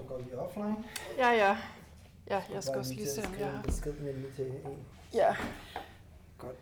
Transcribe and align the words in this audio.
Så 0.00 0.06
går 0.08 0.18
vi 0.18 0.34
offline. 0.34 0.76
Ja, 1.16 1.30
ja. 1.30 1.56
Ja, 2.30 2.42
jeg 2.52 2.64
skal 2.64 2.78
også 2.78 2.94
lige 2.94 3.08
se, 3.08 3.22
om 3.26 3.34
jeg 3.38 3.50
har... 3.52 3.62
besked 3.62 3.92
nemlig 4.00 4.34
til 4.34 4.46
en. 4.46 4.86
Ja. 5.14 5.36
Godt. 6.38 6.56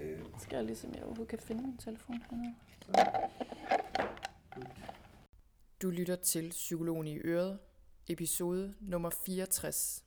Øh, 0.00 0.18
Skal 0.38 0.56
jeg 0.56 0.64
lige 0.64 0.76
se, 0.76 0.86
om 0.86 0.94
jeg 0.94 1.02
overhovedet 1.02 1.28
kan 1.28 1.38
finde 1.38 1.62
min 1.62 1.76
telefon 1.76 2.22
hernede? 2.30 2.54
Du 5.82 5.90
lytter 5.90 6.16
til 6.16 6.50
Psykologen 6.50 7.06
i 7.06 7.18
Øret, 7.18 7.58
episode 8.08 8.74
nummer 8.80 9.10
64. 9.10 10.04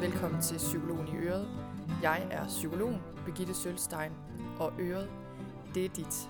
Velkommen 0.00 0.42
til 0.42 0.56
Psykologen 0.56 1.08
i 1.08 1.16
Øret. 1.16 1.48
Jeg 2.02 2.28
er 2.30 2.46
psykologen 2.46 2.96
Birgitte 3.24 3.54
Sølstein, 3.54 4.12
og 4.58 4.72
Øret, 4.80 5.10
det 5.74 5.84
er 5.84 5.88
dit. 5.88 6.28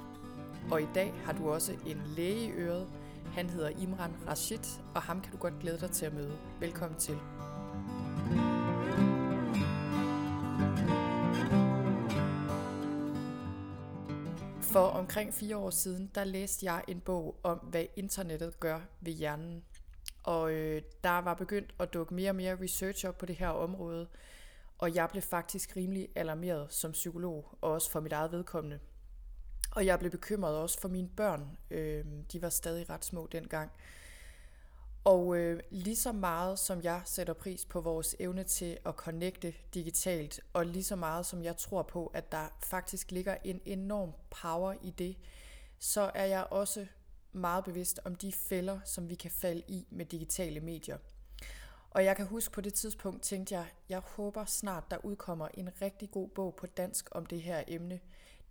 Og 0.71 0.83
i 0.83 0.89
dag 0.95 1.13
har 1.25 1.33
du 1.33 1.51
også 1.51 1.73
en 1.87 2.03
læge 2.17 2.47
i 2.47 2.51
øret. 2.51 2.89
Han 3.33 3.51
hedder 3.51 3.69
Imran 3.69 4.13
Rashid, 4.29 4.81
og 4.95 5.03
ham 5.03 5.21
kan 5.21 5.33
du 5.33 5.39
godt 5.39 5.55
glæde 5.61 5.81
dig 5.81 5.91
til 5.91 6.07
at 6.07 6.15
møde. 6.15 6.39
Velkommen 6.61 7.01
til. 7.01 7.19
For 14.61 14.87
omkring 14.87 15.35
fire 15.35 15.57
år 15.57 15.71
siden, 15.71 16.11
der 16.15 16.25
læste 16.25 16.67
jeg 16.67 16.85
en 16.89 17.01
bog 17.01 17.41
om, 17.43 17.59
hvad 17.59 17.85
internettet 17.97 18.61
gør 18.61 18.81
ved 19.01 19.13
hjernen. 19.13 19.65
Og 20.23 20.53
øh, 20.53 20.83
der 21.05 21.19
var 21.19 21.35
begyndt 21.35 21.75
at 21.79 21.95
dukke 21.95 22.15
mere 22.15 22.31
og 22.31 22.37
mere 22.37 22.61
research 22.63 23.07
op 23.07 23.19
på 23.19 23.27
det 23.27 23.37
her 23.37 23.49
område, 23.49 24.09
og 24.79 24.95
jeg 24.95 25.09
blev 25.11 25.23
faktisk 25.23 25.77
rimelig 25.77 26.09
alarmeret 26.15 26.73
som 26.73 26.93
psykolog, 26.93 27.59
og 27.61 27.73
også 27.73 27.91
for 27.91 28.01
mit 28.01 28.13
eget 28.13 28.33
vedkommende. 28.33 28.79
Og 29.75 29.87
jeg 29.87 29.99
blev 29.99 30.11
bekymret 30.11 30.57
også 30.57 30.81
for 30.81 30.89
mine 30.89 31.09
børn. 31.09 31.59
Øh, 31.71 32.05
de 32.33 32.43
var 32.43 32.49
stadig 32.49 32.91
ret 32.91 33.05
små 33.05 33.29
dengang. 33.33 33.71
Og 35.05 35.37
øh, 35.37 35.61
lige 35.71 35.97
så 35.97 36.13
meget 36.13 36.59
som 36.59 36.83
jeg 36.83 37.03
sætter 37.05 37.35
pris 37.35 37.65
på 37.65 37.81
vores 37.81 38.17
evne 38.19 38.45
til 38.45 38.79
at 38.87 38.95
connecte 38.95 39.55
digitalt, 39.75 40.41
og 40.53 40.67
lige 40.67 40.85
så 40.85 40.97
meget 40.97 41.27
som 41.27 41.43
jeg 41.43 41.57
tror 41.57 41.83
på, 41.83 42.07
at 42.07 42.33
der 42.33 42.57
faktisk 42.61 43.11
ligger 43.11 43.37
en 43.45 43.61
enorm 43.65 44.13
power 44.43 44.75
i 44.83 44.91
det, 44.91 45.17
så 45.79 46.11
er 46.15 46.25
jeg 46.25 46.47
også 46.51 46.87
meget 47.33 47.65
bevidst 47.65 48.01
om 48.05 48.15
de 48.15 48.33
fælder, 48.33 48.81
som 48.85 49.09
vi 49.09 49.15
kan 49.15 49.31
falde 49.31 49.63
i 49.69 49.87
med 49.91 50.07
digitale 50.07 50.61
medier. 50.61 50.99
Og 51.91 52.05
jeg 52.05 52.17
kan 52.17 52.27
huske 52.27 52.53
på 52.53 52.61
det 52.61 52.75
tidspunkt 52.75 53.23
tænkte 53.23 53.55
jeg, 53.55 53.67
jeg 53.89 53.99
håber 53.99 54.45
snart 54.45 54.91
der 54.91 55.05
udkommer 55.05 55.49
en 55.55 55.71
rigtig 55.83 56.11
god 56.11 56.29
bog 56.29 56.55
på 56.55 56.67
dansk 56.67 57.09
om 57.13 57.27
det 57.27 57.43
her 57.43 57.65
emne. 57.69 58.01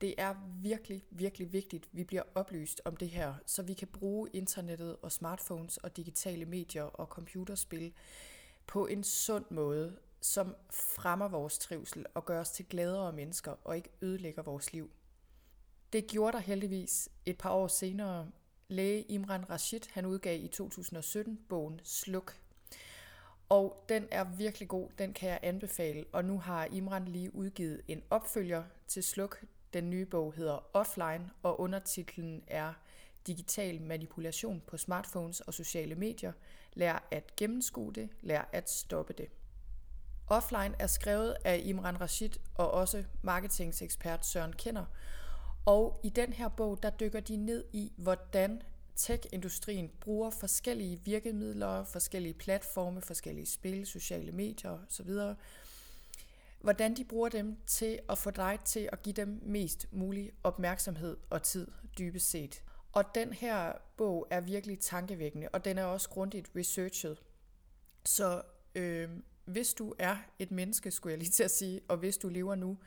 Det 0.02 0.16
er 0.18 0.36
virkelig, 0.62 1.06
virkelig 1.10 1.54
vigtigt, 1.54 1.86
at 1.86 1.98
vi 1.98 2.04
bliver 2.04 2.24
oplyst 2.36 2.82
om 2.86 2.96
det 2.96 3.10
her, 3.10 3.34
så 3.46 3.64
vi 3.64 3.74
kan 3.74 3.88
bruge 3.88 4.30
internettet 4.34 4.98
og 5.02 5.12
smartphones 5.12 5.78
og 5.78 5.98
digitale 5.98 6.46
medier 6.46 6.84
og 6.84 7.06
computerspil 7.08 7.94
på 8.68 8.88
en 8.88 9.04
sund 9.04 9.46
måde, 9.50 9.98
som 10.22 10.56
fremmer 10.72 11.28
vores 11.28 11.60
trivsel 11.60 12.06
og 12.14 12.26
gør 12.26 12.40
os 12.40 12.52
til 12.52 12.66
gladere 12.66 13.14
mennesker 13.14 13.52
og 13.64 13.76
ikke 13.76 13.90
ødelægger 14.02 14.44
vores 14.44 14.74
liv. 14.74 14.92
Det 15.94 16.08
gjorde 16.08 16.38
der 16.38 16.44
heldigvis 16.44 17.10
et 17.26 17.38
par 17.38 17.52
år 17.52 17.68
senere. 17.68 18.32
Læge 18.68 19.02
Imran 19.02 19.50
Rashid 19.50 19.82
han 19.92 20.06
udgav 20.06 20.44
i 20.44 20.48
2017 20.48 21.40
bogen 21.50 21.82
Sluk. 21.84 22.38
Og 23.50 23.86
den 23.90 24.08
er 24.12 24.24
virkelig 24.24 24.68
god, 24.68 24.90
den 24.98 25.14
kan 25.14 25.30
jeg 25.30 25.40
anbefale. 25.42 26.06
Og 26.12 26.26
nu 26.26 26.40
har 26.40 26.66
Imran 26.66 27.06
lige 27.06 27.36
udgivet 27.36 27.82
en 27.88 28.04
opfølger 28.10 28.64
til 28.88 29.04
Sluk. 29.04 29.44
Den 29.74 29.90
nye 29.90 30.06
bog 30.06 30.34
hedder 30.34 30.76
Offline, 30.76 31.30
og 31.44 31.60
undertitlen 31.60 32.44
er 32.48 32.74
Digital 33.28 33.82
manipulation 33.82 34.62
på 34.68 34.78
smartphones 34.78 35.42
og 35.42 35.54
sociale 35.54 35.96
medier. 35.96 36.32
Lær 36.74 37.08
at 37.12 37.36
gennemskue 37.36 37.94
det, 37.94 38.10
lær 38.22 38.50
at 38.52 38.70
stoppe 38.70 39.14
det. 39.14 39.28
Offline 40.28 40.76
er 40.80 40.88
skrevet 40.88 41.36
af 41.44 41.62
Imran 41.64 42.02
Rashid 42.02 42.32
og 42.56 42.72
også 42.72 43.04
marketingsekspert 43.22 44.26
Søren 44.26 44.54
Kender. 44.54 44.86
Og 45.66 46.00
i 46.04 46.10
den 46.10 46.34
her 46.34 46.50
bog, 46.50 46.84
der 46.84 46.90
dykker 46.90 47.20
de 47.20 47.36
ned 47.36 47.64
i, 47.74 47.92
hvordan 47.98 48.62
tech-industrien 48.96 49.92
bruger 50.00 50.30
forskellige 50.30 51.00
virkemidler, 51.06 51.84
forskellige 51.84 52.34
platforme, 52.34 53.02
forskellige 53.02 53.46
spil, 53.46 53.86
sociale 53.86 54.32
medier 54.32 54.78
osv., 54.90 55.10
hvordan 56.64 56.94
de 56.94 57.04
bruger 57.04 57.30
dem 57.30 57.58
til 57.66 58.00
at 58.10 58.18
få 58.18 58.32
dig 58.32 58.60
til 58.66 58.90
at 58.92 59.02
give 59.02 59.14
dem 59.14 59.40
mest 59.44 59.88
mulig 59.92 60.32
opmærksomhed 60.44 61.18
og 61.30 61.44
tid, 61.44 61.68
dybest 61.98 62.30
set. 62.30 62.64
Og 62.92 63.16
den 63.16 63.34
her 63.34 63.74
bog 63.98 64.28
er 64.30 64.42
virkelig 64.42 64.80
tankevækkende, 64.80 65.50
og 65.54 65.66
den 65.66 65.78
er 65.78 65.84
også 65.84 66.10
grundigt 66.10 66.52
researchet. 66.56 67.22
Så 68.06 68.42
øh, 68.76 69.10
hvis 69.46 69.74
du 69.74 69.94
er 70.00 70.18
et 70.40 70.52
menneske, 70.52 70.92
skulle 70.92 71.12
jeg 71.12 71.20
lige 71.20 71.32
til 71.32 71.44
at 71.44 71.52
sige, 71.52 71.82
og 71.88 71.98
hvis 71.98 72.18
du 72.18 72.30
lever 72.30 72.56
nu, 72.56 72.78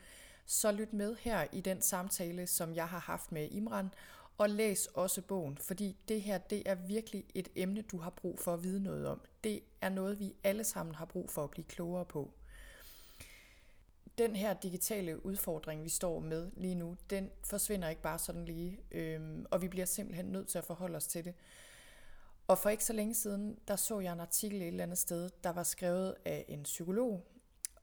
så 0.45 0.71
lyt 0.71 0.93
med 0.93 1.15
her 1.19 1.47
i 1.51 1.61
den 1.61 1.81
samtale, 1.81 2.47
som 2.47 2.75
jeg 2.75 2.87
har 2.87 2.99
haft 2.99 3.31
med 3.31 3.47
Imran, 3.51 3.89
og 4.37 4.49
læs 4.49 4.87
også 4.93 5.21
bogen, 5.21 5.57
fordi 5.57 5.97
det 6.07 6.21
her 6.21 6.37
det 6.37 6.63
er 6.65 6.75
virkelig 6.75 7.25
et 7.33 7.49
emne, 7.55 7.81
du 7.81 7.97
har 7.97 8.09
brug 8.09 8.39
for 8.39 8.53
at 8.53 8.63
vide 8.63 8.83
noget 8.83 9.07
om. 9.07 9.21
Det 9.43 9.63
er 9.81 9.89
noget, 9.89 10.19
vi 10.19 10.35
alle 10.43 10.63
sammen 10.63 10.95
har 10.95 11.05
brug 11.05 11.29
for 11.29 11.43
at 11.43 11.51
blive 11.51 11.65
klogere 11.65 12.05
på. 12.05 12.33
Den 14.17 14.35
her 14.35 14.53
digitale 14.53 15.25
udfordring, 15.25 15.83
vi 15.83 15.89
står 15.89 16.19
med 16.19 16.51
lige 16.57 16.75
nu, 16.75 16.95
den 17.09 17.31
forsvinder 17.43 17.89
ikke 17.89 18.01
bare 18.01 18.19
sådan 18.19 18.45
lige, 18.45 18.79
øhm, 18.91 19.45
og 19.51 19.61
vi 19.61 19.67
bliver 19.67 19.85
simpelthen 19.85 20.25
nødt 20.25 20.47
til 20.47 20.57
at 20.57 20.63
forholde 20.63 20.95
os 20.95 21.07
til 21.07 21.25
det. 21.25 21.33
Og 22.47 22.57
for 22.57 22.69
ikke 22.69 22.85
så 22.85 22.93
længe 22.93 23.13
siden, 23.13 23.59
der 23.67 23.75
så 23.75 23.99
jeg 23.99 24.13
en 24.13 24.19
artikel 24.19 24.61
et 24.61 24.67
eller 24.67 24.83
andet 24.83 24.97
sted, 24.97 25.29
der 25.43 25.49
var 25.49 25.63
skrevet 25.63 26.15
af 26.25 26.45
en 26.47 26.63
psykolog, 26.63 27.23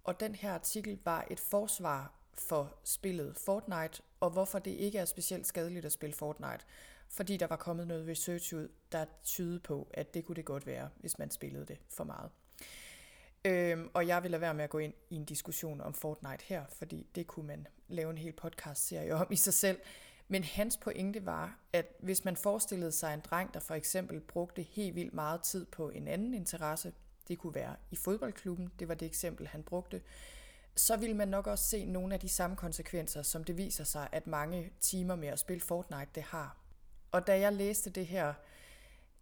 og 0.05 0.21
den 0.21 0.35
her 0.35 0.53
artikel 0.53 0.99
var 1.05 1.27
et 1.31 1.41
forsvar 1.41 2.15
for 2.35 2.75
spillet 2.85 3.37
Fortnite, 3.37 4.03
og 4.21 4.31
hvorfor 4.31 4.59
det 4.59 4.71
ikke 4.71 4.99
er 4.99 5.05
specielt 5.05 5.47
skadeligt 5.47 5.85
at 5.85 5.93
spille 5.93 6.15
Fortnite. 6.15 6.65
Fordi 7.09 7.37
der 7.37 7.47
var 7.47 7.57
kommet 7.57 7.87
noget 7.87 8.09
research 8.09 8.55
ud, 8.55 8.69
der 8.93 9.05
tydede 9.25 9.61
på, 9.61 9.89
at 9.95 10.15
det 10.15 10.25
kunne 10.25 10.37
det 10.37 10.45
godt 10.45 10.67
være, 10.67 10.89
hvis 10.97 11.19
man 11.19 11.31
spillede 11.31 11.67
det 11.67 11.79
for 11.89 12.05
meget. 12.05 12.31
Øhm, 13.45 13.91
og 13.95 14.07
jeg 14.07 14.23
vil 14.23 14.31
lade 14.31 14.41
være 14.41 14.55
med 14.55 14.65
at 14.65 14.71
gå 14.71 14.79
ind 14.79 14.95
i 15.11 15.17
en 15.17 15.25
diskussion 15.25 15.81
om 15.81 15.95
Fortnite 15.95 16.45
her, 16.45 16.65
fordi 16.69 17.07
det 17.15 17.27
kunne 17.27 17.47
man 17.47 17.67
lave 17.89 18.11
en 18.11 18.19
hel 18.19 18.33
podcast-serie 18.33 19.15
om 19.15 19.27
i 19.31 19.37
sig 19.37 19.55
selv. 19.55 19.81
Men 20.29 20.45
hans 20.45 20.77
pointe 20.77 21.27
var, 21.27 21.59
at 21.73 21.87
hvis 21.99 22.25
man 22.25 22.37
forestillede 22.37 22.93
sig 22.93 23.15
en 23.15 23.21
dreng, 23.21 23.55
der 23.55 23.61
for 23.61 23.75
eksempel 23.75 24.21
brugte 24.21 24.63
helt 24.63 24.95
vildt 24.95 25.15
meget 25.15 25.43
tid 25.43 25.67
på 25.67 25.91
en 25.91 26.09
anden 26.09 26.35
interesse, 26.35 26.93
det 27.29 27.39
kunne 27.39 27.55
være 27.55 27.77
i 27.91 27.97
fodboldklubben, 27.97 28.73
det 28.79 28.89
var 28.89 28.95
det 28.95 29.07
eksempel, 29.07 29.47
han 29.47 29.63
brugte, 29.63 30.03
så 30.77 30.97
ville 30.97 31.17
man 31.17 31.29
nok 31.29 31.47
også 31.47 31.65
se 31.65 31.85
nogle 31.85 32.15
af 32.15 32.21
de 32.21 32.29
samme 32.29 32.57
konsekvenser, 32.57 33.23
som 33.23 33.45
det 33.45 33.57
viser 33.57 33.85
sig, 33.85 34.09
at 34.13 34.27
mange 34.27 34.73
timer 34.81 35.15
med 35.15 35.29
at 35.29 35.39
spille 35.39 35.61
Fortnite 35.61 36.11
det 36.15 36.23
har. 36.23 36.57
Og 37.11 37.27
da 37.27 37.41
jeg 37.41 37.53
læste 37.53 37.91
det 37.91 38.07
her, 38.07 38.35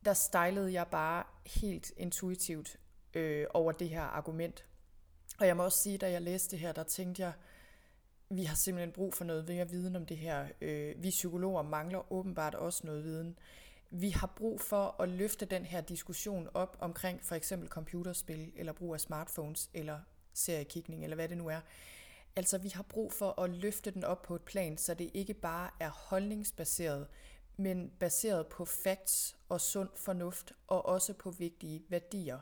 der 0.04 0.12
stejlede 0.12 0.72
jeg 0.72 0.86
bare 0.86 1.25
helt 1.47 1.92
intuitivt 1.97 2.78
øh, 3.15 3.47
over 3.54 3.72
det 3.72 3.88
her 3.88 4.03
argument. 4.03 4.65
Og 5.38 5.47
jeg 5.47 5.56
må 5.56 5.65
også 5.65 5.78
sige, 5.78 5.98
da 5.98 6.10
jeg 6.10 6.22
læste 6.22 6.50
det 6.50 6.59
her, 6.59 6.72
der 6.72 6.82
tænkte 6.82 7.22
jeg, 7.22 7.32
vi 8.31 8.44
har 8.44 8.54
simpelthen 8.54 8.93
brug 8.93 9.15
for 9.15 9.25
noget 9.25 9.48
mere 9.48 9.69
viden 9.69 9.97
om 9.97 10.06
det 10.06 10.16
her. 10.16 10.48
Øh, 10.60 11.03
vi 11.03 11.10
psykologer 11.10 11.62
mangler 11.62 12.12
åbenbart 12.12 12.54
også 12.54 12.87
noget 12.87 13.04
viden. 13.04 13.38
Vi 13.91 14.10
har 14.10 14.26
brug 14.26 14.60
for 14.60 15.03
at 15.03 15.09
løfte 15.09 15.47
den 15.47 15.65
her 15.65 15.81
diskussion 15.81 16.48
op 16.54 16.76
omkring 16.81 17.25
for 17.25 17.34
eksempel 17.34 17.69
computerspil, 17.69 18.53
eller 18.56 18.72
brug 18.72 18.94
af 18.94 19.00
smartphones, 19.00 19.71
eller 19.75 19.98
seriekikning, 20.32 21.04
eller 21.04 21.15
hvad 21.15 21.28
det 21.28 21.38
nu 21.38 21.48
er. 21.48 21.60
Altså, 22.37 22.59
vi 22.59 22.69
har 22.69 22.82
brug 22.82 23.12
for 23.12 23.41
at 23.41 23.50
løfte 23.50 23.91
den 23.91 24.04
op 24.04 24.22
på 24.22 24.34
et 24.34 24.42
plan, 24.42 24.78
så 24.78 24.94
det 24.94 25.10
ikke 25.15 25.34
bare 25.34 25.71
er 25.81 25.91
holdningsbaseret, 25.91 27.06
men 27.56 27.91
baseret 27.98 28.47
på 28.47 28.65
facts 28.65 29.36
og 29.48 29.60
sund 29.60 29.89
fornuft, 29.97 30.53
og 30.66 30.86
også 30.86 31.15
på 31.15 31.30
vigtige 31.30 31.83
værdier. 31.89 32.39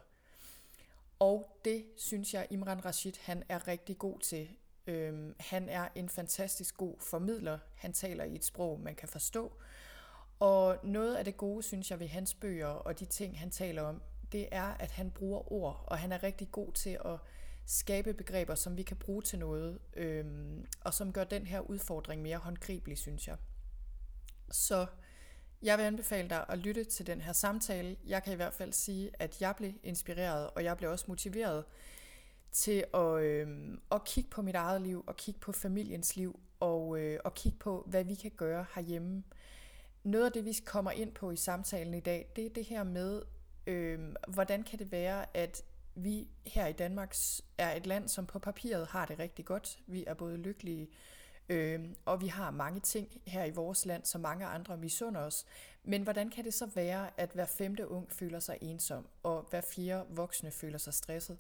Og 1.19 1.61
det 1.65 1.85
synes 1.97 2.35
jeg, 2.35 2.47
Imran 2.51 2.85
Rashid, 2.85 3.13
han 3.21 3.43
er 3.49 3.69
rigtig 3.69 3.99
god 3.99 4.19
til. 4.19 4.49
Øhm, 4.87 5.35
han 5.41 5.69
er 5.69 5.89
en 5.95 6.09
fantastisk 6.09 6.77
god 6.77 6.95
formidler. 7.01 7.59
Han 7.75 7.93
taler 7.93 8.25
i 8.25 8.35
et 8.35 8.45
sprog, 8.45 8.81
man 8.81 8.95
kan 8.95 9.09
forstå. 9.09 9.53
Og 10.39 10.79
noget 10.85 11.15
af 11.15 11.25
det 11.25 11.37
gode, 11.37 11.63
synes 11.63 11.91
jeg, 11.91 12.01
ved 12.01 12.09
hans 12.09 12.35
bøger 12.35 12.67
og 12.67 13.01
de 13.01 13.05
ting, 13.05 13.39
han 13.39 13.51
taler 13.51 13.83
om, 13.83 14.03
det 14.33 14.49
er, 14.53 14.65
at 14.65 14.91
han 14.91 15.11
bruger 15.11 15.53
ord, 15.53 15.85
og 15.87 15.99
han 15.99 16.13
er 16.13 16.23
rigtig 16.23 16.53
god 16.53 16.73
til 16.73 16.99
at 17.05 17.19
skabe 17.67 18.15
begreber, 18.15 18.55
som 18.55 18.77
vi 18.77 18.83
kan 18.83 18.97
bruge 18.97 19.23
til 19.23 19.39
noget, 19.39 19.79
øhm, 19.97 20.67
og 20.81 20.95
som 20.95 21.13
gør 21.13 21.25
den 21.25 21.47
her 21.47 21.61
udfordring 21.61 22.23
mere 22.23 22.37
håndgribelig, 22.37 22.99
synes 22.99 23.29
jeg. 23.29 23.37
Så 24.51 24.87
jeg 25.63 25.79
vil 25.79 25.85
anbefale 25.85 26.29
dig 26.29 26.45
at 26.49 26.59
lytte 26.59 26.85
til 26.85 27.07
den 27.07 27.21
her 27.21 27.33
samtale. 27.33 27.97
Jeg 28.07 28.23
kan 28.23 28.33
i 28.33 28.37
hvert 28.37 28.55
fald 28.55 28.73
sige, 28.73 29.11
at 29.15 29.41
jeg 29.41 29.57
blev 29.57 29.73
inspireret, 29.83 30.51
og 30.51 30.65
jeg 30.65 30.77
blev 30.77 30.91
også 30.91 31.05
motiveret 31.09 31.65
til 32.53 32.85
at, 32.95 33.23
øh, 33.23 33.79
at 33.93 34.05
kigge 34.05 34.31
på 34.31 34.43
mit 34.43 34.55
eget 34.55 34.83
liv, 34.83 35.05
og 35.07 35.17
kigge 35.17 35.41
på 35.41 35.53
familiens 35.53 36.17
liv, 36.17 36.41
og, 36.61 37.01
øh, 37.01 37.21
og 37.25 37.35
kigge 37.35 37.59
på, 37.59 37.85
hvad 37.87 38.05
vi 38.05 38.15
kan 38.15 38.31
gøre 38.31 38.67
herhjemme. 38.75 39.23
noget 40.05 40.27
af 40.27 40.33
det, 40.33 40.45
vi 40.45 40.53
kommer 40.65 40.91
ind 40.91 41.13
på 41.13 41.31
i 41.31 41.37
samtalen 41.37 41.95
i 41.95 42.01
dag, 42.01 42.33
det 42.37 42.47
er 42.47 42.51
det 42.51 42.65
her 42.65 42.85
med, 42.85 43.23
øh, 43.67 44.15
hvordan 44.29 44.63
kan 44.63 44.79
det 44.79 44.93
være, 44.93 45.37
at 45.37 45.63
vi 45.95 46.29
her 46.47 46.67
i 46.67 46.73
Danmark 46.73 47.15
er 47.59 47.77
et 47.77 47.87
land, 47.87 48.09
som 48.09 48.27
på 48.27 48.39
papiret 48.39 48.87
har 48.87 49.07
det 49.07 49.19
rigtig 49.19 49.45
godt. 49.45 49.79
Vi 49.87 50.05
er 50.07 50.15
både 50.15 50.37
lykkelige, 50.37 50.83
øh, 50.83 50.89
Øh, 51.49 51.81
og 52.05 52.21
vi 52.21 52.27
har 52.27 52.51
mange 52.51 52.81
ting 52.81 53.21
her 53.27 53.45
i 53.45 53.51
vores 53.51 53.87
land, 53.87 54.05
som 54.05 54.21
mange 54.21 54.47
andre 54.47 54.77
misunder 54.77 55.21
os. 55.21 55.47
Men 55.85 56.03
hvordan 56.03 56.31
kan 56.31 56.45
det 56.45 56.55
så 56.55 56.67
være, 56.67 57.11
at 57.17 57.31
hver 57.35 57.47
femte 57.47 57.89
ung 57.89 58.13
føler 58.13 58.41
sig 58.41 58.59
ensom, 58.61 59.07
og 59.23 59.47
hver 59.51 59.61
fjerde 59.61 60.07
voksne 60.11 60.51
føler 60.51 60.79
sig 60.79 60.95
stresset? 60.95 61.39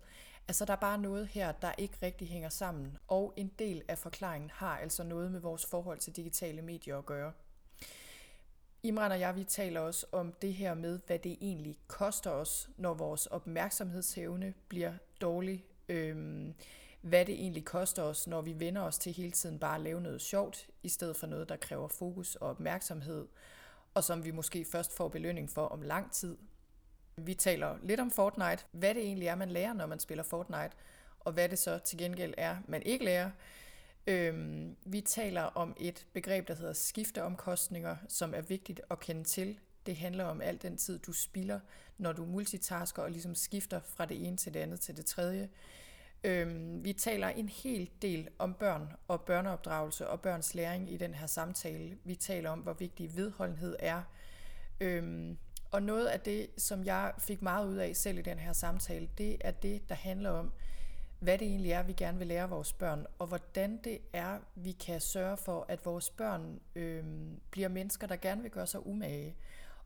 Altså, 0.48 0.64
der 0.64 0.72
er 0.72 0.76
bare 0.76 0.98
noget 0.98 1.28
her, 1.28 1.52
der 1.52 1.72
ikke 1.78 1.98
rigtig 2.02 2.28
hænger 2.28 2.48
sammen, 2.48 2.98
og 3.08 3.34
en 3.36 3.52
del 3.58 3.82
af 3.88 3.98
forklaringen 3.98 4.50
har 4.54 4.78
altså 4.78 5.04
noget 5.04 5.32
med 5.32 5.40
vores 5.40 5.66
forhold 5.66 5.98
til 5.98 6.16
digitale 6.16 6.62
medier 6.62 6.98
at 6.98 7.06
gøre. 7.06 7.32
Imran 8.82 9.12
og 9.12 9.20
jeg, 9.20 9.36
vi 9.36 9.44
taler 9.44 9.80
også 9.80 10.06
om 10.12 10.32
det 10.42 10.54
her 10.54 10.74
med, 10.74 11.00
hvad 11.06 11.18
det 11.18 11.38
egentlig 11.40 11.78
koster 11.86 12.30
os, 12.30 12.70
når 12.76 12.94
vores 12.94 13.26
opmærksomhedshævne 13.26 14.54
bliver 14.68 14.92
dårlig. 15.20 15.64
Øhm, 15.88 16.54
hvad 17.00 17.24
det 17.24 17.34
egentlig 17.34 17.64
koster 17.64 18.02
os, 18.02 18.26
når 18.26 18.40
vi 18.40 18.60
vender 18.60 18.82
os 18.82 18.98
til 18.98 19.12
hele 19.12 19.30
tiden 19.30 19.58
bare 19.58 19.74
at 19.74 19.80
lave 19.80 20.00
noget 20.00 20.20
sjovt, 20.20 20.66
i 20.82 20.88
stedet 20.88 21.16
for 21.16 21.26
noget, 21.26 21.48
der 21.48 21.56
kræver 21.56 21.88
fokus 21.88 22.34
og 22.34 22.50
opmærksomhed, 22.50 23.26
og 23.94 24.04
som 24.04 24.24
vi 24.24 24.30
måske 24.30 24.64
først 24.64 24.96
får 24.96 25.08
belønning 25.08 25.50
for 25.50 25.66
om 25.66 25.82
lang 25.82 26.12
tid. 26.12 26.36
Vi 27.16 27.34
taler 27.34 27.76
lidt 27.82 28.00
om 28.00 28.10
Fortnite, 28.10 28.64
hvad 28.72 28.94
det 28.94 29.02
egentlig 29.02 29.28
er, 29.28 29.34
man 29.34 29.50
lærer, 29.50 29.72
når 29.72 29.86
man 29.86 29.98
spiller 29.98 30.24
Fortnite, 30.24 30.70
og 31.20 31.32
hvad 31.32 31.48
det 31.48 31.58
så 31.58 31.78
til 31.78 31.98
gengæld 31.98 32.34
er, 32.36 32.56
man 32.68 32.82
ikke 32.82 33.04
lærer. 33.04 33.30
Øhm, 34.06 34.76
vi 34.84 35.00
taler 35.00 35.42
om 35.42 35.76
et 35.80 36.06
begreb, 36.12 36.48
der 36.48 36.54
hedder 36.54 36.72
skifteomkostninger, 36.72 37.96
som 38.08 38.34
er 38.34 38.40
vigtigt 38.40 38.80
at 38.90 39.00
kende 39.00 39.24
til. 39.24 39.58
Det 39.86 39.96
handler 39.96 40.24
om 40.24 40.40
al 40.40 40.62
den 40.62 40.76
tid, 40.76 40.98
du 40.98 41.12
spilder, 41.12 41.60
når 41.98 42.12
du 42.12 42.24
multitasker 42.24 43.02
og 43.02 43.10
ligesom 43.10 43.34
skifter 43.34 43.80
fra 43.80 44.06
det 44.06 44.26
ene 44.26 44.36
til 44.36 44.54
det 44.54 44.60
andet 44.60 44.80
til 44.80 44.96
det 44.96 45.06
tredje. 45.06 45.48
Øhm, 46.24 46.84
vi 46.84 46.92
taler 46.92 47.28
en 47.28 47.48
hel 47.48 47.90
del 48.02 48.28
om 48.38 48.54
børn 48.54 48.92
og 49.08 49.20
børneopdragelse 49.20 50.08
og 50.08 50.20
børns 50.20 50.54
læring 50.54 50.92
i 50.92 50.96
den 50.96 51.14
her 51.14 51.26
samtale. 51.26 51.98
Vi 52.04 52.14
taler 52.14 52.50
om, 52.50 52.58
hvor 52.58 52.72
vigtig 52.72 53.16
vedholdenhed 53.16 53.76
er. 53.78 54.02
Øhm, 54.80 55.38
og 55.70 55.82
noget 55.82 56.06
af 56.06 56.20
det, 56.20 56.46
som 56.56 56.84
jeg 56.84 57.12
fik 57.18 57.42
meget 57.42 57.68
ud 57.68 57.76
af 57.76 57.96
selv 57.96 58.18
i 58.18 58.22
den 58.22 58.38
her 58.38 58.52
samtale, 58.52 59.08
det 59.18 59.36
er 59.40 59.50
det, 59.50 59.88
der 59.88 59.94
handler 59.94 60.30
om, 60.30 60.52
hvad 61.20 61.38
det 61.38 61.46
egentlig 61.46 61.72
er, 61.72 61.82
vi 61.82 61.92
gerne 61.92 62.18
vil 62.18 62.26
lære 62.26 62.48
vores 62.48 62.72
børn, 62.72 63.06
og 63.18 63.26
hvordan 63.26 63.80
det 63.84 63.98
er, 64.12 64.38
vi 64.54 64.72
kan 64.72 65.00
sørge 65.00 65.36
for, 65.36 65.66
at 65.68 65.84
vores 65.84 66.10
børn 66.10 66.60
øhm, 66.74 67.40
bliver 67.50 67.68
mennesker, 67.68 68.06
der 68.06 68.16
gerne 68.16 68.42
vil 68.42 68.50
gøre 68.50 68.66
sig 68.66 68.86
umage, 68.86 69.36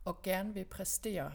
og 0.05 0.21
gerne 0.21 0.53
vil 0.53 0.65
præstere, 0.65 1.31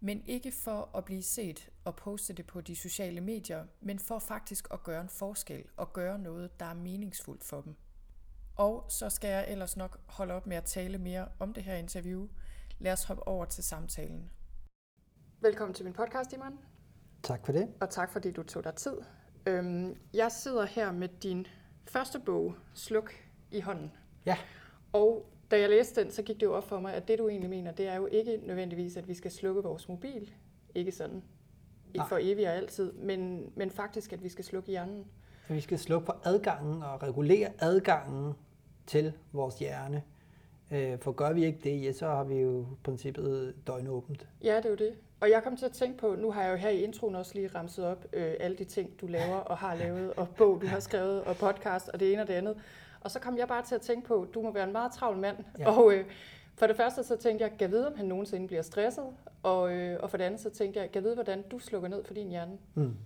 men 0.00 0.22
ikke 0.26 0.52
for 0.52 0.96
at 0.96 1.04
blive 1.04 1.22
set 1.22 1.70
og 1.84 1.96
poste 1.96 2.32
det 2.32 2.46
på 2.46 2.60
de 2.60 2.76
sociale 2.76 3.20
medier, 3.20 3.64
men 3.80 3.98
for 3.98 4.18
faktisk 4.18 4.68
at 4.70 4.82
gøre 4.82 5.00
en 5.00 5.08
forskel 5.08 5.64
og 5.76 5.92
gøre 5.92 6.18
noget, 6.18 6.60
der 6.60 6.66
er 6.66 6.74
meningsfuldt 6.74 7.44
for 7.44 7.60
dem. 7.60 7.74
Og 8.56 8.86
så 8.88 9.10
skal 9.10 9.30
jeg 9.30 9.44
ellers 9.48 9.76
nok 9.76 10.00
holde 10.06 10.34
op 10.34 10.46
med 10.46 10.56
at 10.56 10.64
tale 10.64 10.98
mere 10.98 11.28
om 11.38 11.52
det 11.52 11.62
her 11.62 11.74
interview. 11.74 12.28
Lad 12.78 12.92
os 12.92 13.04
hoppe 13.04 13.28
over 13.28 13.44
til 13.44 13.64
samtalen. 13.64 14.30
Velkommen 15.40 15.74
til 15.74 15.84
min 15.84 15.94
podcast, 15.94 16.32
Iman. 16.32 16.58
Tak 17.22 17.46
for 17.46 17.52
det. 17.52 17.68
Og 17.80 17.90
tak 17.90 18.12
fordi 18.12 18.30
du 18.30 18.42
tog 18.42 18.64
dig 18.64 18.74
tid. 18.74 18.96
Øhm, 19.46 19.96
jeg 20.14 20.32
sidder 20.32 20.64
her 20.64 20.92
med 20.92 21.08
din 21.08 21.46
første 21.86 22.20
bog, 22.20 22.54
Sluk, 22.74 23.12
i 23.50 23.60
hånden. 23.60 23.92
Ja. 24.26 24.38
Og 24.92 25.32
da 25.50 25.60
jeg 25.60 25.68
læste 25.70 26.02
den, 26.02 26.10
så 26.10 26.22
gik 26.22 26.36
det 26.36 26.46
jo 26.46 26.54
op 26.54 26.68
for 26.68 26.80
mig, 26.80 26.94
at 26.94 27.08
det 27.08 27.18
du 27.18 27.28
egentlig 27.28 27.50
mener, 27.50 27.72
det 27.72 27.88
er 27.88 27.96
jo 27.96 28.06
ikke 28.06 28.40
nødvendigvis, 28.46 28.96
at 28.96 29.08
vi 29.08 29.14
skal 29.14 29.30
slukke 29.30 29.62
vores 29.62 29.88
mobil. 29.88 30.34
Ikke 30.74 30.92
sådan 30.92 31.22
Nej. 31.94 32.08
for 32.08 32.18
evigt 32.20 32.48
og 32.48 32.54
altid, 32.54 32.92
men, 32.92 33.50
men 33.54 33.70
faktisk, 33.70 34.12
at 34.12 34.22
vi 34.22 34.28
skal 34.28 34.44
slukke 34.44 34.70
hjernen. 34.70 35.04
At 35.48 35.56
vi 35.56 35.60
skal 35.60 35.78
slukke 35.78 36.06
på 36.06 36.12
adgangen 36.24 36.82
og 36.82 37.02
regulere 37.02 37.48
adgangen 37.58 38.32
til 38.86 39.12
vores 39.32 39.58
hjerne. 39.58 40.02
Øh, 40.70 40.98
for 40.98 41.12
gør 41.12 41.32
vi 41.32 41.44
ikke 41.44 41.58
det, 41.64 41.82
ja, 41.82 41.92
så 41.92 42.06
har 42.06 42.24
vi 42.24 42.34
jo 42.34 42.66
princippet 42.84 43.54
døgnåbent. 43.66 44.28
Ja, 44.42 44.56
det 44.56 44.64
er 44.64 44.70
jo 44.70 44.76
det. 44.76 44.94
Og 45.20 45.30
jeg 45.30 45.42
kom 45.42 45.56
til 45.56 45.66
at 45.66 45.72
tænke 45.72 45.98
på, 45.98 46.14
nu 46.14 46.30
har 46.30 46.42
jeg 46.42 46.50
jo 46.52 46.56
her 46.56 46.68
i 46.70 46.82
introen 46.82 47.14
også 47.14 47.34
lige 47.34 47.48
ramset 47.48 47.84
op 47.84 48.06
øh, 48.12 48.34
alle 48.40 48.56
de 48.56 48.64
ting, 48.64 49.00
du 49.00 49.06
laver 49.06 49.36
og 49.36 49.58
har 49.58 49.74
lavet, 49.74 50.12
og 50.12 50.28
bog, 50.28 50.60
du 50.62 50.66
har 50.66 50.80
skrevet, 50.80 51.24
og 51.24 51.36
podcast, 51.36 51.88
og 51.88 52.00
det 52.00 52.12
ene 52.12 52.22
og 52.22 52.28
det 52.28 52.34
andet. 52.34 52.56
Og 53.00 53.10
så 53.10 53.18
kom 53.18 53.38
jeg 53.38 53.48
bare 53.48 53.62
til 53.62 53.74
at 53.74 53.80
tænke 53.80 54.08
på, 54.08 54.26
du 54.34 54.42
må 54.42 54.52
være 54.52 54.64
en 54.64 54.72
meget 54.72 54.92
travl 54.92 55.16
mand. 55.16 55.36
Ja. 55.58 55.70
Og 55.70 55.92
øh, 55.92 56.04
for 56.56 56.66
det 56.66 56.76
første 56.76 57.04
så 57.04 57.16
tænkte 57.16 57.44
jeg, 57.44 57.58
kan 57.58 57.70
vide, 57.70 57.86
om 57.86 57.96
han 57.96 58.06
nogensinde 58.06 58.46
bliver 58.46 58.62
stresset? 58.62 59.04
Og, 59.42 59.72
øh, 59.72 59.98
og 60.02 60.10
for 60.10 60.16
det 60.16 60.24
andet 60.24 60.40
så 60.40 60.50
tænkte 60.50 60.80
jeg, 60.80 60.92
kan 60.92 61.02
vide, 61.02 61.14
hvordan 61.14 61.42
du 61.50 61.58
slukker 61.58 61.88
ned 61.88 62.04
for 62.04 62.14
din 62.14 62.28
hjerne? 62.28 62.52
Mm. 62.74 62.96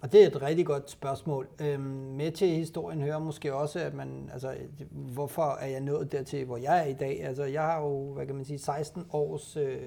Og 0.00 0.12
det 0.12 0.22
er 0.22 0.26
et 0.26 0.42
rigtig 0.42 0.66
godt 0.66 0.90
spørgsmål. 0.90 1.48
Øhm, 1.60 1.82
med 1.82 2.32
til 2.32 2.48
historien 2.48 3.00
hører 3.00 3.18
måske 3.18 3.54
også, 3.54 3.78
at 3.78 3.94
man, 3.94 4.30
altså, 4.32 4.54
hvorfor 4.90 5.58
er 5.60 5.66
jeg 5.66 5.80
nået 5.80 6.12
dertil, 6.12 6.44
hvor 6.44 6.56
jeg 6.56 6.80
er 6.80 6.84
i 6.84 6.92
dag? 6.92 7.24
Altså, 7.24 7.44
jeg 7.44 7.62
har 7.62 7.80
jo, 7.80 8.12
hvad 8.12 8.26
kan 8.26 8.34
man 8.34 8.44
sige, 8.44 8.58
16 8.58 9.06
års 9.12 9.56
øh, 9.56 9.78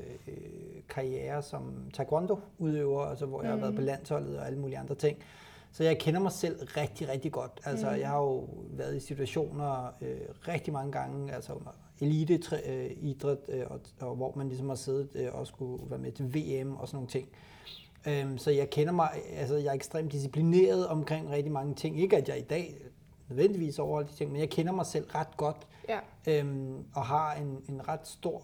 karriere 0.89 1.41
som 1.41 1.91
taekwondo-udøver, 1.93 3.01
altså, 3.01 3.25
hvor 3.25 3.41
jeg 3.41 3.51
har 3.51 3.57
været 3.57 3.75
på 3.75 3.81
mm. 3.81 3.85
landsholdet 3.85 4.39
og 4.39 4.45
alle 4.45 4.59
mulige 4.59 4.77
andre 4.77 4.95
ting. 4.95 5.17
Så 5.75 5.83
jeg 5.83 5.99
kender 5.99 6.19
mig 6.19 6.31
selv 6.31 6.67
rigtig, 6.77 7.09
rigtig 7.09 7.31
godt. 7.31 7.61
Altså, 7.65 7.89
mm. 7.89 7.99
jeg 7.99 8.09
har 8.09 8.17
jo 8.17 8.49
været 8.69 8.95
i 8.95 8.99
situationer 8.99 9.85
øh, 10.01 10.17
rigtig 10.47 10.73
mange 10.73 10.91
gange, 10.91 11.33
altså 11.33 11.53
under 11.53 11.71
elite-idræt, 11.99 13.37
øh, 13.47 13.63
og, 13.67 13.79
og 13.99 14.15
hvor 14.15 14.33
man 14.35 14.47
ligesom 14.47 14.69
har 14.69 14.75
siddet 14.75 15.09
øh, 15.15 15.27
og 15.33 15.47
skulle 15.47 15.89
være 15.89 15.99
med 15.99 16.11
til 16.11 16.35
VM 16.35 16.75
og 16.75 16.87
sådan 16.87 16.95
nogle 16.95 17.09
ting. 17.09 17.29
Øhm, 18.07 18.37
så 18.37 18.51
jeg 18.51 18.69
kender 18.69 18.93
mig, 18.93 19.09
altså 19.33 19.55
jeg 19.55 19.67
er 19.67 19.73
ekstremt 19.73 20.11
disciplineret 20.11 20.87
omkring 20.87 21.29
rigtig 21.29 21.51
mange 21.51 21.75
ting. 21.75 21.99
Ikke 21.99 22.17
at 22.17 22.29
jeg 22.29 22.37
i 22.37 22.45
dag 22.49 22.77
nødvendigvis 23.29 23.79
overholder 23.79 24.09
de 24.09 24.15
ting, 24.15 24.31
men 24.31 24.41
jeg 24.41 24.49
kender 24.49 24.71
mig 24.71 24.85
selv 24.85 25.05
ret 25.05 25.37
godt. 25.37 25.67
Ja. 25.89 25.99
Øhm, 26.27 26.85
og 26.93 27.05
har 27.05 27.33
en, 27.33 27.61
en 27.69 27.87
ret 27.87 28.07
stor, 28.07 28.43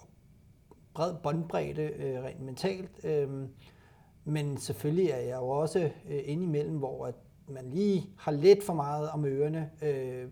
bred 0.94 1.14
båndbredde 1.24 1.82
øh, 1.82 2.24
rent 2.24 2.42
mentalt. 2.42 2.92
Øhm, 3.04 3.48
men 4.26 4.58
selvfølgelig 4.58 5.10
er 5.10 5.20
jeg 5.20 5.38
jo 5.38 5.48
også 5.48 5.80
øh, 6.10 6.20
indimellem, 6.26 6.78
hvor 6.78 7.06
at 7.06 7.16
man 7.48 7.70
lige 7.70 8.10
har 8.18 8.32
lidt 8.32 8.64
for 8.64 8.74
meget 8.74 9.10
om 9.10 9.26
ørerne. 9.26 9.70
Øh, 9.82 10.28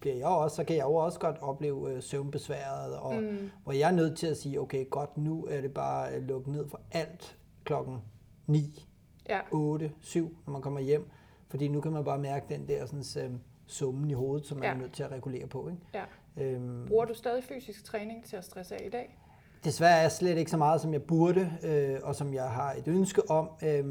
bliver 0.00 0.16
jeg 0.16 0.26
også, 0.26 0.56
så 0.56 0.64
kan 0.64 0.76
jeg 0.76 0.84
jo 0.84 0.94
også 0.94 1.18
godt 1.18 1.36
opleve 1.40 1.92
øh, 1.92 2.02
søvnbesværet, 2.02 2.96
og 2.96 3.14
mm. 3.14 3.50
hvor 3.64 3.72
jeg 3.72 3.90
er 3.90 3.94
nødt 3.94 4.18
til 4.18 4.26
at 4.26 4.36
sige, 4.36 4.60
okay, 4.60 4.90
godt, 4.90 5.16
nu 5.16 5.46
er 5.50 5.60
det 5.60 5.74
bare 5.74 6.14
øh, 6.14 6.22
lukket 6.22 6.52
ned 6.52 6.68
for 6.68 6.80
alt 6.92 7.36
klokken 7.64 7.98
9, 8.46 8.86
ja. 9.28 9.40
8, 9.52 9.92
7, 10.00 10.36
når 10.46 10.52
man 10.52 10.62
kommer 10.62 10.80
hjem. 10.80 11.10
Fordi 11.48 11.68
nu 11.68 11.80
kan 11.80 11.92
man 11.92 12.04
bare 12.04 12.18
mærke 12.18 12.46
den 12.48 12.68
der 12.68 12.86
sådan, 12.86 13.32
øh, 13.32 13.38
summen 13.66 14.10
i 14.10 14.14
hovedet, 14.14 14.46
som 14.46 14.58
man 14.58 14.64
ja. 14.64 14.74
er 14.74 14.78
nødt 14.78 14.92
til 14.92 15.02
at 15.02 15.12
regulere 15.12 15.46
på. 15.46 15.68
Ikke? 15.68 15.82
Ja. 15.94 16.04
Øhm, 16.36 16.86
Bruger 16.86 17.04
du 17.04 17.14
stadig 17.14 17.44
fysisk 17.44 17.84
træning 17.84 18.24
til 18.24 18.36
at 18.36 18.44
stresse 18.44 18.74
af 18.74 18.86
i 18.86 18.90
dag? 18.90 19.17
Desværre 19.64 19.96
er 19.96 20.00
jeg 20.00 20.12
slet 20.12 20.38
ikke 20.38 20.50
så 20.50 20.56
meget, 20.56 20.80
som 20.80 20.92
jeg 20.92 21.02
burde, 21.02 21.52
øh, 21.64 21.98
og 22.02 22.14
som 22.14 22.34
jeg 22.34 22.50
har 22.50 22.72
et 22.72 22.88
ønske 22.88 23.30
om. 23.30 23.50
Øh, 23.62 23.84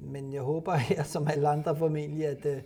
men 0.00 0.32
jeg 0.32 0.42
håber 0.42 0.74
her, 0.90 1.02
som 1.02 1.28
alle 1.28 1.48
andre 1.48 1.76
formentlig, 1.76 2.26
at 2.26 2.46
øh, 2.46 2.62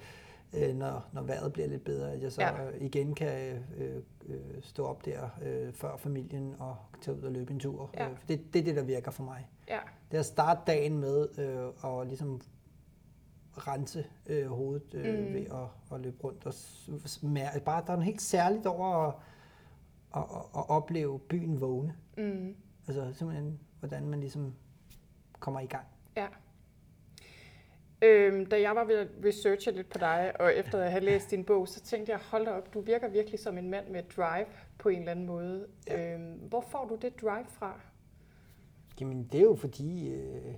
øh, 0.53 0.77
når, 0.77 1.05
når 1.12 1.23
vejret 1.23 1.53
bliver 1.53 1.69
lidt 1.69 1.85
bedre, 1.85 2.12
at 2.12 2.23
jeg 2.23 2.33
så 2.33 2.43
ja. 2.43 2.53
igen 2.81 3.15
kan 3.15 3.62
øh, 3.77 3.97
øh, 4.29 4.41
stå 4.62 4.85
op 4.85 5.05
der 5.05 5.29
øh, 5.43 5.73
før 5.73 5.97
familien 5.97 6.55
og 6.59 6.77
tage 7.00 7.17
ud 7.17 7.23
og 7.23 7.33
løbe 7.33 7.53
en 7.53 7.61
tur. 7.61 7.91
Ja. 7.95 8.09
Øh, 8.09 8.17
for 8.17 8.27
det, 8.27 8.41
det 8.53 8.61
er 8.61 8.65
det, 8.65 8.77
der 8.77 8.83
virker 8.83 9.11
for 9.11 9.23
mig. 9.23 9.49
Ja. 9.69 9.79
Det 10.11 10.17
er 10.17 10.21
at 10.21 10.27
starte 10.27 10.61
dagen 10.67 10.99
med 10.99 11.38
øh, 11.38 11.85
og 11.85 12.07
ligesom 12.07 12.41
rense 13.53 14.07
øh, 14.27 14.47
hovedet 14.47 14.95
øh, 14.95 15.19
mm. 15.19 15.35
ved 15.35 15.41
at, 15.41 15.95
at 15.95 16.00
løbe 16.00 16.17
rundt. 16.25 16.47
Og 16.47 16.55
smær, 17.07 17.49
bare, 17.65 17.83
der 17.87 17.93
er 17.93 17.97
en 17.97 18.03
helt 18.03 18.23
særligt 18.23 18.67
over 18.67 19.09
at, 19.09 19.15
at, 20.17 20.23
at, 20.57 20.71
opleve 20.71 21.19
byen 21.19 21.61
vågne. 21.61 21.95
Mm. 22.17 22.57
Altså 22.88 23.12
simpelthen, 23.12 23.61
hvordan 23.81 24.09
man 24.09 24.21
ligesom 24.21 24.55
kommer 25.41 25.61
i 25.61 25.67
gang. 25.67 25.87
Ja. 26.17 26.27
Øhm, 28.03 28.47
da 28.47 28.61
jeg 28.61 28.77
var 28.77 28.85
ved 28.85 28.97
at 28.97 29.09
researche 29.25 29.73
lidt 29.73 29.88
på 29.88 29.99
dig, 29.99 30.33
og 30.41 30.55
efter 30.55 30.83
at 30.83 30.91
have 30.91 31.05
læst 31.05 31.31
din 31.31 31.45
bog, 31.45 31.69
så 31.69 31.81
tænkte 31.81 32.12
jeg, 32.12 32.21
hold 32.31 32.45
da 32.45 32.50
op, 32.50 32.75
du 32.75 32.81
virker 32.81 33.09
virkelig 33.09 33.41
som 33.41 33.59
en 33.59 33.71
mand 33.71 33.88
med 33.88 34.03
drive 34.17 34.47
på 34.79 34.88
en 34.88 34.99
eller 34.99 35.11
anden 35.11 35.27
måde. 35.27 35.67
Ja. 35.87 36.15
Øhm, 36.15 36.38
hvor 36.49 36.61
får 36.61 36.87
du 36.88 36.95
det 36.95 37.21
drive 37.21 37.47
fra? 37.49 37.81
Jamen, 39.00 39.29
det 39.33 39.41
er 39.41 39.45
jo 39.45 39.55
fordi, 39.55 40.09
øh, 40.09 40.55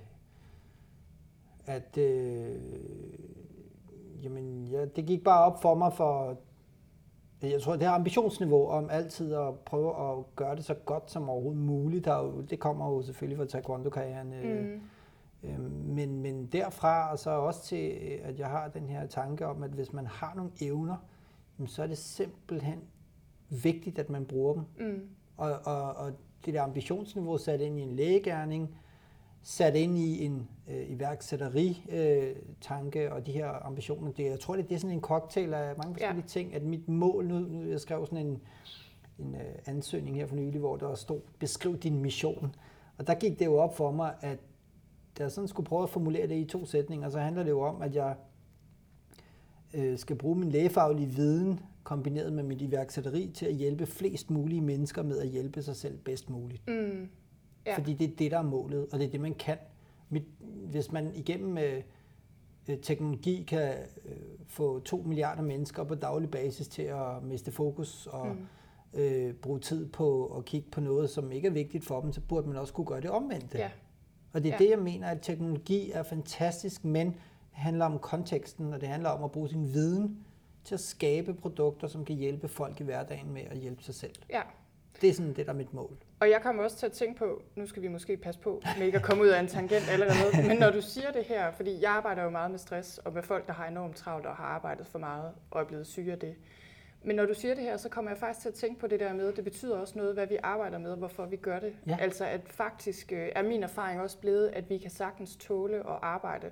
at 1.66 1.98
øh, 1.98 2.60
jamen, 4.22 4.66
ja, 4.66 4.84
det 4.84 5.06
gik 5.06 5.24
bare 5.24 5.44
op 5.44 5.62
for 5.62 5.74
mig 5.74 5.92
for, 5.92 6.38
jeg 7.42 7.62
tror, 7.62 7.72
det 7.72 7.82
her 7.82 7.90
ambitionsniveau 7.90 8.66
om 8.66 8.90
altid 8.90 9.34
at 9.34 9.54
prøve 9.58 10.10
at 10.10 10.36
gøre 10.36 10.56
det 10.56 10.64
så 10.64 10.74
godt 10.74 11.10
som 11.10 11.28
overhovedet 11.28 11.62
muligt, 11.62 12.04
der 12.04 12.18
jo, 12.18 12.40
det 12.40 12.58
kommer 12.58 12.90
jo 12.90 13.02
selvfølgelig 13.02 13.38
fra 13.38 13.44
taekwondo-karrieren. 13.44 14.32
Øh, 14.32 14.66
mm. 14.66 14.80
øh, 15.48 15.60
men, 15.70 16.22
men 16.22 16.46
derfra 16.46 17.12
og 17.12 17.18
så 17.18 17.30
også 17.30 17.62
til, 17.62 17.90
at 18.22 18.38
jeg 18.38 18.48
har 18.48 18.68
den 18.68 18.88
her 18.88 19.06
tanke 19.06 19.46
om, 19.46 19.62
at 19.62 19.70
hvis 19.70 19.92
man 19.92 20.06
har 20.06 20.32
nogle 20.36 20.50
evner, 20.60 20.96
så 21.66 21.82
er 21.82 21.86
det 21.86 21.98
simpelthen 21.98 22.78
vigtigt, 23.48 23.98
at 23.98 24.10
man 24.10 24.24
bruger 24.24 24.54
dem. 24.54 24.62
Mm 24.78 25.08
Og, 25.36 25.52
og, 25.64 25.92
og 25.92 26.12
det 26.46 26.54
der 26.54 26.62
ambitionsniveau 26.62 27.38
sat 27.38 27.60
ind 27.60 27.78
i 27.78 27.82
en 27.82 27.96
lægegærning, 27.96 28.74
sat 29.42 29.76
ind 29.76 29.98
i 29.98 30.24
en 30.24 30.48
øh, 30.70 30.90
iværksætteri-tanke 30.90 33.00
øh, 33.00 33.12
og 33.12 33.26
de 33.26 33.32
her 33.32 33.66
ambitioner. 33.66 34.12
Det, 34.12 34.24
jeg 34.24 34.40
tror, 34.40 34.56
det, 34.56 34.68
det 34.68 34.74
er 34.74 34.78
sådan 34.78 34.96
en 34.96 35.00
cocktail 35.00 35.54
af 35.54 35.76
mange 35.76 35.94
forskellige 35.94 36.22
ja. 36.22 36.28
ting, 36.28 36.54
at 36.54 36.62
mit 36.62 36.88
mål, 36.88 37.28
nu, 37.28 37.38
nu 37.38 37.70
jeg 37.70 37.80
skrev 37.80 38.06
sådan 38.06 38.26
en, 38.26 38.40
en 39.18 39.34
øh, 39.34 39.40
ansøgning 39.66 40.16
her 40.16 40.26
for 40.26 40.36
nylig, 40.36 40.60
hvor 40.60 40.76
der 40.76 40.94
stod, 40.94 41.20
beskriv 41.38 41.78
din 41.78 42.02
mission. 42.02 42.54
Og 42.98 43.06
der 43.06 43.14
gik 43.14 43.38
det 43.38 43.44
jo 43.44 43.56
op 43.56 43.76
for 43.76 43.90
mig, 43.90 44.14
at 44.20 44.38
da 45.18 45.22
jeg 45.22 45.32
sådan 45.32 45.48
skulle 45.48 45.66
prøve 45.66 45.82
at 45.82 45.90
formulere 45.90 46.28
det 46.28 46.36
i 46.36 46.44
to 46.44 46.66
sætninger, 46.66 47.10
så 47.10 47.18
handler 47.18 47.42
det 47.42 47.50
jo 47.50 47.60
om, 47.60 47.82
at 47.82 47.94
jeg 47.94 48.14
øh, 49.74 49.98
skal 49.98 50.16
bruge 50.16 50.36
min 50.36 50.50
lægefaglige 50.50 51.08
viden 51.08 51.60
kombineret 51.82 52.32
med 52.32 52.42
mit 52.42 52.62
iværksætteri 52.62 53.30
til 53.34 53.46
at 53.46 53.54
hjælpe 53.54 53.86
flest 53.86 54.30
mulige 54.30 54.60
mennesker 54.60 55.02
med 55.02 55.18
at 55.18 55.28
hjælpe 55.28 55.62
sig 55.62 55.76
selv 55.76 55.98
bedst 55.98 56.30
muligt. 56.30 56.68
Mm. 56.68 57.08
Ja. 57.66 57.76
Fordi 57.76 57.94
det 57.94 58.10
er 58.10 58.16
det, 58.16 58.30
der 58.30 58.38
er 58.38 58.42
målet, 58.42 58.86
og 58.92 58.98
det 58.98 59.06
er 59.06 59.10
det, 59.10 59.20
man 59.20 59.34
kan. 59.34 59.56
Hvis 60.70 60.92
man 60.92 61.12
igennem 61.14 61.58
øh, 61.58 61.82
øh 62.68 62.78
teknologi 62.78 63.44
kan 63.48 63.74
øh, 64.04 64.16
få 64.46 64.80
to 64.80 65.02
milliarder 65.06 65.42
mennesker 65.42 65.84
på 65.84 65.94
daglig 65.94 66.30
basis 66.30 66.68
til 66.68 66.82
at 66.82 67.22
miste 67.22 67.52
fokus 67.52 68.06
og 68.06 68.26
mm. 68.26 69.00
øh, 69.00 69.34
bruge 69.34 69.60
tid 69.60 69.88
på 69.88 70.26
at 70.26 70.44
kigge 70.44 70.70
på 70.70 70.80
noget, 70.80 71.10
som 71.10 71.32
ikke 71.32 71.48
er 71.48 71.52
vigtigt 71.52 71.84
for 71.84 72.00
dem, 72.00 72.12
så 72.12 72.20
burde 72.20 72.48
man 72.48 72.56
også 72.56 72.72
kunne 72.72 72.86
gøre 72.86 73.00
det 73.00 73.10
omvendte. 73.10 73.58
Ja. 73.58 73.70
Og 74.32 74.42
det 74.42 74.48
er 74.48 74.56
ja. 74.60 74.64
det, 74.64 74.70
jeg 74.70 74.78
mener, 74.78 75.08
at 75.08 75.18
teknologi 75.22 75.90
er 75.90 76.02
fantastisk, 76.02 76.84
men 76.84 77.06
det 77.06 77.16
handler 77.52 77.84
om 77.84 77.98
konteksten, 77.98 78.72
og 78.72 78.80
det 78.80 78.88
handler 78.88 79.08
om 79.08 79.24
at 79.24 79.32
bruge 79.32 79.48
sin 79.48 79.72
viden 79.72 80.24
til 80.64 80.74
at 80.74 80.80
skabe 80.80 81.34
produkter, 81.34 81.88
som 81.88 82.04
kan 82.04 82.16
hjælpe 82.16 82.48
folk 82.48 82.80
i 82.80 82.84
hverdagen 82.84 83.32
med 83.32 83.42
at 83.42 83.58
hjælpe 83.58 83.82
sig 83.82 83.94
selv. 83.94 84.14
Ja. 84.30 84.42
Det 85.00 85.08
er 85.08 85.14
sådan 85.14 85.34
det, 85.34 85.46
der 85.46 85.52
er 85.52 85.56
mit 85.56 85.74
mål. 85.74 85.96
Og 86.20 86.30
jeg 86.30 86.42
kommer 86.42 86.62
også 86.62 86.76
til 86.76 86.86
at 86.86 86.92
tænke 86.92 87.18
på, 87.18 87.42
nu 87.56 87.66
skal 87.66 87.82
vi 87.82 87.88
måske 87.88 88.16
passe 88.16 88.40
på 88.40 88.62
med 88.78 88.86
ikke 88.86 88.98
at 88.98 89.04
komme 89.04 89.22
ud 89.22 89.28
af 89.28 89.40
en 89.40 89.46
tangent 89.46 89.88
allerede, 89.90 90.48
men 90.48 90.58
når 90.58 90.70
du 90.70 90.80
siger 90.80 91.12
det 91.12 91.24
her, 91.24 91.52
fordi 91.52 91.82
jeg 91.82 91.90
arbejder 91.90 92.22
jo 92.22 92.30
meget 92.30 92.50
med 92.50 92.58
stress 92.58 92.98
og 92.98 93.12
med 93.12 93.22
folk, 93.22 93.46
der 93.46 93.52
har 93.52 93.66
enormt 93.66 93.96
travlt 93.96 94.26
og 94.26 94.36
har 94.36 94.44
arbejdet 94.44 94.86
for 94.86 94.98
meget 94.98 95.32
og 95.50 95.60
er 95.60 95.64
blevet 95.64 95.86
syge 95.86 96.12
af 96.12 96.18
det. 96.18 96.34
Men 97.02 97.16
når 97.16 97.26
du 97.26 97.34
siger 97.34 97.54
det 97.54 97.64
her, 97.64 97.76
så 97.76 97.88
kommer 97.88 98.10
jeg 98.10 98.18
faktisk 98.18 98.40
til 98.40 98.48
at 98.48 98.54
tænke 98.54 98.80
på 98.80 98.86
det 98.86 99.00
der 99.00 99.12
med, 99.12 99.32
det 99.32 99.44
betyder 99.44 99.76
også 99.76 99.98
noget, 99.98 100.14
hvad 100.14 100.26
vi 100.26 100.36
arbejder 100.42 100.78
med, 100.78 100.96
hvorfor 100.96 101.26
vi 101.26 101.36
gør 101.36 101.58
det. 101.58 101.76
Ja. 101.86 101.96
Altså 102.00 102.24
at 102.24 102.40
faktisk 102.46 103.12
øh, 103.12 103.28
er 103.34 103.42
min 103.42 103.62
erfaring 103.62 104.00
også 104.00 104.18
blevet, 104.18 104.48
at 104.48 104.70
vi 104.70 104.78
kan 104.78 104.90
sagtens 104.90 105.36
tåle 105.36 105.76
at 105.76 105.98
arbejde 106.02 106.50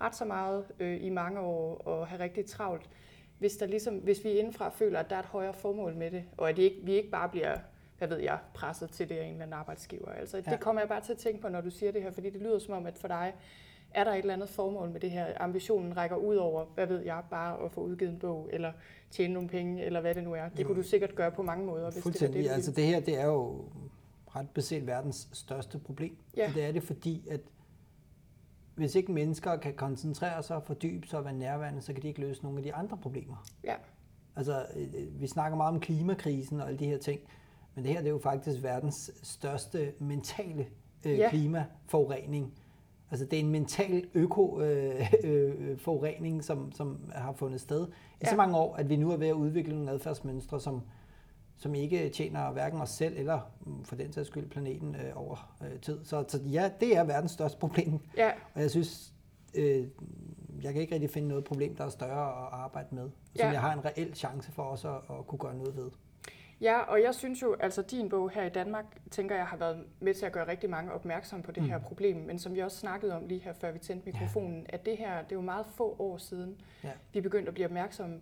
ret 0.00 0.16
så 0.16 0.24
meget 0.24 0.64
øh, 0.80 1.04
i 1.04 1.10
mange 1.10 1.40
år 1.40 1.74
og 1.74 2.06
have 2.06 2.22
rigtig 2.22 2.46
travlt, 2.46 2.90
hvis, 3.38 3.56
der 3.56 3.66
ligesom, 3.66 3.94
hvis 3.94 4.24
vi 4.24 4.30
indenfra 4.30 4.68
føler, 4.68 4.98
at 4.98 5.10
der 5.10 5.16
er 5.16 5.20
et 5.20 5.26
højere 5.26 5.54
formål 5.54 5.94
med 5.94 6.10
det, 6.10 6.24
og 6.36 6.48
at 6.48 6.56
det 6.56 6.62
ikke, 6.62 6.80
vi 6.82 6.92
ikke 6.92 7.10
bare 7.10 7.28
bliver 7.28 7.56
hvad 7.98 8.08
ved 8.08 8.18
jeg, 8.18 8.38
presset 8.54 8.90
til 8.90 9.08
det 9.08 9.14
af 9.14 9.24
en 9.24 9.30
eller 9.30 9.42
anden 9.42 9.58
arbejdsgiver. 9.58 10.08
Altså, 10.08 10.42
ja. 10.46 10.50
Det 10.50 10.60
kommer 10.60 10.82
jeg 10.82 10.88
bare 10.88 11.00
til 11.00 11.12
at 11.12 11.18
tænke 11.18 11.40
på, 11.40 11.48
når 11.48 11.60
du 11.60 11.70
siger 11.70 11.92
det 11.92 12.02
her, 12.02 12.10
fordi 12.10 12.30
det 12.30 12.40
lyder 12.40 12.58
som 12.58 12.74
om, 12.74 12.86
at 12.86 12.98
for 12.98 13.08
dig 13.08 13.34
er 13.94 14.04
der 14.04 14.12
et 14.12 14.18
eller 14.18 14.34
andet 14.34 14.48
formål 14.48 14.90
med 14.90 15.00
det 15.00 15.10
her. 15.10 15.26
Ambitionen 15.40 15.96
rækker 15.96 16.16
ud 16.16 16.36
over, 16.36 16.64
hvad 16.74 16.86
ved 16.86 17.00
jeg, 17.00 17.22
bare 17.30 17.64
at 17.64 17.72
få 17.72 17.80
udgivet 17.80 18.12
en 18.12 18.18
bog, 18.18 18.50
eller 18.52 18.72
tjene 19.10 19.34
nogle 19.34 19.48
penge, 19.48 19.84
eller 19.84 20.00
hvad 20.00 20.14
det 20.14 20.24
nu 20.24 20.34
er. 20.34 20.48
Det 20.48 20.62
jo. 20.62 20.66
kunne 20.66 20.76
du 20.76 20.88
sikkert 20.88 21.14
gøre 21.14 21.30
på 21.30 21.42
mange 21.42 21.66
måder. 21.66 21.90
Hvis 21.90 22.02
Fuldstændig. 22.02 22.38
Det, 22.38 22.44
det, 22.44 22.54
altså 22.54 22.72
det 22.72 22.84
her, 22.84 23.00
det 23.00 23.20
er 23.20 23.26
jo 23.26 23.64
ret 24.36 24.50
beset 24.50 24.86
verdens 24.86 25.28
største 25.32 25.78
problem. 25.78 26.16
Ja. 26.36 26.48
Og 26.48 26.54
det 26.54 26.64
er 26.64 26.72
det, 26.72 26.82
fordi 26.82 27.28
at 27.30 27.40
hvis 28.74 28.94
ikke 28.94 29.12
mennesker 29.12 29.56
kan 29.56 29.74
koncentrere 29.74 30.42
sig, 30.42 30.62
fordybe 30.62 31.06
sig 31.06 31.18
og 31.18 31.24
være 31.24 31.34
nærværende, 31.34 31.82
så 31.82 31.92
kan 31.92 32.02
de 32.02 32.08
ikke 32.08 32.20
løse 32.20 32.42
nogle 32.42 32.58
af 32.58 32.62
de 32.62 32.74
andre 32.74 32.96
problemer. 32.96 33.46
Ja. 33.64 33.74
Altså, 34.36 34.66
øh, 34.76 35.20
vi 35.20 35.26
snakker 35.26 35.56
meget 35.56 35.74
om 35.74 35.80
klimakrisen 35.80 36.60
og 36.60 36.66
alle 36.66 36.78
de 36.78 36.86
her 36.86 36.98
ting, 36.98 37.20
men 37.78 37.84
det 37.84 37.92
her 37.92 38.00
det 38.00 38.06
er 38.06 38.12
jo 38.12 38.18
faktisk 38.18 38.62
verdens 38.62 39.10
største 39.22 39.92
mentale 39.98 40.66
øh, 41.06 41.18
ja. 41.18 41.30
klimaforurening. 41.30 42.54
Altså 43.10 43.26
det 43.26 43.36
er 43.36 43.40
en 43.40 43.50
mental 43.50 44.04
øko-forurening, 44.14 46.34
øh, 46.34 46.38
øh, 46.38 46.42
som, 46.42 46.72
som 46.72 47.10
har 47.14 47.32
fundet 47.32 47.60
sted 47.60 47.86
i 47.86 47.90
ja. 48.24 48.30
så 48.30 48.36
mange 48.36 48.56
år, 48.56 48.76
at 48.76 48.88
vi 48.88 48.96
nu 48.96 49.10
er 49.10 49.16
ved 49.16 49.26
at 49.26 49.34
udvikle 49.34 49.74
nogle 49.74 49.90
adfærdsmønstre, 49.90 50.60
som, 50.60 50.82
som 51.56 51.74
ikke 51.74 52.08
tjener 52.08 52.52
hverken 52.52 52.80
os 52.80 52.90
selv 52.90 53.14
eller 53.16 53.40
mm, 53.66 53.84
for 53.84 53.96
den 53.96 54.12
sags 54.12 54.28
skyld 54.28 54.50
planeten 54.50 54.94
øh, 54.94 55.12
over 55.14 55.54
øh, 55.62 55.80
tid. 55.80 56.04
Så, 56.04 56.24
så 56.28 56.38
ja, 56.38 56.70
det 56.80 56.96
er 56.96 57.04
verdens 57.04 57.32
største 57.32 57.58
problem. 57.58 57.98
Ja. 58.16 58.30
Og 58.54 58.60
jeg 58.60 58.70
synes, 58.70 59.14
øh, 59.54 59.86
jeg 60.62 60.72
kan 60.72 60.82
ikke 60.82 60.94
rigtig 60.94 61.10
finde 61.10 61.28
noget 61.28 61.44
problem, 61.44 61.76
der 61.76 61.84
er 61.84 61.88
større 61.88 62.28
at 62.28 62.48
arbejde 62.52 62.94
med, 62.94 63.10
som 63.34 63.46
ja. 63.46 63.50
jeg 63.50 63.60
har 63.60 63.72
en 63.72 63.84
reel 63.84 64.14
chance 64.14 64.52
for 64.52 64.62
også 64.62 64.88
at, 64.88 65.02
at 65.18 65.26
kunne 65.26 65.38
gøre 65.38 65.54
noget 65.54 65.76
ved. 65.76 65.90
Ja, 66.60 66.80
og 66.80 67.02
jeg 67.02 67.14
synes 67.14 67.42
jo, 67.42 67.56
altså 67.60 67.82
din 67.82 68.08
bog 68.08 68.30
her 68.30 68.44
i 68.44 68.48
Danmark, 68.48 68.84
tænker 69.10 69.36
jeg 69.36 69.46
har 69.46 69.56
været 69.56 69.84
med 70.00 70.14
til 70.14 70.26
at 70.26 70.32
gøre 70.32 70.48
rigtig 70.48 70.70
mange 70.70 70.92
opmærksom 70.92 71.42
på 71.42 71.52
det 71.52 71.62
mm. 71.62 71.68
her 71.68 71.78
problem, 71.78 72.16
men 72.16 72.38
som 72.38 72.54
vi 72.54 72.60
også 72.60 72.76
snakkede 72.76 73.16
om 73.16 73.26
lige 73.26 73.40
her, 73.40 73.52
før 73.52 73.72
vi 73.72 73.78
tændte 73.78 74.06
mikrofonen, 74.06 74.60
ja. 74.60 74.74
at 74.74 74.86
det 74.86 74.96
her, 74.96 75.22
det 75.22 75.32
er 75.32 75.36
jo 75.36 75.40
meget 75.40 75.66
få 75.66 75.96
år 75.98 76.18
siden, 76.18 76.60
ja. 76.84 76.90
vi 77.12 77.20
begyndte 77.20 77.48
at 77.48 77.54
blive 77.54 77.66
opmærksom, 77.66 78.20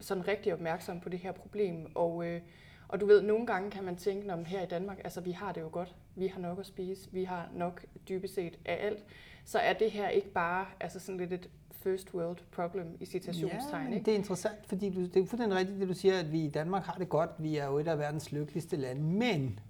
sådan 0.00 0.28
rigtig 0.28 0.52
opmærksom 0.52 1.00
på 1.00 1.08
det 1.08 1.18
her 1.18 1.32
problem, 1.32 1.96
og, 1.96 2.26
øh, 2.26 2.40
og 2.88 3.00
du 3.00 3.06
ved, 3.06 3.22
nogle 3.22 3.46
gange 3.46 3.70
kan 3.70 3.84
man 3.84 3.96
tænke, 3.96 4.32
om 4.32 4.44
her 4.44 4.62
i 4.62 4.66
Danmark, 4.66 5.00
altså 5.04 5.20
vi 5.20 5.32
har 5.32 5.52
det 5.52 5.60
jo 5.60 5.68
godt, 5.72 5.94
vi 6.14 6.26
har 6.26 6.40
nok 6.40 6.58
at 6.58 6.66
spise, 6.66 7.08
vi 7.12 7.24
har 7.24 7.48
nok 7.52 7.84
dybest 8.08 8.34
set 8.34 8.58
af 8.64 8.86
alt, 8.86 9.04
så 9.44 9.58
er 9.58 9.72
det 9.72 9.90
her 9.90 10.08
ikke 10.08 10.30
bare 10.30 10.66
altså 10.80 11.00
sådan 11.00 11.18
lidt 11.18 11.32
et 11.32 11.50
first 11.84 12.14
world 12.14 12.38
problem 12.52 12.96
i 13.00 13.04
citationstegn. 13.06 13.92
Ja, 13.92 13.98
det 13.98 14.08
er 14.08 14.14
interessant, 14.14 14.66
fordi 14.66 14.90
du, 14.90 15.00
det 15.00 15.16
er 15.16 15.26
fuldstændig 15.26 15.58
rigtigt, 15.58 15.80
det 15.80 15.88
du 15.88 15.94
siger, 15.94 16.18
at 16.18 16.32
vi 16.32 16.44
i 16.44 16.50
Danmark 16.50 16.84
har 16.84 16.94
det 16.94 17.08
godt. 17.08 17.30
Vi 17.38 17.56
er 17.56 17.66
jo 17.66 17.78
et 17.78 17.88
af 17.88 17.98
verdens 17.98 18.32
lykkeligste 18.32 18.76
lande. 18.76 19.02
Men 19.02 19.60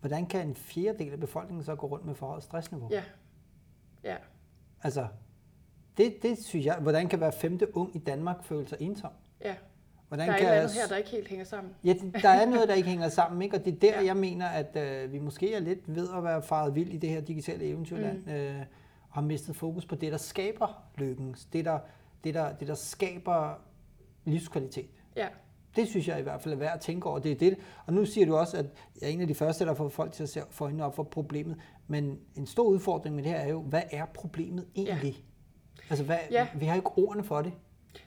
hvordan 0.00 0.26
kan 0.26 0.48
en 0.48 0.54
fjerdedel 0.54 1.12
af 1.12 1.20
befolkningen 1.20 1.64
så 1.64 1.74
gå 1.74 1.86
rundt 1.86 2.06
med 2.06 2.14
forhøjet 2.14 2.42
stressniveau? 2.42 2.88
Ja. 2.92 3.02
Ja. 4.04 4.16
Altså, 4.82 5.06
det, 5.96 6.22
det 6.22 6.44
synes 6.44 6.66
jeg, 6.66 6.78
hvordan 6.80 7.08
kan 7.08 7.18
hver 7.18 7.30
femte 7.30 7.76
ung 7.76 7.96
i 7.96 7.98
Danmark 7.98 8.44
føle 8.44 8.68
sig 8.68 8.78
ensom? 8.80 9.10
Ja. 9.44 9.54
Hvordan 10.08 10.28
der 10.28 10.34
er 10.34 10.38
kan, 10.38 10.46
et 10.46 10.52
andet 10.52 10.72
her, 10.72 10.86
der 10.86 10.96
ikke 10.96 11.10
helt 11.10 11.28
hænger 11.28 11.44
sammen. 11.44 11.74
Ja, 11.84 11.94
der 12.22 12.28
er 12.28 12.46
noget, 12.46 12.68
der 12.68 12.74
ikke 12.74 12.88
hænger 12.88 13.08
sammen, 13.08 13.42
ikke? 13.42 13.56
og 13.56 13.64
det 13.64 13.74
er 13.74 13.78
der, 13.78 14.00
ja. 14.00 14.06
jeg 14.06 14.16
mener, 14.16 14.46
at 14.46 14.76
øh, 14.76 15.12
vi 15.12 15.18
måske 15.18 15.54
er 15.54 15.60
lidt 15.60 15.94
ved 15.94 16.08
at 16.16 16.24
være 16.24 16.42
faret 16.42 16.74
vild 16.74 16.90
i 16.90 16.96
det 16.96 17.10
her 17.10 17.20
digitale 17.20 17.64
eventyrland. 17.64 18.24
Mm. 18.26 18.32
Øh, 18.32 18.62
har 19.10 19.20
mistet 19.20 19.56
fokus 19.56 19.86
på 19.86 19.94
det, 19.94 20.12
der 20.12 20.18
skaber 20.18 20.82
lykken, 20.96 21.36
det 21.52 21.64
der, 21.64 21.78
det 22.24 22.34
der, 22.34 22.52
det 22.52 22.68
der 22.68 22.74
skaber 22.74 23.54
livskvalitet. 24.24 24.90
Ja. 25.16 25.28
Det 25.76 25.88
synes 25.88 26.08
jeg 26.08 26.18
i 26.18 26.22
hvert 26.22 26.40
fald 26.40 26.54
er 26.54 26.58
værd 26.58 26.74
at 26.74 26.80
tænke 26.80 27.06
over. 27.06 27.18
Det 27.18 27.32
er 27.32 27.36
det. 27.36 27.58
Og 27.86 27.92
nu 27.92 28.04
siger 28.04 28.26
du 28.26 28.36
også, 28.36 28.56
at 28.56 28.66
jeg 29.00 29.08
er 29.08 29.12
en 29.12 29.20
af 29.20 29.26
de 29.26 29.34
første, 29.34 29.64
der 29.64 29.74
får 29.74 29.88
folk 29.88 30.12
til 30.12 30.22
at 30.22 30.28
se 30.28 30.42
for 30.50 30.64
øjnene 30.64 30.84
op 30.84 30.96
for 30.96 31.02
problemet. 31.02 31.56
Men 31.86 32.20
en 32.34 32.46
stor 32.46 32.64
udfordring 32.64 33.14
med 33.14 33.24
det 33.24 33.32
her 33.32 33.38
er 33.38 33.48
jo, 33.48 33.60
hvad 33.62 33.82
er 33.90 34.04
problemet 34.04 34.66
egentlig? 34.76 35.24
Ja. 35.78 35.82
Altså, 35.90 36.04
hvad, 36.04 36.18
ja. 36.30 36.48
vi 36.54 36.66
har 36.66 36.74
jo 36.74 36.78
ikke 36.78 36.90
ordene 36.98 37.24
for 37.24 37.42
det. 37.42 37.52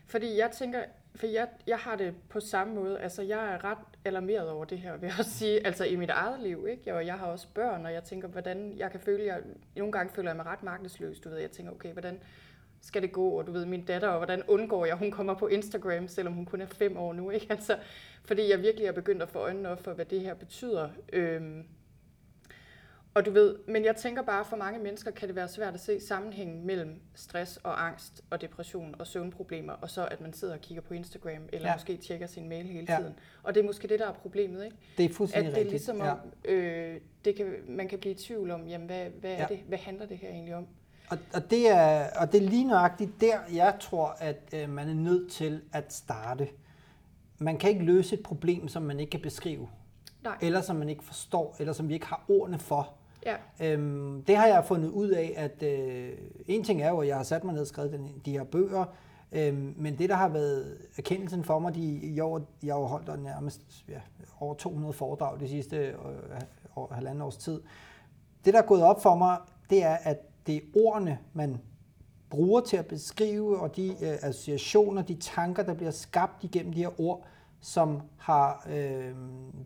Fordi 0.08 0.38
jeg 0.38 0.52
tænker, 0.52 0.80
for 1.16 1.28
jeg, 1.28 1.48
jeg 1.68 1.78
har 1.78 1.96
det 1.96 2.14
på 2.30 2.40
samme 2.40 2.76
måde. 2.76 3.00
Altså, 3.00 3.22
jeg 3.22 3.54
er 3.54 3.64
ret 3.64 3.78
alarmeret 4.06 4.50
over 4.50 4.66
det 4.66 4.80
her, 4.80 4.98
vil 4.98 5.12
jeg 5.18 5.26
sige. 5.26 5.66
Altså, 5.68 5.86
i 5.86 5.96
mit 5.96 6.10
eget 6.10 6.40
liv, 6.40 6.68
ikke? 6.70 6.96
Og 6.96 7.06
jeg 7.06 7.14
har 7.14 7.26
også 7.28 7.48
børn, 7.54 7.86
og 7.86 7.94
jeg 7.94 8.04
tænker, 8.04 8.28
hvordan 8.28 8.74
jeg 8.78 8.92
kan 8.92 9.00
føle, 9.00 9.26
jeg, 9.26 9.42
nogle 9.76 9.92
gange 9.92 10.14
føler 10.14 10.30
jeg 10.30 10.36
mig 10.36 10.46
ret 10.46 10.64
magtesløs, 10.64 11.20
du 11.20 11.30
ved. 11.30 11.38
Jeg 11.38 11.52
tænker, 11.52 11.72
okay, 11.72 11.92
hvordan 11.92 12.20
skal 12.82 13.02
det 13.02 13.12
gå? 13.12 13.30
Og 13.30 13.48
du 13.48 13.52
ved, 13.52 13.66
min 13.66 13.86
datter, 13.86 14.08
og 14.08 14.18
hvordan 14.18 14.44
undgår 14.48 14.86
jeg, 14.86 14.96
hun 14.96 15.12
kommer 15.12 15.34
på 15.34 15.48
Instagram, 15.48 16.08
selvom 16.08 16.34
hun 16.34 16.46
kun 16.46 16.62
er 16.62 16.66
fem 16.66 16.98
år 16.98 17.14
nu, 17.14 17.30
ikke? 17.30 17.48
Altså, 17.50 17.78
fordi 18.26 18.50
jeg 18.50 18.62
virkelig 18.62 18.88
er 18.88 18.92
begyndt 18.92 19.22
at 19.22 19.30
få 19.30 19.40
øjnene 19.40 19.70
op 19.70 19.84
for, 19.84 19.94
hvad 19.94 20.06
det 20.06 20.22
her 20.22 20.34
betyder. 20.34 20.90
Øhm, 21.14 21.66
og 23.16 23.26
du 23.26 23.32
ved, 23.32 23.56
men 23.68 23.86
jeg 23.86 23.96
tænker 23.96 24.22
bare, 24.22 24.46
for 24.46 24.56
mange 24.56 24.80
mennesker 24.80 25.12
kan 25.12 25.28
det 25.28 25.36
være 25.36 25.48
svært 25.48 25.74
at 25.74 25.80
se 25.80 26.00
sammenhængen 26.00 26.66
mellem 26.66 27.02
stress 27.16 27.58
og 27.64 27.86
angst 27.86 28.24
og 28.30 28.42
depression 28.42 28.96
og 29.00 29.08
søvnproblemer, 29.08 29.74
og 29.74 29.90
så 29.90 30.06
at 30.06 30.22
man 30.22 30.34
sidder 30.34 30.54
og 30.54 30.62
kigger 30.62 30.82
på 30.82 30.94
Instagram, 30.94 31.50
eller 31.54 31.68
ja. 31.68 31.76
måske 31.76 31.98
tjekker 31.98 32.28
sin 32.28 32.50
mail 32.50 32.66
hele 32.66 32.88
tiden. 32.88 33.04
Ja. 33.04 33.10
Og 33.44 33.56
det 33.56 33.62
er 33.62 33.66
måske 33.66 33.88
det, 33.88 34.00
der 34.00 34.08
er 34.08 34.14
problemet, 34.14 34.66
ikke? 34.66 34.78
Det 34.98 35.06
er 35.06 35.14
fuldstændig 35.14 35.50
At 35.50 35.56
det 35.56 35.66
er 35.66 35.70
ligesom 35.70 36.02
om, 36.02 36.18
ja. 36.46 36.52
øh, 36.52 37.02
det 37.26 37.36
kan, 37.36 37.54
man 37.68 37.88
kan 37.88 38.00
blive 38.00 38.14
i 38.14 38.18
tvivl 38.18 38.52
om, 38.52 38.68
jamen, 38.68 38.88
hvad, 38.88 39.06
hvad, 39.20 39.32
er 39.32 39.38
ja. 39.38 39.46
det, 39.50 39.60
hvad 39.68 39.78
handler 39.78 40.06
det 40.06 40.18
her 40.18 40.30
egentlig 40.30 40.56
om? 40.56 40.68
Og, 41.10 41.18
og, 41.34 41.52
det 41.52 41.70
er, 41.70 42.08
og 42.20 42.32
det 42.32 42.44
er 42.44 42.50
lige 42.50 42.68
nøjagtigt 42.68 43.12
der, 43.22 43.40
jeg 43.54 43.78
tror, 43.80 44.16
at 44.20 44.54
øh, 44.54 44.70
man 44.70 44.90
er 44.90 44.94
nødt 44.94 45.32
til 45.32 45.62
at 45.74 45.94
starte. 45.94 46.48
Man 47.40 47.58
kan 47.58 47.70
ikke 47.70 47.84
løse 47.84 48.16
et 48.16 48.24
problem, 48.24 48.68
som 48.68 48.84
man 48.84 49.00
ikke 49.00 49.10
kan 49.10 49.22
beskrive. 49.22 49.70
Nej. 50.24 50.38
Eller 50.42 50.62
som 50.62 50.76
man 50.76 50.90
ikke 50.90 51.04
forstår, 51.04 51.56
eller 51.60 51.74
som 51.74 51.90
vi 51.90 51.94
ikke 51.94 52.06
har 52.06 52.26
ordene 52.28 52.60
for. 52.60 52.94
Ja. 53.26 53.36
Øhm, 53.62 54.24
det 54.24 54.38
har 54.38 54.48
jeg 54.48 54.66
fundet 54.66 54.90
ud 54.90 55.10
af, 55.10 55.34
at 55.38 55.64
øh, 55.64 56.12
en 56.48 56.64
ting 56.64 56.82
er 56.82 56.90
jo, 56.90 57.00
at 57.00 57.08
jeg 57.08 57.16
har 57.16 57.24
sat 57.24 57.44
mig 57.44 57.54
ned 57.54 57.62
og 57.62 57.68
skrevet 57.68 57.92
den, 57.92 58.22
de 58.26 58.32
her 58.32 58.44
bøger, 58.44 58.86
øhm, 59.32 59.74
men 59.78 59.98
det, 59.98 60.10
der 60.10 60.16
har 60.16 60.30
været 60.30 60.78
erkendelsen 60.98 61.44
for 61.44 61.60
mig, 61.60 61.76
de, 61.76 61.82
i 61.84 62.20
år, 62.20 62.42
jeg 62.64 62.74
har 62.74 62.82
holdt 62.82 63.08
der 63.08 63.16
nærmest 63.16 63.62
ja, 63.90 64.00
over 64.40 64.54
200 64.54 64.94
foredrag 64.94 65.40
de 65.40 65.48
sidste 65.48 65.78
øh, 65.78 65.94
år, 66.76 66.94
halvanden 66.94 67.22
års 67.22 67.38
tid. 67.38 67.62
Det, 68.46 68.54
der 68.54 68.62
er 68.62 68.66
gået 68.66 68.84
op 68.84 69.04
for 69.04 69.16
mig, 69.16 69.38
det 69.70 69.84
er, 69.84 69.98
at 70.04 70.18
det 70.48 70.56
er 70.56 70.62
ordene, 70.76 71.20
man 71.34 71.58
bruger 72.30 72.62
til 72.62 72.78
at 72.78 72.86
beskrive, 72.86 73.60
og 73.60 73.76
de 73.76 73.88
øh, 73.88 74.18
associationer, 74.22 75.02
de 75.02 75.16
tanker, 75.16 75.64
der 75.64 75.74
bliver 75.74 75.92
skabt 75.92 76.44
igennem 76.44 76.74
de 76.74 76.80
her 76.80 77.02
ord, 77.02 77.26
som 77.62 78.02
har 78.18 78.68
øh, 78.70 79.16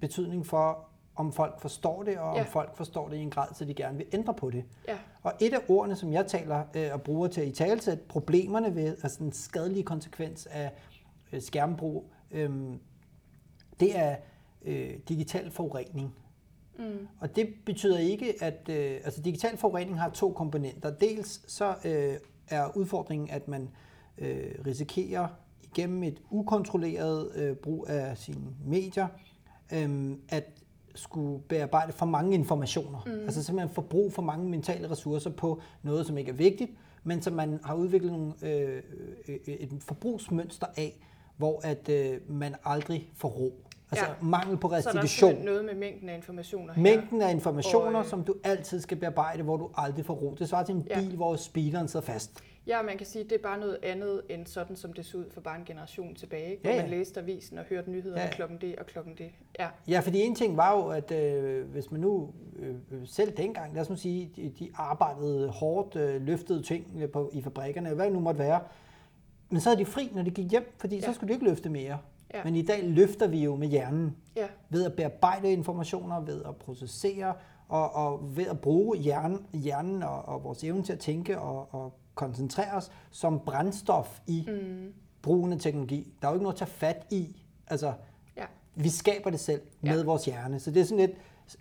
betydning 0.02 0.46
for, 0.46 0.90
om 1.17 1.33
folk 1.33 1.59
forstår 1.62 2.03
det, 2.03 2.17
og 2.17 2.36
Ja. 2.36 2.41
om 2.41 2.47
folk 2.47 2.75
forstår 2.75 3.09
det 3.09 3.17
i 3.17 3.19
en 3.21 3.29
grad, 3.29 3.47
så 3.53 3.65
de 3.65 3.74
gerne 3.74 3.97
vil 3.97 4.05
ændre 4.13 4.33
på 4.33 4.50
det. 4.50 4.63
Ja. 4.88 4.97
Og 5.24 5.33
et 5.41 5.53
af 5.53 5.59
ordene, 5.69 5.95
som 5.95 6.13
jeg 6.13 6.27
taler 6.27 6.63
øh, 6.75 6.89
og 6.93 7.01
bruger 7.01 7.27
til 7.27 7.41
at 7.41 7.47
i 7.47 7.51
talesætte 7.51 8.03
problemerne 8.09 8.75
ved, 8.75 8.88
altså 9.03 9.17
den 9.19 9.31
skadelige 9.31 9.83
konsekvens 9.83 10.45
af 10.45 10.71
øh, 11.33 11.41
skærmbrug, 11.41 12.12
øh, 12.31 12.50
det 13.79 13.97
er 14.00 14.15
øh, 14.65 14.93
digital 15.09 15.51
forurening. 15.51 16.15
Mm. 16.79 17.07
Og 17.19 17.36
det 17.36 17.50
betyder 17.65 17.97
ikke, 17.97 18.43
at 18.43 18.69
øh, 18.69 18.91
altså 19.03 19.21
digital 19.21 19.57
forurening 19.57 20.00
har 20.00 20.09
to 20.09 20.31
komponenter. 20.31 20.89
Dels 20.91 21.51
så 21.51 21.75
øh, 21.86 22.15
er 22.50 22.77
udfordringen, 22.77 23.29
at 23.29 23.47
man 23.47 23.69
øh, 24.17 24.55
risikerer 24.65 25.27
igennem 25.63 26.03
et 26.03 26.21
ukontrolleret 26.29 27.31
øh, 27.36 27.55
brug 27.55 27.86
af 27.89 28.17
sine 28.17 28.41
medier, 28.65 29.07
øh, 29.74 30.12
at 30.29 30.43
skulle 30.98 31.39
bearbejde 31.39 31.92
for 31.94 32.06
mange 32.06 32.34
informationer. 32.36 33.00
Mm. 33.06 33.12
Altså 33.12 33.44
simpelthen 33.44 33.75
få 33.75 33.82
brug 33.82 34.13
for 34.13 34.22
mange 34.22 34.50
mentale 34.50 34.92
ressourcer 34.92 35.30
på 35.30 35.62
noget, 35.84 36.06
som 36.08 36.18
ikke 36.18 36.32
er 36.32 36.36
vigtigt, 36.36 36.72
men 37.04 37.22
som 37.22 37.34
man 37.34 37.60
har 37.63 37.75
udviklet 37.75 38.12
nogle, 38.12 38.34
øh, 38.44 38.82
øh, 39.27 39.36
et 39.48 39.70
forbrugsmønster 39.80 40.68
af, 40.77 41.00
hvor 41.38 41.62
at 41.63 41.89
øh, 41.89 42.18
man 42.30 42.56
aldrig 42.66 43.12
får 43.16 43.30
ro. 43.30 43.63
Altså 43.92 44.06
Ja. 44.06 44.12
mangel 44.25 44.58
på 44.58 44.70
Så 44.70 44.75
er 44.75 44.80
der 44.80 44.88
restitution. 44.88 45.30
simpelthen 45.30 45.46
noget 45.46 45.66
med 45.66 45.75
mængden 45.75 46.10
af 46.10 46.16
informationer 46.16 46.74
her. 46.74 46.82
Mængden 46.84 47.22
af 47.22 47.32
informationer, 47.32 48.00
Og, 48.00 48.04
øh, 48.04 48.10
som 48.10 48.24
du 48.24 48.36
altid 48.44 48.82
skal 48.82 48.98
bearbejde, 48.98 49.44
hvor 49.44 49.58
du 49.58 49.70
aldrig 49.75 50.06
får 50.06 50.13
ro. 50.13 50.36
Det 50.39 50.50
svarer 50.50 50.66
til 50.66 50.75
en 50.75 50.88
Ja. 50.89 51.00
bil, 51.00 51.16
hvor 51.16 51.36
speederen 51.36 51.88
sidder 51.88 52.06
fast. 52.06 52.39
Ja, 52.67 52.81
man 52.81 52.97
kan 52.97 53.05
sige, 53.07 53.24
at 53.24 53.29
det 53.29 53.38
er 53.38 53.41
bare 53.43 53.59
noget 53.59 53.77
andet 53.83 54.21
end 54.29 54.45
sådan, 54.45 54.75
som 54.75 54.93
det 54.93 55.05
så 55.05 55.17
ud 55.17 55.25
for 55.31 55.41
bare 55.41 55.55
en 55.59 55.65
generation 55.65 56.15
tilbage. 56.15 56.51
Ikke? 56.51 56.62
Ja, 56.63 56.69
Hvor 56.69 56.75
ja. 56.75 56.81
man 56.81 56.91
læste 57.00 57.19
avisen 57.19 57.57
og 57.57 57.63
hørte 57.69 57.91
nyheder 57.91 58.15
Ja, 58.15 58.21
ja. 58.21 58.27
ja. 58.27 58.33
klokken 58.36 58.57
det 58.62 58.75
og 58.75 58.86
klokken 58.86 59.13
det. 59.17 59.29
Ja, 59.59 59.67
Ja, 59.88 60.00
fordi 60.00 60.19
en 60.21 60.36
ting 60.36 60.57
var 60.57 60.77
jo, 60.77 60.88
at 60.88 61.12
øh, 61.12 61.67
hvis 61.71 61.91
man 61.91 62.01
nu 62.01 62.33
øh, 62.59 62.75
selv 63.05 63.38
dengang, 63.38 63.74
lad 63.74 63.81
os 63.81 63.89
nu 63.89 63.95
sige, 63.95 64.31
de, 64.36 64.50
de 64.59 64.69
arbejdede 64.75 65.50
hårdt, 65.50 65.95
øh, 65.95 66.21
løftede 66.21 66.62
ting 66.63 67.12
på, 67.13 67.29
i 67.33 67.41
fabrikkerne, 67.41 67.89
hvad 67.93 68.05
det 68.05 68.13
nu 68.13 68.19
måtte 68.19 68.39
være, 68.39 68.59
men 69.50 69.62
så 69.62 69.69
havde 69.69 69.79
de 69.79 69.86
fri, 69.86 70.12
når 70.15 70.21
de 70.24 70.31
gik 70.31 70.51
hjem, 70.51 70.74
fordi 70.77 70.95
ja. 70.95 71.01
så 71.01 71.07
Ja. 71.07 71.13
skulle 71.13 71.27
de 71.27 71.33
ikke 71.33 71.45
løfte 71.45 71.69
mere. 71.69 71.97
Ja. 72.33 72.43
Men 72.43 72.55
i 72.55 72.62
dag 72.62 72.83
løfter 72.83 73.27
vi 73.27 73.43
jo 73.43 73.55
med 73.55 73.67
hjernen, 73.67 74.17
ja, 74.36 74.47
ved 74.69 74.86
at 74.86 74.93
bearbejde 74.93 75.51
informationer, 75.51 76.19
ved 76.21 76.43
at 76.43 76.55
processere 76.55 77.33
og, 77.67 77.95
og 77.95 78.38
ved 78.38 78.47
at 78.47 78.59
bruge 78.62 78.97
hjernen, 78.97 79.45
hjernen 79.53 80.03
og, 80.03 80.25
og 80.25 80.43
vores 80.43 80.63
evne 80.63 80.83
til 80.83 80.93
at 80.93 81.00
tænke 81.00 81.39
og, 81.39 81.67
og 81.74 81.93
koncentrere 82.17 82.71
os 82.74 82.91
som 83.12 83.39
brændstof 83.45 84.19
i 84.27 84.45
mm, 84.47 84.93
brugen 85.21 85.53
af 85.53 85.59
teknologi. 85.59 86.13
Der 86.21 86.27
er 86.27 86.31
jo 86.31 86.36
ikke 86.36 86.43
noget 86.43 86.55
at 86.55 86.59
tage 86.59 86.69
fat 86.71 87.05
i. 87.12 87.36
Altså, 87.67 87.93
ja, 88.38 88.45
vi 88.75 88.89
skaber 88.89 89.29
det 89.29 89.39
selv 89.39 89.62
Ja. 89.83 89.91
med 89.93 90.03
vores 90.03 90.25
hjerne. 90.25 90.59
Så 90.59 90.71
det 90.71 90.81
er 90.81 90.86
sådan 90.86 91.03
et 91.09 91.13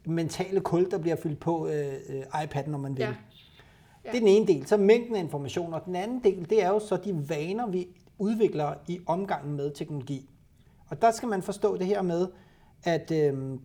mentale 0.07 0.61
kul, 0.61 0.91
der 0.91 0.99
bliver 0.99 1.17
fyldt 1.17 1.41
på 1.41 1.67
øh, 1.69 1.95
øh, 2.09 2.23
iPad'en, 2.23 2.69
når 2.71 2.79
man 2.79 2.97
vil. 2.97 3.03
Ja. 3.03 3.09
Ja. 4.05 4.11
Det 4.11 4.17
er 4.17 4.21
den 4.21 4.29
ene 4.29 4.47
del. 4.47 4.67
Så 4.67 4.77
mængden 4.77 5.17
af 5.17 5.21
information. 5.21 5.75
Og 5.75 5.85
den 5.85 5.97
anden 5.97 6.25
del, 6.25 6.51
det 6.51 6.63
er 6.65 6.69
jo 6.69 6.79
så 6.79 6.97
de 6.97 7.29
vaner, 7.29 7.67
vi 7.67 7.89
udvikler 8.19 8.75
i 8.89 9.01
omgangen 9.07 9.57
med 9.57 9.71
teknologi. 9.75 10.31
Og 10.89 11.03
der 11.03 11.11
skal 11.11 11.29
man 11.29 11.43
forstå 11.43 11.77
det 11.77 11.87
her 11.87 12.03
med, 12.03 12.29
at 12.85 13.11
øhm, 13.11 13.61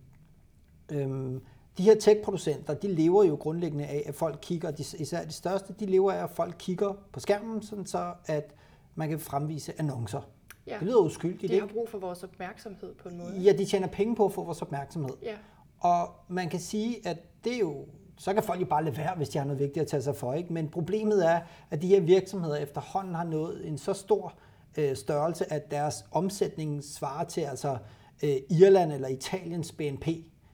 øhm, 0.92 1.40
de 1.78 1.82
her 1.82 1.94
tech-producenter, 1.94 2.74
de 2.74 2.88
lever 2.88 3.24
jo 3.24 3.34
grundlæggende 3.34 3.86
af, 3.86 4.02
at 4.06 4.14
folk 4.14 4.38
kigger, 4.42 4.70
de, 4.70 4.84
især 4.98 5.24
de 5.24 5.32
største, 5.32 5.74
de 5.80 5.86
lever 5.86 6.12
af, 6.12 6.22
at 6.24 6.30
folk 6.30 6.54
kigger 6.58 6.92
på 7.12 7.20
skærmen, 7.20 7.62
sådan 7.62 7.86
så 7.86 8.12
at 8.26 8.54
man 8.94 9.08
kan 9.08 9.20
fremvise 9.20 9.72
annoncer. 9.78 10.20
ja. 10.66 10.74
Det 10.78 10.82
lyder 10.82 10.98
uskyldigt, 10.98 11.52
De 11.52 11.60
har 11.60 11.66
brug 11.66 11.88
for 11.88 11.98
vores 11.98 12.22
opmærksomhed 12.24 12.94
på 13.02 13.08
en 13.08 13.18
måde. 13.18 13.32
Ja, 13.40 13.52
de 13.52 13.64
tjener 13.64 13.86
penge 13.88 14.16
på 14.16 14.24
at 14.24 14.32
få 14.32 14.44
vores 14.44 14.62
opmærksomhed. 14.62 15.14
Ja, 15.22 15.34
Og 15.80 16.08
man 16.28 16.48
kan 16.48 16.60
sige, 16.60 17.08
at 17.08 17.44
det 17.44 17.54
er 17.54 17.58
jo, 17.58 17.86
så 18.18 18.34
kan 18.34 18.42
folk 18.42 18.60
jo 18.60 18.66
bare 18.66 18.84
lade 18.84 18.96
være, 18.96 19.14
hvis 19.16 19.28
de 19.28 19.38
har 19.38 19.44
noget 19.44 19.60
vigtigt 19.60 19.82
at 19.82 19.88
tage 19.88 20.02
sig 20.02 20.16
for. 20.16 20.34
Ikke? 20.34 20.52
Men 20.52 20.68
problemet 20.68 21.26
er, 21.30 21.40
at 21.70 21.82
de 21.82 21.86
her 21.86 22.00
virksomheder 22.00 22.56
efterhånden 22.56 23.14
har 23.14 23.24
nået 23.24 23.68
en 23.68 23.78
så 23.78 23.92
stor 23.92 24.34
øh, 24.76 24.96
størrelse, 24.96 25.52
at 25.52 25.70
deres 25.70 26.04
omsætning 26.12 26.84
svarer 26.84 27.24
til 27.24 27.40
altså 27.40 27.76
øh, 28.22 28.36
Irland 28.50 28.92
eller 28.92 29.08
Italiens 29.08 29.72
BNP. 29.72 30.08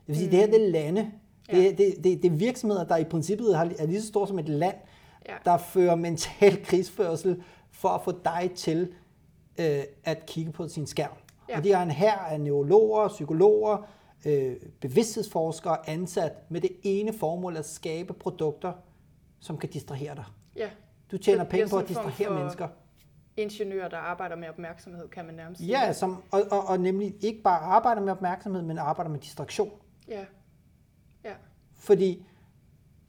Vil 0.08 0.16
sige, 0.16 0.26
mm. 0.26 0.30
det 0.30 0.38
her 0.40 0.46
det 0.46 0.66
er 0.66 0.70
lande. 0.70 1.10
Ja. 1.52 1.56
Det, 1.58 1.78
det, 1.78 1.94
det, 2.04 2.22
det 2.22 2.24
er 2.32 2.36
virksomheder, 2.36 2.84
der 2.84 2.96
i 2.96 3.04
princippet 3.04 3.54
er 3.56 3.86
lige 3.86 4.00
så 4.02 4.06
store 4.08 4.28
som 4.28 4.38
et 4.38 4.48
land, 4.48 4.76
ja, 5.28 5.34
der 5.44 5.58
fører 5.58 5.94
mental 5.94 6.62
krigsførsel 6.66 7.42
for 7.70 7.88
at 7.88 8.02
få 8.04 8.12
dig 8.24 8.50
til 8.56 8.92
øh, 9.60 9.80
at 10.04 10.26
kigge 10.26 10.52
på 10.52 10.68
sin 10.68 10.86
skærm. 10.86 11.10
Ja. 11.48 11.56
Og 11.56 11.64
de 11.64 11.72
har 11.74 11.82
en 11.82 11.90
her 11.90 12.12
af 12.18 12.40
neurologer, 12.40 13.08
psykologer, 13.08 13.88
øh, 14.26 14.56
bevidsthedsforskere 14.80 15.88
ansat 15.90 16.32
med 16.50 16.60
det 16.60 16.70
ene 16.82 17.12
formål 17.12 17.56
at 17.56 17.66
skabe 17.66 18.12
produkter, 18.12 18.72
som 19.40 19.58
kan 19.58 19.68
distrahere 19.70 20.14
dig. 20.14 20.24
ja. 20.56 20.68
Du 21.12 21.18
tjener 21.18 21.42
det 21.42 21.50
penge 21.50 21.68
på 21.68 21.76
at 21.78 21.88
distrahere 21.88 22.28
for- 22.28 22.34
mennesker. 22.34 22.68
Ingeniører, 23.36 23.88
der 23.88 23.96
arbejder 23.96 24.36
med 24.36 24.48
opmærksomhed, 24.48 25.08
kan 25.08 25.24
man 25.24 25.34
nærmest 25.34 25.60
sige. 25.60 25.80
Ja, 25.80 25.92
som, 25.92 26.22
og, 26.30 26.42
og, 26.50 26.66
og 26.66 26.80
nemlig 26.80 27.14
ikke 27.20 27.42
bare 27.42 27.58
arbejder 27.60 28.02
med 28.02 28.12
opmærksomhed, 28.12 28.62
men 28.62 28.78
arbejder 28.78 29.10
med 29.10 29.18
distraktion. 29.18 29.70
Ja, 30.08 30.24
ja, 31.24 31.32
Fordi, 31.74 32.26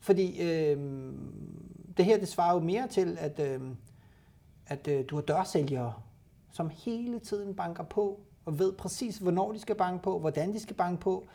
fordi 0.00 0.42
øh, 0.42 0.78
det 1.96 2.04
her 2.04 2.18
det 2.18 2.28
svarer 2.28 2.54
jo 2.54 2.60
mere 2.60 2.88
til, 2.88 3.18
at, 3.20 3.40
øh, 3.40 3.60
at 4.66 4.88
øh, 4.88 5.04
du 5.08 5.14
har 5.14 5.22
dørsælgere, 5.22 5.94
som 6.52 6.70
hele 6.84 7.18
tiden 7.18 7.54
banker 7.54 7.84
på, 7.84 8.20
og 8.44 8.58
ved 8.58 8.72
præcis, 8.72 9.18
hvornår 9.18 9.52
de 9.52 9.58
skal 9.58 9.76
banke 9.76 10.02
på, 10.02 10.18
hvordan 10.18 10.52
de 10.52 10.60
skal 10.60 10.76
banke 10.76 11.00
på, 11.00 11.26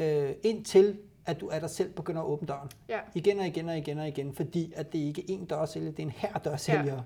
øh, 0.00 0.34
indtil 0.42 0.98
at 1.26 1.40
du 1.40 1.48
af 1.48 1.60
dig 1.60 1.70
selv 1.70 1.92
begynder 1.92 2.20
at 2.22 2.26
åbne 2.26 2.48
døren. 2.48 2.70
ja. 2.88 2.98
Igen 3.14 3.38
og 3.38 3.46
igen 3.46 3.68
og 3.68 3.78
igen 3.78 3.98
og 3.98 4.08
igen, 4.08 4.34
fordi 4.34 4.72
at 4.76 4.92
det 4.92 4.98
ikke 4.98 5.34
er 5.34 5.38
én 5.38 5.46
dørsælger, 5.46 5.90
det 5.90 5.98
er 5.98 6.06
en 6.06 6.12
her 6.16 6.32
dørsælger. 6.38 6.94
Ja. 6.94 7.00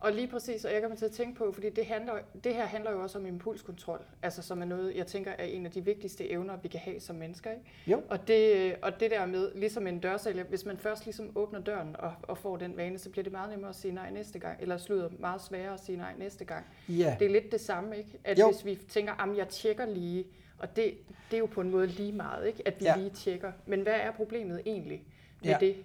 Og 0.00 0.12
lige 0.12 0.26
præcis, 0.28 0.64
og 0.64 0.72
jeg 0.72 0.80
kommer 0.82 0.96
til 0.96 1.04
at 1.04 1.10
tænke 1.10 1.38
på, 1.38 1.52
fordi 1.52 1.70
det, 1.70 1.86
handler, 1.86 2.12
det 2.44 2.54
her 2.54 2.64
handler 2.64 2.90
jo 2.92 3.02
også 3.02 3.18
om 3.18 3.26
impulskontrol, 3.26 4.00
altså 4.22 4.42
som 4.42 4.60
er 4.62 4.64
noget, 4.64 4.96
jeg 4.96 5.06
tænker 5.06 5.30
er 5.30 5.44
en 5.44 5.66
af 5.66 5.72
de 5.72 5.84
vigtigste 5.84 6.30
evner, 6.30 6.56
vi 6.56 6.68
kan 6.68 6.80
have 6.80 7.00
som 7.00 7.16
mennesker. 7.16 7.50
Ikke? 7.50 7.62
Jo. 7.86 8.02
Og, 8.08 8.28
det, 8.28 8.74
og 8.82 9.00
det 9.00 9.10
der 9.10 9.26
med, 9.26 9.50
ligesom 9.54 9.86
en 9.86 10.00
dørsælger, 10.00 10.44
hvis 10.44 10.64
man 10.64 10.78
først 10.78 11.04
ligesom 11.04 11.32
åbner 11.34 11.60
døren 11.60 11.96
og, 11.98 12.14
og 12.22 12.38
får 12.38 12.56
den 12.56 12.76
vane, 12.76 12.98
så 12.98 13.10
bliver 13.10 13.22
det 13.22 13.32
meget 13.32 13.50
nemmere 13.50 13.68
at 13.70 13.76
sige 13.76 13.94
nej 13.94 14.10
næste 14.10 14.38
gang, 14.38 14.62
eller 14.62 14.76
slutter 14.78 15.10
meget 15.18 15.40
sværere 15.42 15.74
at 15.74 15.80
sige 15.80 15.98
nej 15.98 16.12
næste 16.18 16.44
gang. 16.44 16.66
Ja. 16.88 17.16
Det 17.20 17.26
er 17.26 17.30
lidt 17.30 17.52
det 17.52 17.60
samme, 17.60 17.96
ikke? 17.98 18.18
At 18.24 18.38
Jo. 18.38 18.50
hvis 18.50 18.64
vi 18.64 18.74
tænker, 18.88 19.12
at 19.30 19.36
jeg 19.36 19.48
tjekker 19.48 19.86
lige, 19.86 20.24
og 20.58 20.76
det, 20.76 20.94
det 21.30 21.36
er 21.36 21.38
jo 21.40 21.46
på 21.46 21.60
en 21.60 21.70
måde 21.70 21.86
lige 21.86 22.12
meget, 22.12 22.46
ikke? 22.46 22.62
At 22.68 22.80
vi 22.80 22.84
Ja. 22.84 22.96
lige 22.96 23.10
tjekker. 23.10 23.52
Men 23.66 23.80
hvad 23.80 23.94
er 23.94 24.10
problemet 24.12 24.62
egentlig 24.66 25.02
med 25.42 25.50
Ja. 25.50 25.56
det? 25.60 25.76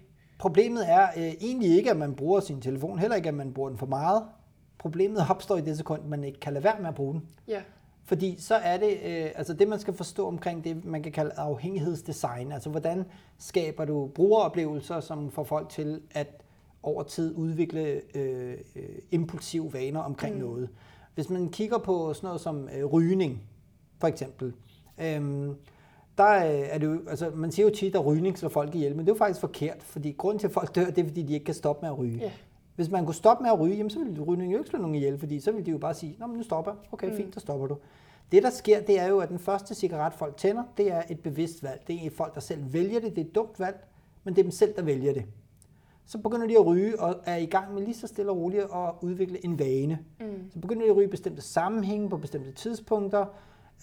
Problemet 0.42 0.90
er 0.90 1.08
øh, 1.16 1.22
egentlig 1.22 1.76
ikke, 1.76 1.90
at 1.90 1.96
man 1.96 2.14
bruger 2.14 2.40
sin 2.40 2.60
telefon, 2.60 2.98
heller 2.98 3.16
ikke, 3.16 3.28
at 3.28 3.34
man 3.34 3.52
bruger 3.52 3.68
den 3.68 3.78
for 3.78 3.86
meget. 3.86 4.22
Problemet 4.78 5.22
opstår 5.30 5.56
i 5.56 5.60
det 5.60 5.76
sekund, 5.76 6.02
man 6.04 6.24
ikke 6.24 6.40
kan 6.40 6.52
lade 6.52 6.64
være 6.64 6.80
med 6.80 6.88
at 6.88 6.94
bruge 6.94 7.12
den. 7.14 7.28
Ja, 7.48 7.62
Fordi 8.04 8.36
så 8.40 8.54
er 8.54 8.76
det, 8.76 8.90
øh, 9.04 9.30
altså 9.34 9.54
det 9.54 9.68
man 9.68 9.78
skal 9.78 9.94
forstå 9.94 10.26
omkring 10.26 10.64
det, 10.64 10.84
man 10.84 11.02
kan 11.02 11.12
kalde 11.12 11.32
afhængighedsdesign. 11.36 12.52
Altså 12.52 12.70
hvordan 12.70 13.04
skaber 13.38 13.84
du 13.84 14.10
brugeroplevelser, 14.14 15.00
som 15.00 15.30
får 15.30 15.44
folk 15.44 15.68
til 15.68 16.00
at 16.10 16.42
over 16.82 17.02
tid 17.02 17.34
udvikle 17.36 18.00
øh, 18.14 18.56
øh, 18.76 18.84
impulsive 19.10 19.72
vaner 19.72 20.00
omkring 20.00 20.34
mm. 20.34 20.40
noget. 20.40 20.68
Hvis 21.14 21.30
man 21.30 21.48
kigger 21.48 21.78
på 21.78 22.14
sådan 22.14 22.26
noget 22.26 22.40
som 22.40 22.68
øh, 22.76 22.84
rygning, 22.84 23.42
for 23.98 24.06
eksempel, 24.06 24.52
øhm, 24.98 25.56
der 26.18 26.46
øh, 26.46 26.60
er 26.70 26.78
det 26.78 26.86
jo, 26.86 27.00
altså 27.08 27.30
man 27.34 27.52
siger 27.52 27.66
jo 27.68 27.74
tit, 27.74 27.94
at 27.94 28.06
rygning 28.06 28.38
slår 28.38 28.48
folk 28.48 28.74
ihjel, 28.74 28.96
men 28.96 29.06
det 29.06 29.10
er 29.12 29.14
jo 29.14 29.18
faktisk 29.18 29.40
forkert, 29.40 29.82
fordi 29.82 30.14
grunden 30.18 30.38
til, 30.38 30.46
at 30.46 30.52
folk 30.52 30.74
dør, 30.74 30.84
det 30.84 30.98
er, 30.98 31.04
fordi 31.04 31.22
de 31.22 31.32
ikke 31.32 31.44
kan 31.44 31.54
stoppe 31.54 31.82
med 31.86 31.90
at 31.92 31.98
ryge. 31.98 32.18
Ja. 32.18 32.30
Hvis 32.76 32.90
man 32.90 33.04
kunne 33.04 33.14
stoppe 33.14 33.42
med 33.42 33.50
at 33.50 33.60
ryge, 33.60 33.76
jamen, 33.76 33.90
så 33.90 33.98
ville 33.98 34.22
rygning 34.22 34.52
jo 34.52 34.58
ikke 34.58 34.70
slå 34.70 34.78
nogen 34.78 34.94
ihjel, 34.94 35.18
fordi 35.18 35.40
så 35.40 35.52
ville 35.52 35.66
de 35.66 35.70
jo 35.70 35.78
bare 35.78 35.94
sige, 35.94 36.16
Nå, 36.18 36.26
men 36.26 36.36
nu 36.36 36.42
stopper. 36.42 36.72
Okay, 36.92 37.10
Mm. 37.10 37.16
fint, 37.16 37.34
så 37.34 37.40
stopper 37.40 37.66
du. 37.66 37.76
Det, 38.32 38.42
der 38.42 38.50
sker, 38.50 38.80
det 38.80 39.00
er 39.00 39.06
jo, 39.08 39.18
at 39.18 39.28
den 39.28 39.38
første 39.38 39.74
cigaret, 39.74 40.14
folk 40.14 40.36
tænder, 40.36 40.62
det 40.76 40.92
er 40.92 41.02
et 41.10 41.20
bevidst 41.20 41.62
valg. 41.62 41.80
Det 41.86 42.06
er 42.06 42.10
folk, 42.10 42.34
der 42.34 42.40
selv 42.40 42.72
vælger 42.72 43.00
det. 43.00 43.16
Det 43.16 43.22
er 43.22 43.26
et 43.26 43.34
dumt 43.34 43.60
valg, 43.60 43.76
men 44.24 44.34
det 44.34 44.40
er 44.40 44.44
dem 44.44 44.50
selv, 44.50 44.74
der 44.76 44.82
vælger 44.82 45.12
det. 45.12 45.24
Så 46.06 46.18
begynder 46.18 46.46
de 46.46 46.54
at 46.54 46.66
ryge 46.66 47.00
og 47.00 47.14
er 47.26 47.36
i 47.36 47.46
gang 47.46 47.74
med 47.74 47.82
lige 47.82 47.94
så 47.94 48.06
stille 48.06 48.30
og 48.30 48.36
roligt 48.36 48.62
at 48.62 48.90
udvikle 49.00 49.44
en 49.44 49.58
vane. 49.58 49.98
Mm. 50.20 50.26
Så 50.52 50.58
begynder 50.58 50.82
de 50.84 50.90
at 50.90 50.96
ryge 50.96 51.06
i 51.06 51.10
bestemte 51.10 51.42
sammenhænge 51.42 52.08
på 52.10 52.16
bestemte 52.16 52.52
tidspunkter, 52.52 53.26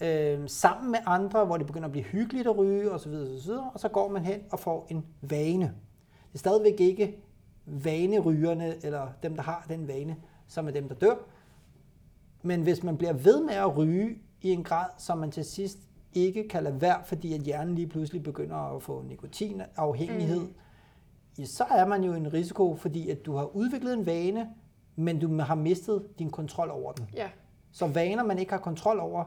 øh, 0.02 0.48
sammen 0.48 0.90
med 0.90 0.98
andre, 1.06 1.44
hvor 1.44 1.56
det 1.56 1.66
begynder 1.66 1.86
at 1.86 1.92
blive 1.92 2.04
hyggeligt 2.04 2.46
at 2.46 2.58
ryge 2.58 2.92
osv. 2.92 3.12
osv. 3.12 3.50
Og 3.74 3.80
så 3.80 3.88
går 3.88 4.08
man 4.08 4.24
hen 4.24 4.40
og 4.50 4.60
får 4.60 4.86
en 4.90 5.06
vane. 5.22 5.74
Det 6.28 6.34
er 6.34 6.38
stadigvæk 6.38 6.80
ikke 6.80 7.16
vanerygerne, 7.66 8.84
eller 8.84 9.08
dem, 9.22 9.34
der 9.34 9.42
har 9.42 9.66
den 9.68 9.88
vane, 9.88 10.16
som 10.48 10.66
er 10.66 10.70
dem, 10.70 10.88
der 10.88 10.94
dør. 10.94 11.14
Men 12.42 12.62
hvis 12.62 12.82
man 12.82 12.96
bliver 12.96 13.12
ved 13.12 13.44
med 13.44 13.54
at 13.54 13.76
ryge 13.76 14.18
i 14.42 14.50
en 14.50 14.64
grad, 14.64 14.86
som 14.98 15.18
man 15.18 15.30
til 15.30 15.44
sidst 15.44 15.78
ikke 16.12 16.48
kan 16.48 16.62
lade 16.62 16.80
være, 16.80 17.00
fordi 17.04 17.34
at 17.34 17.40
hjernen 17.40 17.74
lige 17.74 17.86
pludselig 17.86 18.22
begynder 18.22 18.76
at 18.76 18.82
få 18.82 19.02
nikotinafhængighed, 19.02 20.40
mm. 20.40 20.54
ja, 21.38 21.44
så 21.44 21.64
er 21.64 21.86
man 21.86 22.04
jo 22.04 22.14
i 22.14 22.16
en 22.16 22.32
risiko, 22.32 22.76
fordi 22.76 23.10
at 23.10 23.26
du 23.26 23.36
har 23.36 23.56
udviklet 23.56 23.94
en 23.94 24.06
vane, 24.06 24.48
men 24.96 25.20
du 25.20 25.38
har 25.38 25.54
mistet 25.54 26.06
din 26.18 26.30
kontrol 26.30 26.70
over 26.70 26.92
den. 26.92 27.08
Ja, 27.14 27.28
Så 27.72 27.86
vaner, 27.86 28.24
man 28.24 28.38
ikke 28.38 28.52
har 28.52 28.58
kontrol 28.58 29.00
over, 29.00 29.24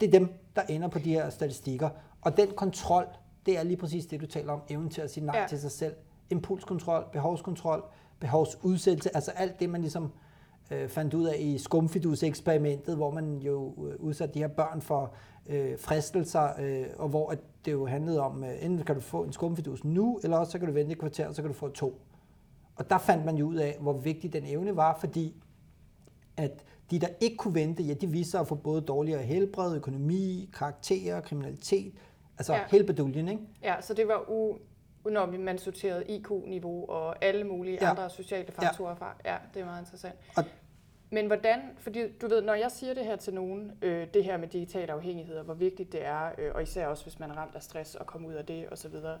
det 0.00 0.06
er 0.06 0.10
dem, 0.18 0.28
der 0.56 0.62
ender 0.62 0.88
på 0.88 0.98
de 0.98 1.10
her 1.12 1.30
statistikker. 1.30 1.90
Og 2.20 2.36
den 2.36 2.48
kontrol, 2.56 3.04
det 3.46 3.58
er 3.58 3.62
lige 3.62 3.76
præcis 3.76 4.06
det, 4.06 4.20
du 4.20 4.26
taler 4.26 4.52
om, 4.52 4.60
evnen 4.68 4.90
til 4.90 5.00
at 5.00 5.10
sige 5.10 5.26
nej 5.26 5.38
Ja. 5.38 5.46
til 5.48 5.60
sig 5.60 5.70
selv. 5.70 5.94
Impulskontrol, 6.30 7.04
behovskontrol, 7.12 7.82
behovsudsættelse, 8.20 9.14
altså 9.16 9.30
alt 9.30 9.60
det, 9.60 9.70
man 9.70 9.80
ligesom 9.80 10.12
øh, 10.70 10.88
fandt 10.88 11.14
ud 11.14 11.24
af 11.24 11.36
i 11.40 11.58
skumfidus-eksperimentet, 11.58 12.96
hvor 12.96 13.10
man 13.10 13.36
jo 13.38 13.74
øh, 13.88 13.94
udsatte 13.98 14.34
de 14.34 14.38
her 14.38 14.48
børn 14.48 14.80
for 14.82 15.12
øh, 15.46 15.78
fristelser, 15.78 16.48
øh, 16.60 16.86
og 16.96 17.08
hvor 17.08 17.30
at 17.30 17.38
det 17.64 17.72
jo 17.72 17.86
handlede 17.86 18.20
om, 18.20 18.44
øh, 18.44 18.64
enten 18.64 18.84
kan 18.84 18.94
du 18.94 19.00
få 19.00 19.22
en 19.24 19.32
skumfidus 19.32 19.84
nu, 19.84 20.20
eller 20.24 20.36
også 20.36 20.52
så 20.52 20.58
kan 20.58 20.68
du 20.68 20.74
vente 20.74 20.92
et 20.92 20.98
kvarter, 20.98 21.28
og 21.28 21.34
så 21.34 21.42
kan 21.42 21.50
du 21.50 21.56
få 21.56 21.68
to. 21.68 22.00
Og 22.76 22.90
der 22.90 22.98
fandt 22.98 23.24
man 23.24 23.36
jo 23.36 23.46
ud 23.46 23.56
af, 23.56 23.76
hvor 23.80 23.92
vigtig 23.92 24.32
den 24.32 24.42
evne 24.46 24.76
var, 24.76 24.96
fordi 25.00 25.42
at 26.36 26.64
de, 26.90 26.98
der 26.98 27.08
ikke 27.20 27.36
kunne 27.36 27.54
vente, 27.54 27.82
ja, 27.82 27.94
de 27.94 28.06
viste 28.06 28.30
sig 28.30 28.40
at 28.40 28.46
få 28.48 28.54
både 28.54 28.80
dårligere 28.80 29.22
helbred, 29.22 29.76
økonomi, 29.76 30.50
karakterer, 30.58 31.20
kriminalitet, 31.20 31.94
altså 32.38 32.52
Ja. 32.52 32.58
ja. 32.58 32.64
hele 32.70 32.84
beduljen, 32.84 33.28
ikke? 33.28 33.42
Ja, 33.62 33.80
så 33.80 33.94
det 33.94 34.08
var 34.08 34.24
u, 34.30 34.58
når 35.04 35.26
man 35.26 35.58
sorterede 35.58 36.04
IQ-niveau 36.08 36.88
og 36.90 37.24
alle 37.24 37.44
mulige 37.44 37.78
ja. 37.80 37.84
Ja. 37.84 37.90
andre 37.90 38.10
sociale 38.10 38.52
faktorer 38.52 38.94
fra. 38.94 39.16
Ja, 39.24 39.36
det 39.54 39.60
er 39.60 39.64
meget 39.64 39.80
interessant. 39.82 40.14
Og- 40.36 40.44
Men 41.12 41.26
hvordan, 41.26 41.60
fordi 41.78 42.00
du 42.20 42.28
ved, 42.28 42.42
når 42.42 42.54
jeg 42.54 42.70
siger 42.70 42.94
det 42.94 43.04
her 43.04 43.16
til 43.16 43.34
nogen, 43.34 43.72
øh, 43.82 44.06
det 44.14 44.24
her 44.24 44.36
med 44.36 44.48
digital 44.48 44.90
afhængighed, 44.90 45.36
og 45.36 45.44
hvor 45.44 45.54
vigtigt 45.54 45.92
det 45.92 46.04
er, 46.06 46.30
øh, 46.38 46.50
og 46.54 46.62
især 46.62 46.86
også 46.86 47.02
hvis 47.04 47.18
man 47.18 47.30
er 47.30 47.34
ramt 47.34 47.54
af 47.54 47.62
stress 47.62 47.94
og 47.94 48.06
kommer 48.06 48.28
ud 48.28 48.34
af 48.34 48.46
det 48.46 48.66
osv., 48.72 48.90
så, 48.90 49.16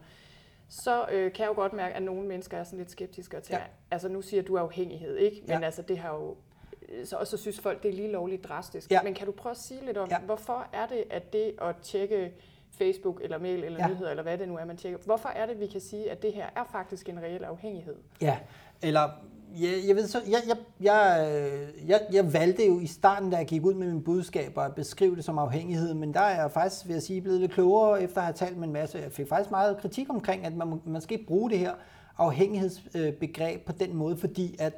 så 0.68 1.06
øh, 1.12 1.32
kan 1.32 1.42
jeg 1.42 1.48
jo 1.48 1.54
godt 1.54 1.72
mærke, 1.72 1.94
at 1.94 2.02
nogle 2.02 2.26
mennesker 2.28 2.56
er 2.58 2.64
sådan 2.64 2.78
lidt 2.78 2.90
skeptiske 2.90 3.36
og 3.36 3.42
tænker, 3.42 3.58
ja. 3.58 3.64
Ja. 3.64 3.70
altså 3.90 4.08
nu 4.08 4.22
siger 4.22 4.42
du 4.42 4.56
afhængighed, 4.58 5.16
ikke? 5.16 5.40
Men 5.46 5.58
Ja. 5.58 5.64
altså 5.64 5.82
det 5.82 5.98
har 5.98 6.14
jo, 6.14 6.36
så, 7.04 7.16
og 7.16 7.26
så 7.26 7.36
synes 7.36 7.60
folk, 7.60 7.82
det 7.82 7.88
er 7.88 7.92
lige 7.94 8.10
lovligt 8.12 8.44
drastisk. 8.44 8.90
Ja. 8.90 9.02
Men 9.02 9.14
kan 9.14 9.26
du 9.26 9.32
prøve 9.32 9.50
at 9.50 9.58
sige 9.58 9.86
lidt 9.86 9.96
om, 9.96 10.08
Ja. 10.10 10.18
hvorfor 10.18 10.66
er 10.72 10.86
det, 10.86 11.04
at 11.10 11.32
det 11.32 11.52
at 11.62 11.76
tjekke 11.82 12.32
Facebook 12.70 13.20
eller 13.24 13.38
mail 13.38 13.64
eller 13.64 13.78
ja. 13.78 13.88
Nyheder, 13.94 14.10
eller 14.10 14.22
hvad 14.22 14.38
det 14.38 14.48
nu 14.48 14.56
er, 14.56 14.64
man 14.64 14.76
tjekker. 14.76 14.98
Hvorfor 15.04 15.28
er 15.28 15.46
det, 15.46 15.60
vi 15.60 15.66
kan 15.66 15.80
sige, 15.80 16.10
at 16.10 16.22
det 16.22 16.32
her 16.32 16.46
er 16.56 16.64
faktisk 16.72 17.08
en 17.08 17.18
reel 17.22 17.44
afhængighed? 17.44 17.94
Ja, 18.20 18.38
eller 18.82 19.08
jeg, 19.60 19.70
jeg 19.88 19.96
ved 19.96 20.06
så, 20.06 20.18
jeg, 20.26 20.38
jeg, 20.48 20.56
jeg, 20.80 21.32
jeg, 21.86 22.00
jeg 22.12 22.32
valgte 22.32 22.66
jo 22.66 22.80
i 22.80 22.86
starten, 22.86 23.30
da 23.30 23.36
jeg 23.36 23.46
gik 23.46 23.64
ud 23.64 23.74
med 23.74 23.86
mine 23.86 24.02
budskaber, 24.02 24.62
at 24.62 24.74
beskrive 24.74 25.16
det 25.16 25.24
som 25.24 25.38
afhængighed, 25.38 25.94
men 25.94 26.14
der 26.14 26.20
er 26.20 26.40
jeg 26.42 26.50
faktisk, 26.50 26.86
vil 26.86 26.92
jeg 26.92 27.02
sige, 27.02 27.20
blevet 27.20 27.40
lidt 27.40 27.52
klogere, 27.52 28.02
efter 28.02 28.18
at 28.18 28.24
have 28.24 28.34
talt 28.34 28.56
med 28.56 28.66
en 28.66 28.72
masse. 28.72 28.98
Jeg 28.98 29.12
fik 29.12 29.28
faktisk 29.28 29.50
meget 29.50 29.78
kritik 29.78 30.10
omkring, 30.10 30.46
at 30.46 30.56
man, 30.56 30.80
man 30.84 31.00
skal 31.00 31.14
ikke 31.14 31.26
bruge 31.26 31.50
det 31.50 31.58
her 31.58 31.72
afhængighedsbegreb 32.18 33.64
på 33.66 33.72
den 33.72 33.96
måde, 33.96 34.16
fordi 34.16 34.56
at 34.58 34.72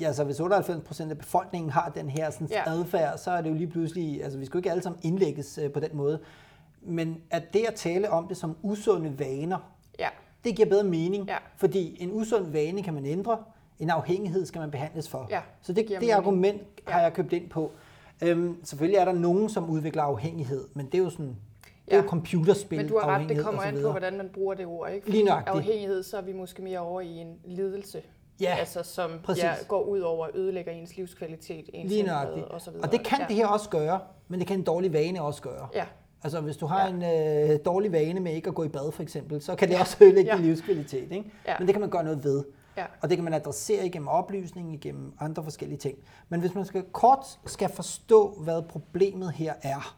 Ja, 0.00 0.06
altså 0.06 0.24
hvis 0.24 0.40
98% 0.40 1.10
af 1.10 1.18
befolkningen 1.18 1.70
har 1.70 1.88
den 1.94 2.08
her 2.10 2.30
sådan, 2.30 2.48
Ja. 2.50 2.62
adfærd, 2.70 3.18
så 3.18 3.30
er 3.30 3.40
det 3.40 3.50
jo 3.50 3.54
lige 3.54 3.66
pludselig, 3.66 4.24
altså 4.24 4.38
vi 4.38 4.44
skal 4.44 4.54
jo 4.54 4.58
ikke 4.58 4.70
alle 4.70 4.82
sammen 4.82 5.00
indlægges 5.02 5.58
øh, 5.58 5.72
på 5.72 5.80
den 5.80 5.90
måde. 5.92 6.18
Men 6.82 7.20
at 7.30 7.52
det 7.52 7.64
at 7.68 7.74
tale 7.74 8.10
om 8.10 8.28
det 8.28 8.36
som 8.36 8.56
usunde 8.62 9.18
vaner, 9.18 9.58
Ja, 9.98 10.08
det 10.44 10.56
giver 10.56 10.68
bedre 10.68 10.84
mening, 10.84 11.26
Ja. 11.28 11.36
fordi 11.56 11.96
en 12.02 12.10
usund 12.12 12.50
vane 12.52 12.82
kan 12.82 12.94
man 12.94 13.06
ændre, 13.06 13.38
en 13.78 13.90
afhængighed 13.90 14.46
skal 14.46 14.58
man 14.60 14.70
behandles 14.70 15.08
for. 15.08 15.26
Ja, 15.30 15.40
så 15.62 15.72
det, 15.72 15.88
det 15.88 15.90
mening. 16.00 16.12
argument 16.12 16.62
har 16.86 16.98
Ja. 16.98 17.04
jeg 17.04 17.12
købt 17.12 17.32
ind 17.32 17.48
på. 17.50 17.70
Øhm, 18.22 18.64
selvfølgelig 18.64 18.98
er 18.98 19.04
der 19.04 19.12
nogen, 19.12 19.48
som 19.48 19.70
udvikler 19.70 20.02
afhængighed, 20.02 20.64
men 20.74 20.86
det 20.86 20.94
er 20.94 20.98
jo 20.98 21.10
sådan, 21.10 21.36
det 21.84 21.94
er 21.94 22.02
jo 22.02 22.08
computerspil, 22.08 22.78
men 22.78 22.88
du 22.88 22.98
har 22.98 23.06
ret, 23.18 23.28
det 23.28 23.44
kommer 23.44 23.60
så 23.62 23.68
an 23.68 23.74
på, 23.82 23.90
hvordan 23.90 24.16
man 24.16 24.28
bruger 24.34 24.54
det 24.54 24.66
ord. 24.66 24.90
Ikke? 24.90 25.10
Lige 25.10 25.24
nøjagtigt. 25.24 25.56
Afhængighed, 25.56 26.02
så 26.02 26.16
er 26.16 26.22
vi 26.22 26.32
måske 26.32 26.62
mere 26.62 26.78
over 26.78 27.00
i 27.00 27.16
en 27.16 27.34
lidelse, 27.44 28.02
Ja, 28.42 28.54
altså, 28.58 28.82
som 28.82 29.10
præcis. 29.24 29.44
ja, 29.44 29.54
går 29.68 29.82
ud 29.82 30.00
over 30.00 30.26
og 30.26 30.30
ødelægger 30.34 30.72
ens 30.72 30.96
livskvalitet, 30.96 31.70
ens 31.72 31.90
lige 31.92 32.02
helbred 32.02 32.42
og 32.42 32.60
så 32.60 32.70
videre. 32.70 32.86
Og 32.86 32.92
det 32.92 33.04
kan 33.04 33.18
ja. 33.20 33.26
det 33.28 33.36
her 33.36 33.46
også 33.46 33.68
gøre, 33.68 34.00
men 34.28 34.40
det 34.40 34.46
kan 34.48 34.58
en 34.58 34.64
dårlig 34.64 34.92
vane 34.92 35.22
også 35.22 35.42
gøre. 35.42 35.68
Ja, 35.74 35.84
Altså 36.24 36.40
hvis 36.40 36.56
du 36.56 36.66
har 36.66 36.80
Ja. 36.88 37.06
ja. 37.06 37.44
en 37.44 37.50
øh, 37.52 37.58
dårlig 37.64 37.92
vane 37.92 38.20
med 38.20 38.32
ikke 38.32 38.48
at 38.48 38.54
gå 38.54 38.64
i 38.64 38.68
bad 38.68 38.92
for 38.92 39.02
eksempel, 39.02 39.42
så 39.42 39.54
kan 39.54 39.68
det 39.68 39.80
også 39.80 39.96
ødelægge 40.00 40.30
Ja. 40.30 40.36
din 40.36 40.44
livskvalitet. 40.46 41.12
Ikke? 41.12 41.30
Ja. 41.46 41.54
Men 41.58 41.66
det 41.66 41.74
kan 41.74 41.80
man 41.80 41.90
gøre 41.90 42.04
noget 42.04 42.24
ved. 42.24 42.44
ja. 42.76 42.84
Og 43.00 43.08
det 43.08 43.16
kan 43.16 43.24
man 43.24 43.34
adressere 43.34 43.86
igennem 43.86 44.08
oplysning, 44.08 44.74
igennem 44.74 45.12
andre 45.20 45.42
forskellige 45.44 45.78
ting. 45.78 45.98
Men 46.28 46.40
hvis 46.40 46.54
man 46.54 46.64
skal 46.64 46.82
kort 46.92 47.26
skal 47.46 47.68
forstå, 47.68 48.28
hvad 48.44 48.62
problemet 48.62 49.32
her 49.32 49.52
er 49.62 49.96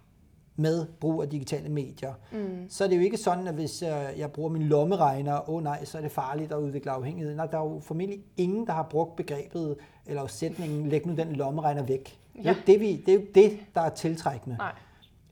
med 0.57 0.87
brug 1.01 1.23
af 1.23 1.29
digitale 1.29 1.69
medier, 1.69 2.12
mm. 2.33 2.67
så 2.69 2.85
er 2.85 2.88
det 2.88 2.97
jo 2.97 3.01
ikke 3.01 3.17
sådan, 3.17 3.47
at 3.49 3.55
hvis 3.55 3.83
jeg, 3.83 4.14
jeg 4.17 4.33
bruger 4.33 4.51
min 4.51 4.62
lommeregner, 4.62 5.49
åh 5.51 5.55
oh 5.57 5.62
nej, 5.62 5.85
så 5.85 5.99
er 5.99 6.03
det 6.03 6.11
farligt 6.12 6.53
at 6.53 6.59
udvikle 6.59 6.90
afhængighed. 6.90 7.35
Nej, 7.35 7.47
der 7.47 7.59
er 7.59 7.62
jo 7.64 7.79
formentlig 7.83 8.21
ingen, 8.37 8.67
der 8.67 8.73
har 8.73 8.83
brugt 8.83 9.17
begrebet 9.17 9.77
eller 10.07 10.27
sætningen, 10.27 10.88
læg 10.88 11.07
nu 11.07 11.14
den 11.14 11.33
lommeregner 11.33 11.83
væk. 11.83 12.19
Det 12.33 12.40
er, 12.40 12.51
Ja. 12.51 12.57
det, 12.67 12.81
vi, 12.81 12.97
det 13.07 13.09
er 13.09 13.19
jo 13.19 13.25
det, 13.35 13.59
der 13.75 13.81
er 13.81 13.88
tiltrækkende. 13.90 14.57
Nej. 14.57 14.73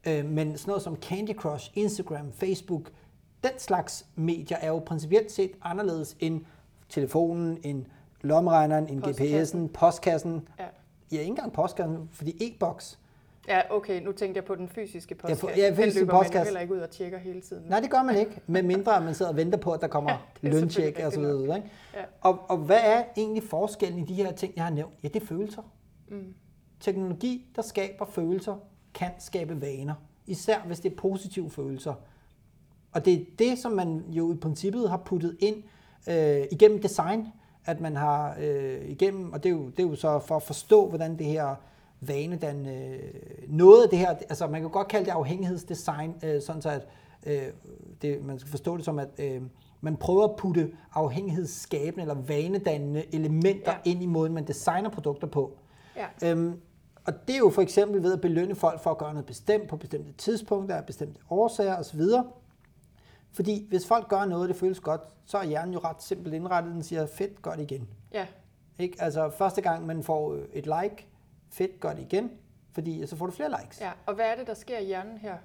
Øh, 0.05 0.25
men 0.25 0.57
sådan 0.57 0.69
noget 0.71 0.83
som 0.83 0.95
Candy 0.95 1.35
Crush, 1.35 1.71
Instagram, 1.75 2.31
Facebook, 2.31 2.91
den 3.43 3.51
slags 3.57 4.05
medier 4.15 4.57
er 4.57 4.67
jo 4.67 4.79
principielt 4.79 5.31
set 5.31 5.51
anderledes 5.61 6.17
end 6.19 6.41
telefonen, 6.89 7.57
end 7.63 7.85
lommeregneren, 8.21 8.87
end 8.89 9.01
Postkassen. 9.01 9.65
GPS'en, 9.65 9.71
postkassen. 9.79 10.47
Ja. 10.59 10.65
Ja, 11.11 11.17
ikke 11.19 11.29
engang 11.29 11.53
postkassen, 11.53 12.09
fordi 12.11 12.31
e-boks. 12.41 12.99
Ja, 13.47 13.61
okay, 13.69 14.01
nu 14.01 14.11
tænkte 14.11 14.37
jeg 14.37 14.45
på 14.45 14.55
den 14.55 14.69
fysiske 14.69 15.15
postkasse. 15.15 15.47
ja, 15.61 15.67
Den 15.67 15.75
fysiske 15.75 15.99
løber 15.99 16.13
man 16.13 16.19
postkasse. 16.19 16.45
heller 16.45 16.59
ikke 16.61 16.73
ud 16.73 16.79
og 16.79 16.89
tjekker 16.89 17.17
hele 17.17 17.41
tiden. 17.41 17.63
Nej, 17.69 17.79
det 17.79 17.91
gør 17.91 18.03
man 18.03 18.15
ikke, 18.17 18.41
med 18.47 18.63
mindre 18.63 19.01
man 19.01 19.13
sidder 19.15 19.31
og 19.31 19.37
venter 19.37 19.57
på, 19.57 19.71
at 19.71 19.81
der 19.81 19.87
kommer 19.87 20.11
Ja, 20.11 20.17
ja, 20.43 20.49
løntjek 20.53 20.99
og 21.05 21.11
så 21.11 21.19
videre. 21.19 21.57
Ikke? 21.57 21.69
Ja. 21.93 21.99
Og, 22.21 22.39
og 22.49 22.57
hvad 22.57 22.79
er 22.83 23.03
egentlig 23.17 23.43
forskellen 23.43 23.99
i 23.99 24.05
de 24.05 24.13
her 24.13 24.31
ting, 24.31 24.53
jeg 24.55 24.63
har 24.63 24.71
nævnt? 24.71 24.93
Ja, 25.03 25.07
det 25.07 25.21
er 25.21 25.25
følelser. 25.25 25.61
Mm. 26.07 26.33
Teknologi, 26.79 27.45
der 27.55 27.61
skaber 27.61 28.05
følelser, 28.05 28.55
kan 28.93 29.09
skabe 29.19 29.61
vaner. 29.61 29.93
Især 30.27 30.59
hvis 30.65 30.79
det 30.79 30.91
er 30.91 30.95
positive 30.95 31.49
følelser. 31.49 31.93
Og 32.91 33.05
det 33.05 33.13
er 33.13 33.25
det, 33.39 33.57
som 33.59 33.71
man 33.71 34.03
jo 34.09 34.33
i 34.33 34.35
princippet 34.35 34.89
har 34.89 34.97
puttet 34.97 35.37
ind 35.39 35.55
øh, 36.09 36.45
igennem 36.51 36.81
design, 36.81 37.27
at 37.65 37.81
man 37.81 37.95
har 37.95 38.35
øh, 38.41 38.89
igennem, 38.89 39.33
og 39.33 39.43
det 39.43 39.49
er, 39.49 39.53
jo, 39.53 39.65
det 39.69 39.79
er 39.79 39.87
jo 39.87 39.95
så 39.95 40.19
for 40.19 40.35
at 40.35 40.43
forstå, 40.43 40.89
hvordan 40.89 41.17
det 41.17 41.25
her 41.25 41.55
vane, 42.07 42.35
den, 42.35 42.65
øh, 42.67 42.99
noget 43.47 43.83
af 43.83 43.89
det 43.89 43.99
her, 43.99 44.09
altså 44.09 44.47
man 44.47 44.61
kan 44.61 44.69
godt 44.69 44.87
kalde 44.87 45.05
det 45.05 45.11
afhængighedsdesign, 45.11 46.15
øh, 46.23 46.41
sådan 46.41 46.61
så 46.61 46.69
at 46.69 46.87
øh, 47.25 47.43
det, 48.01 48.25
man 48.25 48.39
skal 48.39 48.49
forstå 48.51 48.77
det 48.77 48.85
som, 48.85 48.99
at 48.99 49.09
øh, 49.19 49.41
man 49.81 49.95
prøver 49.97 50.23
at 50.23 50.35
putte 50.35 50.71
afhængighedsskabende 50.93 52.01
eller 52.01 52.15
vanedannende 52.15 53.15
elementer 53.15 53.71
Ja. 53.71 53.91
ind 53.91 54.03
i 54.03 54.05
måden, 54.05 54.33
man 54.33 54.47
designer 54.47 54.89
produkter 54.89 55.27
på. 55.27 55.57
Ja. 55.95 56.31
Øhm, 56.31 56.59
og 57.05 57.13
det 57.27 57.33
er 57.35 57.39
jo 57.39 57.49
for 57.49 57.61
eksempel 57.61 58.03
ved 58.03 58.13
at 58.13 58.21
belønne 58.21 58.55
folk 58.55 58.79
for 58.79 58.91
at 58.91 58.97
gøre 58.97 59.13
noget 59.13 59.25
bestemt 59.25 59.67
på 59.69 59.77
bestemte 59.77 60.13
tidspunkter, 60.13 60.75
af 60.75 60.85
bestemte 60.85 61.19
årsager 61.29 61.75
osv. 61.77 62.01
Fordi 63.31 63.65
hvis 63.69 63.87
folk 63.87 64.07
gør 64.07 64.25
noget, 64.25 64.49
det 64.49 64.55
føles 64.57 64.79
godt, 64.79 65.01
så 65.25 65.37
er 65.37 65.43
hjernen 65.45 65.73
jo 65.73 65.79
ret 65.79 66.03
simpelt 66.03 66.33
indrettet. 66.33 66.73
Den 66.73 66.83
siger, 66.83 67.05
fedt, 67.05 67.41
gør 67.41 67.51
det 67.51 67.71
igen. 67.71 67.87
Ja, 68.13 68.25
Ikke? 68.79 68.97
Altså 69.01 69.29
første 69.29 69.61
gang 69.61 69.85
man 69.85 70.03
får 70.03 70.35
et 70.53 70.65
like, 70.65 71.07
fedt, 71.53 71.79
gør 71.79 71.93
det 71.93 72.01
igen. 72.01 72.31
Fordi 72.73 73.07
så 73.07 73.15
får 73.15 73.25
du 73.25 73.31
flere 73.31 73.49
likes. 73.61 73.81
ja. 73.81 73.91
Og 74.05 74.15
hvad 74.15 74.25
er 74.25 74.35
det, 74.35 74.47
der 74.47 74.53
sker 74.53 74.77
i 74.77 74.85
hjernen 74.85 75.17
her? 75.17 75.35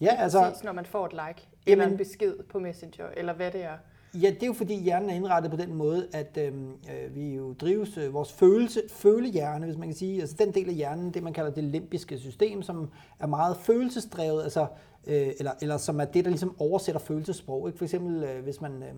ja 0.00 0.14
altså, 0.18 0.40
Præcis, 0.40 0.64
når 0.64 0.72
man 0.72 0.86
får 0.86 1.06
et 1.06 1.12
like, 1.12 1.48
eller 1.66 1.84
Jamen- 1.84 1.92
en 1.94 1.98
besked 1.98 2.34
på 2.50 2.58
Messenger, 2.58 3.06
eller 3.16 3.32
hvad 3.34 3.50
det 3.50 3.62
er. 3.64 3.76
Ja, 4.14 4.30
det 4.30 4.42
er 4.42 4.46
jo 4.46 4.52
fordi 4.52 4.74
hjernen 4.74 5.10
er 5.10 5.14
indrettet 5.14 5.50
på 5.50 5.56
den 5.56 5.74
måde, 5.74 6.08
at 6.12 6.38
øhm, 6.40 6.70
øh, 6.70 7.14
vi 7.14 7.34
jo 7.34 7.52
drives 7.52 7.96
øh, 7.98 8.14
vores 8.14 8.32
følelse, 8.32 8.82
følehjerne, 8.90 9.66
hvis 9.66 9.76
man 9.78 9.88
kan 9.88 9.96
sige, 9.96 10.20
altså 10.20 10.36
den 10.38 10.54
del 10.54 10.68
af 10.68 10.74
hjernen, 10.74 11.14
det 11.14 11.22
man 11.22 11.32
kalder 11.32 11.50
det 11.50 11.64
limbiske 11.64 12.18
system, 12.18 12.62
som 12.62 12.90
er 13.18 13.26
meget 13.26 13.56
følelsesdrevet, 13.56 14.42
altså, 14.42 14.66
øh, 15.06 15.28
eller, 15.38 15.52
eller 15.62 15.76
som 15.76 16.00
er 16.00 16.04
det, 16.04 16.24
der 16.24 16.30
ligesom 16.30 16.56
oversætter 16.58 17.00
følelsesprog. 17.00 17.68
Ikke? 17.68 17.78
For 17.78 17.84
eksempel, 17.84 18.24
øh, 18.24 18.42
hvis 18.42 18.60
man, 18.60 18.82
øh, 18.82 18.88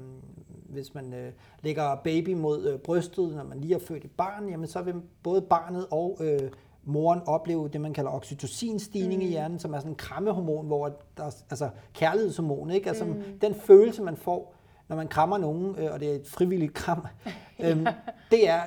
hvis 0.70 0.94
man 0.94 1.14
øh, 1.14 1.32
lægger 1.62 1.94
baby 1.94 2.34
mod 2.34 2.68
øh, 2.68 2.78
brystet, 2.78 3.36
når 3.36 3.44
man 3.44 3.60
lige 3.60 3.72
har 3.72 3.80
født 3.80 4.04
et 4.04 4.10
barn, 4.10 4.48
jamen 4.48 4.66
så 4.66 4.82
vil 4.82 4.94
både 5.22 5.42
barnet 5.42 5.86
og 5.90 6.18
øh, 6.20 6.50
moren 6.84 7.20
opleve 7.26 7.68
det, 7.68 7.80
man 7.80 7.92
kalder 7.92 8.10
oxytocinstigning 8.10 9.22
mm. 9.22 9.28
i 9.28 9.30
hjernen, 9.30 9.58
som 9.58 9.74
er 9.74 9.78
sådan 9.78 9.92
en 9.92 9.96
krammehormon, 9.96 10.66
hvor 10.66 10.88
der 11.16 11.24
er, 11.24 11.30
altså 11.50 11.68
kærlighedshormon, 11.94 12.70
ikke? 12.70 12.88
Altså 12.88 13.04
mm. 13.04 13.22
den 13.40 13.54
følelse, 13.54 14.02
man 14.02 14.16
får, 14.16 14.54
når 14.88 14.96
man 14.96 15.08
krammer 15.08 15.38
nogen, 15.38 15.76
øh, 15.78 15.92
og 15.92 16.00
det 16.00 16.10
er 16.10 16.14
et 16.14 16.26
frivilligt 16.26 16.74
kram, 16.74 17.06
øhm, 17.64 17.86
det, 18.30 18.48
er, 18.48 18.60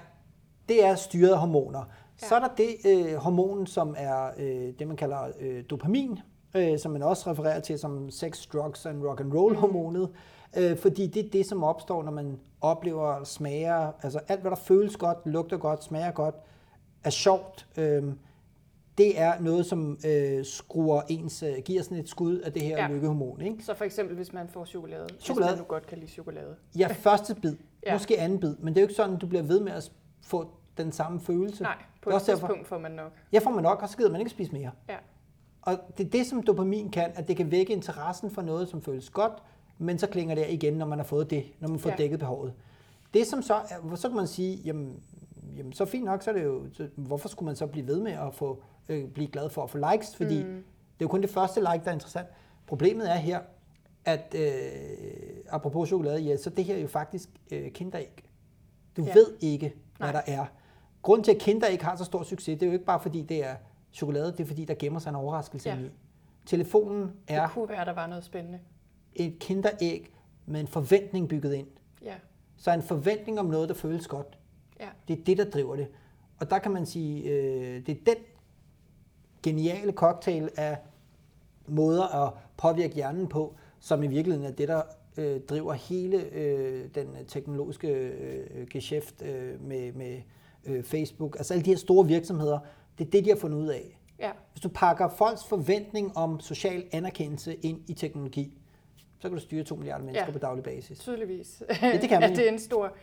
det 0.70 0.86
er 0.86 0.96
styret 0.96 1.32
af 1.32 1.40
hormoner. 1.40 1.80
Ja. 2.22 2.28
Så 2.28 2.36
er 2.36 2.40
der 2.40 2.50
det 2.58 2.76
øh, 2.86 3.16
hormon, 3.16 3.68
som 3.68 3.96
er 3.98 4.30
øh, 4.38 4.74
det, 4.80 4.88
man 4.88 4.98
kalder 4.98 5.20
øh, 5.40 5.64
dopamin, 5.70 6.20
øh, 6.56 6.80
som 6.80 6.92
man 6.92 7.04
også 7.04 7.32
refererer 7.32 7.60
til 7.60 7.80
som 7.80 8.10
sex, 8.10 8.48
drugs 8.48 8.86
and 8.86 9.04
rock 9.04 9.20
and 9.20 9.34
roll 9.34 9.56
hormonet, 9.56 10.10
øh, 10.58 10.78
fordi 10.78 11.08
det 11.08 11.26
er 11.26 11.30
det, 11.30 11.46
som 11.46 11.64
opstår, 11.64 12.04
når 12.04 12.12
man 12.12 12.40
oplever 12.62 13.24
smager, 13.24 13.92
altså 14.04 14.20
alt, 14.28 14.42
hvad 14.42 14.52
der 14.52 14.58
føles 14.58 14.98
godt, 14.98 15.18
lugter 15.26 15.58
godt, 15.58 15.84
smager 15.84 16.12
godt, 16.12 16.36
er 17.04 17.10
sjovt, 17.10 17.68
øh, 17.78 18.04
det 18.98 19.20
er 19.22 19.40
noget, 19.40 19.66
som 19.66 19.98
øh, 20.08 20.46
skruer 20.46 21.02
ens, 21.10 21.44
øh, 21.44 21.54
giver 21.66 21.82
sådan 21.84 21.98
et 21.98 22.10
skud 22.10 22.40
af 22.40 22.54
det 22.54 22.62
her 22.62 22.78
Ja. 22.78 22.88
lykkehormon. 22.88 23.42
Ikke? 23.42 23.64
Så 23.64 23.74
for 23.74 23.86
eksempel, 23.86 24.16
hvis 24.16 24.34
man 24.34 24.48
får 24.50 24.66
chokolade, 24.66 25.08
Chokolade. 25.20 25.52
hvis 25.52 25.58
man 25.60 25.66
nu 25.66 25.68
godt 25.70 25.88
kan 25.88 25.98
lide 25.98 26.12
chokolade. 26.12 26.56
Ja, 26.78 26.88
første 26.88 27.36
bid, 27.36 27.56
Ja. 27.86 27.94
måske 27.94 28.20
anden 28.20 28.40
bid, 28.40 28.56
men 28.60 28.68
det 28.74 28.78
er 28.78 28.82
jo 28.82 28.86
ikke 28.86 28.94
sådan, 28.96 29.18
du 29.18 29.28
bliver 29.28 29.44
ved 29.44 29.60
med 29.60 29.72
at 29.72 29.92
få 30.22 30.48
den 30.78 30.92
samme 30.92 31.20
følelse. 31.20 31.64
Nej, 31.64 31.76
på 32.02 32.10
et 32.10 32.14
også 32.16 32.32
derfor- 32.32 32.48
tidspunkt 32.48 32.68
får 32.68 32.78
man 32.78 32.92
nok. 32.92 33.12
Ja, 33.34 33.40
får 33.40 33.52
man 33.52 33.64
nok, 33.64 33.82
og 33.82 33.90
så 33.90 33.98
gider 33.98 34.12
man 34.12 34.22
ikke 34.22 34.32
spise 34.32 34.52
mere. 34.52 34.72
Ja. 34.90 34.96
Og 35.62 35.78
det 35.98 36.06
er 36.06 36.10
det, 36.10 36.26
som 36.26 36.44
dopamin 36.44 36.90
kan, 36.92 37.12
at 37.16 37.28
det 37.28 37.38
kan 37.38 37.52
vække 37.52 37.74
interessen 37.74 38.32
for 38.32 38.42
noget, 38.42 38.68
som 38.70 38.82
føles 38.82 39.10
godt, 39.10 39.34
men 39.84 40.00
så 40.00 40.08
klinger 40.08 40.36
det 40.36 40.46
igen, 40.50 40.74
når 40.74 40.86
man 40.86 41.00
har 41.00 41.06
fået 41.06 41.30
det, 41.30 41.44
når 41.60 41.68
man 41.68 41.80
får 41.80 41.90
ja. 41.90 41.96
dækket 41.96 42.20
behovet. 42.20 42.54
Det 43.14 43.28
som 43.28 43.42
så 43.42 43.54
er, 43.54 43.96
så 43.96 44.08
kan 44.08 44.18
man 44.18 44.28
sige, 44.28 44.56
jamen, 44.56 45.04
jamen 45.58 45.74
så 45.74 45.86
fint 45.86 46.06
nok, 46.06 46.24
så 46.24 46.30
er 46.30 46.34
det 46.34 46.44
jo, 46.44 46.64
så, 46.74 46.88
hvorfor 46.96 47.30
skulle 47.30 47.46
man 47.46 47.56
så 47.56 47.68
blive 47.68 47.88
ved 47.88 48.00
med 48.00 48.12
at 48.12 48.34
få, 48.34 48.64
øh, 48.90 49.10
blive 49.10 49.28
glad 49.28 49.50
for 49.50 49.64
at 49.64 49.70
få 49.70 49.78
likes, 49.92 50.16
fordi 50.16 50.44
mm. 50.44 50.50
det 50.50 51.00
er 51.00 51.02
jo 51.02 51.08
kun 51.08 51.22
det 51.22 51.30
første 51.30 51.60
like, 51.60 51.84
der 51.84 51.90
er 51.90 51.94
interessant. 51.94 52.28
Problemet 52.68 53.12
er 53.12 53.16
her, 53.16 53.40
at 54.06 54.36
øh, 54.38 54.52
apropos 55.50 55.88
chokolade, 55.88 56.20
ja, 56.20 56.38
så 56.38 56.50
det 56.50 56.66
her 56.66 56.76
er 56.76 56.80
jo 56.80 56.88
faktisk 56.88 57.30
øh, 57.52 57.72
kinderæg. 57.72 58.24
Du 58.98 59.04
ja. 59.04 59.14
ved 59.14 59.28
ikke, 59.42 59.74
hvad 59.98 60.12
Nej. 60.12 60.22
der 60.26 60.34
er. 60.34 60.46
Grunden 61.02 61.24
til, 61.24 61.32
at 61.32 61.38
kinderæg 61.38 61.80
har 61.82 61.96
så 61.96 62.04
stor 62.04 62.24
succes, 62.24 62.60
det 62.60 62.64
er 62.64 62.68
jo 62.68 62.74
ikke 62.74 62.86
bare 62.86 63.00
fordi, 63.00 63.22
det 63.22 63.46
er 63.46 63.56
chokolade, 63.94 64.32
det 64.32 64.40
er 64.40 64.46
fordi, 64.46 64.66
der 64.66 64.76
gemmer 64.80 65.00
sig 65.00 65.10
en 65.10 65.16
overraskelse 65.16 65.70
ja. 65.70 65.78
i. 65.78 65.90
Telefonen 66.46 67.12
er... 67.28 67.42
Det 67.42 67.52
kunne 67.52 67.70
være, 67.70 67.86
der 67.86 67.94
var 67.94 68.08
noget 68.08 68.24
spændende. 68.24 68.60
Et 69.16 69.40
kinderæg 69.40 70.14
med 70.46 70.60
en 70.60 70.68
forventning 70.68 71.30
bygget 71.30 71.54
ind. 71.54 71.68
Ja. 72.04 72.16
Så 72.58 72.72
en 72.72 72.82
forventning 72.82 73.40
om 73.40 73.46
noget, 73.46 73.70
der 73.70 73.76
føles 73.76 74.08
godt. 74.08 74.38
Ja. 74.80 74.88
Det 75.08 75.20
er 75.20 75.24
det, 75.24 75.38
der 75.38 75.50
driver 75.50 75.76
det. 75.76 75.88
Og 76.40 76.50
der 76.50 76.60
kan 76.60 76.72
man 76.72 76.86
sige, 76.86 77.30
øh, 77.30 77.86
det 77.86 77.90
er 77.90 78.14
den 78.14 78.24
geniale 79.44 79.92
cocktail 79.92 80.50
af 80.58 80.78
måder 81.68 82.28
at 82.28 82.34
påvirke 82.58 82.96
hjernen 82.96 83.28
på, 83.28 83.56
som 83.80 84.04
i 84.04 84.08
virkeligheden 84.08 84.52
er 84.52 84.56
det, 84.56 84.68
der 84.68 84.82
øh, 85.18 85.42
driver 85.42 85.74
hele 85.74 86.18
øh, 86.34 86.90
den 86.96 87.08
teknologiske 87.28 87.88
øh, 87.88 88.68
geschæft 88.68 89.22
øh, 89.22 89.62
med, 89.62 89.94
med 89.94 90.22
øh, 90.66 90.84
Facebook. 90.84 91.36
Altså 91.36 91.54
alle 91.54 91.66
de 91.66 91.70
her 91.70 91.78
store 91.78 92.08
virksomheder, 92.08 92.60
det 92.98 93.08
er 93.08 93.12
det, 93.12 93.26
de 93.26 93.30
har 93.30 93.38
fundet 93.38 93.58
ud 93.58 93.68
af. 93.68 94.00
Ja. 94.20 94.32
Hvis 94.52 94.62
du 94.62 94.70
pakker 94.70 95.10
folks 95.10 95.46
forventning 95.50 96.18
om 96.18 96.40
social 96.40 96.84
anerkendelse 96.92 97.56
ind 97.56 97.82
i 97.88 97.94
teknologi, 97.94 98.58
så 99.24 99.30
kan 99.30 99.38
du 99.38 99.44
styre 99.44 99.64
2 99.64 99.76
milliarder 99.76 100.06
mennesker 100.06 100.26
ja. 100.26 100.32
på 100.32 100.40
daglig 100.40 100.64
basis. 100.64 101.00
Tydeligvis. 101.00 101.64
Ja, 101.82 101.92
det 102.02 102.10
kan 102.10 102.20
man. 102.22 102.30
ja, 102.30 102.36
det 102.36 102.48
er 102.48 102.52
en 102.52 102.60
stor... 102.60 102.94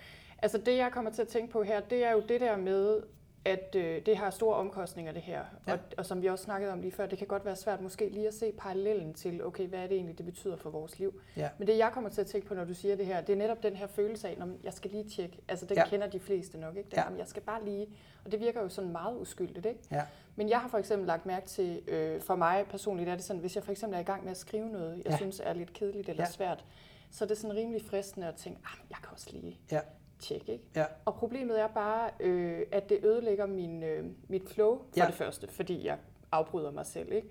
Altså 0.43 0.59
det, 0.59 0.77
jeg 0.77 0.91
kommer 0.93 1.11
til 1.11 1.23
at 1.23 1.29
tænke 1.29 1.53
på 1.53 1.63
her, 1.63 1.81
det 1.81 2.05
er 2.05 2.13
jo 2.13 2.23
det 2.29 2.41
der 2.41 2.57
med, 2.57 3.01
at 3.45 3.75
øh, 3.79 4.07
det 4.07 4.17
har 4.17 4.31
store 4.31 4.57
omkostninger, 4.57 5.13
det 5.13 5.23
her. 5.23 5.45
Ja. 5.67 5.73
Og, 5.73 5.79
og 5.99 6.07
som 6.07 6.23
vi 6.23 6.27
også 6.27 6.45
snakkede 6.45 6.73
om 6.73 6.81
lige 6.81 6.93
før, 6.93 7.07
det 7.07 7.19
kan 7.19 7.27
godt 7.27 7.45
være 7.45 7.57
svært 7.57 7.81
måske 7.81 8.09
lige 8.09 8.29
at 8.29 8.35
se 8.35 8.53
parallellen 8.59 9.15
til, 9.15 9.45
okay, 9.45 9.67
hvad 9.69 9.79
er 9.79 9.87
det 9.87 9.95
egentlig, 9.97 10.19
det 10.19 10.27
betyder 10.27 10.57
for 10.57 10.71
vores 10.71 10.99
liv. 10.99 11.21
Ja. 11.37 11.49
Men 11.59 11.69
det, 11.69 11.79
jeg 11.79 11.91
kommer 11.93 12.11
til 12.11 12.21
at 12.21 12.27
tænke 12.27 12.47
på, 12.47 12.55
når 12.55 12.65
du 12.65 12.75
siger 12.75 12.97
det 12.97 13.07
her, 13.07 13.21
det 13.21 13.33
er 13.33 13.37
netop 13.37 13.63
den 13.63 13.77
her 13.77 13.87
følelse 13.87 14.29
af, 14.29 14.39
når 14.39 14.49
jeg 14.65 14.73
skal 14.73 14.91
lige 14.91 15.05
tjekke. 15.11 15.39
Altså, 15.49 15.67
den 15.67 15.77
Ja. 15.77 15.87
kender 15.89 16.07
de 16.07 16.21
fleste 16.21 16.59
nok, 16.59 16.77
ikke? 16.77 16.91
Den, 16.91 16.99
Ja. 16.99 17.05
Jeg 17.19 17.27
skal 17.27 17.43
bare 17.43 17.65
lige... 17.65 17.87
Og 18.25 18.33
det 18.33 18.41
virker 18.41 18.63
jo 18.63 18.69
sådan 18.69 18.93
meget 18.93 19.17
uskyldigt, 19.21 19.67
ikke? 19.67 19.81
Ja. 19.91 20.03
Men 20.37 20.49
jeg 20.49 20.59
har 20.61 20.69
for 20.69 20.79
eksempel 20.79 21.07
lagt 21.07 21.27
mærke 21.27 21.47
til, 21.47 21.83
øh, 21.89 22.21
for 22.21 22.37
mig 22.37 22.65
personligt 22.71 23.09
er 23.09 23.15
det 23.15 23.25
sådan, 23.25 23.41
hvis 23.41 23.57
jeg 23.57 23.65
for 23.65 23.73
eksempel 23.73 23.97
er 23.97 24.01
i 24.01 24.05
gang 24.05 24.23
med 24.23 24.31
at 24.31 24.37
skrive 24.37 24.69
noget, 24.69 24.97
jeg 24.97 25.07
Ja. 25.11 25.17
synes 25.17 25.41
er 25.45 25.53
lidt 25.53 25.73
kedeligt 25.73 26.09
eller 26.09 26.23
Ja. 26.25 26.31
svært, 26.31 26.65
så 27.11 27.25
er 27.25 27.29
det 27.29 27.39
sådan 27.39 27.57
rimelig 27.57 27.83
fristende 27.83 28.27
at 28.29 28.35
tænke, 28.35 28.61
ah, 28.65 28.79
jeg 28.91 28.99
kan 29.03 29.09
også 29.13 29.29
lige 29.33 29.59
Ja. 29.73 29.81
Tjekke, 30.21 30.53
ikke? 30.53 30.65
Ja. 30.77 30.85
Og 31.05 31.15
problemet 31.15 31.61
er 31.61 31.69
bare, 31.69 32.11
øh, 32.21 32.63
at 32.73 32.89
det 32.89 33.05
ødelægger 33.05 33.47
min, 33.47 33.83
øh, 33.83 34.05
mit 34.29 34.49
flow 34.49 34.79
for 34.79 34.87
ja. 34.97 35.07
det 35.07 35.15
første, 35.15 35.49
fordi 35.49 35.87
jeg 35.87 35.99
afbryder 36.33 36.71
mig 36.71 36.87
selv. 36.87 37.13
Ikke? 37.13 37.29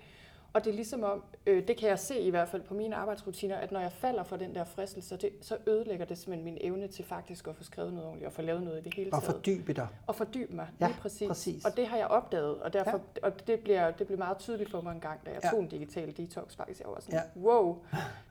Og 0.52 0.64
det 0.64 0.70
er 0.70 0.74
ligesom 0.74 1.02
om, 1.02 1.22
øh, 1.46 1.68
det 1.68 1.76
kan 1.76 1.88
jeg 1.88 1.98
se 1.98 2.18
i 2.20 2.30
hvert 2.30 2.48
fald 2.48 2.62
på 2.62 2.74
mine 2.74 2.96
arbejdsrutiner, 2.96 3.56
at 3.56 3.72
når 3.72 3.80
jeg 3.80 3.92
falder 3.92 4.22
for 4.22 4.36
den 4.36 4.54
der 4.54 4.64
fristelse, 4.64 5.16
det, 5.16 5.30
så 5.40 5.56
ødelægger 5.66 6.04
det 6.06 6.18
simpelthen 6.18 6.44
min 6.44 6.58
evne 6.60 6.86
til 6.88 7.04
faktisk 7.04 7.46
at 7.48 7.56
få 7.56 7.64
skrevet 7.64 7.92
noget 7.92 8.06
ordentligt 8.06 8.26
og 8.26 8.32
få 8.32 8.42
lavet 8.42 8.62
noget 8.62 8.80
i 8.80 8.82
det 8.82 8.94
hele 8.94 9.12
Og 9.12 9.22
taget. 9.22 9.34
fordybe 9.34 9.72
dig. 9.72 9.86
Og 10.06 10.14
fordybe 10.14 10.56
mig, 10.56 10.66
Ja, 10.80 10.86
lige 10.86 10.96
præcis. 11.00 11.28
præcis. 11.28 11.64
Og 11.64 11.76
det 11.76 11.86
har 11.86 11.96
jeg 11.96 12.06
opdaget, 12.06 12.56
og, 12.62 12.72
derfor, 12.72 12.90
ja. 13.22 13.26
og 13.28 13.46
det, 13.46 13.60
bliver, 13.60 13.90
det 13.90 14.06
blev 14.06 14.18
meget 14.18 14.38
tydeligt 14.38 14.70
for 14.70 14.80
mig 14.80 14.92
en 14.94 15.00
gang, 15.00 15.20
da 15.26 15.30
jeg 15.30 15.40
Ja. 15.44 15.50
tog 15.50 15.60
en 15.60 15.68
digital 15.68 16.16
detox 16.16 16.56
faktisk. 16.56 16.80
Jeg 16.80 16.88
var 16.88 17.00
sådan, 17.00 17.20
Ja. 17.36 17.40
wow, 17.40 17.78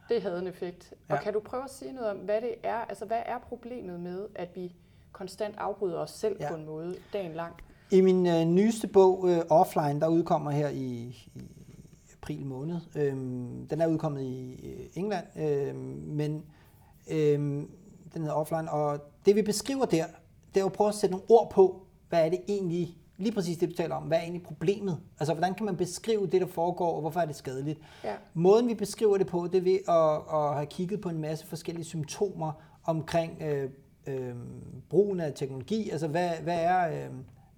det 0.09 0.21
havde 0.21 0.39
en 0.39 0.47
effekt. 0.47 0.93
Ja. 1.09 1.13
Og 1.15 1.19
kan 1.21 1.33
du 1.33 1.39
prøve 1.39 1.63
at 1.63 1.69
sige 1.71 1.93
noget 1.93 2.09
om, 2.11 2.17
hvad 2.17 2.41
det 2.41 2.55
er, 2.63 2.75
altså 2.77 3.05
hvad 3.05 3.21
er 3.25 3.37
problemet 3.37 3.99
med, 3.99 4.27
at 4.35 4.55
vi 4.55 4.75
konstant 5.11 5.55
afbryder 5.57 5.99
os 5.99 6.11
selv 6.11 6.37
ja. 6.39 6.49
på 6.49 6.55
en 6.55 6.65
måde 6.65 6.95
dagen 7.13 7.33
lang? 7.33 7.53
I 7.91 8.01
min 8.01 8.27
øh, 8.27 8.41
nyeste 8.45 8.87
bog, 8.87 9.29
øh, 9.29 9.37
Offline, 9.49 10.01
der 10.01 10.07
udkommer 10.07 10.51
her 10.51 10.69
i, 10.69 11.15
i 11.35 11.58
april 12.21 12.45
måned, 12.45 12.79
øhm, 12.95 13.67
den 13.67 13.81
er 13.81 13.87
udkommet 13.87 14.21
i 14.21 14.57
England, 14.95 15.25
øhm, 15.39 16.03
men 16.07 16.43
øhm, 17.11 17.69
den 18.13 18.21
hedder 18.21 18.35
Offline, 18.35 18.71
og 18.71 18.99
det 19.25 19.35
vi 19.35 19.41
beskriver 19.41 19.85
der, 19.85 20.05
det 20.53 20.57
er 20.57 20.61
jo 20.61 20.65
at 20.67 20.73
prøve 20.73 20.87
at 20.87 20.95
sætte 20.95 21.11
nogle 21.11 21.25
ord 21.29 21.51
på, 21.51 21.81
hvad 22.09 22.25
er 22.25 22.29
det 22.29 22.39
egentlig, 22.47 22.97
lige 23.17 23.31
præcis 23.31 23.57
det 23.57 23.69
du 23.69 23.73
taler 23.75 23.95
om, 23.95 24.03
hvad 24.03 24.17
er 24.17 24.21
egentlig 24.21 24.43
problemet? 24.43 24.99
Altså, 25.19 25.33
hvordan 25.33 25.53
kan 25.53 25.65
man 25.65 25.77
beskrive 25.77 26.27
det, 26.27 26.41
der 26.41 26.47
foregår, 26.47 26.95
og 26.95 27.01
hvorfor 27.01 27.19
er 27.19 27.25
det 27.25 27.35
skadeligt? 27.35 27.79
Ja. 28.03 28.13
Måden 28.33 28.67
vi 28.67 28.73
beskriver 28.73 29.17
det 29.17 29.27
på, 29.27 29.47
det 29.47 29.55
er 29.55 29.61
ved 29.61 29.79
at, 29.87 30.39
at 30.39 30.55
have 30.55 30.65
kigget 30.65 31.01
på 31.01 31.09
en 31.09 31.17
masse 31.17 31.47
forskellige 31.47 31.85
symptomer 31.85 32.51
omkring 32.83 33.41
øh, 33.41 33.69
øh, 34.07 34.35
brugen 34.89 35.19
af 35.19 35.33
teknologi. 35.35 35.89
Altså 35.89 36.07
hvad, 36.07 36.29
hvad 36.43 36.59
er, 36.59 37.05
øh, 37.05 37.11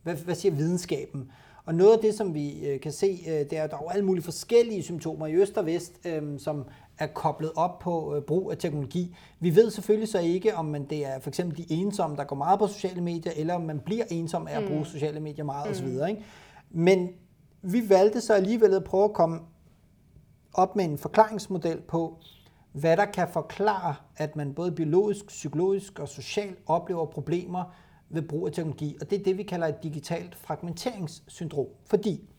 hvad, 0.03 0.15
hvad 0.15 0.35
siger 0.35 0.55
videnskaben? 0.55 1.31
Og 1.65 1.75
noget 1.75 1.93
af 1.93 1.99
det, 1.99 2.13
som 2.13 2.33
vi 2.33 2.67
øh, 2.67 2.79
kan 2.79 2.91
se, 2.91 3.19
øh, 3.27 3.33
det 3.33 3.53
er, 3.53 3.63
at 3.63 3.71
der 3.71 3.77
er 3.77 3.89
alle 3.89 4.05
mulige 4.05 4.23
forskellige 4.23 4.83
symptomer 4.83 5.27
i 5.27 5.33
øst 5.33 5.57
og 5.57 5.65
vest, 5.65 5.93
øh, 6.05 6.39
som 6.39 6.65
er 6.99 7.07
koblet 7.07 7.51
op 7.55 7.79
på 7.79 8.23
brug 8.27 8.51
af 8.51 8.57
teknologi. 8.57 9.15
Vi 9.39 9.55
ved 9.55 9.71
selvfølgelig 9.71 10.09
så 10.09 10.19
ikke, 10.19 10.55
om 10.55 10.65
man, 10.65 10.85
det 10.89 11.05
er 11.05 11.19
for 11.19 11.29
eksempel 11.29 11.57
de 11.57 11.65
ensomme, 11.73 12.15
der 12.15 12.23
går 12.23 12.35
meget 12.35 12.59
på 12.59 12.67
sociale 12.67 13.01
medier, 13.01 13.33
eller 13.35 13.53
om 13.53 13.61
man 13.61 13.79
bliver 13.79 14.05
ensom 14.09 14.47
af 14.47 14.61
at 14.61 14.67
bruge 14.67 14.85
sociale 14.85 15.19
medier 15.19 15.45
meget 15.45 15.71
osv. 15.71 15.87
Ikke? 15.87 16.25
Men 16.69 17.09
vi 17.61 17.89
valgte 17.89 18.21
så 18.21 18.33
alligevel 18.33 18.73
at 18.73 18.83
prøve 18.83 19.03
at 19.03 19.13
komme 19.13 19.39
op 20.53 20.75
med 20.75 20.85
en 20.85 20.97
forklaringsmodel 20.97 21.81
på, 21.81 22.17
hvad 22.71 22.97
der 22.97 23.05
kan 23.05 23.27
forklare, 23.33 23.95
at 24.17 24.35
man 24.35 24.53
både 24.53 24.71
biologisk, 24.71 25.27
psykologisk 25.27 25.99
og 25.99 26.07
socialt 26.07 26.59
oplever 26.65 27.05
problemer 27.05 27.63
ved 28.13 28.21
brug 28.21 28.47
af 28.47 28.53
teknologi. 28.53 28.97
Og 29.01 29.09
det 29.09 29.19
er 29.19 29.23
det, 29.23 29.37
vi 29.37 29.43
kalder 29.43 29.67
et 29.67 29.83
digitalt 29.83 30.35
fragmenteringssyndrom. 30.35 31.67
Fordi 31.85 32.29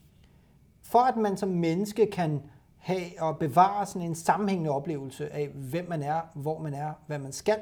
for 0.81 0.99
at 0.99 1.17
man 1.17 1.37
som 1.37 1.49
menneske 1.49 2.05
kan 2.11 2.41
have 2.77 3.05
og 3.19 3.37
bevare 3.39 3.85
sådan 3.85 4.01
en 4.01 4.15
sammenhængende 4.15 4.71
oplevelse 4.71 5.33
af, 5.33 5.47
hvem 5.47 5.89
man 5.89 6.03
er, 6.03 6.21
hvor 6.35 6.59
man 6.59 6.73
er, 6.73 6.93
hvad 7.07 7.19
man 7.19 7.31
skal, 7.31 7.57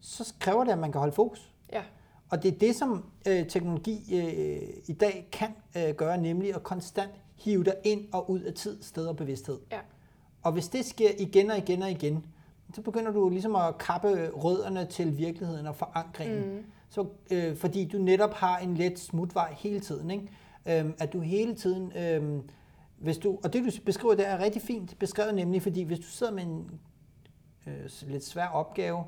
så 0.00 0.34
kræver 0.40 0.64
det, 0.64 0.72
at 0.72 0.78
man 0.78 0.92
kan 0.92 0.98
holde 0.98 1.14
fokus. 1.14 1.52
Ja, 1.72 1.82
Og 2.30 2.42
det 2.42 2.54
er 2.54 2.58
det, 2.58 2.76
som 2.76 3.04
øh, 3.28 3.46
teknologi 3.46 4.16
øh, 4.16 4.62
i 4.86 4.92
dag 4.92 5.28
kan 5.32 5.48
øh, 5.76 5.94
gøre, 5.94 6.18
nemlig 6.18 6.54
at 6.54 6.62
konstant 6.62 7.10
hive 7.36 7.64
dig 7.64 7.74
ind 7.84 8.08
og 8.12 8.30
ud 8.30 8.40
af 8.40 8.54
tid, 8.54 8.82
sted 8.82 9.06
og 9.06 9.16
bevidsthed. 9.16 9.58
ja, 9.72 9.78
Og 10.42 10.52
hvis 10.52 10.68
det 10.68 10.84
sker 10.84 11.10
igen 11.18 11.50
og 11.50 11.58
igen 11.58 11.82
og 11.82 11.90
igen, 11.90 12.26
så 12.74 12.82
begynder 12.82 13.12
du 13.12 13.28
ligesom 13.28 13.56
at 13.56 13.78
kappe 13.78 14.28
rødderne 14.28 14.86
til 14.86 15.18
virkeligheden 15.18 15.66
og 15.66 15.76
forankringen. 15.76 16.54
Mm. 16.54 16.64
Så, 16.88 17.06
øh, 17.30 17.56
fordi 17.56 17.88
du 17.88 17.98
netop 17.98 18.34
har 18.34 18.58
en 18.58 18.74
let 18.76 18.98
smutvej 18.98 19.54
hele 19.58 19.80
tiden. 19.80 20.10
Ikke? 20.10 20.28
Øhm, 20.66 20.94
at 20.98 21.12
du 21.12 21.20
hele 21.20 21.54
tiden... 21.54 21.92
Øh, 21.96 22.42
hvis 22.98 23.18
du, 23.18 23.38
og 23.44 23.52
det 23.52 23.64
du 23.64 23.70
beskriver, 23.84 24.14
det 24.14 24.28
er 24.28 24.38
rigtig 24.38 24.62
fint 24.62 24.98
beskrevet 24.98 25.34
nemlig, 25.34 25.62
fordi 25.62 25.82
hvis 25.82 25.98
du 25.98 26.06
sidder 26.06 26.32
med 26.32 26.42
en 26.42 26.80
øh, 27.66 27.90
lidt 28.06 28.24
svær 28.24 28.46
opgave, 28.46 29.04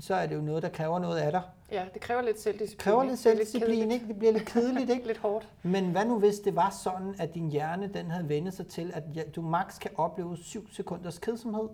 så 0.00 0.14
er 0.14 0.26
det 0.26 0.34
jo 0.36 0.40
noget, 0.40 0.62
der 0.62 0.68
kræver 0.68 0.98
noget 0.98 1.18
af 1.18 1.32
dig. 1.32 1.42
ja, 1.72 1.84
det 1.94 2.00
kræver 2.02 2.22
lidt 2.22 2.40
selvdisciplin. 2.40 2.76
Det 2.76 2.78
kræver 2.78 3.02
lidt 3.02 3.12
Det 3.12 3.18
selvdisciplin, 3.18 3.90
ikke? 3.90 4.08
Det 4.08 4.18
bliver 4.18 4.32
lidt 4.32 4.46
kedeligt, 4.46 4.90
ikke? 4.90 5.06
Lidt 5.10 5.18
hårdt. 5.18 5.48
Men 5.62 5.90
hvad 5.90 6.04
nu 6.04 6.18
hvis 6.18 6.38
det 6.38 6.56
var 6.56 6.70
sådan, 6.82 7.14
at 7.18 7.34
din 7.34 7.50
hjerne 7.50 7.90
den 7.94 8.10
havde 8.10 8.28
vendt 8.28 8.54
sig 8.54 8.66
til, 8.66 8.92
at 8.94 9.36
du 9.36 9.42
maks 9.42 9.78
kan 9.78 9.90
opleve 9.96 10.36
7 10.36 10.70
sekunders 10.72 11.18
kedsomhed, 11.18 11.68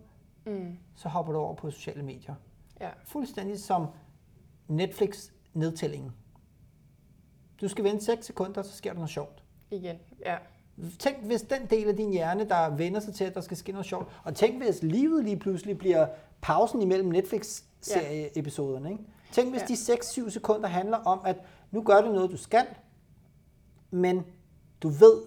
Mm. 0.47 0.79
så 0.97 1.09
hopper 1.09 1.33
du 1.33 1.39
over 1.39 1.55
på 1.55 1.71
sociale 1.71 2.03
medier. 2.03 2.35
Ja, 2.81 2.89
Fuldstændig 3.05 3.61
som 3.61 3.87
Netflix-nedtællingen. 4.69 6.13
Du 7.61 7.69
skal 7.69 7.85
vente 7.85 8.05
6 8.05 8.27
sekunder, 8.27 8.63
så 8.63 8.73
sker 8.73 8.91
der 8.91 8.95
noget 8.99 9.11
sjovt. 9.11 9.43
igen. 9.71 9.97
Ja, 10.25 10.37
Tænk, 10.99 11.25
hvis 11.25 11.43
den 11.43 11.67
del 11.71 11.89
af 11.89 11.97
din 11.97 12.13
hjerne, 12.13 12.49
der 12.49 12.71
vender 12.71 13.01
sig 13.01 13.15
til, 13.15 13.25
at 13.25 13.35
der 13.35 13.41
skal 13.41 13.57
ske 13.57 13.73
noget 13.73 13.87
sjovt. 13.87 14.09
Og 14.25 14.35
tænk, 14.35 14.63
hvis 14.65 14.83
livet 14.83 15.25
lige 15.25 15.37
pludselig 15.39 15.79
bliver 15.79 16.07
pausen 16.41 16.83
imellem 16.83 17.09
Netflix-serieepisoderne. 17.09 18.91
Ikke? 18.91 19.05
Tænk, 19.33 19.51
hvis 19.51 19.61
Ja. 19.63 19.67
de 19.67 19.73
6-7 20.27 20.31
sekunder 20.31 20.69
handler 20.69 20.97
om, 20.97 21.21
at 21.25 21.37
nu 21.71 21.83
gør 21.83 22.01
du 22.01 22.13
noget, 22.13 22.31
du 22.31 22.37
skal, 22.37 22.67
men 23.91 24.23
du 24.83 24.89
ved, 24.89 25.23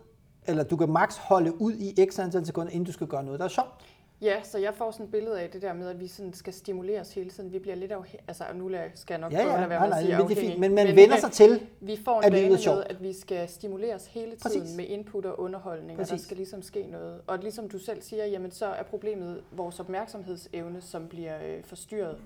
eller 0.47 0.63
du 0.63 0.77
kan 0.77 0.89
maks 0.89 1.17
holde 1.17 1.61
ud 1.61 1.73
i 1.73 2.05
x 2.11 2.19
antal 2.19 2.45
sekunder, 2.45 2.71
inden 2.71 2.85
du 2.85 2.91
skal 2.91 3.07
gøre 3.07 3.23
noget, 3.23 3.39
der 3.39 3.45
er 3.45 3.49
sjovt. 3.49 3.85
Ja, 4.21 4.43
så 4.43 4.57
jeg 4.57 4.73
får 4.73 4.91
sådan 4.91 5.05
et 5.05 5.11
billede 5.11 5.41
af 5.41 5.49
det 5.49 5.61
der 5.61 5.73
med, 5.73 5.87
at 5.87 5.99
vi 5.99 6.07
sådan 6.07 6.33
skal 6.33 6.53
stimuleres 6.53 7.13
hele 7.13 7.29
tiden. 7.29 7.53
Vi 7.53 7.59
bliver 7.59 7.75
lidt 7.75 7.91
afhængige. 7.91 8.23
Altså, 8.27 8.43
og 8.49 8.55
nu 8.55 8.71
skal 8.95 9.13
jeg 9.13 9.19
nok 9.21 9.31
Ja, 9.31 9.37
prøve 9.41 9.53
ja, 9.53 9.63
at 9.63 9.69
være 9.69 9.79
nej, 9.79 9.89
nej, 9.89 10.01
sige 10.01 10.17
men 10.17 10.27
det 10.27 10.37
er 10.37 10.41
fint. 10.41 10.59
Men 10.59 10.75
man 10.75 10.95
vender 10.95 11.17
sig 11.17 11.31
til, 11.31 11.67
Vi 11.79 11.97
får 12.05 12.21
en 12.21 12.33
vane 12.33 12.49
med, 12.49 12.83
at 12.89 13.03
vi 13.03 13.13
skal 13.13 13.49
stimuleres 13.49 14.07
hele 14.07 14.35
Præcis. 14.41 14.61
tiden 14.61 14.77
med 14.77 14.85
input 14.85 15.25
og 15.25 15.39
underholdning, 15.39 15.91
og 15.99 16.05
Præcis. 16.05 16.21
der 16.21 16.25
skal 16.25 16.37
ligesom 16.37 16.61
ske 16.61 16.87
noget. 16.87 17.21
Og 17.27 17.37
ligesom 17.39 17.69
du 17.69 17.79
selv 17.79 18.01
siger, 18.01 18.25
jamen 18.25 18.51
så 18.51 18.65
er 18.65 18.83
problemet 18.83 19.43
vores 19.51 19.79
opmærksomhedsevne, 19.79 20.81
som 20.81 21.07
bliver 21.07 21.35
øh, 21.45 21.63
forstyrret. 21.63 22.17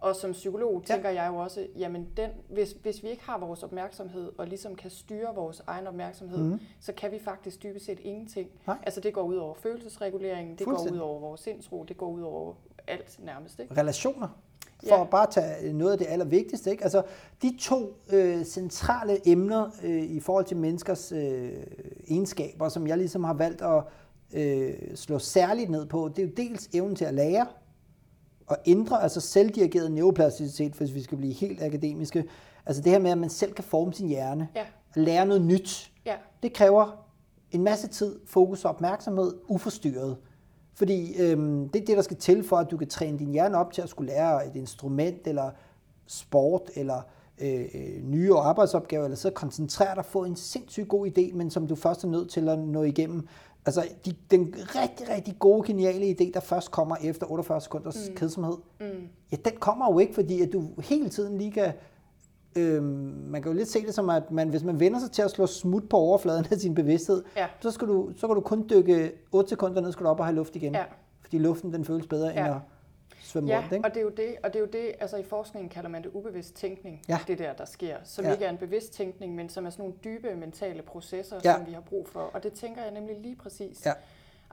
Og 0.00 0.16
som 0.16 0.32
psykolog 0.32 0.82
tænker 0.84 1.10
ja. 1.10 1.22
jeg 1.22 1.32
jo 1.32 1.36
også, 1.36 1.66
jamen 1.76 2.08
den, 2.16 2.30
hvis, 2.48 2.76
hvis 2.82 3.02
vi 3.02 3.08
ikke 3.08 3.22
har 3.24 3.38
vores 3.38 3.62
opmærksomhed, 3.62 4.32
og 4.38 4.46
ligesom 4.46 4.74
kan 4.74 4.90
styre 4.90 5.34
vores 5.34 5.62
egen 5.66 5.86
opmærksomhed, 5.86 6.38
mm. 6.38 6.60
så 6.80 6.92
kan 6.92 7.12
vi 7.12 7.18
faktisk 7.18 7.62
dybest 7.62 7.86
set 7.86 8.00
ingenting. 8.02 8.48
Nej. 8.66 8.76
Altså 8.82 9.00
det 9.00 9.14
går 9.14 9.22
ud 9.22 9.36
over 9.36 9.54
følelsesreguleringen, 9.54 10.56
det 10.58 10.66
går 10.66 10.92
ud 10.92 10.98
over 10.98 11.20
vores 11.20 11.40
sindsro, 11.40 11.84
det 11.88 11.96
går 11.96 12.08
ud 12.08 12.22
over 12.22 12.54
alt 12.86 13.20
nærmest. 13.24 13.60
Ikke? 13.60 13.80
Relationer 13.80 14.28
for 14.88 14.94
ja. 14.94 15.02
at 15.02 15.10
bare 15.10 15.26
tage 15.30 15.72
noget 15.72 15.92
af 15.92 15.98
det 15.98 16.06
allervigtigste. 16.10 16.70
Ikke? 16.70 16.82
Altså, 16.82 17.02
de 17.42 17.56
to 17.60 17.96
øh, 18.12 18.44
centrale 18.44 19.28
emner 19.28 19.70
øh, 19.84 20.02
i 20.02 20.20
forhold 20.20 20.44
til 20.44 20.56
menneskers 20.56 21.12
øh, 21.12 21.52
egenskaber, 22.08 22.68
som 22.68 22.86
jeg 22.86 22.98
ligesom 22.98 23.24
har 23.24 23.34
valgt 23.34 23.62
at 23.62 23.82
øh, 24.34 24.74
slå 24.94 25.18
særligt 25.18 25.70
ned 25.70 25.86
på, 25.86 26.08
det 26.08 26.18
er 26.18 26.26
jo 26.26 26.32
dels 26.36 26.68
evnen 26.74 26.96
til 26.96 27.04
at 27.04 27.14
lære 27.14 27.46
og 28.48 28.56
ændre, 28.66 29.02
altså 29.02 29.20
selvdirigeret 29.20 29.92
neuroplasticitet, 29.92 30.72
hvis 30.72 30.94
vi 30.94 31.02
skal 31.02 31.18
blive 31.18 31.32
helt 31.32 31.62
akademiske. 31.62 32.24
Altså 32.66 32.82
det 32.82 32.92
her 32.92 32.98
med, 32.98 33.10
at 33.10 33.18
man 33.18 33.30
selv 33.30 33.52
kan 33.52 33.64
forme 33.64 33.92
sin 33.92 34.08
hjerne, 34.08 34.48
ja. 34.56 34.64
lære 34.94 35.26
noget 35.26 35.42
nyt. 35.42 35.92
Ja. 36.06 36.14
Det 36.42 36.52
kræver 36.52 37.04
en 37.50 37.62
masse 37.62 37.88
tid, 37.88 38.18
fokus 38.26 38.64
og 38.64 38.70
opmærksomhed, 38.70 39.34
uforstyrret. 39.48 40.16
Fordi 40.74 41.22
øhm, 41.22 41.68
det 41.68 41.82
er 41.82 41.86
det, 41.86 41.96
der 41.96 42.02
skal 42.02 42.16
til 42.16 42.44
for, 42.44 42.56
at 42.56 42.70
du 42.70 42.76
kan 42.76 42.88
træne 42.88 43.18
din 43.18 43.32
hjerne 43.32 43.58
op 43.58 43.72
til 43.72 43.82
at 43.82 43.88
skulle 43.88 44.12
lære 44.12 44.46
et 44.46 44.56
instrument, 44.56 45.26
eller 45.26 45.50
sport, 46.06 46.70
eller 46.74 47.02
øh, 47.40 47.64
nye 48.02 48.34
arbejdsopgaver, 48.34 49.04
eller 49.04 49.16
så 49.16 49.30
koncentrere 49.30 49.94
dig, 49.94 50.04
få 50.04 50.24
en 50.24 50.36
sindssygt 50.36 50.88
god 50.88 51.06
idé, 51.06 51.34
men 51.34 51.50
som 51.50 51.66
du 51.66 51.74
først 51.74 52.04
er 52.04 52.08
nødt 52.08 52.30
til 52.30 52.48
at 52.48 52.58
nå 52.58 52.82
igennem. 52.82 53.28
Altså 53.68 53.88
de, 54.04 54.14
den 54.30 54.54
rigtig, 54.58 55.08
rigtig 55.08 55.36
gode, 55.38 55.66
geniale 55.66 56.10
idé, 56.10 56.30
der 56.34 56.40
først 56.40 56.70
kommer 56.70 56.96
efter 57.02 57.32
48 57.32 57.60
sekunders 57.60 58.08
mm. 58.08 58.16
kedsomhed, 58.16 58.56
mm. 58.80 59.08
ja, 59.32 59.36
den 59.44 59.52
kommer 59.60 59.92
jo 59.92 59.98
ikke, 59.98 60.14
fordi 60.14 60.42
at 60.42 60.52
du 60.52 60.68
hele 60.78 61.08
tiden 61.08 61.38
lige 61.38 61.52
kan 61.52 61.72
øh, 62.56 62.82
man 62.82 63.42
kan 63.42 63.52
jo 63.52 63.58
lidt 63.58 63.68
se 63.68 63.86
det 63.86 63.94
som, 63.94 64.10
at 64.10 64.30
man, 64.30 64.48
hvis 64.48 64.64
man 64.64 64.80
vender 64.80 64.98
sig 64.98 65.10
til 65.10 65.22
at 65.22 65.30
slå 65.30 65.46
smut 65.46 65.88
på 65.88 65.96
overfladen 65.96 66.46
af 66.50 66.58
sin 66.58 66.74
bevidsthed, 66.74 67.24
ja. 67.36 67.46
så, 67.60 67.70
skal 67.70 67.88
du, 67.88 68.10
så 68.16 68.26
kan 68.26 68.34
du 68.34 68.40
kun 68.40 68.66
dykke 68.70 69.12
8 69.32 69.48
sekunder 69.48 69.80
ned, 69.80 69.92
skal 69.92 70.04
du 70.04 70.10
op 70.10 70.20
og 70.20 70.26
have 70.26 70.36
luft 70.36 70.56
igen. 70.56 70.74
Ja. 70.74 70.84
Fordi 71.20 71.38
luften 71.38 71.72
den 71.72 71.84
føles 71.84 72.06
bedre 72.06 72.28
ja. 72.28 72.46
end 72.46 72.54
at 72.54 72.60
svømme 73.28 73.50
ja, 73.50 73.58
rundt. 73.58 73.72
Ikke? 73.72 73.84
og 73.84 73.94
det 73.94 74.00
er 74.00 74.04
jo 74.04 74.10
det, 74.10 74.36
og 74.42 74.52
det 74.52 74.56
er 74.56 74.60
jo 74.60 74.66
det, 74.66 74.94
altså 75.00 75.16
i 75.16 75.22
forskningen 75.22 75.68
kalder 75.68 75.88
man 75.88 76.02
det 76.02 76.10
ubevidst 76.12 76.54
tænkning, 76.54 77.02
ja. 77.08 77.18
det 77.26 77.38
der, 77.38 77.52
der 77.52 77.64
sker, 77.64 77.96
som 78.04 78.24
ja. 78.24 78.32
ikke 78.32 78.44
er 78.44 78.50
en 78.50 78.58
bevidst 78.58 78.92
tænkning, 78.92 79.34
men 79.34 79.48
som 79.48 79.66
er 79.66 79.70
sådan 79.70 79.82
nogle 79.82 79.98
dybe 80.04 80.34
mentale 80.34 80.82
processer, 80.82 81.40
ja. 81.44 81.54
som 81.54 81.66
vi 81.66 81.72
har 81.72 81.80
brug 81.80 82.08
for. 82.08 82.20
Og 82.20 82.42
det 82.42 82.52
tænker 82.52 82.82
jeg 82.82 82.90
nemlig 82.90 83.20
lige 83.20 83.36
præcis. 83.36 83.86
Ja 83.86 83.92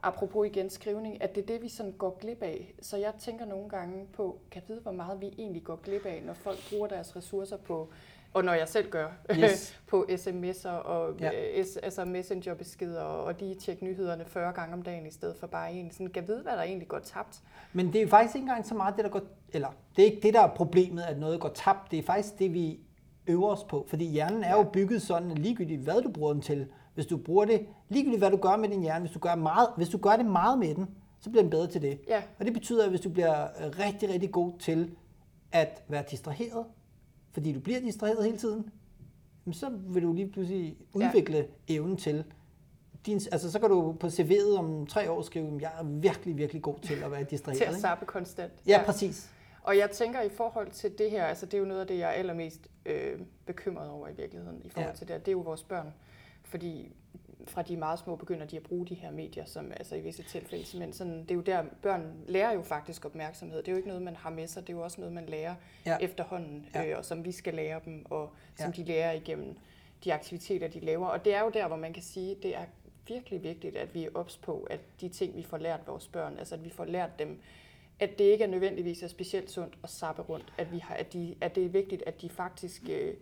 apropos 0.02 0.46
igen 0.46 0.70
skrivning, 0.70 1.22
at 1.22 1.34
det 1.34 1.42
er 1.42 1.46
det, 1.46 1.62
vi 1.62 1.68
sådan 1.68 1.92
går 1.92 2.18
glip 2.20 2.42
af. 2.42 2.74
Så 2.82 2.96
jeg 2.96 3.12
tænker 3.18 3.44
nogle 3.44 3.68
gange 3.68 4.06
på, 4.12 4.38
kan 4.50 4.62
vide, 4.68 4.80
hvor 4.80 4.92
meget 4.92 5.20
vi 5.20 5.34
egentlig 5.38 5.64
går 5.64 5.76
glip 5.76 6.06
af, 6.06 6.22
når 6.24 6.34
folk 6.34 6.58
bruger 6.70 6.88
deres 6.88 7.16
ressourcer 7.16 7.56
på, 7.56 7.88
og 8.36 8.44
når 8.44 8.52
jeg 8.52 8.68
selv 8.68 8.90
gør, 8.90 9.08
yes. 9.42 9.80
på 9.86 10.06
sms'er 10.10 10.68
og 10.68 11.14
ja. 11.20 11.62
s, 11.62 11.76
altså 11.76 12.04
messengerbeskeder, 12.04 13.00
og 13.00 13.40
de 13.40 13.54
tjekker 13.54 13.86
nyhederne 13.86 14.24
40 14.26 14.52
gange 14.52 14.74
om 14.74 14.82
dagen 14.82 15.06
i 15.06 15.10
stedet 15.10 15.36
for 15.36 15.46
bare 15.46 15.72
en. 15.72 15.90
Sådan, 15.90 16.06
kan 16.06 16.28
vide, 16.28 16.42
hvad 16.42 16.52
der 16.52 16.62
egentlig 16.62 16.88
går 16.88 16.98
tabt. 16.98 17.42
Men 17.72 17.92
det 17.92 18.02
er 18.02 18.08
faktisk 18.08 18.36
ikke 18.36 18.44
engang 18.44 18.66
så 18.66 18.74
meget 18.74 18.96
det, 18.96 19.04
der 19.04 19.10
går, 19.10 19.20
eller 19.52 19.68
det 19.96 20.02
er 20.02 20.06
ikke 20.06 20.22
det, 20.22 20.34
der 20.34 20.40
er 20.40 20.54
problemet, 20.54 21.02
at 21.02 21.18
noget 21.18 21.40
går 21.40 21.48
tabt. 21.48 21.90
Det 21.90 21.98
er 21.98 22.02
faktisk 22.02 22.38
det, 22.38 22.54
vi 22.54 22.80
øver 23.26 23.48
os 23.48 23.64
på. 23.64 23.86
Fordi 23.88 24.04
hjernen 24.04 24.44
er 24.44 24.48
ja. 24.48 24.56
jo 24.56 24.62
bygget 24.72 25.02
sådan, 25.02 25.30
ligegyldigt 25.30 25.80
hvad 25.80 26.02
du 26.02 26.10
bruger 26.10 26.32
den 26.32 26.42
til, 26.42 26.66
hvis 26.94 27.06
du 27.06 27.16
bruger 27.16 27.44
det, 27.44 27.66
ligegyldigt 27.88 28.20
hvad 28.20 28.30
du 28.30 28.36
gør 28.36 28.56
med 28.56 28.68
din 28.68 28.82
hjerne, 28.82 29.00
hvis 29.00 29.12
du 29.12 29.18
gør, 29.18 29.34
meget, 29.34 29.68
hvis 29.76 29.88
du 29.88 29.98
gør 29.98 30.16
det 30.16 30.26
meget 30.26 30.58
med 30.58 30.74
den, 30.74 30.86
så 31.20 31.30
bliver 31.30 31.42
den 31.42 31.50
bedre 31.50 31.66
til 31.66 31.82
det. 31.82 32.00
Ja. 32.08 32.22
Og 32.38 32.44
det 32.44 32.52
betyder, 32.52 32.84
at 32.84 32.90
hvis 32.90 33.00
du 33.00 33.10
bliver 33.10 33.46
rigtig, 33.78 34.08
rigtig 34.08 34.32
god 34.32 34.52
til 34.58 34.90
at 35.52 35.82
være 35.88 36.04
distraheret, 36.10 36.64
fordi 37.36 37.52
du 37.52 37.60
bliver 37.60 37.80
distraheret 37.80 38.24
hele 38.24 38.38
tiden, 38.38 38.70
så 39.52 39.70
vil 39.70 40.02
du 40.02 40.12
lige 40.12 40.30
pludselig 40.30 40.76
udvikle 40.92 41.36
ja. 41.36 41.74
evnen 41.74 41.96
til 41.96 42.24
din, 43.06 43.20
altså 43.32 43.52
så 43.52 43.58
kan 43.58 43.68
du 43.68 43.92
på 44.00 44.06
CV'et 44.06 44.58
om 44.58 44.86
tre 44.86 45.10
år 45.10 45.22
skrive, 45.22 45.54
at 45.56 45.62
jeg 45.62 45.72
er 45.78 45.84
virkelig, 45.84 46.36
virkelig 46.36 46.62
god 46.62 46.78
til 46.78 46.94
at 46.94 47.10
være 47.10 47.24
distraheret. 47.24 47.68
til 47.68 47.74
at 47.74 47.80
sappe 47.80 48.06
konstant. 48.06 48.52
Ja, 48.66 48.78
ja, 48.78 48.84
præcis. 48.84 49.30
Og 49.62 49.78
jeg 49.78 49.90
tænker 49.90 50.22
i 50.22 50.28
forhold 50.28 50.70
til 50.70 50.98
det 50.98 51.10
her, 51.10 51.24
altså 51.24 51.46
det 51.46 51.54
er 51.54 51.58
jo 51.58 51.64
noget 51.64 51.80
af 51.80 51.86
det, 51.86 51.98
jeg 51.98 52.08
er 52.08 52.12
allermest 52.12 52.68
øh, 52.86 53.20
bekymret 53.46 53.90
over 53.90 54.08
i 54.08 54.12
virkeligheden, 54.16 54.60
i 54.64 54.68
forhold 54.68 54.90
ja. 54.90 54.96
til 54.96 55.08
det 55.08 55.20
det 55.20 55.28
er 55.28 55.32
jo 55.32 55.40
vores 55.40 55.62
børn. 55.62 55.92
Fordi 56.44 56.92
fra 57.46 57.62
de 57.62 57.76
meget 57.76 57.98
små 57.98 58.16
begynder 58.16 58.46
de 58.46 58.56
at 58.56 58.62
bruge 58.62 58.86
de 58.86 58.94
her 58.94 59.10
medier, 59.10 59.44
som 59.44 59.72
altså 59.76 59.94
i 59.94 60.00
visse 60.00 60.22
tilfælde, 60.22 60.78
men 60.78 60.92
sådan, 60.92 61.20
det 61.22 61.30
er 61.30 61.34
jo 61.34 61.40
der, 61.40 61.64
børn 61.82 62.24
lærer 62.28 62.52
jo 62.52 62.62
faktisk 62.62 63.04
opmærksomhed. 63.04 63.58
Det 63.58 63.68
er 63.68 63.72
jo 63.72 63.76
ikke 63.76 63.88
noget, 63.88 64.02
man 64.02 64.16
har 64.16 64.30
med 64.30 64.46
sig, 64.46 64.66
det 64.66 64.72
er 64.72 64.76
jo 64.76 64.84
også 64.84 65.00
noget, 65.00 65.14
man 65.14 65.26
lærer 65.26 65.54
ja. 65.86 65.96
efterhånden, 66.00 66.66
ja. 66.74 66.90
øh, 66.90 66.98
og 66.98 67.04
som 67.04 67.24
vi 67.24 67.32
skal 67.32 67.54
lære 67.54 67.80
dem, 67.84 68.06
og 68.10 68.30
som 68.56 68.72
ja. 68.76 68.82
de 68.82 68.88
lærer 68.88 69.12
igennem 69.12 69.56
de 70.04 70.14
aktiviteter, 70.14 70.68
de 70.68 70.80
laver. 70.80 71.06
Og 71.06 71.24
det 71.24 71.34
er 71.34 71.40
jo 71.40 71.50
der, 71.50 71.66
hvor 71.66 71.76
man 71.76 71.92
kan 71.92 72.02
sige, 72.02 72.36
det 72.42 72.56
er 72.56 72.64
virkelig 73.08 73.42
vigtigt, 73.42 73.76
at 73.76 73.94
vi 73.94 74.04
er 74.04 74.10
ops 74.14 74.36
på, 74.36 74.66
at 74.70 74.80
de 75.00 75.08
ting, 75.08 75.36
vi 75.36 75.42
får 75.42 75.58
lært 75.58 75.80
vores 75.86 76.08
børn, 76.08 76.38
altså 76.38 76.54
at 76.54 76.64
vi 76.64 76.70
får 76.70 76.84
lært 76.84 77.18
dem, 77.18 77.40
at 78.00 78.18
det 78.18 78.24
ikke 78.24 78.44
er 78.44 78.48
nødvendigvis 78.48 79.02
er 79.02 79.08
specielt 79.08 79.50
sundt 79.50 79.78
at 79.82 79.90
sappe 79.90 80.22
rundt, 80.22 80.52
at, 80.58 80.72
vi 80.72 80.78
har, 80.78 80.94
at, 80.94 81.12
de, 81.12 81.34
at 81.40 81.54
det 81.54 81.64
er 81.64 81.68
vigtigt, 81.68 82.02
at 82.06 82.22
de 82.22 82.28
faktisk 82.28 82.82
øh, 82.90 83.14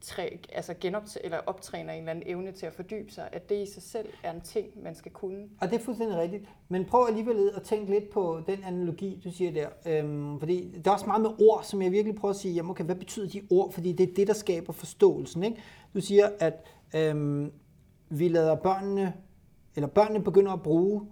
træ, 0.00 0.28
altså 0.52 0.74
genopt- 0.84 1.16
eller 1.24 1.38
optræner 1.46 1.92
en 1.92 1.98
eller 1.98 2.10
anden 2.10 2.24
evne 2.26 2.52
til 2.52 2.66
at 2.66 2.72
fordybe 2.72 3.12
sig, 3.12 3.28
at 3.32 3.48
det 3.48 3.62
i 3.68 3.72
sig 3.72 3.82
selv 3.82 4.08
er 4.22 4.32
en 4.32 4.40
ting, 4.40 4.66
man 4.82 4.94
skal 4.94 5.12
kunne. 5.12 5.48
Og 5.60 5.70
det 5.70 5.80
er 5.80 5.84
fuldstændig 5.84 6.18
rigtigt. 6.18 6.44
Men 6.68 6.84
prøv 6.84 7.06
alligevel 7.08 7.50
at 7.56 7.62
tænke 7.62 7.90
lidt 7.90 8.10
på 8.10 8.40
den 8.46 8.64
analogi, 8.64 9.20
du 9.24 9.30
siger 9.30 9.52
der. 9.52 9.68
Øhm, 9.86 10.38
fordi 10.38 10.72
det 10.74 10.86
er 10.86 10.90
også 10.90 11.06
meget 11.06 11.22
med 11.22 11.30
ord, 11.40 11.62
som 11.64 11.82
jeg 11.82 11.92
virkelig 11.92 12.16
prøver 12.16 12.34
at 12.34 12.40
sige, 12.40 12.54
jamen 12.54 12.70
okay, 12.70 12.84
hvad 12.84 12.94
betyder 12.94 13.28
de 13.28 13.42
ord? 13.50 13.72
Fordi 13.72 13.92
det 13.92 14.10
er 14.10 14.14
det, 14.14 14.26
der 14.26 14.34
skaber 14.34 14.72
forståelsen. 14.72 15.42
Ikke? 15.42 15.56
Du 15.94 16.00
siger, 16.00 16.28
at 16.40 16.66
øhm, 16.94 17.52
vi 18.08 18.28
lader 18.28 18.54
børnene, 18.54 19.12
eller 19.76 19.88
børnene 19.88 20.24
begynder 20.24 20.52
at 20.52 20.62
bruge 20.62 21.06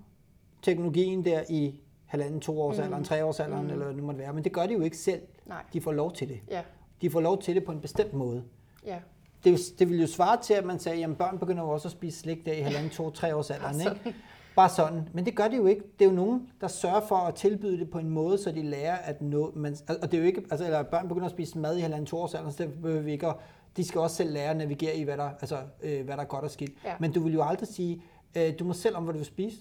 teknologien 0.62 1.24
der 1.24 1.42
i 1.48 1.80
halvanden, 2.06 2.40
to 2.40 2.60
års 2.60 2.78
alderen, 2.78 3.00
mm. 3.00 3.04
tre 3.04 3.24
års 3.24 3.40
alderen, 3.40 3.64
mm. 3.64 3.70
eller 3.70 3.84
hvad 3.84 3.94
det 3.94 4.02
måtte 4.02 4.20
være. 4.20 4.32
Men 4.32 4.44
det 4.44 4.52
gør 4.52 4.66
de 4.66 4.72
jo 4.72 4.80
ikke 4.80 4.98
selv. 4.98 5.22
Nej. 5.46 5.62
De 5.72 5.80
får 5.80 5.92
lov 5.92 6.12
til 6.12 6.28
det. 6.28 6.40
Ja. 6.50 6.62
De 7.00 7.10
får 7.10 7.20
lov 7.20 7.42
til 7.42 7.54
det 7.54 7.64
på 7.64 7.72
en 7.72 7.80
bestemt 7.80 8.12
måde. 8.12 8.44
Ja. 8.86 8.98
Det, 9.44 9.60
det 9.78 9.88
vil 9.88 10.00
jo 10.00 10.06
svare 10.06 10.42
til, 10.42 10.54
at 10.54 10.64
man 10.64 10.78
sagde, 10.78 11.04
at 11.04 11.18
børn 11.18 11.38
begynder 11.38 11.62
jo 11.62 11.70
også 11.70 11.88
at 11.88 11.92
spise 11.92 12.18
slik 12.18 12.46
der 12.46 12.52
i 12.52 12.60
halvanden, 12.60 12.90
to, 12.90 13.10
tre 13.10 13.36
års 13.36 13.50
alderen. 13.50 13.80
Ikke? 13.80 14.14
Bare 14.56 14.68
sådan. 14.68 15.08
Men 15.12 15.26
det 15.26 15.36
gør 15.36 15.48
de 15.48 15.56
jo 15.56 15.66
ikke. 15.66 15.82
Det 15.98 16.04
er 16.04 16.08
jo 16.08 16.16
nogen, 16.16 16.48
der 16.60 16.68
sørger 16.68 17.00
for 17.00 17.16
at 17.16 17.34
tilbyde 17.34 17.78
det 17.78 17.90
på 17.90 17.98
en 17.98 18.10
måde, 18.10 18.38
så 18.38 18.52
de 18.52 18.62
lærer 18.62 18.96
at 18.96 19.22
nå... 19.22 19.52
Man, 19.56 19.76
og 19.88 20.12
det 20.12 20.14
er 20.14 20.18
jo 20.18 20.26
ikke... 20.26 20.42
Altså, 20.50 20.64
eller 20.64 20.82
børn 20.82 21.08
begynder 21.08 21.26
at 21.26 21.32
spise 21.32 21.58
mad 21.58 21.76
i 21.76 21.80
halvanden, 21.80 22.06
to 22.06 22.18
års 22.18 22.34
alderen, 22.34 22.52
så 22.52 22.62
det 22.62 22.82
behøver 22.82 23.02
vi 23.02 23.12
ikke 23.12 23.26
at, 23.26 23.36
De 23.76 23.84
skal 23.84 24.00
også 24.00 24.16
selv 24.16 24.32
lære 24.32 24.50
at 24.50 24.56
navigere 24.56 24.96
i, 24.96 25.02
hvad 25.02 25.16
der, 25.16 25.30
altså, 25.40 25.58
øh, 25.82 26.04
hvad 26.04 26.16
der 26.16 26.22
er 26.22 26.26
godt 26.26 26.44
og 26.44 26.50
skidt. 26.50 26.72
Ja. 26.84 26.94
Men 27.00 27.12
du 27.12 27.20
vil 27.20 27.32
jo 27.32 27.42
aldrig 27.42 27.68
sige, 27.68 28.02
øh, 28.36 28.58
du 28.58 28.64
må 28.64 28.72
selv 28.72 28.96
om, 28.96 29.04
hvad 29.04 29.12
du 29.14 29.18
vil 29.18 29.26
spise. 29.26 29.58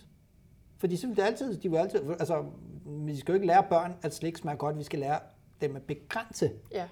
Fordi 0.77 0.97
så 0.97 1.07
vil 1.07 1.15
det 1.15 1.23
altid, 1.23 1.57
de 1.57 1.71
vil 1.71 1.77
altid, 1.77 1.99
altså, 2.19 2.43
vi 2.85 3.17
skal 3.17 3.31
jo 3.31 3.33
ikke 3.33 3.47
lære 3.47 3.63
børn, 3.69 3.93
at 4.01 4.15
slik 4.15 4.37
smager 4.37 4.57
godt, 4.57 4.77
vi 4.77 4.83
skal 4.83 4.99
lære 4.99 5.19
dem 5.61 5.75
at 5.75 5.81
begrænse. 5.81 6.51
Ja. 6.71 6.85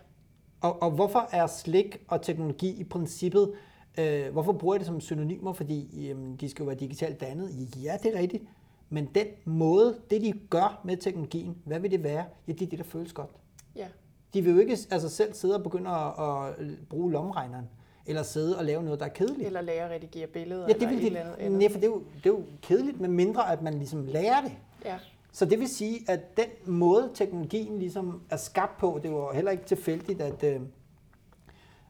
Og, 0.64 0.82
og 0.84 0.92
hvorfor 0.92 1.30
er 1.32 1.48
slik 1.48 2.02
og 2.08 2.22
teknologi 2.22 2.70
i 2.80 2.84
princippet, 2.84 3.52
øh, 3.98 4.32
hvorfor 4.32 4.54
bruger 4.54 4.76
jeg 4.76 4.80
det 4.80 4.88
som 4.88 5.02
synonymer? 5.02 5.54
Fordi 5.54 6.10
øh, 6.10 6.18
de 6.40 6.50
skal 6.50 6.64
jo 6.64 6.68
være 6.68 6.80
digitalt 6.80 7.22
dannet. 7.22 7.50
Ja, 7.84 7.98
det 8.04 8.16
er 8.16 8.20
rigtigt. 8.20 8.44
Men 8.90 9.10
den 9.16 9.28
måde, 9.46 9.96
det 10.10 10.22
de 10.22 10.34
gør 10.50 10.82
med 10.84 10.98
teknologien, 10.98 11.58
hvad 11.66 11.80
vil 11.80 11.92
det 11.92 12.04
være? 12.04 12.26
Ja, 12.48 12.54
det 12.54 12.62
er 12.62 12.70
det, 12.70 12.80
der 12.80 12.86
føles 12.86 13.14
godt. 13.14 13.30
Ja. 13.76 13.88
De 14.34 14.42
vil 14.42 14.54
jo 14.54 14.60
ikke 14.60 14.78
altså, 14.92 15.10
selv 15.10 15.34
sidde 15.34 15.56
og 15.56 15.64
begynde 15.64 15.90
at, 15.90 16.08
at 16.08 16.68
bruge 16.90 17.12
lomregneren 17.12 17.66
eller 18.06 18.24
sidde 18.24 18.58
og 18.58 18.66
lave 18.66 18.84
noget, 18.84 19.00
der 19.00 19.06
er 19.06 19.10
kedeligt. 19.10 19.48
Eller 19.48 19.62
lære 19.62 19.86
at 19.86 19.92
redigere 19.92 20.28
billeder. 20.28 20.66
Ja, 20.68 20.74
det 20.74 20.90
vil 20.90 21.02
de, 21.02 21.06
eller 21.06 21.36
andet. 21.40 21.60
Nej, 21.60 21.72
for 21.72 21.80
det 21.80 21.88
er, 21.88 21.92
jo, 21.92 22.04
det 22.16 22.26
er 22.26 22.30
jo 22.30 22.44
kedeligt, 22.62 23.00
med 23.00 23.10
mindre 23.10 23.52
at 23.52 23.62
man 23.62 23.74
ligesom 23.74 24.06
lærer 24.06 24.42
det. 24.42 24.52
Ja. 24.86 24.98
Så 25.34 25.46
det 25.46 25.60
vil 25.60 25.68
sige, 25.68 26.00
at 26.08 26.38
den 26.38 26.76
måde, 26.76 27.12
teknologien 27.14 27.80
ligesom 27.80 28.22
er 28.30 28.38
skabt 28.38 28.78
på, 28.78 29.00
det 29.04 29.12
var 29.12 29.34
heller 29.34 29.52
ikke 29.52 29.66
tilfældigt, 29.66 30.22
at... 30.22 30.44
Øh, 30.44 30.62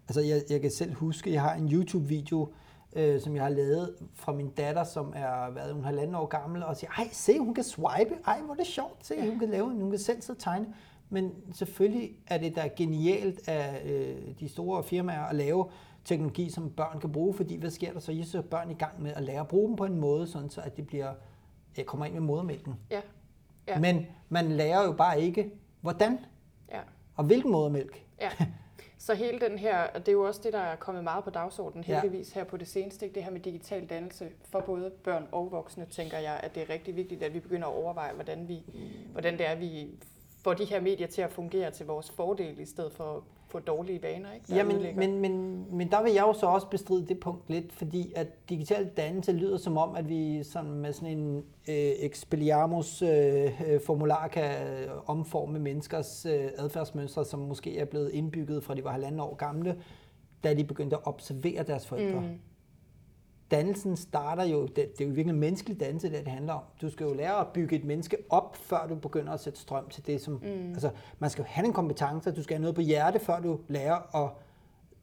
altså, 0.07 0.21
jeg, 0.21 0.41
jeg 0.49 0.61
kan 0.61 0.71
selv 0.71 0.93
huske, 0.93 1.33
jeg 1.33 1.41
har 1.41 1.53
en 1.53 1.71
YouTube-video, 1.71 2.49
øh, 2.95 3.21
som 3.21 3.35
jeg 3.35 3.43
har 3.43 3.49
lavet 3.49 3.95
fra 4.13 4.33
min 4.33 4.49
datter, 4.49 4.83
som 4.83 5.13
er 5.15 5.51
været 5.51 5.73
hun 5.73 5.83
halvanden 5.83 6.15
år 6.15 6.25
gammel, 6.25 6.63
og 6.63 6.77
siger, 6.77 6.91
ej, 6.97 7.09
se, 7.11 7.39
hun 7.39 7.53
kan 7.53 7.63
swipe, 7.63 8.15
ej, 8.27 8.41
hvor 8.41 8.53
er 8.53 8.57
det 8.57 8.67
sjovt, 8.67 9.05
se, 9.05 9.29
hun 9.29 9.39
kan 9.39 9.49
lave, 9.49 9.65
hun 9.65 9.89
kan 9.89 9.99
selv 9.99 10.21
sidde 10.21 10.37
og 10.37 10.41
tegne. 10.41 10.67
Men 11.09 11.31
selvfølgelig 11.53 12.11
er 12.27 12.37
det 12.37 12.55
da 12.55 12.69
genialt 12.75 13.49
af 13.49 13.81
øh, 13.85 14.39
de 14.39 14.49
store 14.49 14.83
firmaer 14.83 15.23
at 15.25 15.35
lave 15.35 15.69
teknologi, 16.05 16.49
som 16.49 16.69
børn 16.69 16.99
kan 16.99 17.11
bruge, 17.11 17.33
fordi 17.33 17.55
hvad 17.55 17.71
sker 17.71 17.93
der 17.93 17.99
så? 17.99 18.11
I 18.11 18.23
så 18.23 18.41
børn 18.41 18.71
i 18.71 18.73
gang 18.73 19.01
med 19.03 19.13
at 19.13 19.23
lære 19.23 19.39
at 19.39 19.47
bruge 19.47 19.67
dem 19.67 19.75
på 19.75 19.85
en 19.85 19.99
måde, 19.99 20.27
sådan 20.27 20.49
så 20.49 20.61
at 20.61 20.77
det 20.77 20.87
bliver, 20.87 21.13
jeg 21.77 21.85
kommer 21.85 22.05
ind 22.05 22.13
med 22.13 22.21
modermælken. 22.21 22.75
Ja 22.91 23.01
ja. 23.67 23.79
Men 23.79 24.07
man 24.29 24.51
lærer 24.51 24.85
jo 24.85 24.91
bare 24.91 25.21
ikke, 25.21 25.51
hvordan 25.81 26.19
ja. 26.71 26.79
og 27.15 27.23
hvilken 27.23 27.51
modermælk. 27.51 28.03
Ja. 28.21 28.29
Så 28.97 29.13
hele 29.13 29.39
den 29.39 29.59
her, 29.59 29.77
og 29.77 29.99
det 29.99 30.07
er 30.07 30.11
jo 30.11 30.27
også 30.27 30.41
det, 30.43 30.53
der 30.53 30.59
er 30.59 30.75
kommet 30.75 31.03
meget 31.03 31.23
på 31.23 31.29
dagsordenen 31.29 31.83
heldigvis 31.83 32.35
ja. 32.35 32.39
her 32.39 32.45
på 32.45 32.57
det 32.57 32.67
seneste, 32.67 33.09
det 33.15 33.23
her 33.23 33.31
med 33.31 33.39
digital 33.39 33.85
dannelse 33.85 34.29
for 34.51 34.59
både 34.59 34.89
børn 34.89 35.27
og 35.31 35.51
voksne, 35.51 35.85
tænker 35.85 36.17
jeg, 36.17 36.39
at 36.43 36.55
det 36.55 36.63
er 36.63 36.69
rigtig 36.69 36.95
vigtigt, 36.95 37.23
at 37.23 37.33
vi 37.33 37.39
begynder 37.39 37.67
at 37.67 37.73
overveje, 37.73 38.13
hvordan, 38.13 38.47
vi, 38.47 38.63
hvordan 39.11 39.37
det 39.37 39.47
er, 39.47 39.55
vi 39.55 39.89
får 40.43 40.53
de 40.53 40.65
her 40.65 40.81
medier 40.81 41.07
til 41.07 41.21
at 41.21 41.31
fungere 41.31 41.71
til 41.71 41.85
vores 41.85 42.11
fordel, 42.11 42.59
i 42.59 42.65
stedet 42.65 42.91
for 42.91 43.23
få 43.47 43.59
dårlige 43.59 44.03
vaner, 44.03 44.33
ikke? 44.33 44.45
Der 44.49 44.55
Ja, 44.55 44.63
men, 44.63 44.95
men, 44.95 45.19
men, 45.21 45.65
men 45.71 45.91
der 45.91 46.03
vil 46.03 46.13
jeg 46.13 46.21
jo 46.21 46.33
så 46.33 46.45
også 46.45 46.67
bestride 46.67 47.07
det 47.07 47.19
punkt 47.19 47.49
lidt, 47.49 47.73
fordi 47.73 48.13
at 48.15 48.27
digital 48.49 48.89
dannelse 48.97 49.31
lyder 49.31 49.57
som 49.57 49.77
om, 49.77 49.95
at 49.95 50.09
vi 50.09 50.43
sådan 50.43 50.71
med 50.71 50.93
sådan 50.93 51.17
en 51.17 51.37
øh, 51.69 51.91
Expelliarmus 51.99 53.01
øh, 53.01 53.51
formular 53.85 54.27
kan 54.27 54.55
omforme 55.05 55.59
menneskers 55.59 56.25
øh, 56.25 56.49
adfærdsmønstre, 56.57 57.25
som 57.25 57.39
måske 57.39 57.77
er 57.77 57.85
blevet 57.85 58.11
indbygget 58.11 58.63
fra 58.63 58.75
de 58.75 58.83
var 58.83 58.91
halvanden 58.91 59.19
år 59.19 59.35
gamle, 59.35 59.81
da 60.43 60.53
de 60.53 60.63
begyndte 60.63 60.95
at 60.95 61.07
observere 61.07 61.63
deres 61.63 61.87
forældre. 61.87 62.19
Mm. 62.19 62.39
Dannelsen 63.57 63.97
starter 63.97 64.43
jo, 64.43 64.61
det, 64.67 64.75
det 64.97 65.01
er 65.01 65.07
jo 65.07 65.13
virkelig 65.13 65.35
menneskelig 65.35 65.79
dannelse, 65.79 66.11
det, 66.11 66.19
det 66.25 66.27
handler 66.33 66.53
om. 66.53 66.61
Du 66.81 66.89
skal 66.89 67.07
jo 67.07 67.13
lære 67.13 67.39
at 67.39 67.47
bygge 67.47 67.75
et 67.75 67.83
menneske 67.85 68.17
op, 68.29 68.55
før 68.55 68.87
du 68.87 68.95
begynder 68.95 69.33
at 69.33 69.39
sætte 69.39 69.59
strøm 69.59 69.89
til 69.89 70.07
det, 70.07 70.21
som... 70.21 70.33
Mm. 70.33 70.71
Altså, 70.71 70.89
man 71.19 71.29
skal 71.29 71.41
jo 71.41 71.47
have 71.49 71.65
en 71.67 71.73
kompetence, 71.73 72.31
du 72.31 72.43
skal 72.43 72.55
have 72.55 72.61
noget 72.61 72.75
på 72.75 72.81
hjerte, 72.81 73.19
før 73.19 73.39
du 73.39 73.59
lærer 73.67 74.15
at 74.25 74.31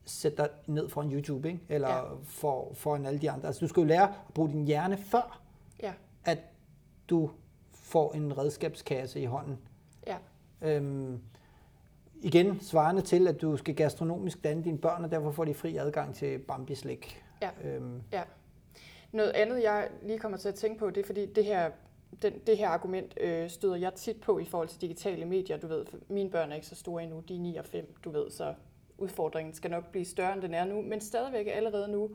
sætte 0.05 0.36
dig 0.36 0.48
ned 0.66 0.88
foran 0.88 1.12
YouTube, 1.12 1.48
ikke? 1.48 1.61
eller 1.68 1.88
Ja. 1.88 1.96
ja. 1.96 2.03
for, 2.24 2.70
foran 2.74 3.07
alle 3.07 3.20
de 3.20 3.30
andre. 3.30 3.46
Altså, 3.46 3.61
du 3.61 3.68
skal 3.68 3.80
jo 3.80 3.86
lære 3.86 4.03
at 4.03 4.11
bruge 4.34 4.48
din 4.51 4.64
hjerne, 4.64 4.96
før 4.96 5.40
Ja, 5.82 5.92
at 6.24 6.38
du 7.11 7.30
får 7.72 8.12
en 8.14 8.38
redskabskasse 8.38 9.20
i 9.20 9.24
hånden. 9.24 9.59
ja, 10.07 10.16
Øhm, 10.62 11.20
igen, 12.22 12.61
svarende 12.61 13.03
til, 13.03 13.28
at 13.28 13.40
du 13.42 13.57
skal 13.57 13.74
gastronomisk 13.74 14.44
danne 14.44 14.64
dine 14.64 14.78
børn, 14.78 15.05
og 15.05 15.11
derfor 15.11 15.30
får 15.30 15.44
de 15.44 15.55
fri 15.55 15.76
adgang 15.76 16.14
til 16.14 16.38
Bambi-slik. 16.38 17.22
ja. 17.42 17.51
Øhm, 17.64 18.03
Ja. 18.12 18.22
Noget 19.12 19.30
andet, 19.30 19.62
jeg 19.62 19.88
lige 20.02 20.18
kommer 20.18 20.38
til 20.38 20.48
at 20.48 20.54
tænke 20.54 20.78
på, 20.78 20.90
det 20.90 21.00
er 21.00 21.06
fordi 21.06 21.26
det 21.26 21.44
her, 21.44 21.70
den, 22.22 22.32
det 22.46 22.58
her 22.58 22.68
argument 22.68 23.14
øh, 23.20 23.50
støder 23.50 23.76
jeg 23.76 23.94
tit 23.94 24.20
på 24.20 24.38
i 24.38 24.44
forhold 24.44 24.68
til 24.68 24.80
digitale 24.80 25.24
medier. 25.24 25.56
Du 25.56 25.66
ved, 25.66 25.86
mine 26.08 26.30
børn 26.30 26.50
er 26.50 26.54
ikke 26.54 26.66
så 26.66 26.74
store 26.74 27.02
endnu, 27.02 27.20
de 27.28 27.34
er 27.34 27.40
9 27.40 27.56
og 27.56 27.64
5, 27.64 27.94
du 28.04 28.11
ved, 28.11 28.30
så 28.30 28.54
udfordringen 28.98 29.54
skal 29.54 29.70
nok 29.70 29.90
blive 29.90 30.04
større, 30.04 30.32
end 30.32 30.42
den 30.42 30.54
er 30.54 30.64
nu. 30.64 30.82
Men 30.82 31.00
stadigvæk 31.00 31.46
allerede 31.52 31.88
nu 31.88 32.11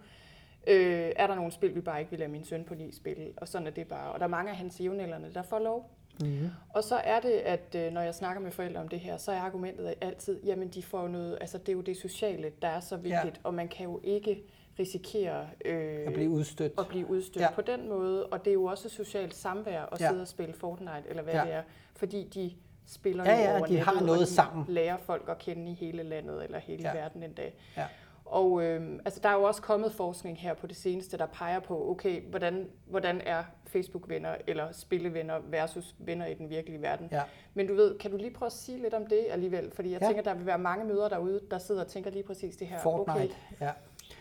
øh, 0.67 1.11
er 1.15 1.27
der 1.27 1.35
nogle 1.35 1.51
spil, 1.51 1.75
vi 1.75 1.81
bare 1.81 1.99
ikke 1.99 2.09
vil 2.09 2.19
lade 2.19 2.31
min 2.31 2.43
søn 2.43 2.63
på 2.63 2.75
ni 2.75 2.91
spille, 2.91 3.33
og 3.37 3.47
sådan 3.47 3.67
er 3.67 3.71
det 3.71 3.87
bare. 3.87 4.11
Og 4.11 4.19
der 4.19 4.25
er 4.25 4.29
mange 4.29 4.51
af 4.51 4.57
hans 4.57 4.79
jævnaldrende, 4.81 5.33
der 5.33 5.41
får 5.41 5.59
lov. 5.59 5.91
mm-hmm. 6.19 6.49
Og 6.69 6.83
så 6.83 6.95
er 6.95 7.19
det, 7.19 7.31
at 7.31 7.75
øh, 7.75 7.93
når 7.93 8.01
jeg 8.01 8.15
snakker 8.15 8.41
med 8.41 8.51
forældre 8.51 8.81
om 8.81 8.87
det 8.87 8.99
her, 8.99 9.17
så 9.17 9.31
er 9.31 9.39
argumentet 9.39 9.93
altid, 10.01 10.43
jamen 10.43 10.69
de 10.69 10.83
får 10.83 11.07
noget, 11.07 11.37
altså 11.41 11.57
det 11.57 11.69
er 11.69 11.73
jo 11.73 11.81
det 11.81 11.97
sociale, 11.97 12.51
der 12.61 12.67
er 12.67 12.79
så 12.79 12.97
vigtigt, 12.97 13.35
ja. 13.35 13.41
og 13.43 13.53
man 13.53 13.67
kan 13.67 13.83
jo 13.85 13.99
ikke 14.03 14.43
risikere 14.79 15.47
øh, 15.65 16.07
At 16.07 16.13
blive 16.13 16.29
udstødt. 16.29 16.73
at 16.77 16.87
blive 16.87 17.09
udstødt 17.09 17.41
Ja. 17.43 17.51
på 17.51 17.61
den 17.61 17.89
måde, 17.89 18.25
og 18.25 18.39
det 18.45 18.51
er 18.51 18.53
jo 18.53 18.65
også 18.65 18.89
socialt 18.89 19.35
samvær 19.35 19.81
at 19.91 20.01
Ja. 20.01 20.09
sidde 20.09 20.21
og 20.21 20.27
spille 20.27 20.53
Fortnite, 20.53 21.03
eller 21.09 21.23
hvad 21.23 21.33
Ja. 21.33 21.41
det 21.45 21.53
er, 21.53 21.61
fordi 21.95 22.23
de 22.33 22.51
spiller 22.87 23.23
Ja, 23.31 23.35
ja, 23.41 23.57
over 23.57 23.65
de 23.65 23.79
har 23.79 23.93
noget 23.93 24.09
og 24.09 24.19
de 24.19 24.25
sammen. 24.25 24.65
lærer 24.67 24.97
folk 24.97 25.29
at 25.29 25.37
kende 25.37 25.71
i 25.71 25.73
hele 25.73 26.03
landet, 26.03 26.43
eller 26.43 26.59
hele 26.59 26.83
Ja. 26.83 26.93
verden 26.93 27.23
en 27.23 27.33
dag. 27.33 27.55
Ja. 27.77 27.85
Og 28.25 28.63
øh, 28.63 28.99
altså, 29.05 29.19
der 29.23 29.29
er 29.29 29.33
jo 29.33 29.43
også 29.43 29.61
kommet 29.61 29.91
forskning 29.93 30.37
her 30.39 30.53
på 30.53 30.67
det 30.67 30.75
seneste, 30.75 31.17
der 31.17 31.25
peger 31.25 31.59
på, 31.59 31.89
okay, 31.89 32.21
hvordan, 32.21 32.69
hvordan 32.85 33.21
er 33.25 33.43
Facebook-venner 33.67 34.35
eller 34.47 34.71
spillevenner 34.71 35.39
versus 35.49 35.95
venner 35.99 36.25
i 36.25 36.33
den 36.33 36.49
virkelige 36.49 36.81
verden. 36.81 37.07
Ja. 37.11 37.21
Men 37.53 37.67
du 37.67 37.75
ved, 37.75 37.97
kan 37.99 38.11
du 38.11 38.17
lige 38.17 38.31
prøve 38.33 38.47
at 38.47 38.53
sige 38.53 38.81
lidt 38.81 38.93
om 38.93 39.05
det 39.07 39.25
alligevel? 39.29 39.71
Fordi 39.71 39.91
jeg 39.91 40.01
ja. 40.01 40.07
tænker, 40.07 40.23
der 40.23 40.33
vil 40.33 40.45
være 40.45 40.57
mange 40.57 40.85
møder 40.85 41.09
derude, 41.09 41.39
der 41.51 41.57
sidder 41.57 41.81
og 41.81 41.87
tænker 41.87 42.11
lige 42.11 42.23
præcis 42.23 42.57
det 42.57 42.67
her. 42.67 42.79
Fortnite. 42.79 43.19
Okay, 43.19 43.29
Ja. 43.61 43.71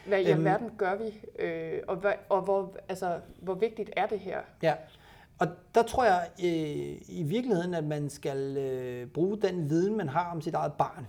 Hvad 0.07 0.21
i 0.21 0.31
Øhm. 0.31 0.39
alverden 0.39 0.71
gør 0.79 0.95
vi? 0.97 1.21
Øh, 1.45 1.81
og 1.89 1.97
hvad, 1.97 2.13
og 2.29 2.43
hvor, 2.43 2.77
altså, 2.89 3.21
hvor 3.41 3.55
vigtigt 3.55 3.91
er 3.97 4.07
det 4.07 4.19
her? 4.19 4.41
Ja, 4.63 4.75
og 5.39 5.47
der 5.75 5.83
tror 5.83 6.05
jeg 6.05 6.29
øh, 6.39 7.01
i 7.09 7.23
virkeligheden, 7.27 7.75
at 7.75 7.85
man 7.85 8.11
skal 8.11 8.57
øh, 8.57 9.07
bruge 9.07 9.37
den 9.43 9.71
viden, 9.71 9.97
man 9.97 10.09
har 10.09 10.31
om 10.33 10.41
sit 10.41 10.55
eget 10.55 10.73
barn, 10.73 11.07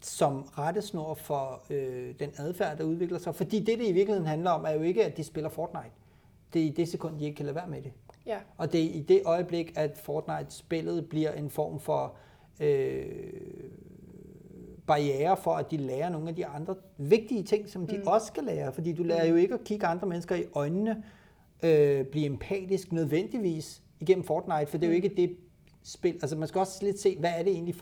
som 0.00 0.42
rettesnor 0.42 1.14
for 1.14 1.62
øh, 1.70 2.14
den 2.20 2.30
adfærd, 2.38 2.78
der 2.78 2.84
udvikler 2.84 3.18
sig. 3.18 3.34
Fordi 3.34 3.58
det, 3.60 3.78
det 3.78 3.88
i 3.88 3.92
virkeligheden 3.92 4.26
handler 4.28 4.50
om, 4.50 4.64
er 4.64 4.70
jo 4.70 4.82
ikke, 4.82 5.04
at 5.04 5.16
de 5.16 5.24
spiller 5.24 5.50
Fortnite. 5.50 5.90
Det 6.52 6.62
er 6.62 6.66
i 6.66 6.70
det 6.70 6.88
sekund, 6.88 7.18
de 7.18 7.24
ikke 7.24 7.36
kan 7.36 7.46
lade 7.46 7.54
være 7.56 7.66
med 7.68 7.82
det. 7.82 7.92
Ja, 8.26 8.38
Og 8.56 8.72
det 8.72 8.80
er 8.84 8.90
i 8.90 9.00
det 9.00 9.22
øjeblik, 9.24 9.72
at 9.76 9.98
Fortnite-spillet 9.98 11.08
bliver 11.08 11.32
en 11.32 11.50
form 11.50 11.80
for 11.80 12.14
øh, 12.60 13.06
barriere 14.86 15.36
for, 15.36 15.50
at 15.50 15.70
de 15.70 15.76
lærer 15.76 16.08
nogle 16.08 16.28
af 16.28 16.34
de 16.34 16.46
andre 16.46 16.74
vigtige 16.98 17.42
ting, 17.42 17.68
som 17.68 17.86
de 17.86 17.96
mm. 17.98 18.02
også 18.06 18.26
skal 18.26 18.44
lære. 18.44 18.72
Fordi 18.72 18.92
du 18.92 19.02
lærer 19.02 19.26
jo 19.26 19.34
ikke 19.34 19.54
at 19.54 19.64
kigge 19.64 19.86
andre 19.86 20.08
mennesker 20.08 20.36
i 20.36 20.44
øjnene, 20.54 21.02
øh, 21.62 22.04
blive 22.04 22.26
empatisk 22.26 22.92
nødvendigvis 22.92 23.82
igennem 24.00 24.24
Fortnite, 24.24 24.66
for 24.66 24.78
det 24.78 24.86
er 24.86 24.90
jo 24.90 24.94
ikke 24.96 25.08
det 25.16 25.36
spil. 25.82 26.12
Altså 26.22 26.36
man 26.36 26.48
skal 26.48 26.58
også 26.58 26.84
lidt 26.84 27.00
se, 27.00 27.16
hvad 27.18 27.30
er 27.38 27.42
det 27.42 27.52
egentlig 27.52 27.74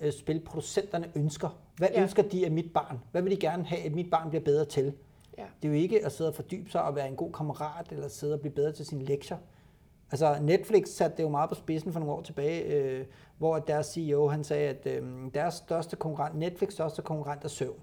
Fortnite-spilproducenterne 0.00 1.06
ønsker? 1.14 1.58
Hvad 1.76 1.88
Ja. 1.94 2.02
ønsker 2.02 2.22
de 2.22 2.44
af 2.44 2.50
mit 2.50 2.72
barn? 2.72 2.98
Hvad 3.12 3.22
vil 3.22 3.32
de 3.32 3.36
gerne 3.36 3.64
have, 3.64 3.82
at 3.82 3.94
mit 3.94 4.10
barn 4.10 4.28
bliver 4.28 4.44
bedre 4.44 4.64
til? 4.64 4.92
ja, 5.38 5.44
Det 5.62 5.68
er 5.68 5.72
jo 5.72 5.78
ikke 5.78 6.06
at 6.06 6.12
sidde 6.12 6.30
og 6.30 6.34
fordybe 6.34 6.70
sig 6.70 6.82
og 6.82 6.96
være 6.96 7.08
en 7.08 7.16
god 7.16 7.32
kammerat, 7.32 7.92
eller 7.92 8.08
sidde 8.08 8.34
og 8.34 8.40
blive 8.40 8.52
bedre 8.54 8.72
til 8.72 8.86
sine 8.86 9.04
lektier. 9.04 9.36
Altså 10.12 10.36
Netflix 10.42 10.88
satte 10.88 11.16
det 11.16 11.22
jo 11.22 11.28
meget 11.28 11.48
på 11.48 11.54
spidsen 11.54 11.92
for 11.92 12.00
nogle 12.00 12.14
år 12.14 12.22
tilbage, 12.22 12.62
øh, 12.64 13.04
hvor 13.42 13.58
deres 13.58 13.86
CEO 13.86 14.28
han 14.28 14.44
sagde, 14.44 14.68
at 14.68 14.86
øh, 14.86 15.02
deres 15.34 15.54
største 15.54 15.96
konkurrent, 15.96 16.38
Netflix 16.38 16.72
største 16.72 17.02
konkurrent 17.02 17.44
er 17.44 17.48
søvn. 17.48 17.76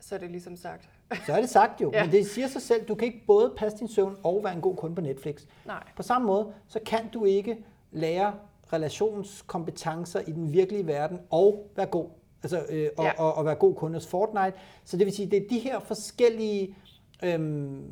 så 0.00 0.14
er 0.14 0.18
det 0.18 0.30
ligesom 0.30 0.56
sagt. 0.56 0.88
Så 1.26 1.32
er 1.32 1.40
det 1.40 1.50
sagt 1.50 1.80
jo, 1.80 1.90
Ja. 1.94 2.04
men 2.04 2.12
det 2.12 2.26
siger 2.26 2.48
sig 2.48 2.62
selv, 2.62 2.84
du 2.88 2.94
kan 2.94 3.06
ikke 3.08 3.22
både 3.26 3.52
passe 3.56 3.78
din 3.78 3.88
søvn 3.88 4.16
og 4.22 4.44
være 4.44 4.54
en 4.54 4.60
god 4.60 4.76
kunde 4.76 4.94
på 4.94 5.00
Netflix. 5.00 5.42
Nej, 5.66 5.82
På 5.96 6.02
samme 6.02 6.26
måde, 6.26 6.52
så 6.68 6.80
kan 6.86 7.08
du 7.14 7.24
ikke 7.24 7.64
lære 7.92 8.32
relationskompetencer 8.72 10.20
i 10.20 10.32
den 10.32 10.52
virkelige 10.52 10.86
verden 10.86 11.18
og 11.30 11.70
være 11.76 11.86
god. 11.86 12.06
Altså, 12.42 12.66
øh, 12.68 12.88
og, 12.98 13.04
Ja. 13.04 13.12
og, 13.22 13.34
og 13.34 13.44
være 13.44 13.54
god 13.54 13.74
kunde 13.74 13.96
hos 13.96 14.06
Fortnite. 14.06 14.52
Så 14.84 14.96
det 14.96 15.06
vil 15.06 15.14
sige, 15.14 15.30
det 15.30 15.44
er 15.44 15.48
de 15.50 15.58
her 15.58 15.80
forskellige... 15.80 16.76
Øhm, 17.24 17.84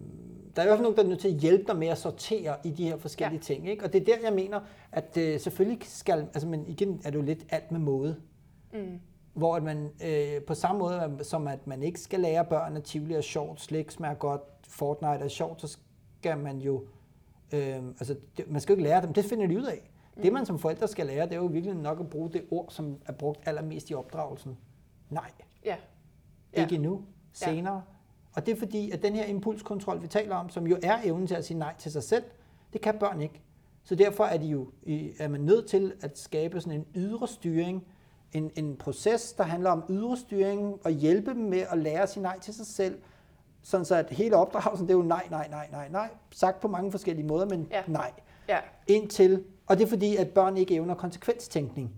der 0.58 0.64
er 0.64 0.66
i 0.66 0.68
hvert 0.68 0.78
fald 0.78 0.82
nogen, 0.82 0.96
der 0.96 1.02
er 1.02 1.08
nødt 1.08 1.20
til 1.20 1.28
at 1.28 1.34
hjælpe 1.34 1.64
dig 1.66 1.76
med 1.76 1.88
at 1.88 1.98
sortere 1.98 2.56
i 2.64 2.70
de 2.70 2.84
her 2.84 2.96
forskellige 2.96 3.38
ja. 3.48 3.54
ting. 3.54 3.68
Ikke? 3.68 3.84
Og 3.84 3.92
det 3.92 4.00
er 4.00 4.04
der, 4.04 4.22
jeg 4.24 4.32
mener, 4.32 4.60
at 4.92 5.16
øh, 5.16 5.40
selvfølgelig 5.40 5.78
skal... 5.82 6.18
Altså, 6.20 6.48
men 6.48 6.66
igen 6.66 7.00
er 7.04 7.10
det 7.10 7.18
jo 7.18 7.22
lidt 7.22 7.46
alt 7.48 7.72
med 7.72 7.80
måde. 7.80 8.16
mm. 8.72 9.00
Hvor 9.34 9.56
at 9.56 9.62
man 9.62 9.90
øh, 10.04 10.42
på 10.42 10.54
samme 10.54 10.78
måde 10.78 11.18
som 11.22 11.48
at 11.48 11.66
man 11.66 11.82
ikke 11.82 12.00
skal 12.00 12.20
lære 12.20 12.44
børn 12.44 12.76
at 12.76 12.82
Tivoli 12.84 13.14
er 13.14 13.20
sjovt, 13.20 13.60
slik 13.60 13.90
smager 13.90 14.14
godt, 14.14 14.40
Fortnite 14.68 15.24
er 15.24 15.28
sjovt, 15.28 15.60
så 15.60 15.78
skal 16.18 16.38
man 16.38 16.58
jo, 16.58 16.84
øh, 17.52 17.76
altså 17.76 18.16
det, 18.36 18.50
man 18.50 18.60
skal 18.60 18.72
jo 18.72 18.76
ikke 18.76 18.88
lære 18.88 19.02
dem, 19.02 19.12
det 19.12 19.24
finder 19.24 19.46
de 19.46 19.58
ud 19.58 19.64
af. 19.64 19.90
Mm. 20.16 20.22
Det 20.22 20.32
man 20.32 20.46
som 20.46 20.58
forældre 20.58 20.88
skal 20.88 21.06
lære, 21.06 21.26
det 21.26 21.32
er 21.32 21.36
jo 21.36 21.46
virkelig 21.46 21.74
nok 21.74 22.00
at 22.00 22.10
bruge 22.10 22.30
det 22.32 22.44
ord, 22.50 22.66
som 22.70 22.96
er 23.06 23.12
brugt 23.12 23.40
allermest 23.46 23.90
i 23.90 23.94
opdragelsen. 23.94 24.58
Nej, 25.10 25.30
ja, 25.64 25.70
ja. 25.70 25.76
Ja. 26.56 26.62
ikke 26.62 26.74
endnu, 26.74 27.02
senere. 27.32 27.82
Og 28.38 28.46
det 28.46 28.52
er 28.54 28.58
fordi, 28.58 28.90
at 28.90 29.02
den 29.02 29.14
her 29.14 29.24
impulskontrol, 29.24 30.02
vi 30.02 30.06
taler 30.06 30.36
om, 30.36 30.48
som 30.50 30.66
jo 30.66 30.76
er 30.82 30.98
evnen 31.04 31.26
til 31.26 31.34
at 31.34 31.44
sige 31.44 31.58
nej 31.58 31.74
til 31.78 31.92
sig 31.92 32.02
selv, 32.02 32.24
det 32.72 32.80
kan 32.80 32.94
børn 32.98 33.20
ikke. 33.20 33.40
Så 33.84 33.94
derfor 33.94 34.24
er, 34.24 34.36
de 34.38 34.46
jo, 34.46 34.68
er 35.18 35.28
man 35.28 35.40
nødt 35.40 35.66
til 35.66 35.92
at 36.00 36.18
skabe 36.18 36.60
sådan 36.60 36.78
en 36.78 36.86
ydre 36.94 37.28
styring, 37.28 37.86
en, 38.32 38.50
en 38.56 38.76
proces, 38.76 39.32
der 39.32 39.44
handler 39.44 39.70
om 39.70 39.82
ydre 39.90 40.16
styring 40.16 40.78
og 40.84 40.90
hjælpe 40.90 41.30
dem 41.30 41.40
med 41.40 41.64
at 41.70 41.78
lære 41.78 42.00
at 42.02 42.08
sige 42.10 42.22
nej 42.22 42.38
til 42.38 42.54
sig 42.54 42.66
selv, 42.66 42.98
sådan 43.62 43.84
så 43.86 43.94
at 43.94 44.10
hele 44.10 44.36
opdragelsen, 44.36 44.86
det 44.88 44.94
er 44.94 44.98
jo 44.98 45.04
nej, 45.04 45.26
nej, 45.30 45.48
nej, 45.50 45.68
nej, 45.72 45.88
nej, 45.88 46.08
sagt 46.30 46.60
på 46.60 46.68
mange 46.68 46.90
forskellige 46.90 47.26
måder, 47.26 47.46
men 47.46 47.68
Ja. 47.70 47.82
nej. 47.86 48.12
ja, 48.48 48.58
Indtil, 48.86 49.44
og 49.66 49.78
det 49.78 49.84
er 49.84 49.88
fordi, 49.88 50.16
at 50.16 50.28
børn 50.28 50.56
ikke 50.56 50.74
evner 50.74 50.94
konsekvenstænkning. 50.94 51.90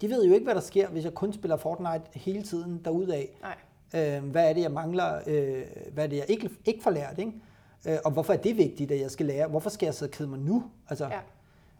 De 0.00 0.10
ved 0.10 0.24
jo 0.26 0.34
ikke, 0.34 0.44
hvad 0.44 0.54
der 0.54 0.60
sker, 0.60 0.88
hvis 0.88 1.04
jeg 1.04 1.14
kun 1.14 1.32
spiller 1.32 1.56
Fortnite 1.56 2.02
hele 2.14 2.42
tiden 2.42 2.80
derudad. 2.84 3.24
nej, 3.42 3.54
Øh, 3.94 4.24
hvad 4.30 4.48
er 4.48 4.52
det, 4.52 4.62
jeg 4.62 4.70
mangler? 4.70 5.20
Øh, 5.26 5.62
hvad 5.92 6.04
er 6.04 6.08
det, 6.08 6.16
jeg 6.16 6.24
ikke, 6.28 6.50
ikke 6.64 6.82
får 6.82 6.90
lært? 6.90 7.18
Ikke? 7.18 7.32
Øh, 7.88 7.98
og 8.04 8.10
hvorfor 8.12 8.32
er 8.32 8.36
det 8.36 8.56
vigtigt, 8.56 8.90
at 8.90 9.00
jeg 9.00 9.10
skal 9.10 9.26
lære? 9.26 9.48
Hvorfor 9.48 9.70
skal 9.70 9.86
jeg 9.86 9.94
sidde 9.94 10.10
og 10.10 10.12
kede 10.12 10.28
mig 10.28 10.38
nu? 10.38 10.64
Altså, 10.88 11.04
ja, 11.04 11.20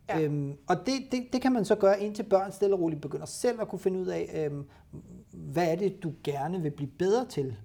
Ja. 0.09 0.21
Øhm, 0.21 0.57
og 0.69 0.77
det, 0.87 0.95
det, 1.13 1.33
det 1.33 1.43
kan 1.43 1.53
man 1.53 1.65
så 1.65 1.75
gøre, 1.75 2.01
indtil 2.01 2.23
børn 2.23 2.53
stille 2.53 2.75
og 2.75 2.81
roligt 2.81 3.01
begynder 3.01 3.27
selv 3.27 3.61
at 3.61 3.69
kunne 3.69 3.79
finde 3.79 4.01
ud 4.01 4.07
af, 4.07 4.49
øhm, 4.51 4.67
hvad 5.33 5.73
er 5.73 5.77
det, 5.77 6.03
du 6.03 6.13
gerne 6.25 6.63
vil 6.63 6.71
blive 6.71 6.91
bedre 6.99 7.27
til? 7.27 7.57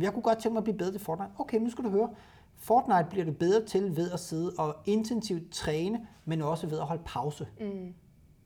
Jeg 0.00 0.12
kunne 0.12 0.22
godt 0.22 0.38
tænke 0.38 0.52
mig 0.52 0.58
at 0.58 0.64
blive 0.64 0.78
bedre 0.78 0.92
til 0.92 1.00
Fortnite. 1.00 1.30
Okay, 1.38 1.58
nu 1.58 1.70
skal 1.70 1.84
du 1.84 1.90
høre. 1.90 2.10
Fortnite 2.56 3.06
bliver 3.10 3.24
du 3.24 3.32
bedre 3.32 3.64
til 3.64 3.96
ved 3.96 4.10
at 4.10 4.20
sidde 4.20 4.52
og 4.58 4.76
intensivt 4.86 5.52
træne, 5.52 6.06
men 6.24 6.42
også 6.42 6.66
ved 6.66 6.78
at 6.78 6.84
holde 6.84 7.02
pause. 7.06 7.46
mm. 7.60 7.94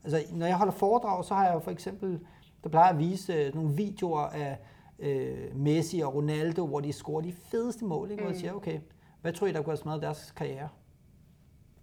Altså, 0.05 0.23
når 0.33 0.47
jeg 0.47 0.57
holder 0.57 0.73
foredrag, 0.73 1.25
så 1.25 1.35
har 1.35 1.45
jeg 1.47 1.55
jo 1.55 1.59
for 1.59 1.71
eksempel, 1.71 2.21
der 2.65 2.69
plejer 2.71 2.93
at 2.93 2.99
vise 2.99 3.33
øh, 3.33 3.55
nogle 3.55 3.77
videoer 3.77 4.21
af 4.21 4.59
øh, 5.03 5.57
Messi 5.57 6.01
og 6.01 6.15
Ronaldo, 6.15 6.67
hvor 6.67 6.81
de 6.81 6.93
scorer 6.93 7.21
de 7.21 7.33
fedeste 7.33 7.85
mål, 7.85 8.11
ikke? 8.11 8.23
hvor 8.23 8.31
jeg 8.31 8.35
Mm. 8.37 8.41
siger, 8.41 8.53
okay, 8.53 8.81
hvad 9.21 9.33
tror 9.33 9.47
I, 9.47 9.53
der 9.53 9.63
kunne 9.63 9.73
have 9.73 9.77
smadret 9.77 10.03
deres 10.03 10.31
karriere? 10.37 10.69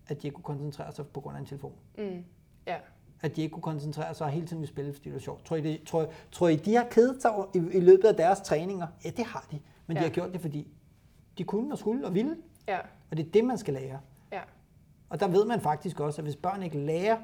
At 0.07 0.21
de 0.21 0.27
ikke 0.27 0.35
kunne 0.35 0.43
koncentrere 0.43 0.91
sig 0.91 1.07
på 1.07 1.21
grund 1.21 1.35
af 1.35 1.39
en 1.39 1.45
telefon. 1.45 1.73
Mm. 1.97 2.23
ja, 2.67 2.75
At 3.21 3.35
de 3.35 3.41
ikke 3.41 3.53
kunne 3.53 3.63
koncentrere 3.63 4.13
sig 4.13 4.25
og 4.25 4.31
hele 4.31 4.47
tiden 4.47 4.61
ville 4.61 4.69
spille, 4.73 4.93
fordi 4.93 5.05
det 5.05 5.13
var 5.13 5.19
sjovt. 5.19 5.45
Tror 5.45 5.55
I, 5.55 5.61
det, 5.61 5.81
tror, 5.87 6.07
tror 6.31 6.47
I 6.47 6.55
de 6.55 6.75
har 6.75 6.87
kedet 6.91 7.21
sig 7.21 7.31
i, 7.55 7.57
i 7.57 7.79
løbet 7.79 8.05
af 8.05 8.15
deres 8.15 8.41
træninger? 8.41 8.87
Ja, 9.05 9.09
det 9.09 9.25
har 9.25 9.47
de. 9.51 9.59
Men 9.87 9.97
de 9.97 10.01
Ja. 10.01 10.07
har 10.07 10.13
gjort 10.13 10.33
det, 10.33 10.41
fordi 10.41 10.67
de 11.37 11.43
kunne 11.43 11.71
og 11.73 11.77
skulle 11.77 12.05
og 12.07 12.13
ville. 12.15 12.37
ja, 12.67 12.79
Og 13.11 13.17
det 13.17 13.25
er 13.27 13.31
det, 13.31 13.45
man 13.45 13.57
skal 13.57 13.73
lære. 13.73 13.99
ja, 14.31 14.41
Og 15.09 15.19
der 15.19 15.27
ved 15.27 15.45
man 15.45 15.61
faktisk 15.61 15.99
også, 15.99 16.21
at 16.21 16.25
hvis 16.25 16.35
børn 16.35 16.63
ikke 16.63 16.77
lærer 16.77 17.17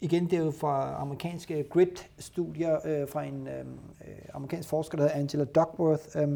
igen, 0.00 0.24
det 0.24 0.32
er 0.38 0.44
jo 0.44 0.50
fra 0.50 1.00
amerikanske 1.00 1.64
GRID-studier 1.70 2.78
øh, 2.84 3.08
fra 3.08 3.24
en 3.24 3.48
øh, 3.48 3.64
amerikansk 4.34 4.68
forsker, 4.68 4.98
der 4.98 5.04
hedder 5.04 5.16
Angela 5.16 5.44
Duckworth. 5.44 6.04
Øh, 6.16 6.28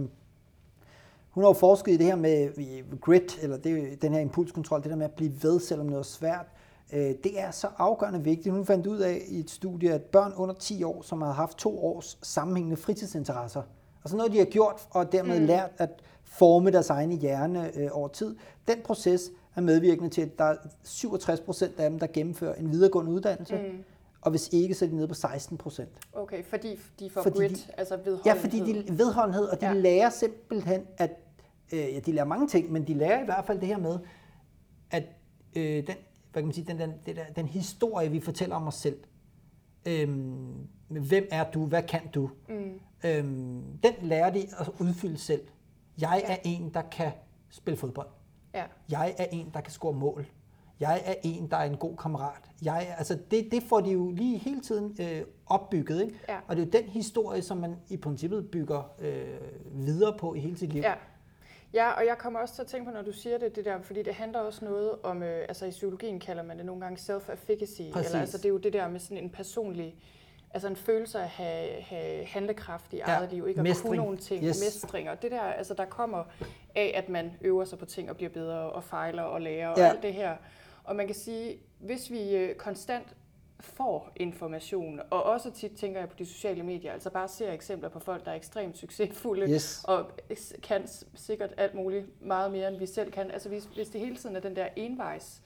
hun 1.31 1.45
har 1.45 1.49
jo 1.49 1.53
forsket 1.53 1.93
i 1.93 1.97
det 1.97 2.07
her 2.07 2.17
med 2.17 3.01
grit, 3.01 3.39
eller 3.43 3.57
det, 3.57 4.03
den 4.03 4.13
her 4.13 4.21
impulskontrol, 4.21 4.83
det 4.83 4.91
der 4.91 4.97
med 4.97 5.05
at 5.05 5.13
blive 5.13 5.33
ved, 5.43 5.61
selvom 5.61 5.87
noget 5.87 6.01
er 6.01 6.05
svært. 6.05 6.47
Øh, 6.93 7.15
det 7.25 7.41
er 7.41 7.51
så 7.51 7.69
afgørende 7.79 8.25
vigtigt. 8.25 8.55
Hun 8.55 8.67
fandt 8.67 8.87
ud 8.87 8.99
af 8.99 9.23
i 9.29 9.39
et 9.39 9.51
studie, 9.51 9.93
at 9.93 10.03
børn 10.03 10.33
under 10.37 10.55
10 10.55 10.83
år, 10.83 11.03
som 11.03 11.23
har 11.23 11.33
haft 11.33 11.59
to 11.59 11.85
års 11.85 12.19
sammenhængende 12.23 12.77
fritidsinteresser, 12.77 13.63
altså 14.05 14.17
noget, 14.17 14.33
de 14.33 14.39
har 14.39 14.45
gjort 14.45 14.89
og 14.91 15.13
dermed 15.13 15.41
mm. 15.41 15.47
lært 15.47 15.71
at 15.79 15.91
forme 16.25 16.71
deres 16.71 16.91
egen 16.91 17.13
hjerne 17.13 17.77
øh, 17.77 17.89
over 17.93 18.09
tid, 18.09 18.37
den 18.69 18.77
proces 18.85 19.31
er 19.57 19.61
medvirkende 19.61 20.11
til, 20.11 20.23
at 20.23 20.39
der 20.39 20.45
er 20.45 20.57
67 20.83 21.41
procent 21.41 21.81
af 21.81 21.91
dem, 21.91 21.99
der 21.99 22.07
gennemfører 22.07 22.55
en 22.55 22.71
videregående 22.71 23.13
uddannelse. 23.13 23.57
Mm. 23.57 23.85
Og 24.21 24.31
hvis 24.31 24.49
ikke, 24.53 24.75
så 24.75 24.85
er 24.85 24.89
de 24.89 24.97
nede 24.97 25.09
på 25.09 25.15
16 25.15 25.59
procent. 25.59 25.89
Okay, 26.13 26.45
fordi 26.45 26.79
de 26.99 27.11
får 27.11 27.23
fordi 27.23 27.39
grit, 27.39 27.51
de, 27.51 27.73
altså 27.77 27.97
vedholdenhed. 27.97 28.35
Ja, 28.35 28.43
fordi 28.43 28.73
de 28.73 28.99
vedholdenhed, 28.99 29.45
og 29.45 29.61
de 29.61 29.67
ja. 29.67 29.73
lærer 29.73 30.11
simpelthen, 30.11 30.83
at 30.97 31.11
øh, 31.73 31.79
ja, 31.79 32.01
de 32.01 32.13
lærer 32.13 32.25
mange 32.25 32.49
ting, 32.49 32.73
men 32.73 32.87
de 32.87 32.95
lærer 32.95 33.23
i 33.23 33.25
hvert 33.25 33.45
fald 33.47 33.61
det 33.61 33.69
her 33.69 33.79
med, 33.79 33.99
at 34.91 35.05
øh, 35.57 35.63
den, 35.63 35.97
hvad 36.33 36.43
kan 36.43 36.45
man 36.45 36.53
sige, 36.53 36.67
den, 36.67 36.79
den, 36.79 36.93
den, 37.07 37.17
den 37.37 37.47
historie, 37.47 38.11
vi 38.11 38.21
fortæller 38.21 38.57
om 38.57 38.67
os 38.67 38.75
selv, 38.75 38.97
øhm, 39.87 40.69
hvem 40.89 41.29
er 41.31 41.51
du, 41.51 41.67
hvad 41.67 41.83
kan 41.83 42.01
du, 42.15 42.31
mm. 42.49 42.81
øhm, 43.05 43.63
den 43.83 43.93
lærer 44.03 44.31
de 44.31 44.47
at 44.59 44.69
udfylde 44.79 45.19
selv. 45.19 45.43
Jeg 46.01 46.23
er 46.27 46.37
en, 46.45 46.71
der 46.75 46.83
kan 46.83 47.13
spille 47.51 47.77
fodbold. 47.77 48.09
Ja. 48.55 48.65
Jeg 48.91 49.15
er 49.19 49.27
en, 49.33 49.51
der 49.55 49.61
kan 49.61 49.73
score 49.73 49.93
mål. 49.93 50.27
Jeg 50.81 51.03
er 51.05 51.15
en, 51.23 51.51
der 51.51 51.57
er 51.57 51.65
en 51.65 51.77
god 51.77 51.97
kammerat. 51.97 52.51
Jeg, 52.63 52.95
altså 52.99 53.19
det, 53.31 53.49
det 53.51 53.63
får 53.63 53.81
de 53.81 53.91
jo 53.91 54.11
lige 54.11 54.39
hele 54.39 54.61
tiden 54.61 54.97
øh, 55.01 55.23
opbygget. 55.47 56.03
Ikke? 56.03 56.19
Ja. 56.29 56.39
Og 56.49 56.57
det 56.57 56.63
er 56.63 56.67
jo 56.67 56.85
den 56.85 56.91
historie, 56.91 57.43
som 57.43 57.57
man 57.57 57.77
i 57.89 57.97
princippet 57.97 58.51
bygger 58.51 58.95
øh, 58.99 59.39
videre 59.87 60.19
på 60.19 60.35
i 60.35 60.41
hele 60.41 60.59
sit 60.59 60.73
liv. 60.73 60.83
Ja. 60.83 60.95
Ja, 61.75 61.91
og 61.91 62.07
jeg 62.07 62.19
kommer 62.19 62.41
også 62.41 62.55
til 62.55 62.63
at 62.63 62.69
tænke 62.69 62.87
på, 62.87 62.93
når 62.93 63.03
du 63.03 63.13
siger 63.13 63.39
det, 63.39 63.57
det 63.57 63.65
der, 63.65 63.81
fordi 63.83 64.03
det 64.03 64.15
handler 64.15 64.39
også 64.39 64.65
noget 64.65 64.91
om, 65.03 65.23
øh, 65.23 65.45
altså 65.49 65.67
i 65.67 65.71
psykologien 65.71 66.21
kalder 66.21 66.43
man 66.43 66.57
det 66.57 66.67
nogle 66.67 66.81
gange 66.81 66.97
self-efficacy, 66.97 67.83
eller 67.83 68.21
altså 68.21 68.37
det 68.37 68.45
er 68.45 68.49
jo 68.49 68.59
det 68.59 68.73
der 68.73 68.89
med 68.89 69.01
sådan 69.01 69.19
en 69.19 69.31
personlig, 69.31 69.97
altså 70.55 70.69
en 70.69 70.77
følelse 70.77 71.19
af 71.19 71.23
at 71.23 71.29
have, 71.29 71.83
have 71.83 72.25
handlekraft 72.25 72.93
i 72.93 72.97
ja, 72.97 73.05
eget 73.05 73.33
liv, 73.33 73.49
ikke 73.49 73.59
at 73.59 73.63
mestring. 73.63 73.89
kunne 73.89 73.97
nogle 73.97 74.17
ting, 74.17 74.45
yes. 74.45 74.61
mestring, 74.61 75.11
og 75.11 75.23
det 75.23 75.31
der, 75.31 75.41
altså 75.41 75.75
der 75.75 75.85
kommer 75.85 76.25
af, 76.75 76.93
at 76.95 77.09
man 77.09 77.33
øver 77.41 77.65
sig 77.65 77.79
på 77.79 77.85
ting 77.85 78.11
og 78.11 78.17
bliver 78.17 78.31
bedre 78.31 78.59
og 78.59 78.85
fejler 78.85 79.23
og 79.23 79.41
lærer 79.41 79.69
og 79.69 79.79
ja. 79.79 79.89
alt 79.89 80.03
det 80.03 80.15
her. 80.15 80.37
Og 80.85 80.97
man 80.97 81.07
kan 81.07 81.15
sige, 81.15 81.59
hvis 81.79 82.11
vi 82.11 82.37
øh, 82.37 82.55
konstant 82.55 83.07
får 83.61 84.13
information, 84.17 85.01
og 85.11 85.23
også 85.23 85.51
tit 85.51 85.73
tænker 85.73 86.01
jeg 86.01 86.09
på 86.09 86.17
de 86.19 86.27
sociale 86.27 86.63
medier, 86.63 86.93
altså 86.93 87.11
bare 87.11 87.29
ser 87.29 87.53
eksempler 87.53 87.89
på 87.89 87.99
folk, 87.99 88.25
der 88.25 88.31
er 88.31 88.35
ekstremt 88.35 88.79
succesfulde, 88.79 89.53
yes. 89.53 89.85
og 89.85 90.11
kan 90.63 90.89
sikkert 91.15 91.51
alt 91.57 91.75
muligt 91.75 92.23
meget 92.23 92.53
mere, 92.53 92.69
end 92.69 92.77
vi 92.77 92.87
selv 92.87 93.13
kan. 93.13 93.31
Altså 93.31 93.49
hvis, 93.49 93.65
hvis 93.65 93.89
det 93.89 94.01
hele 94.01 94.17
tiden 94.17 94.37
er 94.37 94.41
den 94.41 94.57
der 94.57 94.67
envejs 94.77 95.43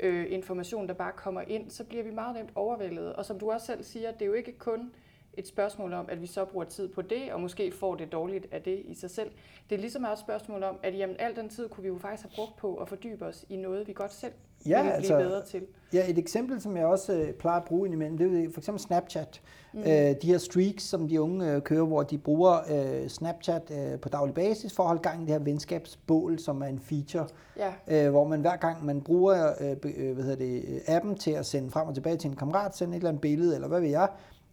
øh, 0.00 0.26
information, 0.32 0.88
der 0.88 0.94
bare 0.94 1.12
kommer 1.12 1.40
ind, 1.40 1.70
så 1.70 1.84
bliver 1.84 2.02
vi 2.02 2.10
meget 2.10 2.36
nemt 2.36 2.50
overvældet. 2.54 3.12
Og 3.12 3.24
som 3.24 3.38
du 3.38 3.50
også 3.50 3.66
selv 3.66 3.82
siger, 3.84 4.12
det 4.12 4.22
er 4.22 4.26
jo 4.26 4.32
ikke 4.32 4.58
kun 4.58 4.92
et 5.32 5.48
spørgsmål 5.48 5.92
om, 5.92 6.06
at 6.08 6.22
vi 6.22 6.26
så 6.26 6.44
bruger 6.44 6.64
tid 6.64 6.88
på 6.88 7.02
det, 7.02 7.32
og 7.32 7.40
måske 7.40 7.72
får 7.72 7.94
det 7.94 8.12
dårligt 8.12 8.46
af 8.52 8.62
det 8.62 8.82
i 8.84 8.94
sig 8.94 9.10
selv. 9.10 9.30
Det 9.70 9.76
er 9.76 9.80
lige 9.80 9.90
så 9.90 9.98
meget 9.98 10.12
et 10.12 10.18
spørgsmål 10.18 10.62
om, 10.62 10.78
at 10.82 10.98
jamen, 10.98 11.16
al 11.18 11.36
den 11.36 11.48
tid 11.48 11.68
kunne 11.68 11.82
vi 11.82 11.88
jo 11.88 11.98
faktisk 11.98 12.22
have 12.22 12.32
brugt 12.36 12.56
på 12.56 12.76
at 12.76 12.88
fordybe 12.88 13.24
os 13.24 13.46
i 13.48 13.56
noget, 13.56 13.88
vi 13.88 13.92
godt 13.92 14.12
selv 14.12 14.32
ja, 14.68 14.82
blive 14.82 14.94
altså, 14.94 15.18
bedre 15.18 15.44
til. 15.44 15.62
Ja, 15.92 16.10
et 16.10 16.18
eksempel, 16.18 16.60
som 16.60 16.76
jeg 16.76 16.86
også 16.86 17.12
øh, 17.12 17.32
plejer 17.32 17.60
at 17.60 17.64
bruge 17.64 17.86
indimellem, 17.86 18.18
det 18.18 18.44
er 18.44 18.48
for 18.52 18.60
eksempel 18.60 18.82
Snapchat. 18.82 19.40
Mm. 19.72 19.80
Øh, 19.80 19.86
de 19.86 20.16
her 20.22 20.38
streaks, 20.38 20.84
som 20.84 21.08
de 21.08 21.20
unge 21.20 21.52
øh, 21.52 21.62
kører, 21.62 21.84
hvor 21.84 22.02
de 22.02 22.18
bruger 22.18 22.58
øh, 22.70 23.08
Snapchat 23.08 23.70
øh, 23.70 24.00
på 24.00 24.08
daglig 24.08 24.34
basis 24.34 24.72
for 24.72 24.82
at 24.82 24.86
holde 24.86 25.02
gang 25.02 25.22
i 25.22 25.24
det 25.24 25.32
her 25.32 25.38
venskabsbål, 25.38 26.38
som 26.38 26.62
er 26.62 26.66
en 26.66 26.80
feature, 26.80 27.26
ja. 27.56 28.06
øh, 28.06 28.10
hvor 28.10 28.24
man 28.24 28.40
hver 28.40 28.56
gang 28.56 28.86
man 28.86 29.00
bruger 29.00 29.52
øh, 29.60 29.70
øh 29.70 30.14
hvad 30.14 30.24
hedder 30.24 30.36
det, 30.36 30.82
appen 30.86 31.14
til 31.14 31.30
at 31.30 31.46
sende 31.46 31.70
frem 31.70 31.88
og 31.88 31.94
tilbage 31.94 32.16
til 32.16 32.30
en 32.30 32.36
kammerat, 32.36 32.76
sende 32.76 32.92
et 32.92 32.96
eller 32.96 33.08
andet 33.08 33.20
billede, 33.20 33.54
eller 33.54 33.68
hvad 33.68 33.80
ved 33.80 33.88
jeg, 33.88 34.08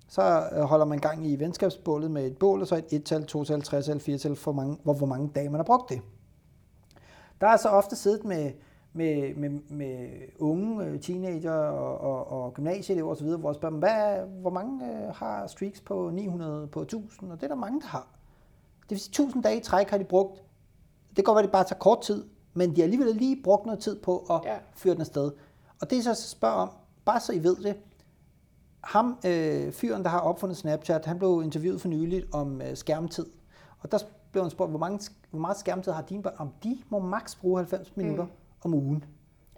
så 0.07 0.43
øh, 0.55 0.61
holder 0.61 0.85
man 0.85 0.99
gang 0.99 1.27
i 1.27 1.35
venskabsbålet 1.35 2.11
med 2.11 2.25
et 2.25 2.37
bål, 2.37 2.61
og 2.61 2.67
så 2.67 2.75
et 2.75 2.93
1-tal, 2.93 3.27
2-tal, 3.31 3.61
3-tal, 3.61 3.97
4-tal, 3.97 4.35
for 4.35 4.51
mange, 4.51 4.77
hvor, 4.83 4.93
hvor 4.93 5.07
mange 5.07 5.31
dage 5.35 5.49
man 5.49 5.59
har 5.59 5.63
brugt 5.63 5.89
det. 5.89 6.01
Der 7.41 7.47
er 7.47 7.57
så 7.57 7.69
ofte 7.69 7.95
siddet 7.95 8.25
med 8.25 8.51
med, 8.95 9.35
med, 9.35 9.49
med 9.69 10.09
unge 10.39 10.85
øh, 10.85 10.99
teenager 10.99 11.51
og, 11.51 12.01
og, 12.01 12.43
og 12.43 12.53
gymnasieelever 12.53 13.11
osv., 13.11 13.27
hvor 13.27 13.49
jeg 13.49 13.55
spørger 13.55 13.71
dem, 13.71 13.79
hvad, 13.79 14.27
hvor 14.41 14.49
mange 14.49 14.85
øh, 14.85 15.15
har 15.15 15.47
streaks 15.47 15.81
på 15.81 16.09
900, 16.13 16.67
på 16.67 16.81
1000? 16.81 17.31
Og 17.31 17.37
det 17.37 17.43
er 17.43 17.47
der 17.47 17.55
mange, 17.55 17.81
der 17.81 17.87
har. 17.87 18.07
Det 18.81 18.89
vil 18.89 18.99
sige, 18.99 19.09
1000 19.09 19.43
dage 19.43 19.57
i 19.57 19.61
træk 19.61 19.89
har 19.89 19.97
de 19.97 20.03
brugt. 20.03 20.43
Det 21.09 21.15
kan 21.15 21.23
godt 21.23 21.35
være, 21.35 21.43
at 21.43 21.47
det 21.47 21.51
bare 21.51 21.63
tager 21.63 21.79
kort 21.79 22.01
tid, 22.01 22.23
men 22.53 22.69
de 22.69 22.75
har 22.75 22.83
alligevel 22.83 23.15
lige 23.15 23.43
brugt 23.43 23.65
noget 23.65 23.79
tid 23.79 24.01
på 24.01 24.17
at 24.17 24.41
ja. 24.45 24.57
føre 24.73 24.93
den 24.93 25.01
afsted. 25.01 25.31
Og 25.81 25.89
det 25.89 25.97
er 25.97 26.01
så 26.01 26.11
at 26.11 26.17
spørge 26.17 26.55
om, 26.55 26.69
bare 27.05 27.19
så 27.19 27.33
I 27.33 27.43
ved 27.43 27.55
det, 27.55 27.75
ham, 28.83 29.17
øh, 29.25 29.71
fyren, 29.71 30.03
der 30.03 30.09
har 30.09 30.19
opfundet 30.19 30.57
Snapchat, 30.57 31.05
han 31.05 31.17
blev 31.17 31.41
interviewet 31.43 31.81
for 31.81 31.87
nyligt 31.87 32.25
om 32.33 32.61
øh, 32.61 32.75
skærmtid. 32.75 33.25
Og 33.79 33.91
der 33.91 33.97
blev 34.31 34.43
han 34.43 34.51
spurgt, 34.51 34.71
hvor, 34.71 34.79
mange, 34.79 35.11
hvor 35.29 35.39
meget 35.39 35.57
skærmtid 35.57 35.91
har 35.91 36.01
dine 36.01 36.23
børn? 36.23 36.33
Om 36.37 36.49
de 36.63 36.77
må 36.89 36.99
maks 36.99 37.35
bruge 37.35 37.59
90 37.59 37.97
minutter. 37.97 38.25
Om 38.65 38.73
ugen. 38.73 39.03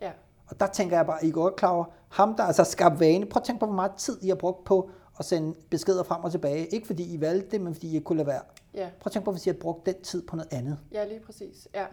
Ja. 0.01 0.11
Og 0.47 0.59
der 0.59 0.67
tænker 0.67 0.95
jeg 0.95 1.05
bare, 1.05 1.25
I 1.25 1.31
går 1.31 1.49
klar 1.49 1.69
over, 1.69 1.85
ham 2.09 2.35
der 2.35 2.43
altså 2.43 2.63
skabt 2.63 2.99
vane, 2.99 3.25
prøv 3.25 3.39
at 3.39 3.43
tænke 3.43 3.59
på, 3.59 3.65
hvor 3.65 3.75
meget 3.75 3.91
tid 3.97 4.23
I 4.23 4.27
har 4.27 4.35
brugt 4.35 4.63
på 4.63 4.89
at 5.19 5.25
sende 5.25 5.55
beskeder 5.69 6.03
frem 6.03 6.23
og 6.23 6.31
tilbage. 6.31 6.65
Ikke 6.65 6.87
fordi 6.87 7.13
I 7.13 7.21
valgte 7.21 7.51
det, 7.51 7.61
men 7.61 7.73
fordi 7.73 7.87
I 7.87 7.93
ikke 7.93 8.03
kunne 8.03 8.17
lade 8.17 8.27
være. 8.27 8.41
Ja. 8.73 8.89
Prøv 8.99 9.05
at 9.05 9.11
tænke 9.11 9.25
på, 9.25 9.31
hvis 9.31 9.45
I 9.45 9.49
har 9.49 9.57
brugt 9.61 9.85
den 9.85 10.01
tid 10.01 10.27
på 10.27 10.35
noget 10.35 10.53
andet. 10.53 10.79
Ja, 10.91 11.05
lige 11.05 11.19
præcis. 11.19 11.67
Ja. 11.73 11.85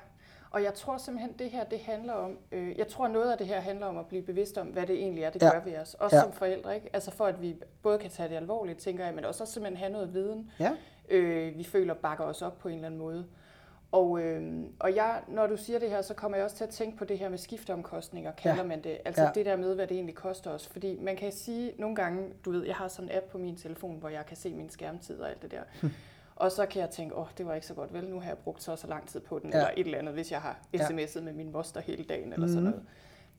Og 0.51 0.63
jeg 0.63 0.75
tror 0.75 0.97
simpelthen, 0.99 1.33
det 1.39 1.51
her, 1.51 1.65
det 1.65 1.79
handler 1.81 2.13
om, 2.13 2.39
øh, 2.53 2.79
jeg 2.79 2.89
tror 2.89 3.09
noget 3.09 3.33
af 3.33 3.39
det 3.39 3.47
her 3.47 3.61
handler 3.61 3.87
om 3.87 3.99
at 3.99 4.07
blive 4.07 4.23
bevidst 4.23 4.59
om, 4.59 4.67
hvad 4.67 4.87
det 4.87 4.97
egentlig 4.97 5.25
er, 5.25 5.31
det 5.31 5.43
ja. 5.43 5.51
gør 5.51 5.61
ved 5.65 5.79
os. 5.79 5.95
Også 5.95 6.17
ja. 6.17 6.23
som 6.23 6.33
forældre, 6.33 6.75
ikke? 6.75 6.91
Altså 6.93 7.11
for 7.11 7.25
at 7.25 7.43
vi 7.43 7.57
både 7.83 7.99
kan 7.99 8.11
tage 8.11 8.29
det 8.29 8.35
alvorligt, 8.35 8.79
tænker 8.79 9.05
jeg, 9.05 9.15
men 9.15 9.25
også 9.25 9.47
simpelthen 9.47 9.77
have 9.77 9.93
noget 9.93 10.15
viden, 10.15 10.51
ja. 10.61 10.73
øh, 11.09 11.59
vi 11.59 11.65
føler 11.65 11.95
bakker 11.95 12.25
os 12.25 12.43
op 12.43 12.59
på 12.59 12.69
en 12.69 12.75
eller 12.75 12.87
anden 12.87 13.01
måde. 13.01 13.27
Og, 13.95 14.21
øh, 14.21 14.65
og 14.79 14.95
jeg, 14.95 15.23
når 15.29 15.47
du 15.47 15.57
siger 15.57 15.79
det 15.79 15.91
her, 15.91 16.03
så 16.03 16.15
kommer 16.15 16.37
jeg 16.37 16.45
også 16.45 16.57
til 16.57 16.65
at 16.65 16.71
tænke 16.71 16.97
på 16.97 17.05
det 17.05 17.19
her 17.19 17.29
med 17.29 17.39
skifteomkostninger, 17.39 18.33
kalder 18.33 18.63
ja. 18.63 18.69
man 18.69 18.85
det. 18.85 18.99
Altså 19.05 19.23
ja. 19.23 19.31
det 19.35 19.47
der 19.47 19.57
med, 19.57 19.75
hvad 19.75 19.87
det 19.87 19.95
egentlig 19.95 20.15
koster 20.15 20.51
os. 20.51 20.67
Fordi 20.67 20.99
man 21.01 21.17
kan 21.17 21.33
sige 21.33 21.73
nogle 21.79 21.97
gange, 21.97 22.29
du 22.45 22.51
ved, 22.51 22.65
jeg 22.65 22.75
har 22.75 22.89
sådan 22.89 23.11
en 23.11 23.17
app 23.17 23.27
på 23.27 23.39
min 23.39 23.57
telefon, 23.57 23.99
hvor 23.99 24.09
jeg 24.09 24.27
kan 24.27 24.37
se 24.37 24.55
min 24.55 24.71
skærmtid 24.71 25.21
og 25.21 25.31
alt 25.31 25.43
det 25.43 25.51
der. 25.51 25.63
Hm. 25.81 25.91
Og 26.37 26.53
så 26.53 26.67
kan 26.67 26.81
jeg 26.81 26.91
tænke, 26.91 27.15
åh, 27.15 27.23
oh, 27.23 27.29
det 27.39 27.47
var 27.47 27.55
ikke 27.55 27.67
så 27.67 27.75
godt, 27.75 27.95
vel, 27.95 28.05
nu 28.05 28.21
har 28.21 28.29
jeg 28.29 28.39
brugt 28.39 28.63
så 28.63 28.77
så 28.77 28.87
lang 28.87 29.09
tid 29.09 29.21
på 29.21 29.39
den, 29.39 29.51
ja. 29.51 29.57
eller 29.57 29.71
et 29.77 29.85
eller 29.85 29.99
andet, 29.99 30.15
hvis 30.15 30.33
jeg 30.33 30.41
har 30.41 30.59
sms'et 30.77 31.19
ja. 31.19 31.21
med 31.21 31.33
min 31.33 31.53
moster 31.53 31.81
hele 31.81 32.05
dagen, 32.05 32.33
eller 32.33 32.47
mm. 32.47 32.53
sådan 32.53 32.63
mhm. 32.63 32.71
noget. 32.71 32.87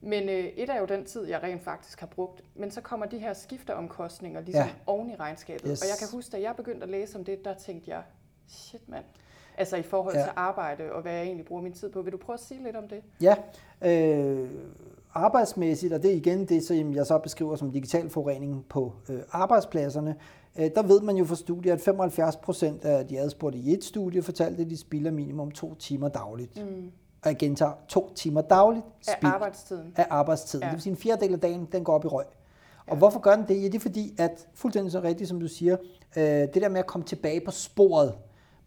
Men 0.00 0.28
øh, 0.28 0.44
et 0.44 0.70
er 0.70 0.80
jo 0.80 0.86
den 0.86 1.04
tid, 1.04 1.26
jeg 1.26 1.42
rent 1.42 1.62
faktisk 1.62 2.00
har 2.00 2.06
brugt. 2.06 2.42
Men 2.54 2.70
så 2.70 2.80
kommer 2.80 3.06
de 3.06 3.18
her 3.18 3.32
skifteomkostninger 3.32 4.40
ligesom 4.40 4.66
ja. 4.66 4.72
oven 4.86 5.10
i 5.10 5.16
regnskabet. 5.16 5.68
Yes. 5.70 5.82
Og 5.82 5.88
jeg 5.88 5.96
kan 5.98 6.08
huske, 6.12 6.32
da 6.32 6.40
jeg 6.40 6.56
begyndte 6.56 6.84
at 6.84 6.88
læse 6.88 7.18
om 7.18 7.24
det, 7.24 7.44
der 7.44 7.54
tænkte 7.54 7.90
jeg, 7.90 8.02
shit 8.46 8.88
mand, 8.88 9.04
Altså 9.58 9.76
i 9.76 9.82
forhold 9.82 10.14
ja. 10.14 10.22
til 10.22 10.32
arbejde 10.36 10.92
og 10.92 11.02
hvad 11.02 11.12
jeg 11.12 11.22
egentlig 11.22 11.46
bruger 11.46 11.62
min 11.62 11.72
tid 11.72 11.90
på. 11.90 12.02
Vil 12.02 12.12
du 12.12 12.18
prøve 12.18 12.34
at 12.34 12.40
sige 12.40 12.62
lidt 12.62 12.76
om 12.76 12.84
det? 12.88 13.02
Ja, 13.20 13.34
øh, 13.82 14.48
arbejdsmæssigt, 15.14 15.92
og 15.92 16.02
det 16.02 16.10
er 16.10 16.14
igen 16.14 16.44
det, 16.44 16.64
som 16.64 16.94
jeg 16.94 17.06
så 17.06 17.18
beskriver 17.18 17.56
som 17.56 17.72
digital 17.72 18.10
forurening 18.10 18.64
på 18.68 18.92
øh, 19.08 19.20
arbejdspladserne, 19.30 20.16
øh, 20.58 20.70
der 20.74 20.82
ved 20.82 21.00
man 21.00 21.16
jo 21.16 21.24
fra 21.24 21.34
studier, 21.34 21.74
at 21.74 21.80
75 21.80 22.36
procent 22.36 22.84
af 22.84 23.06
de 23.06 23.18
adspurgte 23.18 23.58
i 23.58 23.72
et 23.72 23.84
studie 23.84 24.22
fortalte, 24.22 24.62
at 24.62 24.70
de 24.70 24.76
spilder 24.76 25.10
minimum 25.10 25.50
to 25.50 25.74
timer 25.74 26.08
dagligt. 26.08 26.64
Mm. 26.64 26.90
Og 27.22 27.30
jeg 27.30 27.36
gentager, 27.36 27.72
to 27.88 28.12
timer 28.14 28.40
dagligt 28.40 28.84
af 29.08 29.14
arbejdstiden. 29.22 29.92
Af 29.96 30.06
arbejdstiden. 30.10 30.62
Ja. 30.62 30.68
Det 30.68 30.74
vil 30.74 30.82
sige, 30.82 30.90
en 30.90 30.96
fjerdedel 30.96 31.32
af 31.32 31.40
dagen, 31.40 31.68
den 31.72 31.84
går 31.84 31.94
op 31.94 32.04
i 32.04 32.08
røg. 32.08 32.24
Og 32.86 32.92
ja. 32.92 32.98
hvorfor 32.98 33.20
gør 33.20 33.36
den 33.36 33.44
det? 33.48 33.62
Ja, 33.62 33.66
det 33.66 33.74
er 33.74 33.80
fordi, 33.80 34.14
at 34.18 34.46
fuldstændig 34.54 34.92
så 34.92 35.00
rigtigt, 35.00 35.28
som 35.28 35.40
du 35.40 35.48
siger, 35.48 35.76
øh, 36.16 36.24
det 36.24 36.54
der 36.54 36.68
med 36.68 36.78
at 36.78 36.86
komme 36.86 37.04
tilbage 37.04 37.40
på 37.40 37.50
sporet, 37.50 38.14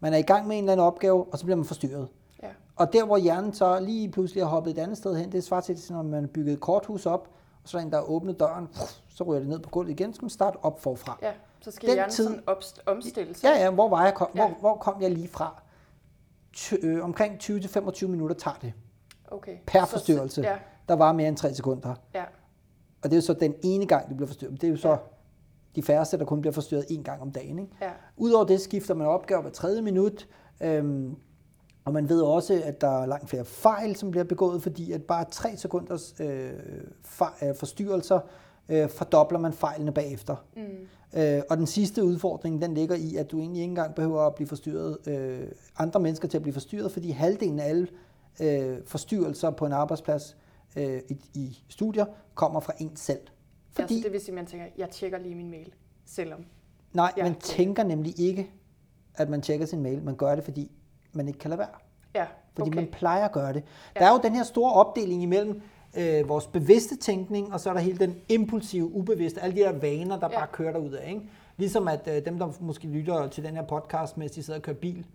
man 0.00 0.12
er 0.14 0.18
i 0.18 0.22
gang 0.22 0.46
med 0.46 0.56
en 0.56 0.64
eller 0.64 0.72
anden 0.72 0.86
opgave, 0.86 1.26
og 1.32 1.38
så 1.38 1.44
bliver 1.44 1.56
man 1.56 1.64
forstyrret. 1.64 2.08
Ja. 2.42 2.48
Og 2.76 2.92
der, 2.92 3.04
hvor 3.04 3.16
hjernen 3.16 3.52
så 3.52 3.80
lige 3.80 4.10
pludselig 4.10 4.42
har 4.42 4.50
hoppet 4.50 4.70
et 4.70 4.78
andet 4.78 4.98
sted 4.98 5.16
hen, 5.16 5.32
det 5.32 5.38
er 5.38 5.42
svar 5.42 5.60
til, 5.60 5.78
når 5.90 6.02
man 6.02 6.28
bygget 6.28 6.52
et 6.52 6.60
korthus 6.60 7.06
op, 7.06 7.28
og 7.62 7.68
så 7.68 7.78
er 7.78 7.82
en, 7.82 7.92
der 7.92 8.00
åbner 8.10 8.32
døren, 8.32 8.68
så 9.08 9.24
ryger 9.24 9.40
det 9.40 9.48
ned 9.48 9.58
på 9.58 9.70
gulvet 9.70 9.90
igen, 9.90 10.12
så 10.12 10.16
skal 10.16 10.24
man 10.24 10.30
starte 10.30 10.56
op 10.62 10.82
forfra. 10.82 11.18
Ja, 11.22 11.32
så 11.60 11.70
skal 11.70 11.88
Den 11.88 11.96
hjernen 11.96 12.12
tid, 12.12 12.24
sådan 12.24 12.42
omstille 12.86 13.34
sig. 13.34 13.44
Ja, 13.44 13.64
ja, 13.64 13.70
hvor, 13.70 13.88
var 13.88 14.04
jeg, 14.04 14.14
kom, 14.14 14.28
ja. 14.34 14.46
hvor, 14.46 14.56
hvor 14.60 14.76
kom 14.76 15.02
jeg 15.02 15.10
lige 15.10 15.28
fra? 15.28 15.62
T- 16.56 16.86
øh, 16.86 17.04
omkring 17.04 17.34
20-25 17.42 18.06
minutter 18.06 18.36
tager 18.36 18.56
det. 18.62 18.72
Okay. 19.30 19.56
Per 19.66 19.84
så, 19.84 19.90
forstyrrelse. 19.90 20.42
Ja. 20.42 20.56
Der 20.88 20.94
var 20.94 21.12
mere 21.12 21.28
end 21.28 21.36
3 21.36 21.54
sekunder. 21.54 21.94
Ja. 22.14 22.24
Og 23.02 23.10
det 23.10 23.12
er 23.12 23.16
jo 23.16 23.20
så 23.20 23.34
den 23.34 23.54
ene 23.62 23.86
gang, 23.86 24.08
det 24.08 24.16
bliver 24.16 24.26
forstyrret. 24.26 24.60
Det 24.60 24.66
er 24.66 24.70
jo 24.70 24.76
så 24.76 24.88
ja 24.88 24.96
de 25.76 25.82
færreste, 25.82 26.18
der 26.18 26.24
kun 26.24 26.40
bliver 26.40 26.52
forstyrret 26.52 26.84
en 26.90 27.02
gang 27.02 27.22
om 27.22 27.30
dagen. 27.30 27.58
Ikke? 27.58 27.72
Ja. 27.82 27.90
Udover 28.16 28.44
det 28.44 28.60
skifter 28.60 28.94
man 28.94 29.06
opgave 29.06 29.42
hver 29.42 29.50
tredje 29.50 29.82
minut, 29.82 30.28
øhm, 30.60 31.16
og 31.84 31.92
man 31.92 32.08
ved 32.08 32.22
også, 32.22 32.62
at 32.64 32.80
der 32.80 33.02
er 33.02 33.06
langt 33.06 33.30
flere 33.30 33.44
fejl, 33.44 33.96
som 33.96 34.10
bliver 34.10 34.24
begået, 34.24 34.62
fordi 34.62 34.92
at 34.92 35.02
bare 35.02 35.24
tre 35.30 35.56
sekunders 35.56 36.14
øh, 36.20 36.50
fejl, 37.02 37.32
øh, 37.42 37.54
forstyrrelser 37.54 38.20
øh, 38.68 38.88
fordobler 38.88 39.38
man 39.38 39.52
fejlene 39.52 39.92
bagefter. 39.92 40.36
Mm. 40.56 41.20
Øh, 41.20 41.42
og 41.50 41.56
den 41.56 41.66
sidste 41.66 42.04
udfordring, 42.04 42.62
den 42.62 42.74
ligger 42.74 42.96
i, 42.96 43.16
at 43.16 43.30
du 43.30 43.38
egentlig 43.38 43.60
ikke 43.62 43.70
engang 43.70 43.94
behøver 43.94 44.20
at 44.20 44.34
blive 44.34 44.48
forstyrret, 44.48 44.98
øh, 45.06 45.48
andre 45.78 46.00
mennesker 46.00 46.28
til 46.28 46.38
at 46.38 46.42
blive 46.42 46.52
forstyrret, 46.52 46.92
fordi 46.92 47.10
halvdelen 47.10 47.58
af 47.58 47.68
alle 47.68 47.88
øh, 48.40 48.78
forstyrrelser 48.86 49.50
på 49.50 49.66
en 49.66 49.72
arbejdsplads 49.72 50.36
øh, 50.76 51.00
i, 51.08 51.16
i 51.34 51.58
studier 51.68 52.04
kommer 52.34 52.60
fra 52.60 52.72
en 52.78 52.96
selv. 52.96 53.20
Fordi, 53.72 53.94
altså, 53.94 54.04
det 54.04 54.12
vil 54.12 54.20
sige, 54.20 54.32
at 54.32 54.34
man 54.34 54.46
tænker, 54.46 54.66
jeg 54.78 54.90
tjekker 54.90 55.18
lige 55.18 55.34
min 55.34 55.50
mail, 55.50 55.72
selvom... 56.04 56.44
Nej, 56.92 57.12
man 57.16 57.34
tænker 57.34 57.82
nemlig 57.82 58.20
ikke, 58.20 58.50
at 59.14 59.28
man 59.28 59.42
tjekker 59.42 59.66
sin 59.66 59.82
mail. 59.82 60.02
Man 60.02 60.16
gør 60.16 60.34
det, 60.34 60.44
fordi 60.44 60.70
man 61.12 61.28
ikke 61.28 61.38
kan 61.38 61.50
lade 61.50 61.58
være. 61.58 61.68
Ja, 62.14 62.26
Fordi 62.54 62.70
okay. 62.70 62.76
man 62.76 62.88
plejer 62.92 63.24
at 63.24 63.32
gøre 63.32 63.52
det. 63.52 63.62
Ja. 63.94 64.00
Der 64.00 64.06
er 64.06 64.12
jo 64.12 64.20
den 64.22 64.34
her 64.34 64.42
store 64.42 64.72
opdeling 64.72 65.22
imellem 65.22 65.62
øh, 65.96 66.28
vores 66.28 66.46
bevidste 66.46 66.96
tænkning, 66.96 67.52
og 67.52 67.60
så 67.60 67.70
er 67.70 67.74
der 67.74 67.80
hele 67.80 67.98
den 67.98 68.16
impulsive, 68.28 68.92
ubevidste, 68.94 69.40
alle 69.40 69.56
de 69.56 69.60
der 69.60 69.72
vaner, 69.72 70.18
der 70.20 70.28
ja. 70.30 70.38
bare 70.38 70.46
kører 70.52 70.72
derud 70.72 70.92
af. 70.92 71.08
Ikke? 71.08 71.22
Ligesom 71.56 71.88
at 71.88 72.08
øh, 72.08 72.24
dem, 72.24 72.38
der 72.38 72.52
måske 72.60 72.88
lytter 72.88 73.28
til 73.28 73.44
den 73.44 73.54
her 73.54 73.62
podcast, 73.62 74.16
mens 74.16 74.32
de 74.32 74.42
sidder 74.42 74.58
og 74.58 74.62
kører 74.62 74.76
bil, 74.76 75.06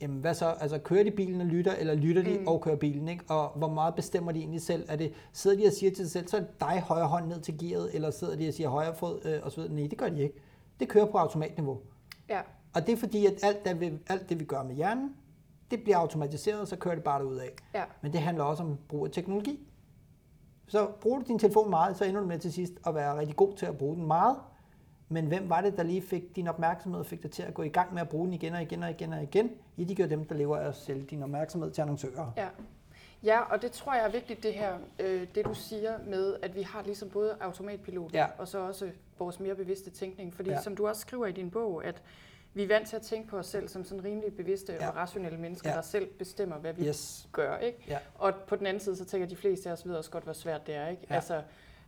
jamen 0.00 0.20
hvad 0.20 0.34
så? 0.34 0.46
Altså 0.60 0.78
kører 0.78 1.04
de 1.04 1.10
bilen 1.10 1.40
og 1.40 1.46
lytter, 1.46 1.72
eller 1.74 1.94
lytter 1.94 2.22
de 2.22 2.38
mm. 2.38 2.46
og 2.46 2.60
kører 2.60 2.76
bilen, 2.76 3.08
ikke? 3.08 3.24
Og 3.28 3.48
hvor 3.48 3.68
meget 3.68 3.94
bestemmer 3.94 4.32
de 4.32 4.38
egentlig 4.38 4.62
selv? 4.62 4.86
Er 4.88 4.96
det, 4.96 5.12
sidder 5.32 5.56
de 5.56 5.66
og 5.66 5.72
siger 5.72 5.90
til 5.90 6.04
sig 6.04 6.10
selv, 6.10 6.28
så 6.28 6.36
er 6.36 6.40
det 6.40 6.60
dig 6.60 6.82
højre 6.86 7.06
hånd 7.06 7.26
ned 7.26 7.40
til 7.40 7.58
gearet, 7.58 7.94
eller 7.94 8.10
sidder 8.10 8.36
de 8.36 8.48
og 8.48 8.54
siger 8.54 8.68
højre 8.68 8.94
fod, 8.94 9.20
øh, 9.24 9.40
og 9.42 9.52
så 9.52 9.60
videre? 9.60 9.74
Nej, 9.74 9.86
det 9.86 9.98
gør 9.98 10.08
de 10.08 10.22
ikke. 10.22 10.40
Det 10.80 10.88
kører 10.88 11.06
på 11.06 11.18
automatniveau. 11.18 11.80
Ja. 12.28 12.40
Og 12.74 12.86
det 12.86 12.92
er 12.92 12.96
fordi, 12.96 13.26
at 13.26 13.32
alt 13.42 13.64
det, 13.64 13.80
vi, 13.80 13.92
alt 14.06 14.28
det, 14.28 14.40
vi 14.40 14.44
gør 14.44 14.62
med 14.62 14.74
hjernen, 14.74 15.16
det 15.70 15.82
bliver 15.82 15.96
automatiseret, 15.96 16.60
og 16.60 16.68
så 16.68 16.76
kører 16.76 16.94
det 16.94 17.04
bare 17.04 17.26
ud 17.26 17.36
af. 17.36 17.50
Ja. 17.74 17.84
Men 18.02 18.12
det 18.12 18.20
handler 18.20 18.44
også 18.44 18.62
om 18.62 18.78
brug 18.88 19.04
af 19.06 19.10
teknologi. 19.10 19.68
Så 20.68 20.88
bruger 21.00 21.18
du 21.18 21.24
din 21.28 21.38
telefon 21.38 21.70
meget, 21.70 21.96
så 21.96 22.04
ender 22.04 22.20
du 22.20 22.26
med 22.26 22.38
til 22.38 22.52
sidst 22.52 22.72
at 22.86 22.94
være 22.94 23.18
rigtig 23.18 23.36
god 23.36 23.56
til 23.56 23.66
at 23.66 23.78
bruge 23.78 23.96
den 23.96 24.06
meget. 24.06 24.36
Men 25.08 25.26
hvem 25.26 25.48
var 25.48 25.60
det, 25.60 25.76
der 25.76 25.82
lige 25.82 26.02
fik 26.02 26.36
din 26.36 26.48
opmærksomhed 26.48 27.00
og 27.00 27.06
fik 27.06 27.22
dig 27.22 27.30
til 27.30 27.42
at 27.42 27.54
gå 27.54 27.62
i 27.62 27.68
gang 27.68 27.94
med 27.94 28.00
at 28.02 28.08
bruge 28.08 28.24
den 28.26 28.34
igen 28.34 28.54
og 28.54 28.62
igen 28.62 28.82
og 28.82 28.90
igen 28.90 29.12
og 29.12 29.22
igen? 29.22 29.50
Ja, 29.78 29.84
de 29.84 29.94
gør 29.94 30.06
dem, 30.06 30.24
der 30.24 30.34
lever 30.34 30.56
af 30.56 30.68
at 30.68 30.76
sælge 30.76 31.02
din 31.02 31.22
opmærksomhed 31.22 31.70
til 31.70 31.82
annoncører. 31.82 32.32
Ja. 32.36 32.48
Ja, 33.24 33.40
og 33.40 33.62
det 33.62 33.72
tror 33.72 33.94
jeg 33.94 34.04
er 34.04 34.08
vigtigt, 34.10 34.42
det 34.42 34.52
her, 34.54 34.78
øh, 34.98 35.26
det 35.34 35.44
du 35.44 35.54
siger 35.54 35.98
med, 36.06 36.36
at 36.42 36.54
vi 36.56 36.62
har 36.62 36.82
ligesom 36.82 37.08
både 37.10 37.36
automatpilot 37.40 38.14
Ja. 38.14 38.26
og 38.38 38.48
så 38.48 38.58
også 38.58 38.90
vores 39.18 39.40
mere 39.40 39.54
bevidste 39.54 39.90
tænkning. 39.90 40.34
Fordi 40.34 40.50
Ja. 40.50 40.62
som 40.62 40.76
du 40.76 40.88
også 40.88 41.00
skriver 41.00 41.26
i 41.26 41.32
din 41.32 41.50
bog, 41.50 41.84
at 41.84 42.02
vi 42.54 42.62
er 42.62 42.68
vant 42.68 42.88
til 42.88 42.96
at 42.96 43.02
tænke 43.02 43.28
på 43.28 43.36
os 43.38 43.46
selv 43.46 43.68
som 43.68 43.84
sådan 43.84 44.04
rimelig 44.04 44.34
bevidste 44.36 44.72
Ja. 44.72 44.88
og 44.88 44.96
rationelle 44.96 45.38
mennesker, 45.38 45.70
Ja. 45.70 45.76
der 45.76 45.82
selv 45.82 46.06
bestemmer, 46.18 46.56
hvad 46.56 46.72
vi 46.72 46.86
Yes. 46.88 47.28
gør. 47.32 47.56
Ikke? 47.58 47.78
Ja. 47.88 47.98
Og 48.14 48.34
på 48.46 48.56
den 48.56 48.66
anden 48.66 48.80
side, 48.80 48.96
så 48.96 49.04
tænker 49.04 49.28
de 49.28 49.36
fleste 49.36 49.68
af 49.68 49.72
os 49.72 49.86
ved 49.88 49.94
også 49.94 50.10
godt, 50.10 50.24
hvor 50.24 50.32
svært 50.32 50.66
det 50.66 50.74
er. 50.74 50.88
Ikke? 50.88 51.02
Ja. 51.10 51.14
Altså, 51.14 51.42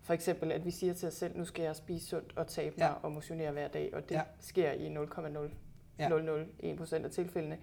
for 0.09 0.15
eksempel, 0.15 0.53
at 0.53 0.65
vi 0.65 0.71
siger 0.71 0.95
til 0.95 1.09
os 1.09 1.15
selv, 1.15 1.37
nu 1.39 1.45
skal 1.45 1.63
jeg 1.63 1.77
spise 1.77 2.07
sundt 2.07 2.33
og 2.37 2.47
tabe 2.47 2.75
Ja. 2.79 2.89
mig 2.89 2.97
og 3.03 3.13
motionere 3.13 3.53
hver 3.53 3.69
dag, 3.69 3.91
og 3.95 4.09
det 4.09 4.15
Ja. 4.15 4.23
sker 4.41 4.71
i 4.73 4.89
0,0 4.89 5.51
Ja. 5.99 6.09
0,01 6.09 7.05
af 7.05 7.11
tilfældene. 7.11 7.59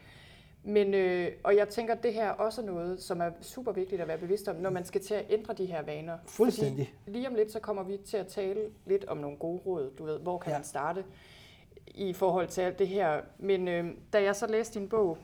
Men, 0.64 0.94
øh, 0.94 1.32
og 1.44 1.56
jeg 1.56 1.70
tænker, 1.70 1.94
at 1.94 2.04
det 2.04 2.14
her 2.14 2.26
er 2.26 2.32
også 2.32 2.62
noget, 2.62 3.02
som 3.02 3.22
er 3.22 3.30
super 3.42 3.72
vigtigt 3.72 4.02
at 4.02 4.08
være 4.08 4.18
bevidst 4.18 4.48
om, 4.48 4.56
når 4.56 4.70
man 4.70 4.86
skal 4.86 5.02
til 5.02 5.14
at 5.14 5.26
ændre 5.30 5.54
de 5.54 5.66
her 5.66 5.82
vaner. 5.82 6.18
Fuldstændig. 6.28 6.94
Fordi 7.04 7.18
lige 7.18 7.28
om 7.30 7.36
lidt, 7.36 7.52
så 7.52 7.60
kommer 7.60 7.84
vi 7.84 7.98
til 8.06 8.18
at 8.18 8.28
tale 8.28 8.62
lidt 8.86 9.06
om 9.06 9.18
nogle 9.18 9.38
gode 9.38 9.62
råd. 9.66 9.92
Du 9.98 10.04
ved, 10.06 10.20
hvor 10.20 10.38
kan 10.38 10.52
Ja. 10.52 10.58
man 10.58 10.66
starte 10.66 11.06
i 11.88 12.14
forhold 12.14 12.48
til 12.48 12.62
alt 12.62 12.80
det 12.80 12.88
her. 12.88 13.22
Men 13.38 13.68
øh, 13.68 13.86
da 14.14 14.24
jeg 14.24 14.36
så 14.36 14.48
læste 14.48 14.80
din 14.80 14.90
bog, 14.90 15.18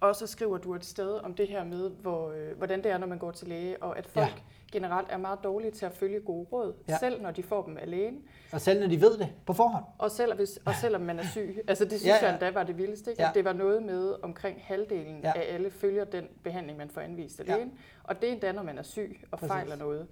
og 0.00 0.16
så 0.16 0.26
skriver 0.26 0.58
du 0.58 0.74
et 0.74 0.84
sted 0.84 1.12
om 1.24 1.34
det 1.34 1.48
her 1.48 1.64
med, 1.64 1.90
hvor, 1.90 2.30
øh, 2.30 2.56
hvordan 2.58 2.82
det 2.84 2.90
er, 2.92 2.98
når 2.98 3.06
man 3.06 3.18
går 3.18 3.30
til 3.30 3.48
læge, 3.48 3.82
og 3.82 3.98
at 3.98 4.06
folk 4.06 4.26
Ja. 4.26 4.32
Generelt 4.72 5.08
er 5.10 5.16
meget 5.16 5.38
dårlige 5.44 5.70
til 5.70 5.86
at 5.86 5.92
følge 5.92 6.20
gode 6.20 6.46
råd, 6.52 6.74
Ja. 6.88 6.98
selv 6.98 7.22
når 7.22 7.30
de 7.30 7.42
får 7.42 7.62
dem 7.64 7.78
lægen, 7.84 8.22
Og 8.52 8.60
selv 8.60 8.80
når 8.80 8.86
de 8.88 9.00
ved 9.00 9.18
det 9.18 9.28
på 9.46 9.52
forhånd. 9.52 9.84
og, 9.98 10.10
selv, 10.10 10.34
hvis, 10.34 10.60
og 10.64 10.74
selvom 10.74 11.00
man 11.00 11.18
er 11.18 11.26
syg. 11.32 11.58
Altså 11.68 11.84
det 11.84 11.92
synes 11.92 12.06
Ja, 12.06 12.14
ja, 12.14 12.24
jeg 12.24 12.32
endda 12.32 12.50
var 12.50 12.62
det 12.62 12.78
vildeste, 12.78 13.10
ikke? 13.10 13.22
Ja. 13.22 13.28
At 13.28 13.34
det 13.34 13.44
var 13.44 13.52
noget 13.52 13.82
med 13.82 14.14
omkring 14.22 14.58
halvdelen 14.62 15.20
Ja. 15.22 15.32
af 15.36 15.54
alle 15.54 15.70
følger 15.70 16.04
den 16.04 16.28
behandling, 16.44 16.78
man 16.78 16.90
får 16.90 17.00
anvist 17.00 17.40
af 17.40 17.44
Ja. 17.46 17.56
Og 18.04 18.20
det 18.20 18.28
er 18.28 18.32
endda, 18.32 18.52
når 18.52 18.62
man 18.62 18.78
er 18.78 18.82
syg 18.82 19.20
og 19.30 19.38
Præcis. 19.38 19.52
fejler 19.52 19.76
noget. 19.76 20.06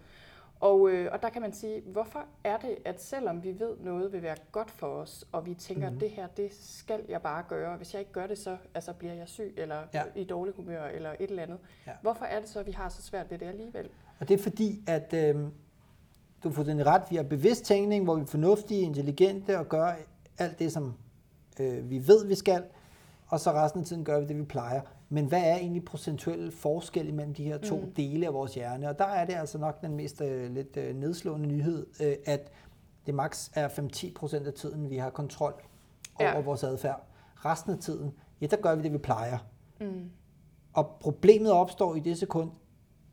Og, 0.60 0.90
øh, 0.90 1.12
og 1.12 1.22
der 1.22 1.28
kan 1.28 1.42
man 1.42 1.52
sige, 1.52 1.80
hvorfor 1.86 2.24
er 2.44 2.56
det, 2.56 2.76
at 2.84 3.02
selvom 3.02 3.42
vi 3.44 3.60
ved, 3.60 3.76
noget 3.80 4.12
vil 4.12 4.22
være 4.22 4.36
godt 4.52 4.70
for 4.70 4.86
os, 4.86 5.24
og 5.32 5.46
vi 5.46 5.54
tænker, 5.54 5.82
Mhm. 5.82 5.94
mm-hmm. 5.94 6.00
det 6.00 6.10
her, 6.10 6.26
det 6.26 6.52
skal 6.60 7.00
jeg 7.08 7.22
bare 7.22 7.44
gøre. 7.48 7.76
Hvis 7.76 7.92
jeg 7.94 8.00
ikke 8.00 8.12
gør 8.12 8.26
det, 8.26 8.38
så 8.38 8.56
altså, 8.74 8.92
bliver 8.92 9.14
jeg 9.14 9.28
syg, 9.28 9.54
eller 9.56 9.82
ja. 9.94 10.02
i 10.14 10.24
dårlig 10.24 10.54
humør, 10.54 10.84
eller 10.84 11.10
et 11.20 11.30
eller 11.30 11.42
andet. 11.42 11.58
Ja. 11.86 11.92
Hvorfor 12.02 12.24
er 12.24 12.40
det 12.40 12.48
så, 12.48 12.60
at 12.60 12.66
vi 12.66 12.72
har 12.72 12.88
så 12.88 13.02
svært 13.02 13.30
ved 13.30 13.38
det 13.38 13.46
alligevel? 13.46 13.88
Og 14.20 14.28
det 14.28 14.38
er 14.38 14.42
fordi, 14.42 14.82
at 14.86 15.14
øh, 15.14 15.34
du 16.44 16.50
fået 16.50 16.66
den 16.66 16.86
ret, 16.86 17.02
vi 17.10 17.16
har 17.16 17.22
bevidst 17.22 17.64
tænkning, 17.64 18.04
hvor 18.04 18.14
vi 18.14 18.22
er 18.22 18.26
fornuftige, 18.26 18.80
intelligente 18.80 19.58
og 19.58 19.68
gør 19.68 19.92
alt 20.38 20.58
det, 20.58 20.72
som 20.72 20.94
øh, 21.60 21.90
vi 21.90 22.08
ved, 22.08 22.26
vi 22.26 22.34
skal, 22.34 22.62
og 23.26 23.40
så 23.40 23.52
resten 23.52 23.80
af 23.80 23.86
tiden 23.86 24.04
gør 24.04 24.20
vi 24.20 24.26
det, 24.26 24.36
vi 24.38 24.42
plejer. 24.44 24.80
Men 25.08 25.26
hvad 25.26 25.42
er 25.42 25.56
egentlig 25.56 25.84
procentuel 25.84 26.52
forskel 26.52 27.08
imellem 27.08 27.34
de 27.34 27.44
her 27.44 27.58
to. 27.58 27.76
Mm. 27.76 27.92
dele 27.92 28.26
af 28.26 28.34
vores 28.34 28.54
hjerne? 28.54 28.88
Og 28.88 28.98
der 28.98 29.04
er 29.04 29.24
det 29.24 29.32
altså 29.34 29.58
nok 29.58 29.80
den 29.82 29.96
mest 29.96 30.20
øh, 30.20 30.50
lidt 30.54 30.76
øh, 30.76 30.96
nedslående 30.96 31.46
nyhed, 31.48 31.86
øh, 32.02 32.14
at 32.26 32.52
det 33.06 33.14
maks 33.14 33.50
er 33.54 33.68
5-10 33.68 34.12
procent 34.14 34.46
af 34.46 34.52
tiden, 34.52 34.90
vi 34.90 34.96
har 34.96 35.10
kontrol 35.10 35.54
over 36.20 36.30
Ja. 36.30 36.40
vores 36.40 36.64
adfærd. 36.64 37.06
Resten 37.36 37.72
af 37.72 37.78
tiden, 37.78 38.12
ja, 38.40 38.46
der 38.46 38.56
gør 38.56 38.74
vi 38.74 38.82
det, 38.82 38.92
vi 38.92 38.98
plejer. 38.98 39.38
Mm. 39.80 40.10
Og 40.72 40.96
problemet 41.00 41.52
opstår 41.52 41.94
i 41.94 42.00
det 42.00 42.18
sekund, 42.18 42.50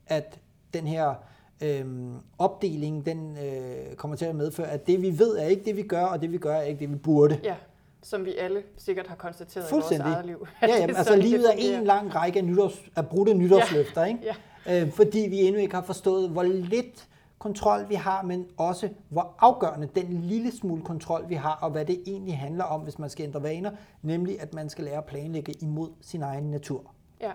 at 0.06 0.40
den 0.74 0.86
her 0.86 1.14
øhm, 1.62 2.14
opdeling, 2.38 3.06
den 3.06 3.38
øh, 3.38 3.96
kommer 3.96 4.16
til 4.16 4.24
at 4.24 4.34
medføre, 4.34 4.66
at 4.66 4.86
det 4.86 5.02
vi 5.02 5.18
ved 5.18 5.38
er 5.38 5.46
ikke 5.46 5.64
det 5.64 5.76
vi 5.76 5.82
gør, 5.82 6.04
og 6.04 6.22
det 6.22 6.32
vi 6.32 6.38
gør 6.38 6.54
er 6.54 6.62
ikke 6.62 6.80
det 6.80 6.90
vi 6.90 6.96
burde. 6.96 7.40
Ja, 7.44 7.54
som 8.02 8.24
vi 8.24 8.36
alle 8.36 8.62
sikkert 8.76 9.06
har 9.06 9.16
konstateret 9.16 9.70
i 9.70 9.74
vores 9.74 9.92
eget 9.92 10.26
liv. 10.26 10.46
Ja, 10.62 10.76
jamen, 10.76 10.96
altså 10.96 11.16
livet 11.16 11.46
er 11.46 11.78
en 11.78 11.84
lang 11.84 12.14
række 12.14 12.38
af, 12.38 12.44
nytårs, 12.44 12.82
af 12.96 13.08
brudte 13.08 13.34
nytårsløfter, 13.34 14.04
ikke? 14.04 14.20
Ja. 14.66 14.82
Øh, 14.82 14.92
fordi 14.92 15.18
vi 15.18 15.40
endnu 15.40 15.60
ikke 15.60 15.74
har 15.74 15.82
forstået, 15.82 16.30
hvor 16.30 16.42
lidt 16.42 17.08
kontrol 17.38 17.88
vi 17.88 17.94
har, 17.94 18.22
men 18.22 18.46
også 18.56 18.88
hvor 19.08 19.34
afgørende 19.38 19.88
den 19.94 20.20
lille 20.22 20.52
smule 20.56 20.82
kontrol 20.82 21.24
vi 21.28 21.34
har, 21.34 21.58
og 21.62 21.70
hvad 21.70 21.84
det 21.84 22.02
egentlig 22.06 22.38
handler 22.38 22.64
om, 22.64 22.80
hvis 22.80 22.98
man 22.98 23.10
skal 23.10 23.24
ændre 23.24 23.42
vaner, 23.42 23.70
nemlig 24.02 24.40
at 24.40 24.54
man 24.54 24.68
skal 24.68 24.84
lære 24.84 24.96
at 24.96 25.04
planlægge 25.04 25.52
imod 25.60 25.90
sin 26.00 26.22
egen 26.22 26.50
natur. 26.50 26.90
Ja. 27.20 27.30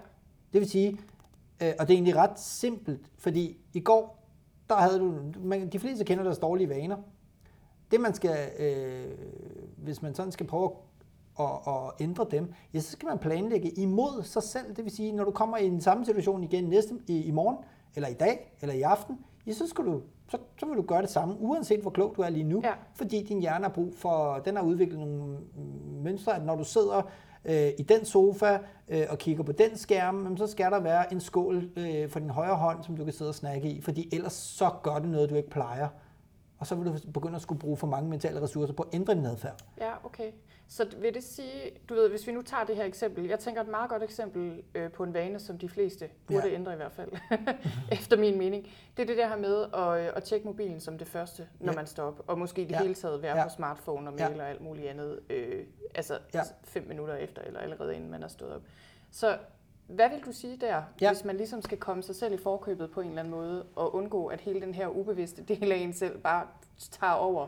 Det 0.54 0.62
vil 0.62 0.70
sige, 0.70 1.00
øh, 1.62 1.74
og 1.80 1.88
det 1.88 1.94
er 1.94 1.98
egentlig 1.98 2.16
ret 2.16 2.40
simpelt, 2.40 3.10
fordi 3.18 3.58
i 3.74 3.80
går, 3.80 4.24
der 4.70 4.76
havde 4.76 5.00
du, 5.00 5.14
man, 5.44 5.70
de 5.70 5.80
fleste 5.80 6.06
kender 6.06 6.24
deres 6.24 6.38
dårlige 6.38 6.70
vaner. 6.70 6.98
Det 7.92 8.02
man 8.02 8.14
skal, 8.14 8.38
øh, 8.60 9.18
hvis 9.78 10.02
man 10.02 10.16
sådan 10.16 10.32
skal 10.32 10.48
prøve 10.48 10.72
at, 11.40 11.46
at, 11.46 11.50
at 11.68 11.92
ændre 12.00 12.28
dem, 12.32 12.54
ja, 12.74 12.80
så 12.80 12.92
skal 12.92 13.08
man 13.08 13.18
planlægge 13.18 13.70
imod 13.70 14.24
sig 14.24 14.44
selv. 14.44 14.76
Det 14.76 14.84
vil 14.84 14.96
sige, 14.96 15.12
når 15.12 15.24
du 15.24 15.32
kommer 15.32 15.58
i 15.58 15.70
den 15.70 15.82
samme 15.82 16.06
situation 16.06 16.44
igen 16.44 16.64
næste, 16.64 17.00
i, 17.08 17.24
i 17.24 17.32
morgen, 17.32 17.58
eller 17.96 18.10
i 18.10 18.14
dag, 18.14 18.56
eller 18.62 18.76
i 18.76 18.82
aften, 18.82 19.20
ja, 19.48 19.54
så, 19.54 19.68
skal 19.68 19.86
du, 19.86 20.02
så, 20.30 20.38
så 20.60 20.66
vil 20.66 20.78
du 20.78 20.82
gøre 20.82 21.02
det 21.02 21.10
samme, 21.10 21.36
uanset 21.40 21.82
hvor 21.82 21.92
klog 21.92 22.14
du 22.18 22.22
er 22.22 22.30
lige 22.30 22.44
nu. 22.44 22.62
Ja. 22.64 22.74
Fordi 22.94 23.24
din 23.24 23.40
hjerne 23.40 23.66
har 23.66 23.72
brug 23.72 23.94
for, 23.96 24.42
den 24.46 24.56
har 24.56 24.64
udviklet 24.64 25.00
nogle 25.00 25.38
mønstre, 26.04 26.36
at 26.36 26.46
når 26.46 26.56
du 26.56 26.64
sidder 26.64 27.02
øh, 27.46 27.72
i 27.80 27.84
den 27.84 28.06
sofa 28.06 28.58
øh, 28.88 29.06
og 29.10 29.18
kigger 29.18 29.44
på 29.44 29.52
den 29.52 29.78
skærm, 29.78 30.24
jamen, 30.24 30.38
så 30.38 30.48
skal 30.48 30.72
der 30.72 30.80
være 30.80 31.14
en 31.14 31.22
skål 31.22 31.70
øh, 31.78 32.10
for 32.10 32.20
din 32.20 32.30
højre 32.30 32.56
hånd, 32.56 32.84
som 32.84 32.98
du 32.98 33.04
kan 33.04 33.14
sidde 33.14 33.30
og 33.30 33.36
snakke 33.36 33.70
i, 33.70 33.82
fordi 33.82 34.10
ellers 34.16 34.34
så 34.34 34.72
gør 34.84 35.00
det 35.00 35.10
noget, 35.10 35.30
du 35.30 35.36
ikke 35.36 35.50
plejer. 35.50 35.88
Og 36.60 36.68
så 36.68 36.76
vil 36.76 36.86
du 36.86 37.12
begynde 37.14 37.36
at 37.36 37.42
skulle 37.42 37.60
bruge 37.60 37.78
for 37.78 37.88
mange 37.88 38.10
mentale 38.10 38.42
ressourcer 38.42 38.74
på 38.74 38.84
at 38.84 38.90
ændre 38.94 39.16
din 39.16 39.26
adfærd. 39.26 39.60
Ja, 39.78 39.92
okay. 40.06 40.32
Så 40.68 40.88
vil 40.98 41.14
det 41.14 41.24
sige, 41.24 41.72
du 41.90 41.94
ved, 41.94 42.10
hvis 42.10 42.28
vi 42.28 42.32
nu 42.32 42.42
tager 42.42 42.64
det 42.64 42.76
her 42.76 42.84
eksempel, 42.86 43.26
jeg 43.26 43.40
tænker 43.40 43.62
et 43.62 43.68
meget 43.68 43.90
godt 43.90 44.04
eksempel 44.04 44.64
øh, 44.76 44.92
på 44.92 45.04
en 45.04 45.14
vane, 45.14 45.40
som 45.40 45.58
de 45.58 45.70
fleste 45.70 46.10
burde 46.28 46.42
Ja. 46.44 46.48
ja. 46.50 46.56
ændre 46.56 46.74
i 46.74 46.76
hvert 46.76 46.92
fald, 46.92 47.12
efter 48.00 48.18
min 48.18 48.38
mening, 48.38 48.68
det 48.98 49.04
er 49.04 49.08
det 49.08 49.18
der 49.18 49.28
her 49.28 49.38
med 49.38 49.62
at, 49.74 50.08
øh, 50.08 50.14
at 50.16 50.24
tjekke 50.24 50.48
mobilen 50.48 50.80
som 50.80 50.98
det 50.98 51.08
første, 51.08 51.48
når 51.60 51.72
Ja. 51.72 51.76
man 51.76 51.88
står 51.88 52.04
op, 52.04 52.24
og 52.28 52.40
måske 52.40 52.62
i 52.62 52.66
det 52.66 52.72
Ja. 52.72 52.82
hele 52.82 52.94
taget 52.96 53.22
være 53.22 53.38
Ja. 53.38 53.44
på 53.44 53.50
smartphone 53.50 54.10
og 54.10 54.18
Ja. 54.20 54.30
mail 54.30 54.42
og 54.42 54.50
alt 54.50 54.62
muligt 54.62 54.88
andet, 54.88 55.20
øh, 55.30 55.66
altså 55.96 56.14
Ja. 56.34 56.40
ja. 56.40 56.44
fem 56.64 56.88
minutter 56.88 57.16
efter, 57.16 57.42
eller 57.42 57.60
allerede 57.60 57.96
inden 57.96 58.12
man 58.12 58.24
er 58.24 58.28
stået 58.28 58.54
op. 58.56 58.62
Så 59.12 59.38
hvad 59.88 60.10
vil 60.10 60.20
du 60.26 60.32
sige 60.32 60.58
der, 60.58 60.68
Ja. 60.76 60.82
ja. 61.02 61.12
hvis 61.14 61.26
man 61.26 61.38
ligesom 61.38 61.62
skal 61.62 61.78
komme 61.78 62.04
sig 62.04 62.16
selv 62.16 62.34
i 62.34 62.38
forkøbet 62.38 62.92
på 62.92 63.02
en 63.02 63.08
eller 63.08 63.20
anden 63.20 63.32
måde, 63.34 63.66
og 63.76 63.96
undgå, 63.96 64.28
at 64.28 64.42
hele 64.42 64.62
den 64.62 64.74
her 64.74 64.88
ubevidste 64.88 65.44
del 65.44 65.72
af 65.72 65.76
en 65.78 65.94
selv 65.94 66.18
bare 66.18 66.48
tager 66.92 67.14
over? 67.14 67.48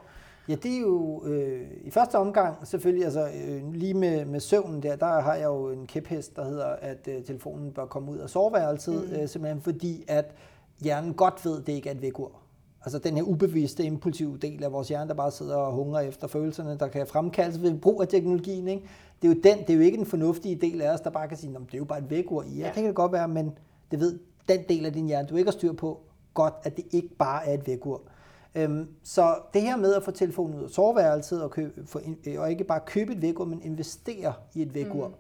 Ja, 0.50 0.56
det 0.56 0.76
er 0.76 0.80
jo 0.80 1.26
øh, 1.26 1.62
i 1.84 1.90
første 1.92 2.16
omgang 2.16 2.68
selvfølgelig, 2.68 3.06
altså 3.06 3.28
øh, 3.48 3.74
lige 3.74 3.94
med, 3.94 4.26
med 4.26 4.40
søvnen 4.40 4.84
der, 4.84 4.96
der 4.96 5.22
har 5.22 5.36
jeg 5.36 5.46
jo 5.46 5.70
en 5.72 5.88
kæphest, 5.88 6.36
der 6.36 6.46
hedder, 6.46 6.66
at 6.66 7.08
øh, 7.08 7.24
telefonen 7.24 7.72
bør 7.72 7.86
komme 7.86 8.12
ud 8.12 8.18
af 8.18 8.30
soveværelset, 8.30 9.10
mm. 9.10 9.16
øh, 9.16 9.28
simpelthen 9.30 9.62
fordi, 9.62 10.04
at 10.08 10.36
hjernen 10.84 11.14
godt 11.14 11.46
ved, 11.46 11.62
det 11.62 11.74
ikke 11.74 11.90
er 11.90 11.94
et 11.94 12.02
vækur. 12.02 12.32
Altså 12.86 13.00
den 13.00 13.16
her 13.16 13.24
ubevidste, 13.24 13.84
impulsive 13.84 14.38
del 14.38 14.64
af 14.64 14.72
vores 14.72 14.88
hjerne, 14.88 15.08
der 15.08 15.14
bare 15.16 15.32
sidder 15.32 15.56
og 15.56 15.74
hungrer 15.74 16.00
efter 16.02 16.28
følelserne, 16.28 16.78
der 16.80 16.88
kan 16.88 17.08
fremkaldes 17.08 17.62
ved 17.62 17.80
brug 17.80 18.02
af 18.02 18.08
teknologien. 18.08 18.68
Ikke? 18.68 18.84
Det, 19.22 19.28
er 19.28 19.34
jo 19.34 19.40
den, 19.44 19.60
det 19.68 19.70
er 19.70 19.74
jo 19.78 19.82
ikke 19.82 19.98
den 19.98 20.06
fornuftige 20.06 20.56
del 20.56 20.82
af 20.82 20.94
os, 20.94 21.02
der 21.02 21.10
bare 21.10 21.28
kan 21.28 21.38
sige, 21.38 21.54
"Nå, 21.54 21.60
men 21.60 21.66
det 21.66 21.74
er 21.74 21.78
jo 21.78 21.86
bare 21.86 22.00
et 22.00 22.10
vækur. 22.10 22.44
Ja, 22.44 22.50
Ja. 22.60 22.66
det 22.66 22.74
kan 22.74 22.86
det 22.86 22.96
godt 22.96 23.12
være, 23.12 23.28
men 23.28 23.52
det 23.92 24.00
ved 24.00 24.20
den 24.50 24.60
del 24.70 24.86
af 24.86 24.94
din 24.94 25.06
hjerne, 25.08 25.28
du 25.28 25.36
ikke 25.36 25.48
har 25.48 25.52
styr 25.52 25.74
på, 25.74 26.00
godt, 26.34 26.54
at 26.64 26.78
det 26.78 26.86
ikke 26.92 27.10
bare 27.20 27.48
er 27.48 27.54
et 27.54 27.68
vækur. 27.68 28.02
Øhm, 28.56 28.88
så 29.04 29.38
det 29.54 29.62
her 29.62 29.76
med 29.76 29.94
at 29.94 30.04
få 30.04 30.12
telefonen 30.12 30.60
ud 30.60 30.64
af 30.64 30.70
soveværelset 30.70 31.44
og, 31.44 31.52
købe, 31.52 31.88
for, 31.88 32.02
øh, 32.28 32.42
og 32.42 32.52
ikke 32.52 32.64
bare 32.64 32.80
købe 32.86 33.14
et 33.14 33.22
vækord, 33.22 33.48
men 33.48 33.62
investere 33.62 34.34
i 34.54 34.62
et 34.62 34.74
vækord. 34.74 35.10
Mm. 35.10 35.16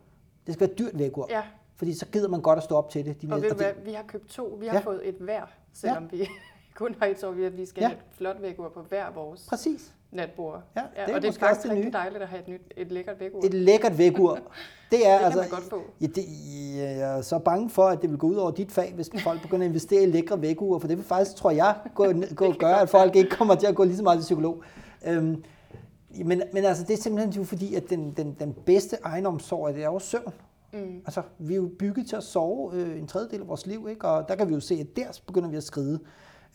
Det 0.45 0.53
skal 0.53 0.67
være 0.67 0.75
dyrt 0.75 0.99
vækord. 0.99 1.29
Ja. 1.29 1.43
Fordi 1.75 1.93
så 1.93 2.05
gider 2.05 2.27
man 2.27 2.41
godt 2.41 2.57
at 2.57 2.63
stå 2.63 2.75
op 2.75 2.89
til 2.89 3.05
det. 3.05 3.21
De 3.21 3.27
og 3.33 3.41
ved 3.41 3.49
du 3.49 3.55
hvad, 3.55 3.71
vi 3.85 3.93
har 3.93 4.03
købt 4.03 4.29
to. 4.29 4.57
Vi 4.59 4.67
har 4.67 4.73
ja. 4.73 4.79
fået 4.79 5.09
et 5.09 5.15
hver, 5.15 5.41
selvom 5.73 6.09
ja. 6.11 6.17
vi 6.17 6.27
kun 6.75 6.95
har 6.99 7.05
et 7.05 7.19
så 7.19 7.31
vi 7.31 7.65
skal 7.65 7.81
ja. 7.81 7.87
have 7.87 7.97
et 7.97 8.03
flot 8.11 8.41
vækord 8.41 8.73
på 8.73 8.81
hver 8.81 9.11
vores. 9.11 9.45
Præcis 9.49 9.93
natbord. 10.15 10.63
Ja, 10.75 10.81
det 10.81 10.87
er 10.95 11.05
ja, 11.07 11.15
og 11.15 11.21
det 11.21 11.27
er 11.27 11.39
faktisk 11.39 11.69
rigtig 11.69 11.93
dejligt 11.93 12.23
at 12.23 12.29
have 12.29 12.41
et, 12.41 12.47
nyt, 12.47 12.61
et 12.77 12.91
lækkert 12.91 13.19
vægur. 13.19 13.45
Et 13.45 13.53
lækkert 13.53 13.97
vægur. 13.97 14.39
Det 14.91 15.07
er 15.07 15.17
det 15.17 15.25
altså, 15.25 15.45
godt 15.51 15.63
få. 15.63 15.81
Ja, 16.01 16.05
det, 16.05 16.25
jeg 16.77 17.17
er 17.17 17.21
så 17.21 17.39
bange 17.39 17.69
for, 17.69 17.83
at 17.83 18.01
det 18.01 18.09
vil 18.09 18.17
gå 18.17 18.27
ud 18.27 18.35
over 18.35 18.51
dit 18.51 18.71
fag, 18.71 18.93
hvis 18.93 19.09
folk 19.23 19.41
begynder 19.41 19.65
at 19.65 19.69
investere 19.69 20.03
i 20.03 20.05
lækre 20.05 20.41
vægur, 20.41 20.79
for 20.79 20.87
det 20.87 20.97
vil 20.97 21.05
faktisk, 21.05 21.35
tror 21.35 21.51
jeg, 21.51 21.75
gå, 21.95 22.05
gå 22.35 22.53
gøre, 22.53 22.81
at 22.81 22.89
folk 22.89 23.15
ikke 23.15 23.29
kommer 23.29 23.55
til 23.55 23.67
at 23.67 23.75
gå 23.75 23.83
lige 23.83 23.97
så 23.97 24.03
meget 24.03 24.19
til 24.19 24.23
psykolog. 24.23 24.63
Øhm, 25.07 25.43
men, 26.25 26.41
men 26.53 26.65
altså, 26.65 26.83
det 26.83 26.93
er 26.93 27.01
simpelthen 27.01 27.33
jo 27.33 27.43
fordi, 27.43 27.75
at 27.75 27.89
den, 27.89 28.13
den, 28.17 28.35
den 28.39 28.53
bedste 28.65 28.97
egenomsorg, 29.03 29.73
det 29.73 29.83
er 29.83 29.87
jo 29.87 29.99
søvn. 29.99 30.33
Mm. 30.73 31.01
Altså, 31.05 31.21
vi 31.39 31.53
er 31.53 31.57
jo 31.57 31.71
bygget 31.79 32.07
til 32.07 32.15
at 32.15 32.23
sove 32.23 32.73
øh, 32.73 32.99
en 32.99 33.07
tredjedel 33.07 33.41
af 33.41 33.47
vores 33.47 33.65
liv, 33.65 33.87
ikke? 33.89 34.07
og 34.07 34.27
der 34.27 34.35
kan 34.35 34.47
vi 34.49 34.53
jo 34.53 34.59
se, 34.59 34.75
at 34.75 34.95
der 34.95 35.19
begynder 35.27 35.49
vi 35.49 35.57
at 35.57 35.63
skride. 35.63 35.99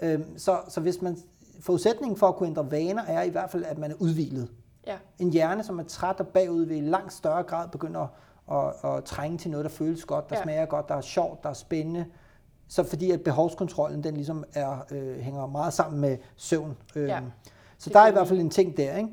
Øhm, 0.03 0.39
så, 0.39 0.59
så 0.69 0.81
hvis 0.81 1.03
man 1.03 1.17
forudsætningen 1.61 2.17
for 2.17 2.29
at 2.29 2.37
kunne 2.37 2.49
ændre 2.49 2.71
vaner 2.71 3.03
er 3.03 3.23
i 3.23 3.29
hvert 3.29 3.51
fald, 3.51 3.65
at 3.65 3.79
man 3.79 3.91
er 3.91 3.95
udvilet. 3.99 4.49
Ja. 4.87 4.97
En 5.19 5.31
hjerne, 5.31 5.63
som 5.63 5.79
er 5.79 5.83
træt 5.83 6.21
og 6.21 6.27
bagud, 6.27 6.65
vil 6.65 6.77
i 6.77 6.81
langt 6.81 7.13
større 7.13 7.43
grad 7.43 7.69
begynde 7.69 7.99
at, 7.99 8.09
at, 8.57 8.91
at 8.91 9.05
trænge 9.05 9.39
til 9.39 9.51
noget, 9.51 9.65
der 9.65 9.71
føles 9.71 10.05
godt, 10.05 10.31
der 10.31 10.37
ja. 10.37 10.43
smager 10.43 10.67
godt, 10.67 10.89
der 10.89 10.95
er 10.95 11.01
sjovt, 11.01 11.43
der 11.43 11.49
er 11.49 11.55
spændende. 11.55 12.07
Så 12.69 12.85
fordi 12.85 13.11
at 13.11 13.23
behovskontrollen, 13.23 14.05
den 14.05 14.15
ligesom 14.15 14.45
er, 14.55 14.87
øh, 14.91 15.19
hænger 15.19 15.47
meget 15.47 15.73
sammen 15.73 16.01
med 16.01 16.17
søvn. 16.37 16.77
Øh, 16.97 17.09
ja. 17.09 17.21
Så 17.79 17.91
der 17.91 18.01
er 18.01 18.09
i 18.09 18.13
hvert 18.13 18.29
fald 18.29 18.41
en 18.41 18.51
ting 18.51 18.77
der, 18.77 18.97
ikke? 18.97 19.09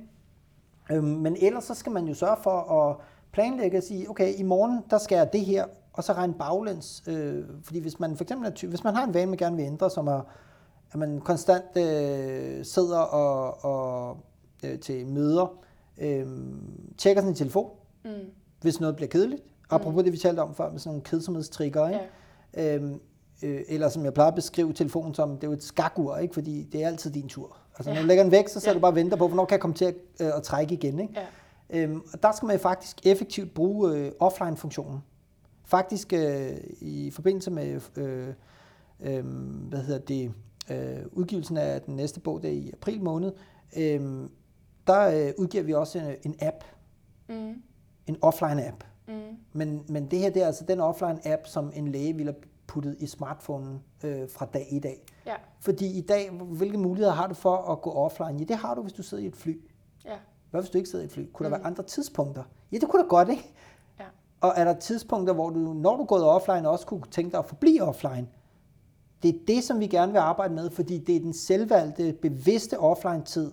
Øh, 0.91 1.03
men 1.03 1.37
ellers 1.41 1.63
så 1.63 1.73
skal 1.73 1.91
man 1.91 2.07
jo 2.07 2.13
sørge 2.13 2.37
for 2.43 2.89
at 2.89 2.95
planlægge 3.31 3.77
og 3.77 3.83
sige, 3.83 4.09
okay, 4.09 4.33
i 4.37 4.43
morgen, 4.43 4.83
der 4.89 4.97
skal 4.97 5.15
jeg 5.15 5.33
det 5.33 5.45
her, 5.45 5.65
og 5.93 6.03
så 6.03 6.13
regne 6.13 6.33
baglæns. 6.33 7.03
Øh, 7.07 7.45
fordi 7.63 7.79
hvis 7.79 7.99
man 7.99 8.17
for 8.17 8.23
eksempel 8.23 8.47
er 8.47 8.53
ty- 8.53 8.65
hvis 8.65 8.83
man 8.83 8.95
har 8.95 9.03
en 9.03 9.13
vane, 9.13 9.25
man 9.25 9.37
gerne 9.37 9.55
vil 9.55 9.65
ændre, 9.65 9.89
som 9.89 10.07
er 10.07 10.21
at 10.91 10.99
man 10.99 11.21
konstant 11.21 11.77
øh, 11.77 12.65
sidder 12.65 12.99
og, 12.99 13.63
og 13.65 14.17
øh, 14.63 14.79
til 14.79 15.07
møder, 15.07 15.59
øh, 15.97 16.27
tjekker 16.97 17.21
sin 17.21 17.35
telefon, 17.35 17.69
mm. 18.05 18.11
hvis 18.61 18.79
noget 18.79 18.95
bliver 18.95 19.09
kedeligt. 19.09 19.43
Mm. 19.43 19.75
Apropos 19.75 20.03
det, 20.03 20.13
vi 20.13 20.17
talte 20.17 20.39
om 20.39 20.55
før 20.55 20.71
med 20.71 20.79
sådan 20.79 20.89
nogle 20.89 21.03
kedsomhedstrigger, 21.03 21.87
ikke? 21.87 22.01
Ja. 22.55 22.75
Øhm, 22.75 22.99
øh, 23.43 23.61
eller 23.67 23.89
som 23.89 24.05
jeg 24.05 24.13
plejer 24.13 24.27
at 24.29 24.35
beskrive 24.35 24.73
telefonen 24.73 25.13
som, 25.13 25.29
det 25.29 25.43
er 25.43 25.47
jo 25.47 25.53
et 25.53 25.63
skakur, 25.63 26.17
ikke? 26.17 26.33
fordi 26.33 26.63
det 26.63 26.83
er 26.83 26.87
altid 26.87 27.11
din 27.11 27.27
tur. 27.27 27.57
Altså, 27.77 27.89
ja. 27.89 27.95
når 27.95 28.01
du 28.01 28.07
lægger 28.07 28.23
den 28.23 28.31
væk, 28.31 28.47
så 28.47 28.59
sidder 28.59 28.71
ja. 28.71 28.75
du 28.75 28.81
bare 28.81 28.91
og 28.91 28.95
venter 28.95 29.17
på, 29.17 29.27
hvornår 29.27 29.45
kan 29.45 29.53
jeg 29.53 29.61
komme 29.61 29.75
til 29.75 29.85
at, 29.85 29.95
øh, 30.21 30.27
at 30.35 30.43
trække 30.43 30.73
igen. 30.73 30.99
Ikke? 30.99 31.13
Ja. 31.15 31.25
Øhm, 31.69 32.01
og 32.13 32.23
der 32.23 32.31
skal 32.31 32.45
man 32.45 32.59
faktisk 32.59 33.05
effektivt 33.05 33.53
bruge 33.53 33.97
øh, 33.97 34.11
offline-funktionen. 34.19 34.99
Faktisk 35.65 36.13
øh, 36.13 36.51
i 36.81 37.11
forbindelse 37.11 37.51
med, 37.51 37.81
øh, 37.97 38.27
øh, 38.99 39.25
hvad 39.69 39.79
hedder 39.79 39.99
det, 39.99 40.33
øh, 40.71 41.05
udgivelsen 41.11 41.57
af 41.57 41.81
den 41.81 41.95
næste 41.95 42.19
bog, 42.19 42.43
der 42.43 42.49
i 42.49 42.71
april 42.73 43.03
måned, 43.03 43.31
øh, 43.77 44.29
der 44.87 45.27
øh, 45.27 45.33
udgiver 45.37 45.63
vi 45.63 45.73
også 45.73 45.99
en, 45.99 46.15
en 46.23 46.35
app. 46.41 46.63
Mm. 47.29 47.61
En 48.07 48.17
offline 48.21 48.67
app. 48.67 48.83
Mm. 49.07 49.13
Men, 49.53 49.85
men 49.89 50.11
det 50.11 50.19
her 50.19 50.29
det 50.29 50.41
er 50.41 50.47
altså 50.47 50.65
den 50.65 50.79
offline 50.79 51.27
app, 51.27 51.47
som 51.47 51.71
en 51.75 51.87
læge 51.87 52.15
ville 52.15 52.31
have 52.31 52.41
puttet 52.67 52.95
i 52.99 53.07
smartphonen 53.07 53.83
øh, 54.03 54.29
fra 54.29 54.45
dag 54.45 54.67
i 54.71 54.79
dag. 54.79 55.05
Ja. 55.25 55.35
Fordi 55.59 55.97
i 55.97 56.01
dag, 56.01 56.31
hvilke 56.31 56.77
muligheder 56.77 57.13
har 57.13 57.27
du 57.27 57.33
for 57.33 57.57
at 57.57 57.81
gå 57.81 57.91
offline? 57.91 58.39
Ja, 58.39 58.43
det 58.43 58.55
har 58.55 58.75
du, 58.75 58.81
hvis 58.81 58.93
du 58.93 59.03
sidder 59.03 59.23
i 59.23 59.27
et 59.27 59.35
fly. 59.35 59.61
Ja. 60.05 60.15
Hvad 60.51 60.61
hvis 60.61 60.69
du 60.69 60.77
ikke 60.77 60.89
sidder 60.89 61.03
i 61.03 61.05
et 61.05 61.11
fly? 61.11 61.25
Kunne 61.33 61.47
mm. 61.47 61.51
der 61.51 61.57
være 61.57 61.67
andre 61.67 61.83
tidspunkter? 61.83 62.43
Ja, 62.71 62.77
det 62.77 62.89
kunne 62.89 63.03
da 63.03 63.07
godt, 63.07 63.29
ikke? 63.29 63.53
Ja. 63.99 64.05
Og 64.41 64.53
er 64.55 64.63
der 64.63 64.73
tidspunkter, 64.73 65.33
hvor 65.33 65.49
du, 65.49 65.59
når 65.59 65.95
du 65.95 66.01
er 66.01 66.07
gået 66.07 66.23
offline, 66.23 66.69
også 66.69 66.85
kunne 66.85 67.01
tænke 67.11 67.31
dig 67.31 67.39
at 67.39 67.45
forblive 67.45 67.81
offline? 67.81 68.27
Det 69.23 69.35
er 69.35 69.39
det, 69.47 69.63
som 69.63 69.79
vi 69.79 69.87
gerne 69.87 70.11
vil 70.11 70.19
arbejde 70.19 70.53
med, 70.53 70.69
fordi 70.69 70.97
det 70.97 71.15
er 71.15 71.19
den 71.19 71.33
selvvalgte, 71.33 72.13
bevidste 72.21 72.79
offline-tid, 72.79 73.51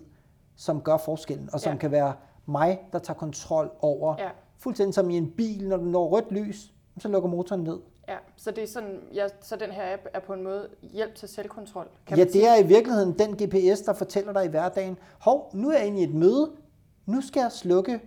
som 0.55 0.81
gør 0.81 0.97
forskellen, 0.97 1.49
og 1.53 1.59
som 1.59 1.73
ja. 1.73 1.79
kan 1.79 1.91
være 1.91 2.13
mig, 2.45 2.79
der 2.93 2.99
tager 2.99 3.17
kontrol 3.17 3.71
over. 3.79 4.15
Ja. 4.19 4.29
Fuldstændig 4.57 4.93
som 4.93 5.09
i 5.09 5.17
en 5.17 5.31
bil, 5.31 5.67
når 5.67 5.77
du 5.77 5.83
når 5.83 6.07
rødt 6.07 6.31
lys, 6.31 6.73
så 6.97 7.07
lukker 7.07 7.29
motoren 7.29 7.63
ned. 7.63 7.79
Ja, 8.07 8.17
så, 8.35 8.51
det 8.51 8.63
er 8.63 8.67
sådan, 8.67 8.99
ja, 9.13 9.27
så 9.41 9.55
den 9.55 9.71
her 9.71 9.93
app 9.93 10.01
er 10.13 10.19
på 10.19 10.33
en 10.33 10.43
måde 10.43 10.67
hjælp 10.81 11.15
til 11.15 11.29
selvkontrol. 11.29 11.87
Kan 12.07 12.17
ja, 12.17 12.23
det 12.23 12.47
er 12.47 12.55
i 12.55 12.67
virkeligheden 12.67 13.19
den 13.19 13.31
GPS, 13.31 13.81
der 13.81 13.93
fortæller 13.93 14.33
dig 14.33 14.45
i 14.45 14.47
hverdagen, 14.47 14.97
hov, 15.19 15.51
nu 15.53 15.69
er 15.69 15.77
jeg 15.77 15.87
inde 15.87 16.01
i 16.01 16.03
et 16.03 16.13
møde, 16.13 16.51
nu 17.05 17.21
skal 17.21 17.41
jeg 17.41 17.51
slukke, 17.51 17.99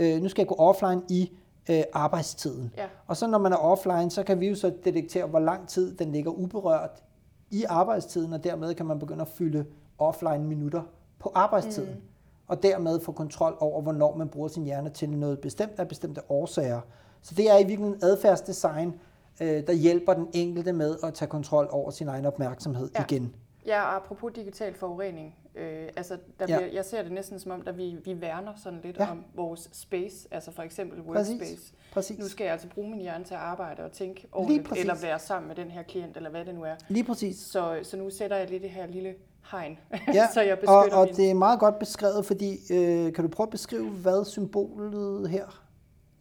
øh, 0.00 0.22
nu 0.22 0.28
skal 0.28 0.42
jeg 0.42 0.48
gå 0.48 0.54
offline 0.54 1.02
i 1.10 1.32
øh, 1.70 1.82
arbejdstiden. 1.92 2.74
Ja. 2.76 2.86
Og 3.06 3.16
så 3.16 3.26
når 3.26 3.38
man 3.38 3.52
er 3.52 3.56
offline, 3.56 4.10
så 4.10 4.22
kan 4.22 4.40
vi 4.40 4.48
jo 4.48 4.54
så 4.54 4.72
detektere, 4.84 5.26
hvor 5.26 5.38
lang 5.38 5.68
tid 5.68 5.96
den 5.96 6.12
ligger 6.12 6.30
uberørt 6.30 7.02
i 7.50 7.64
arbejdstiden, 7.64 8.32
og 8.32 8.44
dermed 8.44 8.74
kan 8.74 8.86
man 8.86 8.98
begynde 8.98 9.22
at 9.22 9.28
fylde 9.28 9.64
offline 9.98 10.44
minutter 10.44 10.82
på 11.18 11.32
arbejdstiden. 11.34 11.94
Mm. 11.94 12.02
Og 12.46 12.62
dermed 12.62 13.00
få 13.00 13.12
kontrol 13.12 13.56
over, 13.60 13.82
hvornår 13.82 14.16
man 14.16 14.28
bruger 14.28 14.48
sin 14.48 14.64
hjerne 14.64 14.90
til 14.90 15.10
noget 15.10 15.38
bestemt 15.40 15.78
af 15.78 15.88
bestemte 15.88 16.20
årsager. 16.28 16.80
Så 17.22 17.34
det 17.34 17.50
er 17.50 17.54
i 17.54 17.64
virkeligheden 17.64 17.98
adfærdsdesign, 18.02 18.94
øh, 19.40 19.66
der 19.66 19.72
hjælper 19.72 20.14
den 20.14 20.28
enkelte 20.32 20.72
med 20.72 20.96
at 21.02 21.14
tage 21.14 21.28
kontrol 21.28 21.68
over 21.70 21.90
sin 21.90 22.08
egen 22.08 22.26
opmærksomhed 22.26 22.90
ja. 22.94 23.02
igen. 23.02 23.34
Ja, 23.66 23.82
og 23.82 23.96
apropos 23.96 24.32
digital 24.32 24.74
forurening, 24.74 25.34
øh, 25.58 25.88
altså 25.96 26.18
der 26.38 26.46
bliver, 26.46 26.60
ja. 26.60 26.74
jeg 26.74 26.84
ser 26.84 27.02
det 27.02 27.12
næsten 27.12 27.38
som 27.38 27.52
om, 27.52 27.62
at 27.66 27.78
vi, 27.78 27.96
vi 28.04 28.20
værner 28.20 28.52
sådan 28.56 28.80
lidt 28.82 28.96
ja. 28.96 29.10
om 29.10 29.24
vores 29.34 29.68
space, 29.72 30.28
altså 30.30 30.52
for 30.52 30.62
eksempel 30.62 31.00
workspace. 31.00 31.38
Præcis. 31.38 31.74
Præcis. 31.92 32.18
Nu 32.18 32.28
skal 32.28 32.44
jeg 32.44 32.52
altså 32.52 32.68
bruge 32.68 32.90
min 32.90 33.00
hjerne 33.00 33.24
til 33.24 33.34
at 33.34 33.40
arbejde 33.40 33.84
og 33.84 33.92
tænke 33.92 34.28
ordentligt, 34.32 34.72
eller 34.78 34.94
være 35.02 35.18
sammen 35.18 35.48
med 35.48 35.56
den 35.56 35.70
her 35.70 35.82
klient, 35.82 36.16
eller 36.16 36.30
hvad 36.30 36.44
det 36.44 36.54
nu 36.54 36.62
er. 36.62 36.74
Lige 36.88 37.04
præcis. 37.04 37.36
Så, 37.36 37.78
så 37.82 37.96
nu 37.96 38.10
sætter 38.10 38.36
jeg 38.36 38.50
lidt 38.50 38.62
det 38.62 38.70
her 38.70 38.86
lille 38.86 39.14
hegn, 39.50 39.78
ja, 40.14 40.26
så 40.34 40.40
jeg 40.40 40.58
beskytter 40.58 40.96
og, 40.96 41.00
og 41.00 41.06
min... 41.06 41.16
det 41.16 41.30
er 41.30 41.34
meget 41.34 41.60
godt 41.60 41.78
beskrevet, 41.78 42.26
fordi 42.26 42.58
øh, 42.70 43.12
kan 43.12 43.24
du 43.24 43.28
prøve 43.28 43.46
at 43.46 43.50
beskrive, 43.50 43.90
hvad 43.90 44.24
symbolet 44.24 45.30
her 45.30 45.62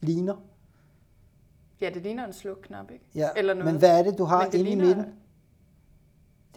ligner? 0.01 0.35
Ja, 1.81 1.89
det 1.89 2.01
ligner 2.01 2.25
en 2.25 2.33
slukknap, 2.33 2.91
ikke? 2.91 3.05
Ja, 3.15 3.29
Eller 3.35 3.53
noget. 3.53 3.71
men 3.73 3.79
hvad 3.79 3.99
er 3.99 4.03
det, 4.03 4.17
du 4.17 4.23
har 4.23 4.45
inde 4.45 4.57
ligner... 4.57 4.83
i 4.83 4.87
midten? 4.87 5.13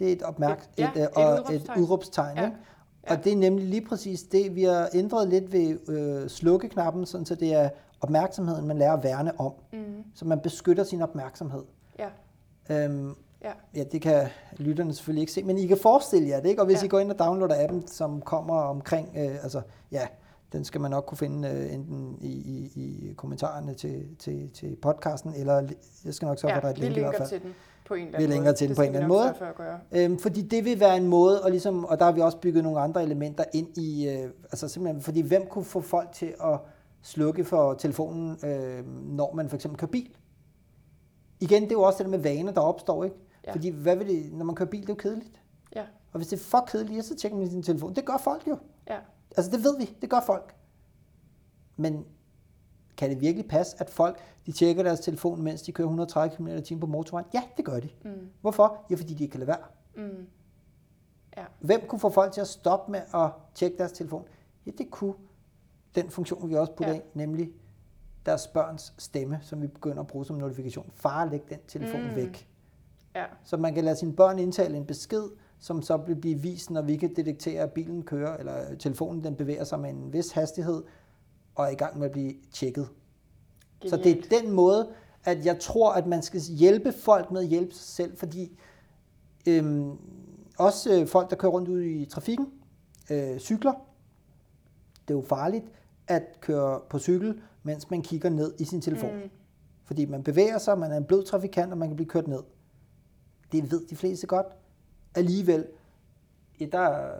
Det 0.01 0.09
er 0.09 0.13
et, 0.13 0.21
opmærk- 0.23 0.69
et, 0.77 0.83
ja, 0.83 0.91
et, 0.95 1.01
et, 1.01 1.07
og 1.07 1.31
udråbstegn. 1.33 1.79
et 1.79 1.83
udråbstegn. 1.83 2.37
Ja. 2.37 2.45
Ikke? 2.45 2.57
Ja. 3.09 3.15
Og 3.17 3.23
det 3.23 3.33
er 3.33 3.37
nemlig 3.37 3.65
lige 3.67 3.85
præcis 3.85 4.23
det, 4.23 4.55
vi 4.55 4.63
har 4.63 4.89
ændret 4.93 5.27
lidt 5.29 5.51
ved 5.51 5.89
øh, 5.89 6.29
slukkeknappen, 6.29 7.05
sådan 7.05 7.25
så 7.25 7.35
det 7.35 7.53
er 7.53 7.69
opmærksomheden, 8.01 8.67
man 8.67 8.77
lærer 8.77 8.93
at 8.93 9.03
værne 9.03 9.39
om. 9.39 9.51
Mm. 9.73 9.79
Så 10.15 10.25
man 10.25 10.39
beskytter 10.39 10.83
sin 10.83 11.01
opmærksomhed. 11.01 11.63
Ja. 11.99 12.07
Øhm, 12.69 13.15
ja. 13.43 13.51
ja, 13.75 13.83
det 13.83 14.01
kan 14.01 14.27
lytterne 14.57 14.93
selvfølgelig 14.93 15.21
ikke 15.21 15.31
se, 15.31 15.43
men 15.43 15.57
I 15.57 15.67
kan 15.67 15.77
forestille 15.77 16.29
jer 16.29 16.39
det, 16.39 16.49
ikke? 16.49 16.61
Og 16.61 16.65
hvis 16.65 16.81
ja. 16.81 16.85
I 16.85 16.87
går 16.87 16.99
ind 16.99 17.11
og 17.11 17.19
downloader 17.19 17.63
appen, 17.63 17.87
som 17.87 18.21
kommer 18.21 18.55
omkring, 18.55 19.09
øh, 19.17 19.43
altså 19.43 19.61
ja, 19.91 20.07
den 20.53 20.65
skal 20.65 20.81
man 20.81 20.91
nok 20.91 21.05
kunne 21.05 21.17
finde 21.17 21.49
øh, 21.49 21.73
enten 21.73 22.17
i, 22.21 22.31
i, 22.31 22.71
i 22.75 23.13
kommentarerne 23.13 23.73
til, 23.73 24.15
til, 24.19 24.49
til 24.53 24.75
podcasten, 24.81 25.33
eller 25.33 25.67
jeg 26.05 26.13
skal 26.13 26.25
nok 26.25 26.39
sørge 26.39 26.53
for, 26.53 26.57
at 26.57 26.61
der 26.61 26.69
er 26.69 26.73
et 26.73 26.79
link 26.79 26.97
i 26.97 26.99
hvert 26.99 27.15
fald. 27.15 27.29
til 27.29 27.41
den 27.41 27.53
på 27.85 27.93
en 27.93 28.07
eller 28.07 28.19
anden 28.19 28.39
vi 28.39 28.43
måde. 28.43 28.53
til 28.55 28.67
den 28.67 28.75
på 28.75 28.81
en 28.81 28.87
eller 28.87 28.99
anden 28.99 29.09
måde. 29.09 29.33
Øhm, 29.91 30.19
fordi 30.19 30.41
det 30.41 30.65
vil 30.65 30.79
være 30.79 30.97
en 30.97 31.07
måde, 31.07 31.43
og, 31.43 31.51
ligesom, 31.51 31.85
og 31.85 31.99
der 31.99 32.05
har 32.05 32.11
vi 32.11 32.21
også 32.21 32.37
bygget 32.37 32.63
nogle 32.63 32.79
andre 32.79 33.03
elementer 33.03 33.43
ind 33.53 33.77
i, 33.77 34.09
øh, 34.09 34.29
altså 34.43 34.67
simpelthen, 34.67 35.01
fordi 35.01 35.21
hvem 35.21 35.45
kunne 35.49 35.65
få 35.65 35.81
folk 35.81 36.11
til 36.11 36.33
at 36.43 36.59
slukke 37.01 37.43
for 37.43 37.73
telefonen, 37.73 38.37
øh, 38.45 38.87
når 38.87 39.33
man 39.33 39.49
for 39.49 39.55
eksempel 39.55 39.79
kører 39.79 39.91
bil? 39.91 40.15
Igen, 41.39 41.63
det 41.63 41.71
er 41.71 41.75
jo 41.75 41.81
også 41.81 41.97
det 41.97 42.05
der 42.05 42.11
med 42.11 42.19
vaner, 42.19 42.51
der 42.51 42.61
opstår, 42.61 43.03
ikke? 43.03 43.15
Ja. 43.47 43.51
Fordi 43.51 43.69
hvad 43.69 43.95
vil 43.95 44.07
det, 44.07 44.33
når 44.33 44.45
man 44.45 44.55
kører 44.55 44.69
bil, 44.69 44.81
det 44.81 44.89
er 44.89 44.93
jo 44.93 44.97
kedeligt. 44.97 45.41
Ja. 45.75 45.83
Og 46.11 46.17
hvis 46.17 46.27
det 46.27 46.39
er 46.39 46.43
for 46.43 46.67
kedeligt, 46.71 47.05
så 47.05 47.15
tjekker 47.15 47.37
man 47.37 47.49
sin 47.49 47.63
telefon. 47.63 47.93
Det 47.95 48.05
gør 48.05 48.17
folk 48.17 48.47
jo. 48.47 48.57
Ja. 48.89 48.97
Altså 49.37 49.51
det 49.51 49.63
ved 49.63 49.77
vi, 49.77 49.97
det 50.01 50.09
gør 50.09 50.19
folk. 50.25 50.55
Men 51.77 52.05
kan 52.97 53.09
det 53.09 53.21
virkelig 53.21 53.47
passe, 53.47 53.75
at 53.79 53.89
folk 53.89 54.19
de 54.45 54.51
tjekker 54.51 54.83
deres 54.83 54.99
telefon, 54.99 55.41
mens 55.41 55.61
de 55.61 55.71
kører 55.71 55.87
130 55.87 56.35
km 56.35 56.47
t 56.47 56.79
på 56.79 56.87
motorvejen? 56.87 57.27
Ja, 57.33 57.43
det 57.57 57.65
gør 57.65 57.79
de. 57.79 57.89
Mm. 58.03 58.29
Hvorfor? 58.41 58.85
Ja, 58.89 58.95
fordi 58.95 59.13
de 59.13 59.23
ikke 59.23 59.31
kan 59.31 59.39
lade 59.39 59.47
være. 59.47 59.63
Mm. 59.95 60.27
Ja. 61.37 61.45
Hvem 61.59 61.81
kunne 61.87 61.99
få 61.99 62.09
folk 62.09 62.33
til 62.33 62.41
at 62.41 62.47
stoppe 62.47 62.91
med 62.91 63.01
at 63.13 63.29
tjekke 63.55 63.77
deres 63.77 63.91
telefon? 63.91 64.27
Ja, 64.65 64.71
det 64.77 64.91
kunne 64.91 65.13
den 65.95 66.09
funktion, 66.09 66.49
vi 66.49 66.55
også 66.55 66.73
putter 66.75 66.93
ja. 66.93 66.99
ind, 66.99 67.03
nemlig 67.13 67.51
deres 68.25 68.47
børns 68.47 68.93
stemme, 68.97 69.39
som 69.41 69.61
vi 69.61 69.67
begynder 69.67 69.99
at 69.99 70.07
bruge 70.07 70.25
som 70.25 70.35
notifikation. 70.35 70.91
Far, 70.93 71.25
læg 71.25 71.49
den 71.49 71.59
telefon 71.67 72.09
mm. 72.09 72.15
væk. 72.15 72.47
Ja. 73.15 73.25
Så 73.43 73.57
man 73.57 73.73
kan 73.73 73.83
lade 73.83 73.95
sine 73.95 74.13
børn 74.13 74.39
indtale 74.39 74.77
en 74.77 74.85
besked, 74.85 75.23
som 75.61 75.81
så 75.81 75.97
vil 75.97 76.15
blive 76.15 76.41
vist, 76.41 76.71
når 76.71 76.81
vi 76.81 76.97
kan 76.97 77.15
detektere, 77.15 77.63
at 77.63 77.71
bilen 77.71 78.03
kører, 78.03 78.37
eller 78.37 78.75
telefonen 78.75 79.23
den 79.23 79.35
bevæger 79.35 79.63
sig 79.63 79.79
med 79.79 79.89
en 79.89 80.13
vis 80.13 80.31
hastighed, 80.31 80.83
og 81.55 81.65
er 81.65 81.69
i 81.69 81.75
gang 81.75 81.97
med 81.99 82.05
at 82.05 82.11
blive 82.11 82.33
tjekket. 82.51 82.89
Genialt. 83.81 84.03
Så 84.03 84.09
det 84.09 84.17
er 84.17 84.41
den 84.41 84.51
måde, 84.51 84.89
at 85.23 85.45
jeg 85.45 85.59
tror, 85.59 85.91
at 85.91 86.07
man 86.07 86.21
skal 86.21 86.41
hjælpe 86.41 86.91
folk 86.91 87.31
med 87.31 87.41
at 87.41 87.47
hjælpe 87.47 87.73
sig 87.73 87.87
selv, 87.87 88.17
fordi 88.17 88.59
øhm, 89.47 89.97
også 90.57 90.99
øh, 90.99 91.07
folk, 91.07 91.29
der 91.29 91.35
kører 91.35 91.51
rundt 91.51 91.69
ud 91.69 91.81
i 91.81 92.05
trafikken, 92.05 92.47
øh, 93.11 93.39
cykler. 93.39 93.73
Det 95.07 95.13
er 95.13 95.17
jo 95.17 95.21
farligt 95.21 95.65
at 96.07 96.23
køre 96.41 96.79
på 96.89 96.99
cykel, 96.99 97.41
mens 97.63 97.89
man 97.89 98.01
kigger 98.01 98.29
ned 98.29 98.53
i 98.59 98.65
sin 98.65 98.81
telefon. 98.81 99.15
Mm. 99.15 99.29
Fordi 99.83 100.05
man 100.05 100.23
bevæger 100.23 100.57
sig, 100.57 100.79
man 100.79 100.91
er 100.91 100.97
en 100.97 101.05
blød 101.05 101.23
trafikant, 101.23 101.71
og 101.71 101.77
man 101.77 101.89
kan 101.89 101.95
blive 101.95 102.09
kørt 102.09 102.27
ned. 102.27 102.43
Det 103.51 103.71
ved 103.71 103.87
de 103.89 103.95
fleste 103.95 104.27
godt. 104.27 104.47
Alligevel, 105.15 105.67
ja, 106.59 106.65
der 106.65 107.11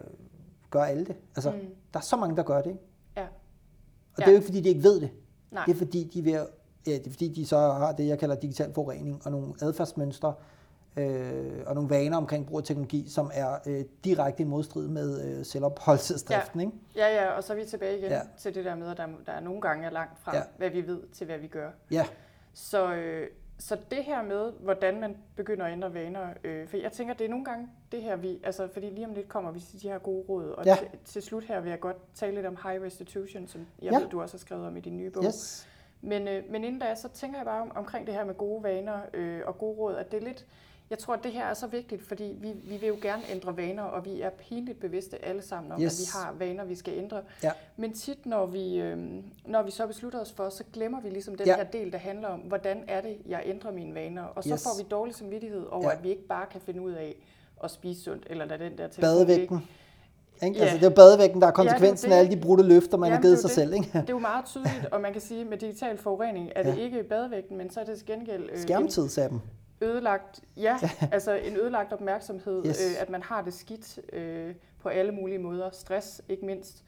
gør 0.70 0.84
alle 0.84 1.06
det. 1.06 1.16
Altså, 1.36 1.52
mm. 1.52 1.58
der 1.94 2.00
er 2.00 2.04
så 2.04 2.16
mange, 2.16 2.36
der 2.36 2.44
gør 2.44 2.62
det. 2.62 2.70
Ikke? 2.70 2.80
Ja. 3.18 3.24
Og 3.24 3.28
Ja. 4.20 4.24
det 4.24 4.28
er 4.28 4.32
jo 4.32 4.36
ikke, 4.36 4.46
fordi 4.46 4.62
de 4.62 4.70
ikke 4.70 4.84
ved 4.84 5.02
det. 5.02 5.10
Nej. 5.52 5.66
Det 5.66 5.74
er 5.74 5.78
fordi, 5.78 6.04
de 6.14 6.20
er 6.20 6.24
ved 6.24 6.34
at, 6.34 6.48
ja, 6.88 6.92
det 6.92 7.08
er 7.08 7.12
fordi, 7.12 7.28
de 7.28 7.46
så 7.46 7.58
har 7.58 7.92
det, 7.92 8.08
jeg 8.08 8.20
kalder 8.20 8.36
digital 8.36 8.74
forurening, 8.74 9.22
og 9.26 9.32
nogle 9.32 9.54
adfærdsmønstre, 9.62 10.34
øh, 10.98 11.64
og 11.66 11.76
nogle 11.76 11.90
vaner 11.90 12.18
omkring 12.18 12.48
brug 12.48 12.58
af 12.58 12.64
teknologi, 12.64 13.10
som 13.10 13.32
er 13.34 13.56
øh, 13.66 13.86
direkte 14.04 14.44
i 14.44 14.46
modstrid 14.46 14.88
med 14.88 15.24
øh, 15.40 15.46
selvopholdelsesdriften. 15.46 16.60
Ikke? 16.60 16.72
Ja, 16.96 17.08
ja, 17.24 17.30
og 17.32 17.44
så 17.44 17.54
er 17.54 17.58
vi 17.58 17.66
tilbage 17.66 17.98
igen 17.98 18.10
Ja. 18.10 18.16
ja. 18.16 18.22
til 18.38 18.56
det 18.56 18.66
der 18.66 18.76
med, 18.76 18.88
at 18.92 18.98
der, 18.98 19.08
der 19.26 19.32
er 19.32 19.40
nogle 19.40 19.62
gange 19.62 19.86
er 19.86 19.90
langt 19.90 20.20
fra, 20.20 20.32
Ja. 20.36 20.38
ja. 20.40 20.46
hvad 20.58 20.70
vi 20.70 20.88
ved, 20.88 21.02
til 21.14 21.26
hvad 21.26 21.38
vi 21.38 21.48
gør. 21.48 21.70
Ja, 21.92 22.06
Så, 22.54 22.94
øh, 22.94 23.28
så 23.68 23.78
det 23.92 24.04
her 24.04 24.24
med, 24.24 24.52
hvordan 24.52 25.00
man 25.00 25.18
begynder 25.36 25.66
at 25.66 25.72
ændre 25.74 25.94
vaner, 25.94 26.28
øh, 26.44 26.68
for 26.68 26.78
jeg 26.78 26.92
tænker, 26.92 27.14
det 27.14 27.26
er 27.26 27.30
nogle 27.30 27.46
gange 27.46 27.68
det 27.92 28.02
her, 28.04 28.16
vi, 28.16 28.40
altså 28.44 28.68
fordi 28.74 28.90
lige 28.90 29.08
om 29.08 29.14
lidt 29.14 29.30
kommer 29.30 29.52
vi 29.52 29.60
til 29.60 29.82
de 29.82 29.90
her 29.90 29.98
gode 29.98 30.26
råd, 30.30 30.46
og 30.50 30.66
Ja. 30.66 30.76
til, 30.76 30.88
til 31.06 31.22
slut 31.22 31.44
her 31.44 31.60
vil 31.62 31.70
jeg 31.70 31.80
godt 31.80 31.98
tale 32.14 32.36
lidt 32.36 32.46
om 32.46 32.58
high 32.64 32.82
restitution, 32.84 33.48
som 33.48 33.68
jeg 33.82 33.92
Ja. 33.92 34.00
ved, 34.00 34.08
du 34.10 34.22
også 34.22 34.34
har 34.36 34.40
skrevet 34.40 34.68
om 34.68 34.78
i 34.78 34.80
din 34.80 34.98
nye 34.98 35.10
bog. 35.10 35.24
yes. 35.24 35.68
Men, 36.02 36.28
øh, 36.28 36.44
men 36.50 36.64
inden 36.64 36.80
da, 36.82 36.96
så 36.96 37.08
tænker 37.10 37.38
jeg 37.40 37.46
bare 37.46 37.62
om, 37.62 37.72
omkring 37.76 38.08
det 38.08 38.16
her 38.16 38.26
med 38.26 38.34
gode 38.36 38.64
vaner 38.64 39.00
øh, 39.14 39.42
og 39.46 39.58
gode 39.58 39.78
råd, 39.78 39.96
at 39.96 40.12
det 40.12 40.18
er 40.24 40.28
lidt, 40.28 40.46
jeg 40.92 41.00
tror, 41.00 41.14
at 41.14 41.24
det 41.24 41.32
her 41.32 41.46
er 41.46 41.54
så 41.54 41.68
vigtigt, 41.68 42.02
fordi 42.08 42.24
vi, 42.42 42.52
vi 42.64 42.78
vil 42.78 42.88
jo 42.88 42.96
gerne 43.02 43.22
ændre 43.32 43.58
vaner, 43.58 43.84
og 43.84 44.06
vi 44.06 44.22
er 44.22 44.30
pinligt 44.30 44.80
bevidste 44.80 45.26
alle 45.26 45.42
sammen 45.42 45.72
om, 45.72 45.82
Yes. 45.82 46.00
at 46.02 46.06
vi 46.06 46.10
har 46.14 46.34
vaner, 46.48 46.66
vi 46.66 46.76
skal 46.76 46.94
ændre. 46.98 47.22
Ja. 47.44 47.52
Men 47.78 47.94
tit, 47.94 48.26
når 48.26 48.46
vi, 48.46 48.76
øh, 48.80 48.98
når 49.46 49.64
vi 49.64 49.72
så 49.72 49.88
beslutter 49.88 50.20
os 50.20 50.32
for, 50.32 50.50
så 50.50 50.64
glemmer 50.74 51.02
vi 51.02 51.10
ligesom 51.10 51.36
den 51.36 51.46
Ja. 51.48 51.56
her 51.56 51.64
del, 51.64 51.92
der 51.92 51.98
handler 51.98 52.28
om, 52.28 52.40
hvordan 52.40 52.84
er 52.88 53.02
det, 53.02 53.18
jeg 53.28 53.42
ændrer 53.46 53.72
mine 53.72 53.94
vaner. 53.96 54.24
Og 54.24 54.44
så 54.44 54.50
Yes. 54.54 54.64
får 54.64 54.84
vi 54.84 54.90
dårlig 54.90 55.16
samvittighed 55.16 55.66
over, 55.72 55.84
Ja. 55.90 55.92
at 55.98 56.04
vi 56.04 56.10
ikke 56.10 56.28
bare 56.28 56.46
kan 56.52 56.62
finde 56.62 56.82
ud 56.82 56.92
af 56.92 57.16
at 57.64 57.72
spise 57.72 58.02
sundt, 58.04 58.28
eller 58.30 58.46
lade 58.46 58.64
den 58.64 58.72
der 58.78 58.88
telefon 58.88 59.02
Badevægten. 59.02 59.68
Ikke? 60.44 60.56
Ja. 60.58 60.62
Altså, 60.62 60.78
det 60.78 60.84
er 60.84 60.90
jo 60.90 60.96
badevægten, 60.96 61.42
der 61.42 61.48
er 61.48 61.52
det 61.52 61.56
konsekvensen 61.56 62.12
af 62.12 62.16
det. 62.16 62.20
alle 62.30 62.36
de 62.38 62.42
brudte 62.42 62.64
løfter, 62.64 62.98
man 62.98 63.10
har 63.10 63.16
Jamen, 63.18 63.22
givet 63.24 63.38
det 63.38 63.44
er 63.44 63.48
sig 63.50 63.58
jo 63.58 63.62
selv. 63.62 63.74
Ikke? 63.74 63.88
Det 63.94 64.10
er 64.10 64.14
jo 64.14 64.20
meget 64.20 64.46
tydeligt, 64.46 64.86
og 64.92 65.02
man 65.02 65.12
kan 65.12 65.22
sige, 65.22 65.42
at 65.42 65.48
med 65.48 65.58
digital 65.58 65.98
forurening 65.98 66.50
er 66.56 66.64
det 66.64 66.78
Ja. 66.78 66.84
ikke 66.84 67.04
badevægten, 67.04 67.58
men 67.58 67.70
så 67.70 67.80
er 67.80 67.84
det 67.84 67.98
til 67.98 68.06
gengæld 68.08 68.44
øh, 68.50 68.56
en, 68.56 68.62
Skærmtidsappen. 68.62 69.42
Ødelagt, 69.82 70.40
ja, 70.58 70.80
altså 71.12 71.32
en 71.34 71.58
ødelagt 71.58 71.94
opmærksomhed, 71.94 72.66
Yes. 72.66 72.82
øh, 72.96 73.02
at 73.02 73.10
man 73.10 73.24
har 73.24 73.42
det 73.42 73.54
skidt 73.54 74.00
øh, 74.14 74.56
på 74.82 74.90
alle 74.90 75.12
mulige 75.12 75.40
måder, 75.40 75.70
stress 75.72 76.22
ikke 76.30 76.46
mindst. 76.46 76.84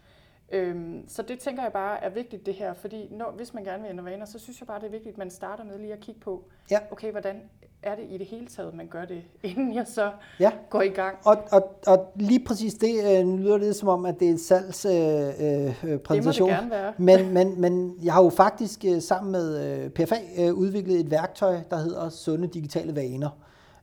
Øhm, 0.53 1.03
så 1.07 1.21
det 1.21 1.39
tænker 1.39 1.63
jeg 1.63 1.71
bare 1.73 2.03
er 2.03 2.09
vigtigt 2.09 2.45
det 2.45 2.53
her, 2.53 2.73
fordi 2.73 3.07
når, 3.11 3.33
hvis 3.37 3.53
man 3.53 3.63
gerne 3.63 3.81
vil 3.83 3.89
ændre 3.89 4.05
vaner, 4.05 4.25
så 4.25 4.39
synes 4.39 4.59
jeg 4.59 4.67
bare, 4.67 4.79
det 4.79 4.85
er 4.85 4.91
vigtigt, 4.91 5.13
at 5.13 5.17
man 5.17 5.29
starter 5.29 5.63
med 5.63 5.77
lige 5.79 5.93
at 5.93 5.99
kigge 5.99 6.21
på, 6.21 6.43
Ja. 6.71 6.79
okay, 6.91 7.11
hvordan 7.11 7.35
er 7.83 7.95
det 7.95 8.05
i 8.09 8.17
det 8.17 8.25
hele 8.27 8.47
taget, 8.47 8.73
man 8.73 8.87
gør 8.87 9.05
det, 9.05 9.21
inden 9.43 9.73
jeg 9.75 9.87
så 9.87 10.11
Ja. 10.39 10.51
går 10.69 10.81
i 10.81 10.87
gang. 10.89 11.17
Og, 11.25 11.37
og, 11.51 11.75
og 11.87 12.11
lige 12.15 12.45
præcis 12.45 12.73
det 12.73 12.95
øh, 13.19 13.27
lyder 13.39 13.57
det 13.57 13.75
som 13.75 13.87
om, 13.89 14.05
at 14.05 14.19
det 14.19 14.29
er 14.29 14.33
et 14.33 14.39
salgs 14.39 14.85
øh, 14.85 14.91
øh, 14.93 14.95
Det 14.99 15.75
må 15.83 15.89
det 15.89 16.01
præsentation. 16.01 16.49
gerne 16.49 16.69
være. 16.69 16.93
Men, 16.97 17.33
men, 17.33 17.61
men 17.61 17.95
jeg 18.03 18.13
har 18.13 18.23
jo 18.23 18.29
faktisk 18.29 18.85
øh, 18.85 19.01
sammen 19.01 19.31
med 19.31 19.77
øh, 19.83 19.89
PFA 19.89 20.15
øh, 20.39 20.53
udviklet 20.53 20.99
et 20.99 21.11
værktøj, 21.11 21.57
der 21.69 21.77
hedder 21.77 22.09
Sunde 22.09 22.47
Digitale 22.47 22.95
Vaner. 22.95 23.29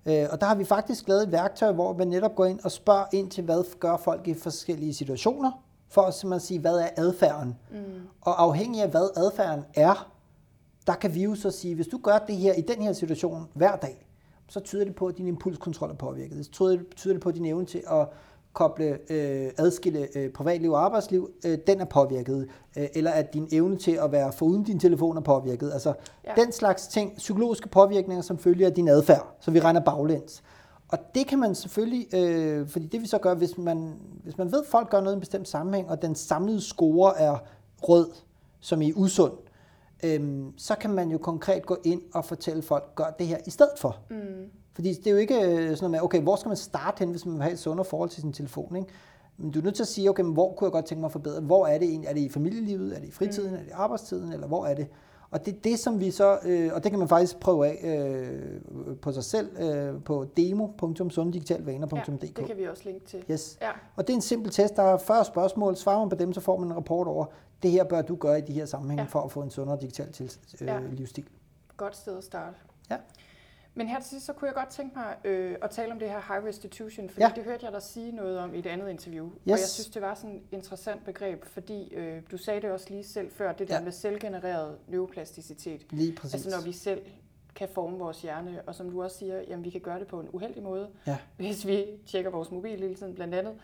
Øh, 0.07 0.27
og 0.33 0.41
der 0.41 0.47
har 0.47 0.55
vi 0.55 0.65
faktisk 0.65 1.09
lavet 1.09 1.23
et 1.23 1.33
værktøj, 1.33 1.73
hvor 1.73 1.93
man 1.93 2.09
netop 2.09 2.35
går 2.35 2.45
ind 2.45 2.61
og 2.65 2.71
spørger 2.71 3.05
ind 3.13 3.31
til, 3.31 3.45
hvad 3.45 3.79
gør 3.81 3.97
folk 3.97 4.29
i 4.29 4.35
forskellige 4.35 4.95
situationer, 4.95 5.51
for 5.91 6.03
at 6.03 6.15
simpelthen 6.15 6.47
sige, 6.47 6.61
hvad 6.61 6.75
er 6.75 6.89
adfærden. 6.97 7.57
Mm. 7.71 7.79
Og 8.21 8.43
afhængig 8.43 8.83
af, 8.83 8.89
hvad 8.89 9.09
adfærden 9.17 9.65
er, 9.75 10.13
der 10.87 10.95
kan 10.95 11.15
vi 11.15 11.23
jo 11.23 11.35
så 11.35 11.51
sige, 11.51 11.75
hvis 11.75 11.87
du 11.87 11.99
gør 12.03 12.19
det 12.19 12.37
her 12.37 12.55
i 12.55 12.61
den 12.61 12.83
her 12.83 12.93
situation 12.93 13.49
hver 13.55 13.77
dag, 13.77 14.07
så 14.49 14.61
tyder 14.61 14.85
det 14.85 14.95
på, 14.95 15.07
at 15.07 15.19
din 15.19 15.27
impulskontrol 15.27 15.91
er 15.91 15.95
påvirket. 15.95 16.39
Det 16.39 16.51
tyder, 16.51 16.79
det 17.05 17.21
på, 17.21 17.29
at 17.29 17.35
din 17.35 17.47
evne 17.47 17.67
til 17.67 17.83
at 17.91 18.09
koble, 18.53 18.99
øh, 19.11 19.51
adskille 19.59 20.09
øh, 20.15 20.33
privatliv 20.33 20.73
og 20.73 20.85
arbejdsliv, 20.85 21.31
øh, 21.45 21.59
den 21.67 21.81
er 21.81 21.85
påvirket. 21.85 22.49
Øh, 22.77 22.87
eller 22.95 23.11
at 23.11 23.35
din 23.35 23.49
evne 23.53 23.77
til 23.77 23.93
at 23.93 24.13
være 24.13 24.33
foruden 24.33 24.65
din 24.65 24.81
telefon 24.81 25.17
er 25.17 25.21
påvirket. 25.21 25.73
Altså 25.73 25.89
ja. 26.25 26.31
Ja. 26.37 26.43
den 26.43 26.53
slags 26.53 26.87
ting, 26.87 27.17
psykologiske 27.17 27.69
påvirkninger, 27.69 28.23
som 28.23 28.39
følger 28.39 28.67
af 28.67 28.75
din 28.75 28.89
adfærd, 28.89 29.37
så 29.41 29.51
vi 29.51 29.61
regner 29.61 29.81
baglæns. 29.81 30.43
Og 30.93 30.99
det 31.15 31.27
kan 31.27 31.39
man 31.39 31.55
selvfølgelig, 31.55 32.15
øh, 32.15 32.69
fordi 32.69 32.87
det 32.87 33.01
vi 33.01 33.07
så 33.07 33.19
gør, 33.19 33.35
hvis 33.35 33.59
man, 33.59 33.95
hvis 34.25 34.39
man 34.39 34.53
ved, 34.53 34.61
at 34.61 34.67
folk 34.67 34.91
gør 34.91 35.01
noget 35.01 35.13
i 35.13 35.17
en 35.17 35.21
bestemt 35.21 35.49
sammenhæng, 35.49 35.91
og 35.91 36.03
den 36.03 36.15
samlede 36.15 36.61
score 36.61 37.19
er 37.19 37.39
rød, 37.83 38.11
som 38.61 38.83
i 38.83 38.93
usund, 38.93 39.33
øhm, 40.05 40.53
så 40.57 40.75
kan 40.75 40.91
man 40.91 41.11
jo 41.11 41.19
konkret 41.19 41.67
gå 41.67 41.77
ind 41.85 42.03
og 42.15 42.25
fortælle 42.25 42.63
folk, 42.63 42.95
gør 42.95 43.11
det 43.19 43.27
her 43.27 43.39
i 43.47 43.51
stedet 43.51 43.79
for. 43.79 43.99
Mm. 44.11 44.17
Fordi 44.75 44.95
det 44.95 45.07
er 45.07 45.11
jo 45.11 45.17
ikke 45.17 45.35
øh, 45.35 45.57
sådan 45.57 45.77
noget 45.81 45.91
med, 45.91 46.01
okay, 46.03 46.21
hvor 46.21 46.37
skal 46.37 46.49
man 46.49 46.57
starte 46.57 46.99
hen, 46.99 47.11
hvis 47.11 47.27
man 47.27 47.35
vil 47.35 47.43
have 47.43 47.53
et 47.53 47.59
sundere 47.59 47.85
forhold 47.85 48.11
til 48.11 48.21
sin 48.21 48.33
telefon, 48.33 48.77
ikke? 48.77 48.89
Men 49.37 49.51
du 49.51 49.59
er 49.59 49.63
nødt 49.65 49.75
til 49.75 49.83
at 49.83 49.89
sige, 49.89 50.11
okay, 50.11 50.23
men 50.23 50.33
hvor 50.33 50.53
kunne 50.53 50.67
jeg 50.67 50.73
godt 50.73 50.85
tænke 50.85 51.01
mig 51.01 51.09
at 51.09 51.13
forbedre? 51.13 51.41
Hvor 51.41 51.67
er 51.67 51.79
det 51.79 51.89
egentlig? 51.89 52.09
Er 52.09 52.15
det 52.15 52.21
i 52.21 52.29
familielivet? 52.29 52.97
Er 52.97 53.01
det 53.01 53.09
i 53.09 53.11
fritiden? 53.11 53.51
Mm. 53.51 53.57
Er 53.57 53.59
det 53.59 53.69
i 53.69 53.73
arbejdstiden? 53.73 54.33
Eller 54.33 54.47
hvor 54.47 54.67
er 54.67 54.75
det? 54.75 54.87
Og 55.31 55.47
det 55.47 55.57
er 55.57 55.59
det, 55.65 55.79
som 55.79 56.01
vi 56.01 56.11
så, 56.11 56.39
øh, 56.45 56.71
og 56.75 56.83
det 56.85 56.93
kan 56.93 56.99
man 56.99 57.09
faktisk 57.09 57.41
prøve 57.41 57.67
af 57.67 57.79
øh, 57.85 58.97
på 59.03 59.13
sig 59.13 59.25
selv 59.25 59.57
øh, 59.63 60.03
på 60.03 60.27
demo.sundedigitalvaner.dk. 60.37 61.93
Ja, 62.23 62.27
det 62.37 62.47
kan 62.47 62.57
vi 62.57 62.67
også 62.67 62.83
linke 62.85 63.07
til. 63.07 63.25
Yes. 63.31 63.59
Ja, 63.63 63.71
Og 63.97 64.07
det 64.07 64.13
er 64.13 64.17
en 64.17 64.21
simpel 64.23 64.53
test, 64.53 64.77
der 64.77 64.83
er 64.83 64.99
40 64.99 65.25
spørgsmål. 65.25 65.77
Svarer 65.77 65.99
man 65.99 66.09
på 66.09 66.15
dem, 66.17 66.33
så 66.33 66.41
får 66.41 66.59
man 66.59 66.69
en 66.69 66.77
rapport 66.77 67.07
over, 67.07 67.25
det 67.63 67.71
her 67.71 67.85
bør 67.85 68.03
du 68.03 68.17
gøre 68.17 68.39
i 68.39 68.43
de 68.43 68.53
her 68.53 68.67
sammenhænge. 68.67 69.03
Ja. 69.03 69.09
for 69.09 69.21
at 69.21 69.33
få 69.33 69.41
en 69.43 69.51
sundere 69.51 69.79
digital 69.81 70.13
til, 70.13 70.33
øh, 70.61 70.67
Ja. 70.67 70.79
livsstil. 70.93 71.25
godt 71.77 71.97
sted 71.97 72.19
at 72.19 72.25
starte. 72.25 72.57
Ja. 72.91 72.97
Men 73.81 73.89
her 73.89 74.01
til 74.01 74.09
sidst, 74.11 74.27
så 74.27 74.33
kunne 74.33 74.47
jeg 74.49 74.55
godt 74.55 74.69
tænke 74.69 74.99
mig 74.99 75.17
øh, 75.25 75.57
at 75.63 75.71
tale 75.71 75.93
om 75.93 75.99
det 75.99 76.09
her 76.11 76.21
high 76.35 76.45
restitution, 76.47 77.09
fordi 77.09 77.23
Ja. 77.23 77.33
det 77.37 77.45
hørte 77.45 77.65
jeg 77.65 77.73
dig 77.73 77.83
sige 77.83 78.13
noget 78.13 78.39
om 78.39 78.55
i 78.55 78.59
et 78.59 78.67
andet 78.67 78.91
interview. 78.91 79.27
Yes. 79.27 79.33
Og 79.45 79.51
jeg 79.51 79.59
synes, 79.59 79.89
det 79.89 80.03
var 80.03 80.15
sådan 80.15 80.37
et 80.37 80.43
interessant 80.53 81.05
begreb, 81.05 81.45
fordi 81.45 81.95
øh, 81.95 82.23
du 82.31 82.37
sagde 82.37 82.61
det 82.61 82.71
også 82.71 82.87
lige 82.91 83.05
selv 83.05 83.31
før, 83.31 83.53
det 83.53 83.69
der 83.69 83.75
ja. 83.79 83.81
med 83.85 83.93
selvgenereret 83.93 84.77
neuroplasticitet. 84.89 85.87
Lige 85.91 86.13
præcis. 86.17 86.35
Altså 86.35 86.51
når 86.59 86.65
vi 86.65 86.73
selv 86.73 87.03
kan 87.55 87.69
forme 87.75 87.99
vores 87.99 88.23
hjerne, 88.23 88.63
og 88.67 88.75
som 88.75 88.91
du 88.91 89.03
også 89.03 89.19
siger, 89.19 89.41
jamen 89.49 89.65
vi 89.65 89.71
kan 89.71 89.81
gøre 89.81 89.99
det 89.99 90.07
på 90.07 90.21
en 90.21 90.29
uheldig 90.33 90.63
måde, 90.63 90.89
Ja. 91.07 91.17
hvis 91.37 91.67
vi 91.67 91.85
tjekker 92.07 92.31
vores 92.31 92.51
mobil 92.51 92.79
hele 92.81 92.95
tiden 92.95 93.15
blandt 93.15 93.35
andet. 93.35 93.55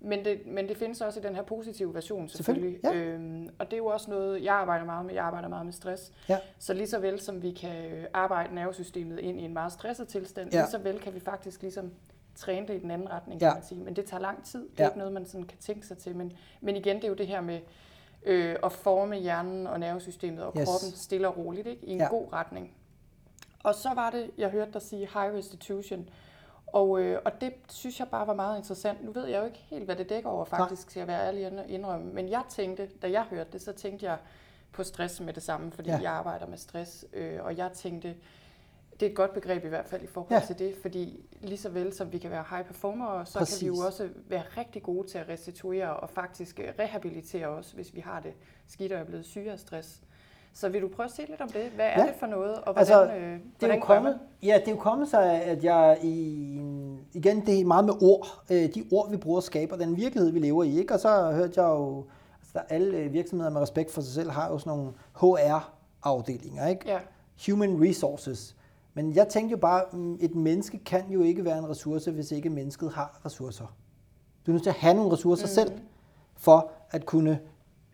Men 0.00 0.24
det, 0.24 0.46
men 0.46 0.68
det 0.68 0.76
findes 0.76 1.00
også 1.00 1.20
i 1.20 1.22
den 1.22 1.34
her 1.34 1.42
positive 1.42 1.94
version 1.94 2.28
Selvfølgelig, 2.28 2.78
selvfølgelig. 2.84 3.06
Øhm, 3.14 3.48
og 3.58 3.66
det 3.66 3.72
er 3.72 3.76
jo 3.78 3.86
også 3.86 4.10
noget, 4.10 4.44
jeg 4.44 4.54
arbejder 4.54 4.84
meget 4.84 5.06
med. 5.06 5.14
Jeg 5.14 5.24
arbejder 5.24 5.48
meget 5.48 5.64
med 5.66 5.72
stress. 5.72 6.12
Ja. 6.28 6.38
Så 6.58 6.74
lige 6.74 6.86
så 6.86 6.98
vel 6.98 7.20
som 7.20 7.42
vi 7.42 7.50
kan 7.52 8.06
arbejde 8.12 8.54
nervesystemet 8.54 9.18
ind 9.18 9.40
i 9.40 9.42
en 9.44 9.52
meget 9.52 9.72
stresset 9.72 10.08
tilstand, 10.08 10.50
Ja. 10.52 10.56
ja. 10.58 10.62
lige 10.62 10.70
så 10.70 10.78
vel 10.78 11.00
kan 11.00 11.14
vi 11.14 11.20
faktisk 11.20 11.62
ligesom 11.62 11.92
træne 12.34 12.68
det 12.68 12.74
i 12.74 12.78
den 12.78 12.90
anden 12.90 13.10
retning, 13.10 13.40
kan 13.40 13.48
Ja. 13.48 13.54
man 13.54 13.62
sige. 13.62 13.80
Men 13.80 13.96
det 13.96 14.04
tager 14.04 14.20
lang 14.20 14.44
tid. 14.44 14.60
Det 14.68 14.80
er 14.80 14.84
Ja. 14.84 14.88
ikke 14.88 14.98
noget, 14.98 15.12
man 15.12 15.26
sådan 15.26 15.46
kan 15.46 15.58
tænke 15.58 15.86
sig 15.86 15.98
til. 15.98 16.16
Men, 16.16 16.32
men 16.60 16.76
igen, 16.76 16.96
det 16.96 17.04
er 17.04 17.08
jo 17.08 17.14
det 17.14 17.26
her 17.26 17.40
med 17.40 17.60
øh, 18.24 18.56
at 18.64 18.72
forme 18.72 19.16
hjernen 19.16 19.66
og 19.66 19.80
nervesystemet 19.80 20.44
og 20.44 20.52
Yes. 20.58 20.64
kroppen 20.68 20.90
stille 20.98 21.28
og 21.28 21.36
roligt 21.36 21.66
ikke? 21.66 21.86
i 21.86 21.90
en 21.90 21.98
Ja. 21.98 22.04
ja. 22.04 22.10
god 22.10 22.32
retning. 22.32 22.72
Og 23.64 23.74
så 23.74 23.88
var 23.94 24.10
det, 24.10 24.30
jeg 24.38 24.48
hørte 24.50 24.72
dig 24.72 24.82
sige 24.82 25.00
high 25.12 25.34
restitution. 25.34 26.08
Og, 26.66 27.00
øh, 27.02 27.20
og 27.24 27.40
det 27.40 27.52
synes 27.68 28.00
jeg 28.00 28.08
bare 28.08 28.26
var 28.26 28.34
meget 28.34 28.56
interessant. 28.58 29.04
Nu 29.04 29.12
ved 29.12 29.26
jeg 29.26 29.40
jo 29.40 29.44
ikke 29.44 29.58
helt, 29.58 29.84
hvad 29.84 29.96
det 29.96 30.08
dækker 30.08 30.30
over 30.30 30.44
faktisk, 30.44 30.88
til 30.88 31.00
at 31.00 31.06
være 31.06 31.26
ærlig 31.26 31.58
og 31.60 31.68
indrømme. 31.68 32.12
Men 32.12 32.28
jeg 32.28 32.42
tænkte, 32.48 32.86
da 33.02 33.10
jeg 33.10 33.22
hørte 33.22 33.50
det, 33.52 33.62
så 33.62 33.72
tænkte 33.72 34.06
jeg 34.06 34.18
på 34.72 34.84
stress 34.84 35.20
med 35.20 35.32
det 35.32 35.42
samme, 35.42 35.72
fordi 35.72 35.90
Ja. 35.90 35.98
jeg 36.02 36.12
arbejder 36.12 36.46
med 36.46 36.58
stress. 36.58 37.04
Øh, 37.12 37.44
og 37.44 37.56
jeg 37.56 37.72
tænkte, 37.72 38.14
det 39.00 39.06
er 39.06 39.10
et 39.10 39.16
godt 39.16 39.34
begreb 39.34 39.64
i 39.64 39.68
hvert 39.68 39.86
fald 39.86 40.02
i 40.02 40.06
forhold 40.06 40.40
Ja. 40.40 40.46
til 40.46 40.58
det, 40.58 40.74
fordi 40.82 41.20
lige 41.40 41.58
så 41.58 41.68
vel 41.68 41.92
som 41.92 42.12
vi 42.12 42.18
kan 42.18 42.30
være 42.30 42.44
high 42.50 42.64
performer, 42.64 43.24
så 43.24 43.38
Præcis. 43.38 43.58
kan 43.58 43.64
vi 43.64 43.66
jo 43.76 43.86
også 43.86 44.08
være 44.28 44.42
rigtig 44.56 44.82
gode 44.82 45.08
til 45.08 45.18
at 45.18 45.28
restituere 45.28 45.96
og 45.96 46.10
faktisk 46.10 46.60
rehabilitere 46.78 47.46
os, 47.46 47.70
hvis 47.72 47.94
vi 47.94 48.00
har 48.00 48.20
det 48.20 48.34
skidt 48.66 48.92
og 48.92 48.98
er 49.00 49.04
blevet 49.04 49.24
syge 49.24 49.52
af 49.52 49.58
stress. 49.58 50.00
Så 50.58 50.68
vil 50.68 50.82
du 50.82 50.88
prøve 50.88 51.04
at 51.04 51.10
se 51.12 51.22
lidt 51.28 51.40
om 51.40 51.48
det? 51.48 51.62
Hvad 51.74 51.84
er 51.86 52.00
Ja. 52.00 52.06
det 52.06 52.14
for 52.18 52.26
noget, 52.26 52.54
og 52.54 52.62
hvordan, 52.72 52.78
Altså, 52.78 53.04
øh, 53.04 53.10
Det 53.10 53.12
er, 53.12 53.38
hvordan 53.58 53.60
jo 53.60 53.70
man? 53.70 53.80
kommet, 53.80 54.18
ja, 54.42 54.54
det 54.60 54.68
er 54.68 54.72
jo 54.72 54.78
kommet 54.78 55.08
sig, 55.08 55.42
at 55.42 55.64
jeg 55.64 55.98
i, 56.02 56.10
igen, 57.12 57.46
det 57.46 57.60
er 57.60 57.64
meget 57.64 57.84
med 57.84 57.94
ord. 58.02 58.26
Øh, 58.50 58.74
De 58.74 58.84
ord, 58.92 59.10
vi 59.10 59.16
bruger, 59.16 59.40
skaber 59.40 59.76
den 59.76 59.96
virkelighed, 59.96 60.30
vi 60.32 60.38
lever 60.38 60.64
i. 60.64 60.78
Ikke? 60.78 60.94
Og 60.94 61.00
så 61.00 61.32
hørte 61.32 61.60
jeg 61.62 61.68
jo, 61.68 62.04
altså 62.40 62.50
der, 62.52 62.60
alle 62.68 62.96
øh, 62.98 63.12
virksomheder 63.12 63.50
med 63.50 63.60
respekt 63.60 63.90
for 63.92 64.00
sig 64.00 64.12
selv 64.14 64.30
har 64.30 64.48
jo 64.50 64.58
sådan 64.58 64.78
nogle 64.78 64.92
HR-afdelinger, 65.20 66.66
ikke? 66.66 66.88
Ja. 66.90 66.98
Human 67.46 67.82
Resources. 67.88 68.56
Men 68.94 69.14
jeg 69.14 69.28
tænkte 69.28 69.50
jo 69.52 69.56
bare, 69.58 69.82
mm, 69.92 70.18
et 70.20 70.34
menneske 70.34 70.78
kan 70.78 71.10
jo 71.10 71.22
ikke 71.22 71.44
være 71.44 71.58
en 71.58 71.68
ressource, 71.68 72.10
hvis 72.10 72.32
ikke 72.32 72.50
mennesket 72.50 72.90
har 72.92 73.20
ressourcer. 73.24 73.76
Du 74.46 74.50
er 74.50 74.52
nødt 74.52 74.62
til 74.62 74.70
at 74.70 74.76
have 74.76 74.94
nogle 74.94 75.12
ressourcer 75.12 75.46
mm. 75.46 75.50
selv, 75.50 75.72
for 76.36 76.70
at 76.90 77.06
kunne 77.06 77.40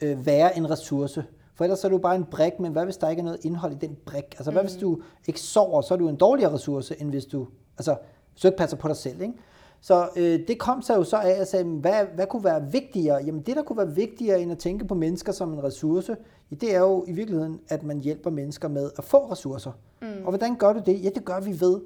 øh, 0.02 0.26
være 0.26 0.56
en 0.56 0.70
ressource. 0.70 1.24
For 1.54 1.64
ellers 1.64 1.78
så 1.78 1.86
er 1.86 1.90
du 1.90 1.98
bare 1.98 2.16
en 2.16 2.24
brik, 2.24 2.60
men 2.60 2.72
hvad 2.72 2.84
hvis 2.84 2.96
der 2.96 3.08
ikke 3.08 3.20
er 3.20 3.24
noget 3.24 3.44
indhold 3.44 3.72
i 3.72 3.86
den 3.86 3.96
brik? 4.06 4.24
Altså 4.38 4.50
hvad 4.50 4.62
hvis 4.62 4.76
du 4.76 5.00
ikke 5.26 5.40
sover, 5.40 5.80
så 5.80 5.94
er 5.94 5.98
du 5.98 6.08
en 6.08 6.16
dårligere 6.16 6.52
ressource, 6.52 7.00
end 7.00 7.10
hvis 7.10 7.24
du, 7.24 7.46
altså, 7.78 7.96
hvis 8.32 8.42
du 8.42 8.48
ikke 8.48 8.58
passer 8.58 8.76
på 8.76 8.88
dig 8.88 8.96
selv. 8.96 9.20
Ikke? 9.20 9.34
Så 9.80 10.08
øh, 10.16 10.40
det 10.48 10.58
kom 10.58 10.82
sig 10.82 10.96
jo 10.96 11.04
så 11.04 11.16
af, 11.16 11.30
at 11.30 11.38
jeg 11.38 11.46
sagde, 11.46 11.64
hvad, 11.64 12.04
hvad 12.14 12.26
kunne 12.26 12.44
være 12.44 12.72
vigtigere? 12.72 13.22
Jamen 13.26 13.42
det, 13.42 13.56
der 13.56 13.62
kunne 13.62 13.76
være 13.76 13.94
vigtigere 13.94 14.40
end 14.40 14.52
at 14.52 14.58
tænke 14.58 14.84
på 14.84 14.94
mennesker 14.94 15.32
som 15.32 15.52
en 15.52 15.64
ressource, 15.64 16.16
det 16.50 16.74
er 16.74 16.78
jo 16.78 17.04
i 17.08 17.12
virkeligheden, 17.12 17.60
at 17.68 17.82
man 17.82 18.00
hjælper 18.00 18.30
mennesker 18.30 18.68
med 18.68 18.90
at 18.98 19.04
få 19.04 19.30
ressourcer. 19.32 19.72
Mm. 20.02 20.08
Og 20.24 20.28
hvordan 20.28 20.56
gør 20.56 20.72
du 20.72 20.82
det? 20.86 21.04
Ja, 21.04 21.08
det 21.14 21.24
gør 21.24 21.40
vi 21.40 21.60
ved 21.60 21.80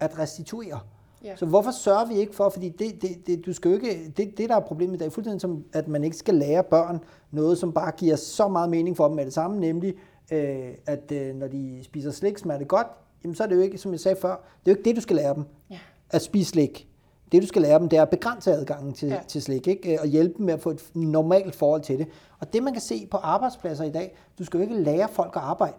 at 0.00 0.18
restituere. 0.18 0.80
Ja. 1.24 1.36
Så 1.36 1.46
hvorfor 1.46 1.70
sørger 1.70 2.06
vi 2.06 2.14
ikke 2.14 2.34
for, 2.34 2.48
fordi 2.48 2.68
det, 2.68 3.02
det, 3.02 3.26
det, 3.26 3.46
du 3.46 3.52
skal 3.52 3.68
jo 3.68 3.74
ikke, 3.74 4.12
det, 4.16 4.38
det 4.38 4.48
der 4.48 4.56
er 4.56 4.60
problemet 4.60 4.94
i 4.94 4.98
dag, 4.98 5.12
fuldstændig 5.12 5.40
som, 5.40 5.64
at 5.72 5.88
man 5.88 6.04
ikke 6.04 6.16
skal 6.16 6.34
lære 6.34 6.64
børn 6.64 7.00
noget, 7.30 7.58
som 7.58 7.72
bare 7.72 7.92
giver 7.96 8.16
så 8.16 8.48
meget 8.48 8.70
mening 8.70 8.96
for 8.96 9.06
dem 9.06 9.16
med 9.16 9.24
det 9.24 9.32
samme, 9.32 9.60
nemlig 9.60 9.94
øh, 10.32 10.74
at 10.86 11.12
øh, 11.12 11.34
når 11.34 11.46
de 11.46 11.80
spiser 11.82 12.10
slik, 12.10 12.38
smager 12.38 12.58
det 12.58 12.68
godt, 12.68 12.86
jamen 13.24 13.34
så 13.34 13.42
er 13.42 13.46
det 13.46 13.56
jo 13.56 13.60
ikke, 13.60 13.78
som 13.78 13.92
jeg 13.92 14.00
sagde 14.00 14.20
før, 14.20 14.30
det 14.30 14.70
er 14.70 14.72
jo 14.72 14.78
ikke 14.78 14.88
det, 14.88 14.96
du 14.96 15.00
skal 15.00 15.16
lære 15.16 15.34
dem, 15.34 15.44
ja. 15.70 15.78
at 16.10 16.22
spise 16.22 16.50
slik. 16.50 16.88
Det, 17.32 17.42
du 17.42 17.46
skal 17.46 17.62
lære 17.62 17.78
dem, 17.78 17.88
det 17.88 17.96
er 17.96 18.02
at 18.02 18.10
begrænse 18.10 18.52
adgangen 18.52 18.92
til, 18.92 19.08
ja. 19.08 19.20
til 19.28 19.42
slik, 19.42 19.66
ikke? 19.66 20.00
og 20.00 20.06
hjælpe 20.06 20.34
dem 20.38 20.46
med 20.46 20.54
at 20.54 20.60
få 20.60 20.70
et 20.70 20.90
normalt 20.94 21.54
forhold 21.54 21.82
til 21.82 21.98
det. 21.98 22.08
Og 22.38 22.52
det, 22.52 22.62
man 22.62 22.72
kan 22.72 22.82
se 22.82 23.06
på 23.10 23.16
arbejdspladser 23.16 23.84
i 23.84 23.90
dag, 23.90 24.16
du 24.38 24.44
skal 24.44 24.58
jo 24.58 24.62
ikke 24.62 24.80
lære 24.82 25.08
folk 25.08 25.36
at 25.36 25.42
arbejde 25.42 25.76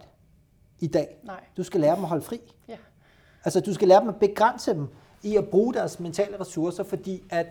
i 0.80 0.86
dag. 0.86 1.16
Nej. 1.24 1.40
Du 1.56 1.62
skal 1.62 1.80
lære 1.80 1.96
dem 1.96 2.04
at 2.04 2.08
holde 2.08 2.22
fri. 2.22 2.40
Ja. 2.68 2.76
Altså, 3.44 3.60
du 3.60 3.74
skal 3.74 3.88
lære 3.88 4.00
dem 4.00 4.08
at 4.08 4.16
begrænse 4.16 4.74
dem 4.74 4.88
i 5.22 5.36
at 5.36 5.48
bruge 5.48 5.74
deres 5.74 6.00
mentale 6.00 6.40
ressourcer, 6.40 6.84
fordi 6.84 7.22
at 7.30 7.46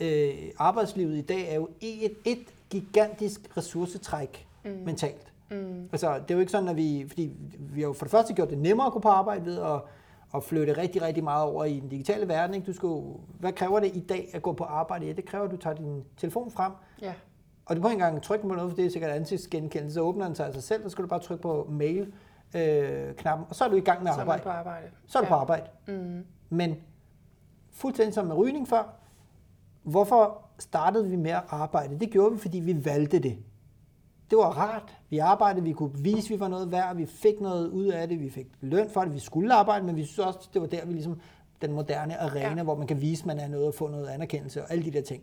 øh, 0.00 0.34
arbejdslivet 0.58 1.16
i 1.16 1.20
dag 1.20 1.50
er 1.50 1.54
jo 1.54 1.68
et, 1.80 2.12
et 2.24 2.54
gigantisk 2.70 3.56
ressourcetræk 3.56 4.46
mm. 4.64 4.70
mentalt. 4.70 5.32
Mm. 5.50 5.88
Altså, 5.92 6.14
det 6.14 6.30
er 6.30 6.34
jo 6.34 6.40
ikke 6.40 6.52
sådan, 6.52 6.68
at 6.68 6.76
vi, 6.76 7.04
fordi 7.08 7.32
vi 7.58 7.80
har 7.80 7.88
jo 7.88 7.92
for 7.92 8.04
det 8.04 8.10
første 8.10 8.34
gjort 8.34 8.50
det 8.50 8.58
nemmere 8.58 8.86
at 8.86 8.92
gå 8.92 8.98
på 8.98 9.08
arbejde 9.08 9.44
ved 9.44 9.58
at, 9.58 9.80
at 10.34 10.44
flytte 10.44 10.72
rigtig, 10.72 11.02
rigtig 11.02 11.24
meget 11.24 11.44
over 11.44 11.64
i 11.64 11.80
den 11.80 11.88
digitale 11.88 12.28
verden. 12.28 12.54
Ikke? 12.54 12.66
Du 12.66 12.72
skal, 12.72 13.02
hvad 13.40 13.52
kræver 13.52 13.80
det 13.80 13.96
i 13.96 14.00
dag 14.00 14.30
at 14.32 14.42
gå 14.42 14.52
på 14.52 14.64
arbejde? 14.64 15.06
Ja, 15.06 15.12
det 15.12 15.24
kræver, 15.24 15.44
at 15.44 15.50
du 15.50 15.56
tager 15.56 15.76
din 15.76 16.04
telefon 16.16 16.50
frem, 16.50 16.72
ja. 17.02 17.12
og 17.66 17.76
du 17.76 17.82
må 17.82 17.88
ikke 17.88 17.94
engang 17.94 18.22
trykke 18.22 18.48
på 18.48 18.54
noget, 18.54 18.70
for 18.70 18.76
det 18.76 18.86
er 18.86 18.90
sikkert 18.90 19.10
ansigtsgenkendelse, 19.10 19.94
så 19.94 20.00
åbner 20.00 20.26
den 20.26 20.34
sig 20.34 20.46
af 20.46 20.52
sig 20.54 20.62
selv, 20.62 20.82
så 20.82 20.88
skal 20.88 21.04
du 21.04 21.08
bare 21.08 21.20
trykke 21.20 21.42
på 21.42 21.66
mail-knappen, 21.70 23.44
øh, 23.44 23.48
og 23.48 23.54
så 23.54 23.64
er 23.64 23.68
du 23.68 23.76
i 23.76 23.80
gang 23.80 24.02
med 24.02 24.10
at 24.10 24.18
arbejde. 24.18 24.42
Så 24.42 24.48
er, 24.48 24.52
på 24.52 24.58
arbejde. 24.58 24.86
Så 25.06 25.18
er 25.18 25.22
du 25.22 25.26
ja. 25.26 25.34
på 25.34 25.40
arbejde. 25.40 25.66
Mm. 25.86 26.24
Men 26.50 26.76
fuldstændig 27.80 28.14
som 28.14 28.26
med 28.26 28.36
rygning 28.36 28.68
før. 28.68 28.94
Hvorfor 29.82 30.42
startede 30.58 31.08
vi 31.08 31.16
med 31.16 31.30
at 31.30 31.42
arbejde? 31.48 31.98
Det 31.98 32.10
gjorde 32.10 32.32
vi, 32.32 32.38
fordi 32.38 32.60
vi 32.60 32.84
valgte 32.84 33.18
det. 33.18 33.38
Det 34.30 34.38
var 34.38 34.58
rart. 34.58 34.96
Vi 35.10 35.18
arbejdede, 35.18 35.64
vi 35.64 35.72
kunne 35.72 35.94
vise, 35.94 36.26
at 36.26 36.30
vi 36.30 36.40
var 36.40 36.48
noget 36.48 36.72
værd, 36.72 36.96
vi 36.96 37.06
fik 37.06 37.40
noget 37.40 37.68
ud 37.68 37.86
af 37.86 38.08
det, 38.08 38.20
vi 38.20 38.30
fik 38.30 38.46
løn 38.60 38.90
for 38.90 39.00
det, 39.00 39.14
vi 39.14 39.18
skulle 39.18 39.54
arbejde, 39.54 39.86
men 39.86 39.96
vi 39.96 40.04
synes 40.04 40.18
også, 40.18 40.48
det 40.54 40.60
var 40.60 40.66
der, 40.68 40.86
vi 40.86 40.92
ligesom 40.92 41.20
den 41.62 41.72
moderne 41.72 42.20
arena, 42.20 42.56
ja. 42.56 42.62
hvor 42.62 42.74
man 42.74 42.86
kan 42.86 43.00
vise, 43.00 43.22
at 43.22 43.26
man 43.26 43.38
er 43.38 43.48
noget 43.48 43.66
og 43.66 43.74
få 43.74 43.88
noget 43.88 44.08
anerkendelse 44.08 44.62
og 44.62 44.72
alle 44.72 44.84
de 44.84 44.90
der 44.90 45.02
ting. 45.02 45.22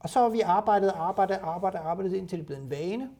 Og 0.00 0.08
så 0.08 0.20
har 0.20 0.28
vi 0.28 0.40
arbejdet, 0.40 0.92
arbejdet, 0.96 1.38
arbejdet, 1.42 1.78
arbejdet, 1.78 2.12
indtil 2.12 2.38
det 2.38 2.46
blev 2.46 2.58
en 2.58 2.70
vane. 2.70 3.10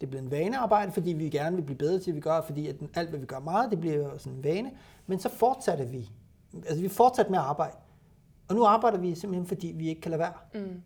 Det 0.00 0.10
blev 0.10 0.20
en 0.20 0.30
vanearbejde, 0.30 0.92
fordi 0.92 1.12
vi 1.12 1.28
gerne 1.28 1.56
vil 1.56 1.62
blive 1.62 1.78
bedre 1.78 1.98
til, 1.98 2.10
at 2.10 2.14
vi 2.14 2.20
gør, 2.20 2.40
fordi 2.40 2.66
at 2.66 2.76
alt, 2.94 3.10
hvad 3.10 3.20
vi 3.20 3.26
gør 3.26 3.40
meget, 3.40 3.70
det 3.70 3.80
bliver 3.80 4.18
sådan 4.18 4.38
en 4.38 4.44
vane. 4.44 4.70
Men 5.06 5.18
så 5.18 5.28
fortsatte 5.28 5.84
vi 5.88 6.10
altså 6.54 6.82
vi 6.82 6.88
fortsat 6.88 7.30
med 7.30 7.38
at 7.38 7.44
arbejde. 7.44 7.76
Og 8.48 8.54
nu 8.54 8.64
arbejder 8.64 8.98
vi 8.98 9.14
simpelthen, 9.14 9.46
fordi 9.46 9.72
vi 9.76 9.88
ikke 9.88 10.00
kan 10.00 10.10
lade 10.10 10.18
være. 10.18 10.32
Mm. 10.54 10.82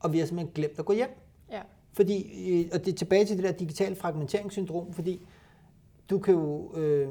Og 0.00 0.12
vi 0.12 0.18
har 0.18 0.26
simpelthen 0.26 0.54
glemt 0.54 0.78
at 0.78 0.84
gå 0.84 0.92
hjem. 0.92 1.20
Ja. 1.50 1.60
Fordi, 1.92 2.48
øh, 2.52 2.70
og 2.72 2.84
det 2.84 2.92
er 2.92 2.96
tilbage 2.96 3.24
til 3.24 3.36
det 3.36 3.44
der 3.44 3.52
digitale 3.52 3.96
fragmenteringssyndrom, 3.96 4.92
fordi 4.92 5.26
du 6.10 6.18
kan 6.18 6.34
jo, 6.34 6.76
øh, 6.76 7.08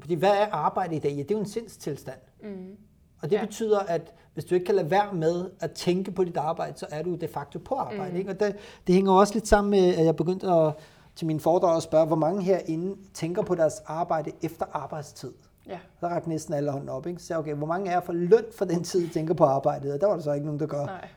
fordi 0.00 0.14
hvad 0.14 0.30
er 0.30 0.46
arbejde 0.52 0.96
i 0.96 0.98
dag? 0.98 1.10
Ja, 1.10 1.22
det 1.22 1.30
er 1.30 1.34
jo 1.34 1.40
en 1.40 1.46
sindstilstand. 1.46 2.18
Mm. 2.42 2.76
Og 3.22 3.30
det 3.30 3.36
ja. 3.36 3.44
betyder, 3.44 3.78
at 3.78 4.14
hvis 4.34 4.44
du 4.44 4.54
ikke 4.54 4.66
kan 4.66 4.74
lade 4.74 4.90
være 4.90 5.12
med 5.12 5.50
at 5.60 5.72
tænke 5.72 6.10
på 6.10 6.24
dit 6.24 6.36
arbejde, 6.36 6.78
så 6.78 6.86
er 6.90 7.02
du 7.02 7.14
de 7.14 7.28
facto 7.28 7.58
på 7.58 7.74
arbejde. 7.74 8.12
Mm. 8.12 8.18
Ikke? 8.18 8.30
Og 8.30 8.40
det, 8.40 8.56
det 8.86 8.94
hænger 8.94 9.12
også 9.12 9.34
lidt 9.34 9.48
sammen 9.48 9.70
med, 9.70 9.94
at 9.94 10.04
jeg 10.04 10.16
begyndte 10.16 10.46
at, 10.46 10.74
til 11.16 11.26
min 11.26 11.40
foredrag 11.40 11.76
at 11.76 11.82
spørge, 11.82 12.06
hvor 12.06 12.16
mange 12.16 12.42
herinde 12.42 12.96
tænker 13.14 13.42
på 13.42 13.54
deres 13.54 13.82
arbejde 13.86 14.32
efter 14.42 14.66
arbejdstid. 14.72 15.32
Ja. 15.70 15.78
Så 16.00 16.06
rakte 16.06 16.28
næsten 16.28 16.54
alle 16.54 16.70
hånden 16.70 16.88
op. 16.88 17.06
Ikke? 17.06 17.22
Så 17.22 17.38
okay, 17.38 17.54
hvor 17.54 17.66
mange 17.66 17.90
af 17.90 17.94
jer 17.94 18.00
får 18.00 18.12
løn 18.12 18.44
for 18.52 18.64
den 18.64 18.84
tid, 18.84 19.04
I 19.04 19.08
tænker 19.08 19.34
på 19.34 19.44
arbejdet? 19.44 19.92
Og 19.92 20.00
der 20.00 20.06
var 20.06 20.14
der 20.14 20.22
så 20.22 20.32
ikke 20.32 20.46
nogen, 20.46 20.60
der 20.60 20.66
gør. 20.66 20.86
Nej. 20.86 21.08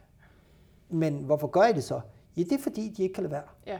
Men 0.89 1.23
hvorfor 1.23 1.47
gør 1.47 1.63
I 1.63 1.73
det 1.73 1.83
så? 1.83 2.01
Ja, 2.37 2.41
det 2.41 2.51
er 2.51 2.63
fordi, 2.63 2.93
de 2.97 3.03
ikke 3.03 3.13
kan 3.13 3.23
lade 3.23 3.31
være. 3.31 3.43
Ja. 3.67 3.79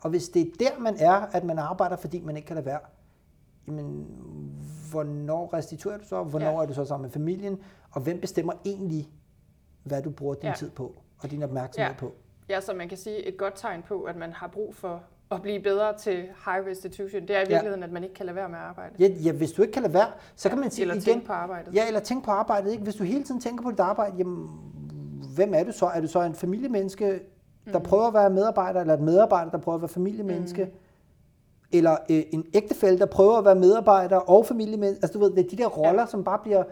Og 0.00 0.10
hvis 0.10 0.28
det 0.28 0.42
er 0.42 0.50
der, 0.58 0.80
man 0.80 0.96
er, 0.98 1.12
at 1.12 1.44
man 1.44 1.58
arbejder, 1.58 1.96
fordi 1.96 2.20
man 2.20 2.36
ikke 2.36 2.46
kan 2.46 2.56
lade 2.56 2.66
være, 2.66 2.80
jamen, 3.66 4.06
hvornår 4.90 5.54
restituerer 5.54 5.98
du 5.98 6.04
så? 6.04 6.22
Hvornår 6.22 6.50
ja. 6.50 6.62
er 6.62 6.66
du 6.66 6.74
så 6.74 6.84
sammen 6.84 7.02
med 7.02 7.10
familien? 7.10 7.62
Og 7.90 8.00
hvem 8.00 8.20
bestemmer 8.20 8.52
egentlig, 8.64 9.10
hvad 9.82 10.02
du 10.02 10.10
bruger 10.10 10.34
din 10.34 10.48
ja. 10.48 10.54
tid 10.54 10.70
på, 10.70 10.94
og 11.18 11.30
din 11.30 11.42
opmærksomhed 11.42 11.90
ja. 11.90 11.98
på? 11.98 12.12
Ja, 12.48 12.60
så 12.60 12.74
man 12.74 12.88
kan 12.88 12.98
sige, 12.98 13.26
et 13.26 13.36
godt 13.36 13.54
tegn 13.56 13.82
på, 13.82 14.02
at 14.02 14.16
man 14.16 14.32
har 14.32 14.48
brug 14.48 14.74
for 14.74 15.02
at 15.30 15.42
blive 15.42 15.62
bedre 15.62 15.98
til 15.98 16.14
high 16.16 16.66
restitution. 16.70 17.22
Det 17.22 17.36
er 17.36 17.40
i 17.40 17.48
virkeligheden, 17.48 17.80
ja. 17.80 17.86
at 17.86 17.92
man 17.92 18.02
ikke 18.02 18.14
kan 18.14 18.26
lade 18.26 18.36
være 18.36 18.48
med 18.48 18.58
at 18.58 18.64
arbejde. 18.64 18.94
Ja, 18.98 19.06
ja, 19.06 19.32
hvis 19.32 19.52
du 19.52 19.62
ikke 19.62 19.72
kan 19.72 19.82
lade 19.82 19.94
være, 19.94 20.08
så 20.36 20.48
kan 20.48 20.58
man 20.58 20.70
sige 20.70 20.82
eller 20.82 20.94
igen... 20.94 21.02
Eller 21.02 21.12
tænke 21.14 21.26
på 21.26 21.32
arbejdet. 21.32 21.74
Ja, 21.74 21.86
eller 21.86 22.00
tænke 22.00 22.24
på 22.24 22.30
arbejdet. 22.30 22.70
Ikke? 22.70 22.82
Hvis 22.82 22.94
du 22.94 23.04
hele 23.04 23.24
tiden 23.24 23.40
tænker 23.40 23.62
på 23.62 23.70
dit 23.70 23.80
arbejde, 23.80 24.16
jamen, 24.18 24.48
hvem 25.34 25.54
er 25.54 25.64
du 25.64 25.72
så? 25.72 25.86
Er 25.86 26.00
du 26.00 26.06
så 26.06 26.22
en 26.22 26.34
familiemenneske, 26.34 27.20
der 27.72 27.78
mm. 27.78 27.84
prøver 27.84 28.06
at 28.06 28.14
være 28.14 28.30
medarbejder, 28.30 28.80
eller 28.80 28.94
et 28.94 29.00
medarbejder, 29.00 29.50
der 29.50 29.58
prøver 29.58 29.76
at 29.76 29.82
være 29.82 29.88
familiemenneske? 29.88 30.64
Mm. 30.64 30.70
Eller 31.72 31.96
øh, 32.10 32.22
en 32.30 32.44
ægtefælle, 32.54 32.98
der 32.98 33.06
prøver 33.06 33.38
at 33.38 33.44
være 33.44 33.54
medarbejder 33.54 34.16
og 34.16 34.46
familiemenneske? 34.46 35.02
Altså 35.02 35.18
du 35.18 35.24
ved, 35.24 35.30
det 35.30 35.44
er 35.44 35.48
de 35.48 35.56
der 35.56 35.66
roller, 35.66 36.02
ja. 36.02 36.06
som 36.06 36.24
bare 36.24 36.38
bliver 36.42 36.64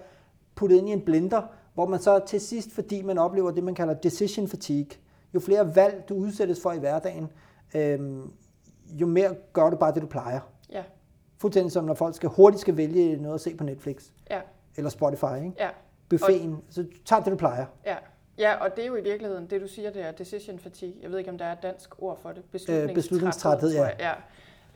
puttet 0.55 0.77
ind 0.77 0.89
i 0.89 0.93
en 0.93 1.01
blender, 1.01 1.43
hvor 1.75 1.87
man 1.87 2.01
så 2.01 2.21
til 2.27 2.41
sidst, 2.41 2.73
fordi 2.73 3.03
man 3.03 3.19
oplever 3.19 3.51
det, 3.51 3.65
man 3.65 3.75
kalder 3.75 3.95
decision 3.95 4.49
fatigue, 4.49 4.91
jo 5.35 5.41
flere 5.41 5.77
valg 5.77 6.05
du 6.09 6.15
udsættes 6.15 6.63
for 6.63 6.73
i 6.73 6.79
hverdagen, 6.79 7.29
øhm, 7.75 8.31
jo 8.93 9.07
mere 9.07 9.35
gør 9.53 9.71
du 9.71 9.77
bare 9.77 9.95
det, 9.95 10.03
du 10.03 10.07
plejer. 10.07 10.41
Ja. 10.71 10.83
Fuldstændig 11.39 11.73
som 11.73 11.85
når 11.85 11.95
folk 11.95 12.15
skal 12.15 12.29
hurtigt 12.29 12.61
skal 12.61 12.77
vælge 12.77 13.17
noget 13.17 13.35
at 13.35 13.41
se 13.41 13.55
på 13.55 13.65
Netflix. 13.65 14.05
Ja. 14.31 14.41
Eller 14.77 14.91
Spotify, 14.91 15.37
ikke? 15.37 15.53
Ja. 15.59 15.69
Buffeten. 16.09 16.53
Og, 16.53 16.63
så 16.71 16.87
tager 17.05 17.23
det, 17.23 17.33
du 17.33 17.37
plejer. 17.37 17.67
Ja. 17.87 17.97
Ja, 18.39 18.55
og 18.55 18.77
det 18.77 18.83
er 18.83 18.87
jo 18.87 18.97
i 18.97 19.03
virkeligheden, 19.03 19.51
det 19.51 19.61
du 19.61 19.69
siger, 19.69 19.91
det 19.91 20.03
er 20.03 20.13
decision 20.13 20.59
fatigue. 20.59 21.03
Jeg 21.03 21.11
ved 21.11 21.19
ikke, 21.19 21.31
om 21.31 21.39
der 21.39 21.45
er 21.45 21.53
et 21.53 21.63
dansk 21.63 22.03
ord 22.03 22.19
for 22.23 22.33
det. 22.33 22.45
Beslutningstræthed, 22.45 22.89
øh, 22.89 22.95
beslutningstræthed 22.95 23.75
ja. 23.75 23.89
ja. 23.99 24.13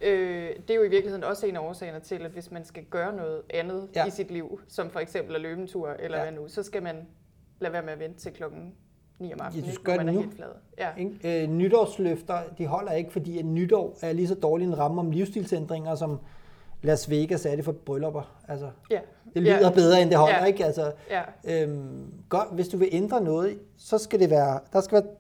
Øh, 0.00 0.56
det 0.56 0.70
er 0.70 0.74
jo 0.74 0.82
i 0.82 0.88
virkeligheden 0.88 1.24
også 1.24 1.46
en 1.46 1.56
af 1.56 1.61
årsagerne 1.61 2.00
til, 2.00 2.24
at 2.24 2.30
hvis 2.30 2.50
man 2.50 2.64
skal 2.64 2.84
gøre 2.84 3.16
noget 3.16 3.42
andet 3.50 3.88
ja. 3.94 4.06
i 4.06 4.11
sit 4.11 4.30
liv, 4.30 4.61
som 4.68 4.90
for 4.90 5.00
eksempel 5.00 5.34
at 5.34 5.40
løbe 5.40 5.61
en 5.61 5.66
tur 5.66 5.88
eller 5.88 6.18
ja. 6.18 6.24
hvad 6.24 6.32
nu, 6.32 6.48
så 6.48 6.62
skal 6.62 6.82
man 6.82 7.06
lade 7.61 7.72
være 7.72 7.82
med 7.82 7.92
at 7.92 7.98
vente 7.98 8.18
til 8.18 8.32
klokken 8.32 8.74
9 9.21 9.33
om 9.33 9.41
aftenen, 9.41 9.64
ja, 9.64 9.71
du 9.71 9.75
skal 9.75 9.97
man 9.97 10.09
er 10.09 10.12
nu. 10.12 10.21
helt 10.21 10.35
flad. 10.35 10.49
Ja. 10.79 10.89
Ikke? 10.99 11.43
Øh, 11.43 11.49
nytårsløfter, 11.49 12.39
de 12.59 12.66
holder 12.66 12.93
ikke, 12.93 13.12
fordi 13.12 13.39
at 13.39 13.45
nytår 13.45 13.99
er 14.03 14.12
lige 14.12 14.29
så 14.29 14.35
dårlig 14.35 14.66
en 14.66 14.79
ramme 14.79 15.01
om 15.01 15.11
livsstilsændringer, 15.11 15.95
som 15.95 16.21
Las 16.83 17.11
Vegas 17.11 17.47
er 17.47 17.57
det 17.57 17.64
for 17.64 17.73
bryllupper. 17.73 18.41
Altså, 18.49 18.71
ja. 18.91 19.01
Det 19.35 19.43
lyder 19.43 19.61
ja. 19.61 19.71
bedre, 19.71 20.03
end 20.03 20.11
det 20.11 20.18
holder, 20.18 20.39
ja. 20.39 20.45
ikke? 20.45 20.64
Altså, 20.64 20.93
ja. 21.11 21.23
øhm, 21.62 22.12
godt, 22.29 22.49
hvis 22.53 22.68
du 22.68 22.77
vil 22.77 22.89
ændre 22.93 23.21
noget, 23.21 23.59
så 23.77 23.99
skal 23.99 24.21
det 24.21 24.31
være, 24.31 24.61
der 24.73 24.81
skal 24.81 25.03
være 25.03 25.12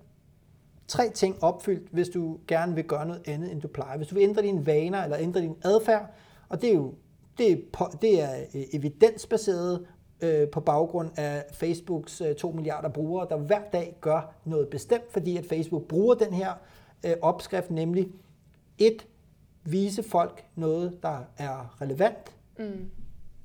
tre 0.88 1.10
ting 1.10 1.44
opfyldt, 1.44 1.88
hvis 1.90 2.08
du 2.08 2.38
gerne 2.48 2.74
vil 2.74 2.84
gøre 2.84 3.06
noget 3.06 3.22
andet, 3.28 3.52
end 3.52 3.60
du 3.60 3.68
plejer. 3.68 3.96
Hvis 3.96 4.08
du 4.08 4.14
vil 4.14 4.22
ændre 4.22 4.42
dine 4.42 4.66
vaner, 4.66 5.04
eller 5.04 5.18
ændre 5.20 5.40
din 5.40 5.56
adfærd, 5.64 6.10
og 6.48 6.62
det 6.62 6.70
er 6.70 6.74
jo 6.74 6.94
det 7.38 7.52
er, 7.52 7.86
det 8.02 8.22
er 8.22 8.30
øh, 8.54 8.62
evidensbaseret 8.72 9.86
øh, 10.22 10.48
på 10.48 10.60
baggrund 10.60 11.10
af 11.16 11.44
Facebooks 11.52 12.20
øh, 12.20 12.34
2 12.34 12.50
milliarder 12.50 12.88
brugere, 12.88 13.26
der 13.28 13.36
hver 13.36 13.62
dag 13.72 13.96
gør 14.00 14.34
noget 14.44 14.68
bestemt, 14.68 15.12
fordi 15.12 15.36
at 15.36 15.46
Facebook 15.46 15.82
bruger 15.82 16.14
den 16.14 16.32
her 16.32 16.52
øh, 17.06 17.14
opskrift, 17.22 17.70
nemlig 17.70 18.08
et, 18.78 19.06
vise 19.64 20.02
folk 20.02 20.44
noget, 20.54 20.98
der 21.02 21.18
er 21.38 21.80
relevant, 21.80 22.36
mm. 22.58 22.90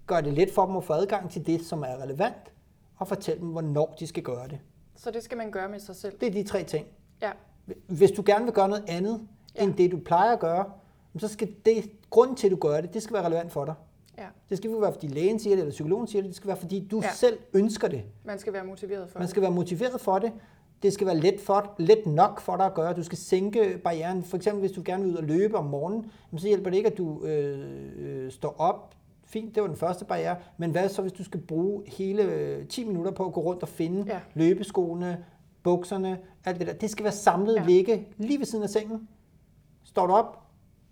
gør 0.07 0.21
det 0.21 0.33
let 0.33 0.51
for 0.51 0.65
dem 0.65 0.75
at 0.75 0.83
få 0.83 0.93
adgang 0.93 1.31
til 1.31 1.47
det, 1.47 1.61
som 1.61 1.81
er 1.81 2.01
relevant, 2.01 2.51
og 2.97 3.07
fortælle 3.07 3.41
dem, 3.41 3.49
hvornår 3.49 3.95
de 3.99 4.07
skal 4.07 4.23
gøre 4.23 4.47
det. 4.47 4.59
Så 4.95 5.11
det 5.11 5.23
skal 5.23 5.37
man 5.37 5.51
gøre 5.51 5.69
med 5.69 5.79
sig 5.79 5.95
selv? 5.95 6.17
Det 6.19 6.27
er 6.27 6.31
de 6.31 6.43
tre 6.43 6.63
ting. 6.63 6.87
Ja. 7.21 7.31
Hvis 7.87 8.11
du 8.11 8.23
gerne 8.25 8.45
vil 8.45 8.53
gøre 8.53 8.69
noget 8.69 8.83
andet, 8.87 9.27
ja. 9.55 9.63
end 9.63 9.73
det 9.73 9.91
du 9.91 9.99
plejer 9.99 10.33
at 10.33 10.39
gøre, 10.39 10.71
så 11.17 11.27
skal 11.27 11.55
det, 11.65 11.91
grunden 12.09 12.35
til, 12.35 12.47
at 12.47 12.51
du 12.51 12.57
gør 12.57 12.81
det, 12.81 12.93
det 12.93 13.03
skal 13.03 13.13
være 13.13 13.25
relevant 13.25 13.51
for 13.51 13.65
dig. 13.65 13.73
Ja. 14.17 14.27
Det 14.49 14.57
skal 14.57 14.69
ikke 14.69 14.81
være, 14.81 14.93
fordi 14.93 15.07
lægen 15.07 15.39
siger 15.39 15.55
det, 15.55 15.61
eller 15.61 15.71
psykologen 15.71 16.07
siger 16.07 16.21
det. 16.21 16.29
Det 16.29 16.35
skal 16.35 16.47
være, 16.47 16.57
fordi 16.57 16.87
du 16.91 17.01
ja. 17.01 17.11
selv 17.13 17.37
ønsker 17.53 17.87
det. 17.87 18.03
Man 18.23 18.39
skal 18.39 18.53
være 18.53 18.63
motiveret 18.63 19.09
for 19.09 19.19
Man 19.19 19.27
skal 19.27 19.41
være 19.41 19.51
motiveret 19.51 20.01
for 20.01 20.19
det. 20.19 20.31
Det 20.83 20.93
skal 20.93 21.07
være 21.07 21.17
let, 21.17 21.41
for, 21.41 21.75
let 21.79 22.05
nok 22.05 22.41
for 22.41 22.57
dig 22.57 22.65
at 22.65 22.73
gøre. 22.73 22.93
Du 22.93 23.03
skal 23.03 23.17
sænke 23.17 23.81
barrieren. 23.83 24.23
For 24.23 24.37
eksempel, 24.37 24.59
hvis 24.59 24.71
du 24.71 24.81
gerne 24.85 25.03
vil 25.03 25.11
ud 25.11 25.17
og 25.17 25.23
løbe 25.23 25.57
om 25.57 25.65
morgenen, 25.65 26.11
så 26.37 26.47
hjælper 26.47 26.69
det 26.69 26.77
ikke, 26.77 26.89
at 26.89 26.97
du 26.97 27.25
øh, 27.25 27.69
øh, 27.97 28.31
står 28.31 28.55
op. 28.57 28.95
Fint, 29.23 29.55
det 29.55 29.63
var 29.63 29.67
den 29.67 29.77
første 29.77 30.05
barriere. 30.05 30.37
Men 30.57 30.71
hvad 30.71 30.89
så, 30.89 31.01
hvis 31.01 31.11
du 31.11 31.23
skal 31.23 31.39
bruge 31.39 31.83
hele 31.87 32.65
10 32.69 32.81
øh, 32.81 32.87
minutter 32.87 33.11
på 33.11 33.25
at 33.25 33.33
gå 33.33 33.41
rundt 33.41 33.63
og 33.63 33.69
finde 33.69 34.03
ja. 34.07 34.19
løbeskoene, 34.33 35.25
bukserne, 35.63 36.19
alt 36.45 36.59
det 36.59 36.67
der. 36.67 36.73
Det 36.73 36.89
skal 36.89 37.03
være 37.03 37.13
samlet, 37.13 37.55
ja. 37.55 37.65
ligge 37.65 38.07
lige 38.17 38.39
ved 38.39 38.45
siden 38.45 38.63
af 38.63 38.69
sengen. 38.69 39.07
Står 39.83 40.07
du 40.07 40.13
op, 40.13 40.43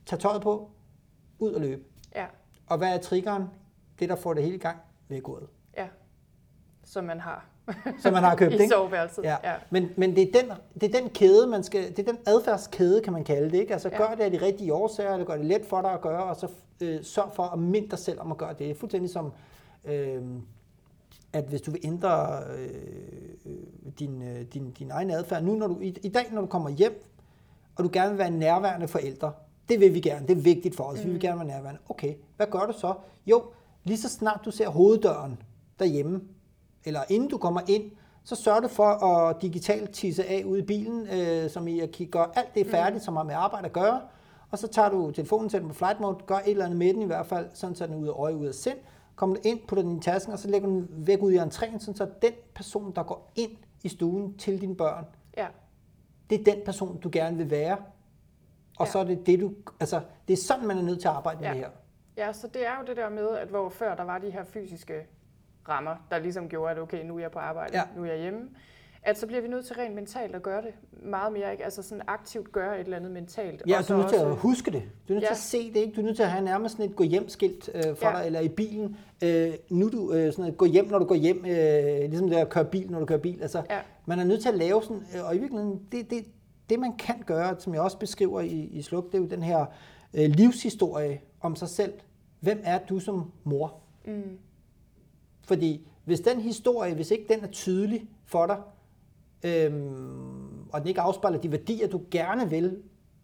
tag 0.06 0.20
tøjet 0.20 0.42
på, 0.42 0.70
ud 1.40 1.52
og 1.52 1.62
løbe. 1.62 1.82
Ja. 2.16 2.26
Og 2.68 2.78
hvad 2.78 2.94
er 2.94 2.98
triggeren? 2.98 3.44
Det, 4.00 4.10
der 4.10 4.16
får 4.16 4.34
det 4.34 4.44
hele 4.44 4.56
i 4.56 4.60
gang, 4.60 4.78
vækkeordet. 5.10 5.48
Ja. 5.78 5.88
som 6.84 7.04
man 7.04 7.20
har. 7.20 7.46
som 8.02 8.14
man 8.14 8.24
har 8.24 8.36
købt, 8.36 8.54
I 8.62 8.68
soveværelset. 8.70 9.24
Ja. 9.24 9.36
ja. 9.44 9.54
Men, 9.70 9.90
men 9.98 10.16
det, 10.16 10.36
er 10.36 10.42
den, 10.42 10.52
det 10.82 10.96
er 10.96 11.00
den 11.02 11.10
kæde, 11.10 11.48
man 11.48 11.64
skal, 11.64 11.90
det 11.98 12.00
er 12.08 12.12
den 12.12 12.22
adfærdskæde, 12.28 13.02
kan 13.02 13.14
man 13.14 13.24
kalde 13.24 13.52
det, 13.52 13.58
ikke? 13.58 13.74
Altså 13.74 13.90
Ja. 13.90 13.98
gør 13.98 14.16
det 14.16 14.24
af 14.24 14.32
de 14.32 14.42
rigtige 14.42 14.74
årsager, 14.74 15.14
eller 15.14 15.26
gør 15.26 15.38
det 15.38 15.46
let 15.46 15.66
for 15.66 15.82
dig 15.82 15.92
at 15.92 16.02
gøre, 16.02 16.24
og 16.24 16.36
så 16.36 16.48
øh, 16.82 17.04
sørg 17.04 17.32
for 17.36 17.44
at 17.44 17.60
minde 17.60 17.90
dig 17.90 18.00
selv 18.00 18.20
om 18.20 18.32
at 18.32 18.38
gøre 18.38 18.50
det. 18.50 18.60
Det 18.60 18.70
er 18.70 18.76
fuldstændig 18.76 19.10
som, 19.12 19.34
øh, 19.86 20.22
at 21.34 21.44
hvis 21.44 21.62
du 21.62 21.72
vil 21.72 21.82
ændre 21.84 22.40
øh, 22.58 22.70
øh, 23.46 23.54
din, 24.00 24.22
øh, 24.22 24.42
din, 24.42 24.72
din 24.72 24.92
egen 24.92 25.10
adfærd, 25.12 25.44
nu 25.44 25.56
når 25.56 25.68
du, 25.68 25.80
i, 25.80 25.98
i 26.04 26.10
dag, 26.10 26.26
når 26.32 26.42
du 26.42 26.48
kommer 26.48 26.70
hjem, 26.70 27.04
og 27.76 27.84
du 27.84 27.90
gerne 27.94 28.10
vil 28.10 28.18
være 28.20 28.28
en 28.28 28.40
nærværende 28.40 28.88
forælder, 28.88 29.32
det 29.70 29.80
vil 29.80 29.94
vi 29.94 30.00
gerne, 30.00 30.28
det 30.28 30.38
er 30.38 30.42
vigtigt 30.42 30.76
for 30.76 30.84
os, 30.84 31.00
mm. 31.00 31.06
vi 31.06 31.12
vil 31.12 31.20
gerne 31.22 31.38
være 31.40 31.48
nærværende. 31.48 31.82
Okay, 31.90 32.14
hvad 32.38 32.48
gør 32.48 32.66
du 32.66 32.74
så? 32.74 32.94
Jo, 33.26 33.44
lige 33.84 33.98
så 33.98 34.10
snart 34.10 34.42
du 34.46 34.52
ser 34.52 34.70
hoveddøren 34.70 35.42
derhjemme, 35.80 36.22
eller 36.86 37.02
inden 37.10 37.30
du 37.30 37.38
kommer 37.38 37.62
ind, 37.68 37.92
så 38.24 38.36
sørg 38.36 38.64
du 38.64 38.68
for 38.68 38.86
at 39.06 39.42
digitalt 39.42 39.92
tisse 39.92 40.26
af 40.26 40.44
ude 40.46 40.60
i 40.60 40.64
bilen, 40.66 41.08
øh, 41.08 41.50
som 41.50 41.68
i 41.68 41.80
at 41.80 42.02
gøre 42.12 42.28
alt 42.38 42.56
det 42.56 42.68
færdigt, 42.68 42.96
mm. 42.96 43.06
som 43.06 43.16
har 43.16 43.24
med 43.24 43.36
arbejde 43.36 43.66
at 43.66 43.74
gøre, 43.74 44.02
og 44.52 44.60
så 44.60 44.68
tager 44.68 44.90
du 44.90 45.12
telefonen, 45.12 45.50
sætter 45.50 45.68
den 45.68 45.74
på 45.74 45.78
flight 45.78 46.00
mode, 46.00 46.18
gør 46.26 46.36
et 46.36 46.42
eller 46.46 46.66
andet 46.66 46.80
med 46.80 46.94
den 46.94 47.02
i 47.02 47.06
hvert 47.06 47.26
fald, 47.26 47.46
sådan 47.54 47.76
så 47.76 47.86
den 47.88 47.94
er 47.94 47.98
ude 47.98 48.10
af 48.10 48.14
øje, 48.14 48.36
ude 48.36 48.48
af 48.48 48.54
sind, 48.56 48.78
kommer 49.16 49.36
du 49.36 49.42
ind, 49.46 49.60
putter 49.68 49.84
den 49.84 49.98
i 49.98 50.00
tasken, 50.00 50.34
og 50.34 50.40
så 50.40 50.48
lægger 50.48 50.68
du 50.68 50.74
den 50.76 50.88
væk 50.90 51.22
ud 51.22 51.32
i 51.32 51.38
entréen, 51.38 51.80
sådan 51.80 51.96
så 51.96 52.08
den 52.22 52.32
person, 52.56 52.92
der 52.96 53.04
går 53.04 53.32
ind 53.36 53.52
i 53.84 53.90
stuen 53.90 54.38
til 54.38 54.62
dine 54.62 54.76
børn, 54.76 55.06
Ja. 55.38 55.48
det 56.30 56.40
er 56.40 56.44
den 56.54 56.62
person, 56.66 56.98
du 57.00 57.10
gerne 57.12 57.38
vil 57.38 57.52
være. 57.52 57.78
Og 58.80 58.86
Ja. 58.86 58.92
så 58.92 59.00
er 59.00 59.04
det 59.04 59.26
det, 59.28 59.40
du... 59.40 59.54
Altså, 59.80 60.02
det 60.28 60.34
er 60.34 60.38
sådan, 60.38 60.68
man 60.68 60.78
er 60.78 60.82
nødt 60.82 61.00
til 61.02 61.08
at 61.08 61.14
arbejde 61.14 61.40
med 61.40 61.48
Ja. 61.48 61.54
det 61.54 61.60
her. 61.60 61.70
Ja, 62.18 62.34
så 62.34 62.48
det 62.48 62.68
er 62.68 62.72
jo 62.82 62.86
det 62.88 62.98
der 62.98 63.10
med, 63.10 63.30
at 63.30 63.48
hvor 63.48 63.70
før 63.70 63.96
der 63.96 64.04
var 64.04 64.18
de 64.18 64.30
her 64.32 64.44
fysiske 64.44 64.94
rammer, 65.70 65.96
der 66.12 66.20
ligesom 66.20 66.50
gjorde, 66.50 66.72
at 66.72 66.80
okay, 66.80 67.06
nu 67.06 67.16
er 67.16 67.20
jeg 67.20 67.32
på 67.32 67.40
arbejde, 67.40 67.78
Ja. 67.78 67.84
nu 67.96 68.04
er 68.04 68.08
jeg 68.12 68.20
hjemme, 68.22 68.40
at 69.04 69.18
så 69.18 69.28
bliver 69.28 69.42
vi 69.42 69.48
nødt 69.48 69.66
til 69.66 69.76
rent 69.76 69.96
mentalt 69.96 70.36
at 70.36 70.44
gøre 70.44 70.62
det 70.62 70.72
meget 70.92 71.34
mere, 71.34 71.52
ikke? 71.52 71.64
Altså 71.64 71.82
sådan 71.84 72.02
aktivt 72.08 72.52
gøre 72.52 72.76
et 72.80 72.84
eller 72.84 72.98
andet 72.98 73.12
mentalt. 73.12 73.64
Ja, 73.68 73.78
Og 73.80 73.88
du 73.88 73.94
er 73.94 73.98
nødt 73.98 74.10
til 74.10 74.18
også- 74.20 74.30
at 74.32 74.36
huske 74.36 74.72
det. 74.72 74.82
Du 75.08 75.14
er 75.14 75.16
nødt 75.16 75.22
Ja. 75.24 75.28
til 75.28 75.34
at 75.34 75.38
se 75.38 75.74
det, 75.74 75.76
ikke? 75.80 75.94
Du 75.96 76.02
er 76.02 76.06
nødt 76.06 76.16
til 76.16 76.24
at 76.24 76.30
have 76.32 76.46
nærmest 76.46 76.76
sådan 76.76 76.90
et 76.90 76.96
gå 76.96 77.04
hjem 77.04 77.30
skilt 77.30 77.70
øh, 77.74 77.96
for 77.96 78.10
Ja. 78.10 78.18
dig, 78.18 78.26
eller 78.26 78.40
i 78.40 78.50
bilen. 78.50 78.98
Øh, 79.24 79.54
nu 79.70 79.90
du 79.90 80.12
øh, 80.14 80.18
sådan 80.32 80.34
noget, 80.38 80.58
gå 80.58 80.66
hjem, 80.66 80.88
når 80.88 81.00
du 81.00 81.06
går 81.06 81.16
hjem, 81.16 81.38
øh, 81.38 82.10
ligesom 82.10 82.30
det 82.30 82.36
at 82.38 82.50
køre 82.50 82.66
bil, 82.66 82.92
når 82.92 83.00
du 83.00 83.06
kører 83.06 83.20
bil. 83.20 83.42
Altså, 83.42 83.64
Ja. 83.70 83.80
man 84.06 84.20
er 84.20 84.24
nødt 84.24 84.42
til 84.42 84.50
at 84.50 84.56
lave 84.56 84.84
sådan, 84.84 85.04
øh, 85.18 85.26
og 85.28 85.36
i 85.36 85.40
virkeligheden, 85.40 85.82
det, 85.92 86.10
det, 86.10 86.26
det 86.70 86.80
man 86.80 86.98
kan 86.98 87.24
gøre, 87.26 87.56
som 87.60 87.74
jeg 87.74 87.82
også 87.82 87.98
beskriver 87.98 88.42
i, 88.42 88.50
i 88.72 88.82
Sluk, 88.82 89.06
det 89.06 89.14
er 89.16 89.22
jo 89.22 89.28
den 89.28 89.44
her 89.44 89.66
øh, 90.14 90.30
livshistorie 90.30 91.22
om 91.42 91.56
sig 91.56 91.70
selv. 91.70 91.94
Hvem 92.40 92.62
er 92.64 92.80
du 92.90 93.00
som 93.00 93.32
mor? 93.44 93.74
Mm. 94.06 94.38
Fordi 95.44 95.88
hvis 96.06 96.20
den 96.20 96.40
historie, 96.42 96.94
hvis 96.96 97.12
ikke 97.12 97.34
den 97.34 97.44
er 97.44 97.48
tydelig 97.48 98.10
for 98.26 98.46
dig, 98.46 98.58
øhm, 99.44 100.70
og 100.72 100.80
den 100.82 100.88
ikke 100.88 101.02
afspejler 101.02 101.40
de 101.40 101.52
værdier, 101.52 101.88
du 101.88 102.02
gerne 102.12 102.50
vil, 102.50 102.82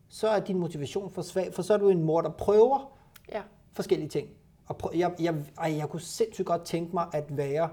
så 0.09 0.27
er 0.27 0.39
din 0.39 0.57
motivation 0.59 1.11
for 1.11 1.21
svag, 1.21 1.53
for 1.53 1.61
så 1.61 1.73
er 1.73 1.77
du 1.77 1.89
en 1.89 2.03
mor, 2.03 2.21
der 2.21 2.29
prøver 2.29 2.97
Ja. 3.31 3.41
forskellige 3.73 4.09
ting. 4.09 4.27
Og 4.67 4.77
prøv, 4.77 4.91
jeg, 4.95 5.13
jeg, 5.19 5.35
ej, 5.57 5.75
jeg 5.77 5.89
kunne 5.89 6.01
sindssygt 6.01 6.45
godt 6.45 6.61
tænke 6.65 6.93
mig 6.93 7.07
at 7.13 7.37
være 7.37 7.69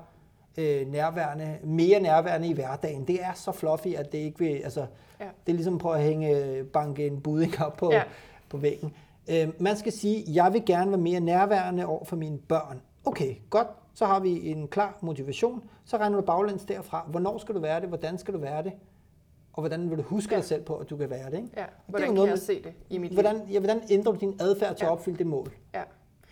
øh, 0.59 0.86
nærværende, 0.92 1.59
mere 1.64 2.00
nærværende 2.00 2.48
i 2.48 2.52
hverdagen. 2.52 3.04
Det 3.07 3.22
er 3.24 3.32
så 3.34 3.52
fluffy, 3.52 3.88
at 3.94 4.12
det 4.12 4.18
ikke 4.18 4.38
vil, 4.38 4.54
altså, 4.64 4.86
Ja. 5.20 5.24
det 5.46 5.52
er 5.52 5.57
ligesom 5.57 5.74
at 5.74 5.80
prøve 5.80 5.96
at 5.96 6.02
hænge, 6.02 6.64
banke 6.64 7.07
en 7.07 7.20
budding 7.20 7.61
op 7.61 7.72
på, 7.76 7.92
Ja. 7.92 8.02
på 8.48 8.57
væggen. 8.57 8.92
Øh, 9.30 9.48
man 9.59 9.76
skal 9.76 9.92
sige, 9.92 10.24
jeg 10.34 10.52
vil 10.52 10.64
gerne 10.66 10.90
være 10.90 11.00
mere 11.00 11.20
nærværende 11.20 11.86
over 11.86 12.04
for 12.04 12.16
mine 12.16 12.38
børn. 12.38 12.80
Okay, 13.04 13.34
godt. 13.50 13.68
Så 13.94 14.07
har 14.07 14.20
vi 14.20 14.48
en 14.50 14.68
klar 14.68 14.98
motivation. 15.00 15.62
Så 15.84 15.96
regner 15.96 16.16
du 16.16 16.22
baglæns 16.26 16.64
derfra. 16.64 17.07
Hvornår 17.11 17.38
skal 17.38 17.54
du 17.54 17.61
være 17.61 17.80
det? 17.80 17.88
Hvordan 17.88 18.18
skal 18.18 18.34
du 18.34 18.38
være 18.38 18.62
det? 18.62 18.72
Og 19.52 19.62
hvordan 19.62 19.90
vil 19.90 19.98
du 19.98 20.02
huske 20.02 20.34
Ja. 20.34 20.36
dig 20.36 20.44
selv 20.44 20.62
på, 20.62 20.74
at 20.76 20.90
du 20.90 20.96
kan 20.96 21.11
være 21.11 21.30
det? 21.30 21.36
Ikke? 21.36 21.48
Ja, 21.57 21.62
er 21.62 21.66
hvordan 21.86 22.07
jo 22.07 22.11
kan 22.11 22.14
noget 22.14 22.28
jeg 22.28 22.32
med- 22.32 22.38
se 22.40 22.62
det 22.62 22.72
i 22.90 22.98
mit 22.98 23.11
liv? 23.11 23.20
Hvordan, 23.20 23.40
ja, 23.50 23.59
hvordan 23.59 23.80
ændrer 23.90 24.12
du 24.12 24.18
din 24.18 24.36
adfærd 24.40 24.76
til 24.76 24.84
at 24.84 24.88
Ja. 24.88 24.92
opfylde 24.92 25.18
det 25.18 25.26
mål? 25.26 25.52
Ja. 25.74 25.82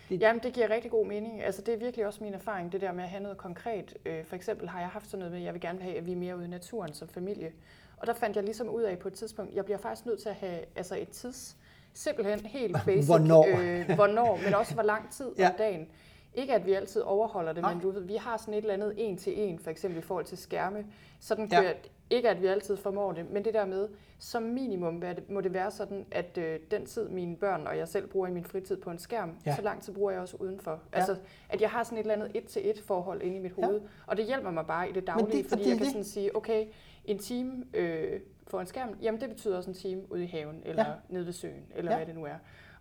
Det- 0.09 0.21
Jamen, 0.21 0.43
det 0.43 0.53
giver 0.53 0.71
rigtig 0.71 0.91
god 0.91 1.07
mening. 1.07 1.43
Altså, 1.43 1.63
det 1.63 1.75
er 1.75 1.79
virkelig 1.79 2.07
også 2.07 2.25
min 2.25 2.35
erfaring, 2.35 2.73
det 2.73 2.81
der 2.81 2.93
med 2.93 3.05
at 3.05 3.11
have 3.11 3.23
noget 3.23 3.39
konkret. 3.39 3.95
Øh, 4.07 4.25
For 4.25 4.37
eksempel 4.37 4.69
har 4.69 4.81
jeg 4.81 4.89
haft 4.89 5.07
sådan 5.07 5.19
noget 5.19 5.33
med, 5.33 5.41
at 5.41 5.45
jeg 5.47 5.53
vil 5.55 5.61
gerne 5.61 5.81
have, 5.83 5.97
at 5.97 6.07
vi 6.07 6.13
er 6.13 6.17
mere 6.17 6.37
ude 6.37 6.45
i 6.45 6.49
naturen 6.49 6.95
som 6.95 7.09
familie. 7.09 7.53
Og 7.97 8.07
der 8.07 8.15
fandt 8.15 8.37
jeg 8.37 8.45
ligesom 8.45 8.69
ud 8.69 8.83
af 8.83 8.99
på 8.99 9.09
et 9.09 9.15
tidspunkt, 9.15 9.55
jeg 9.55 9.65
bliver 9.65 9.79
faktisk 9.79 10.07
nødt 10.07 10.23
til 10.23 10.29
at 10.29 10.35
have 10.35 10.59
altså 10.77 10.97
et 10.97 11.09
tids, 11.09 11.57
simpelthen 11.95 12.41
helt 12.47 12.77
basic, 12.87 13.07
Hvornår? 13.07 13.47
Øh, 13.61 13.95
hvornår, 13.95 14.41
men 14.45 14.55
også 14.55 14.75
hvor 14.75 14.83
lang 14.83 15.11
tid 15.13 15.31
Ja. 15.39 15.49
om 15.49 15.55
dagen. 15.59 15.89
Ikke 16.35 16.55
at 16.55 16.67
vi 16.67 16.73
altid 16.73 17.01
overholder 17.01 17.53
det, 17.53 17.63
Nej. 17.63 17.73
men 17.75 17.83
du 17.83 17.91
ved, 17.91 18.03
vi 18.03 18.17
har 18.17 18.37
sådan 18.37 18.55
et 18.55 18.59
eller 18.59 18.75
andet 18.75 18.95
en 18.97 19.17
til 19.17 19.41
en, 19.41 19.59
for 19.59 19.71
eksempel 19.71 19.99
i 19.99 20.03
forhold 20.03 20.25
til 20.25 20.39
skærme. 20.39 20.87
Sådan 21.21 21.49
Ja. 21.53 21.63
ja. 21.63 21.73
Ikke 22.11 22.29
at 22.31 22.43
vi 22.43 22.47
altid 22.47 22.77
formår 22.77 23.13
det, 23.13 23.31
men 23.31 23.45
det 23.45 23.55
der 23.55 23.65
med, 23.65 23.89
som 24.19 24.43
minimum 24.43 25.03
må 25.29 25.41
det 25.41 25.53
være 25.55 25.71
sådan, 25.71 26.07
at 26.11 26.39
øh, 26.39 26.61
den 26.71 26.87
tid 26.87 27.09
mine 27.09 27.37
børn 27.37 27.67
og 27.67 27.79
jeg 27.79 27.89
selv 27.89 28.07
bruger 28.07 28.29
i 28.29 28.31
min 28.31 28.45
fritid 28.45 28.77
på 28.77 28.91
en 28.91 28.99
skærm, 28.99 29.29
Ja. 29.47 29.51
ja. 29.51 29.57
så 29.57 29.63
lang 29.63 29.83
tid 29.83 29.93
bruger 29.95 30.11
jeg 30.11 30.21
også 30.21 30.37
udenfor. 30.41 30.71
Ja. 30.71 30.77
Ja. 30.93 30.97
Altså, 30.97 31.17
at 31.49 31.61
jeg 31.61 31.71
har 31.71 31.83
sådan 31.85 31.99
et 31.99 32.03
eller 32.03 32.15
andet 32.15 32.31
et-til-et 32.35 32.81
forhold 32.87 33.23
inde 33.23 33.37
i 33.37 33.41
mit 33.41 33.53
Ja. 33.59 33.67
hoved, 33.67 33.81
og 34.07 34.17
det 34.17 34.25
hjælper 34.27 34.51
mig 34.51 34.67
bare 34.67 34.89
i 34.91 34.93
det 34.93 35.07
daglige, 35.07 35.39
det- 35.43 35.47
fordi 35.49 35.63
det 35.63 35.69
jeg 35.71 35.77
kan 35.77 35.85
det. 35.85 35.93
sådan 35.93 36.05
sige, 36.05 36.37
okay, 36.37 36.67
en 37.05 37.19
time 37.19 37.65
øh, 37.75 38.21
for 38.47 38.61
en 38.61 38.67
skærm, 38.67 38.97
jamen 39.03 39.21
det 39.21 39.29
betyder 39.29 39.57
også 39.57 39.71
en 39.71 39.77
time 39.77 40.13
ude 40.13 40.23
i 40.25 40.27
haven, 40.27 40.63
eller 40.65 40.83
Ja. 40.85 40.91
ja. 40.91 40.97
nede 41.09 41.27
ved 41.27 41.33
søen, 41.33 41.65
eller 41.75 41.91
Ja. 41.93 41.99
ja. 41.99 42.05
hvad 42.05 42.15
det 42.15 42.21
nu 42.21 42.27
er. 42.27 42.35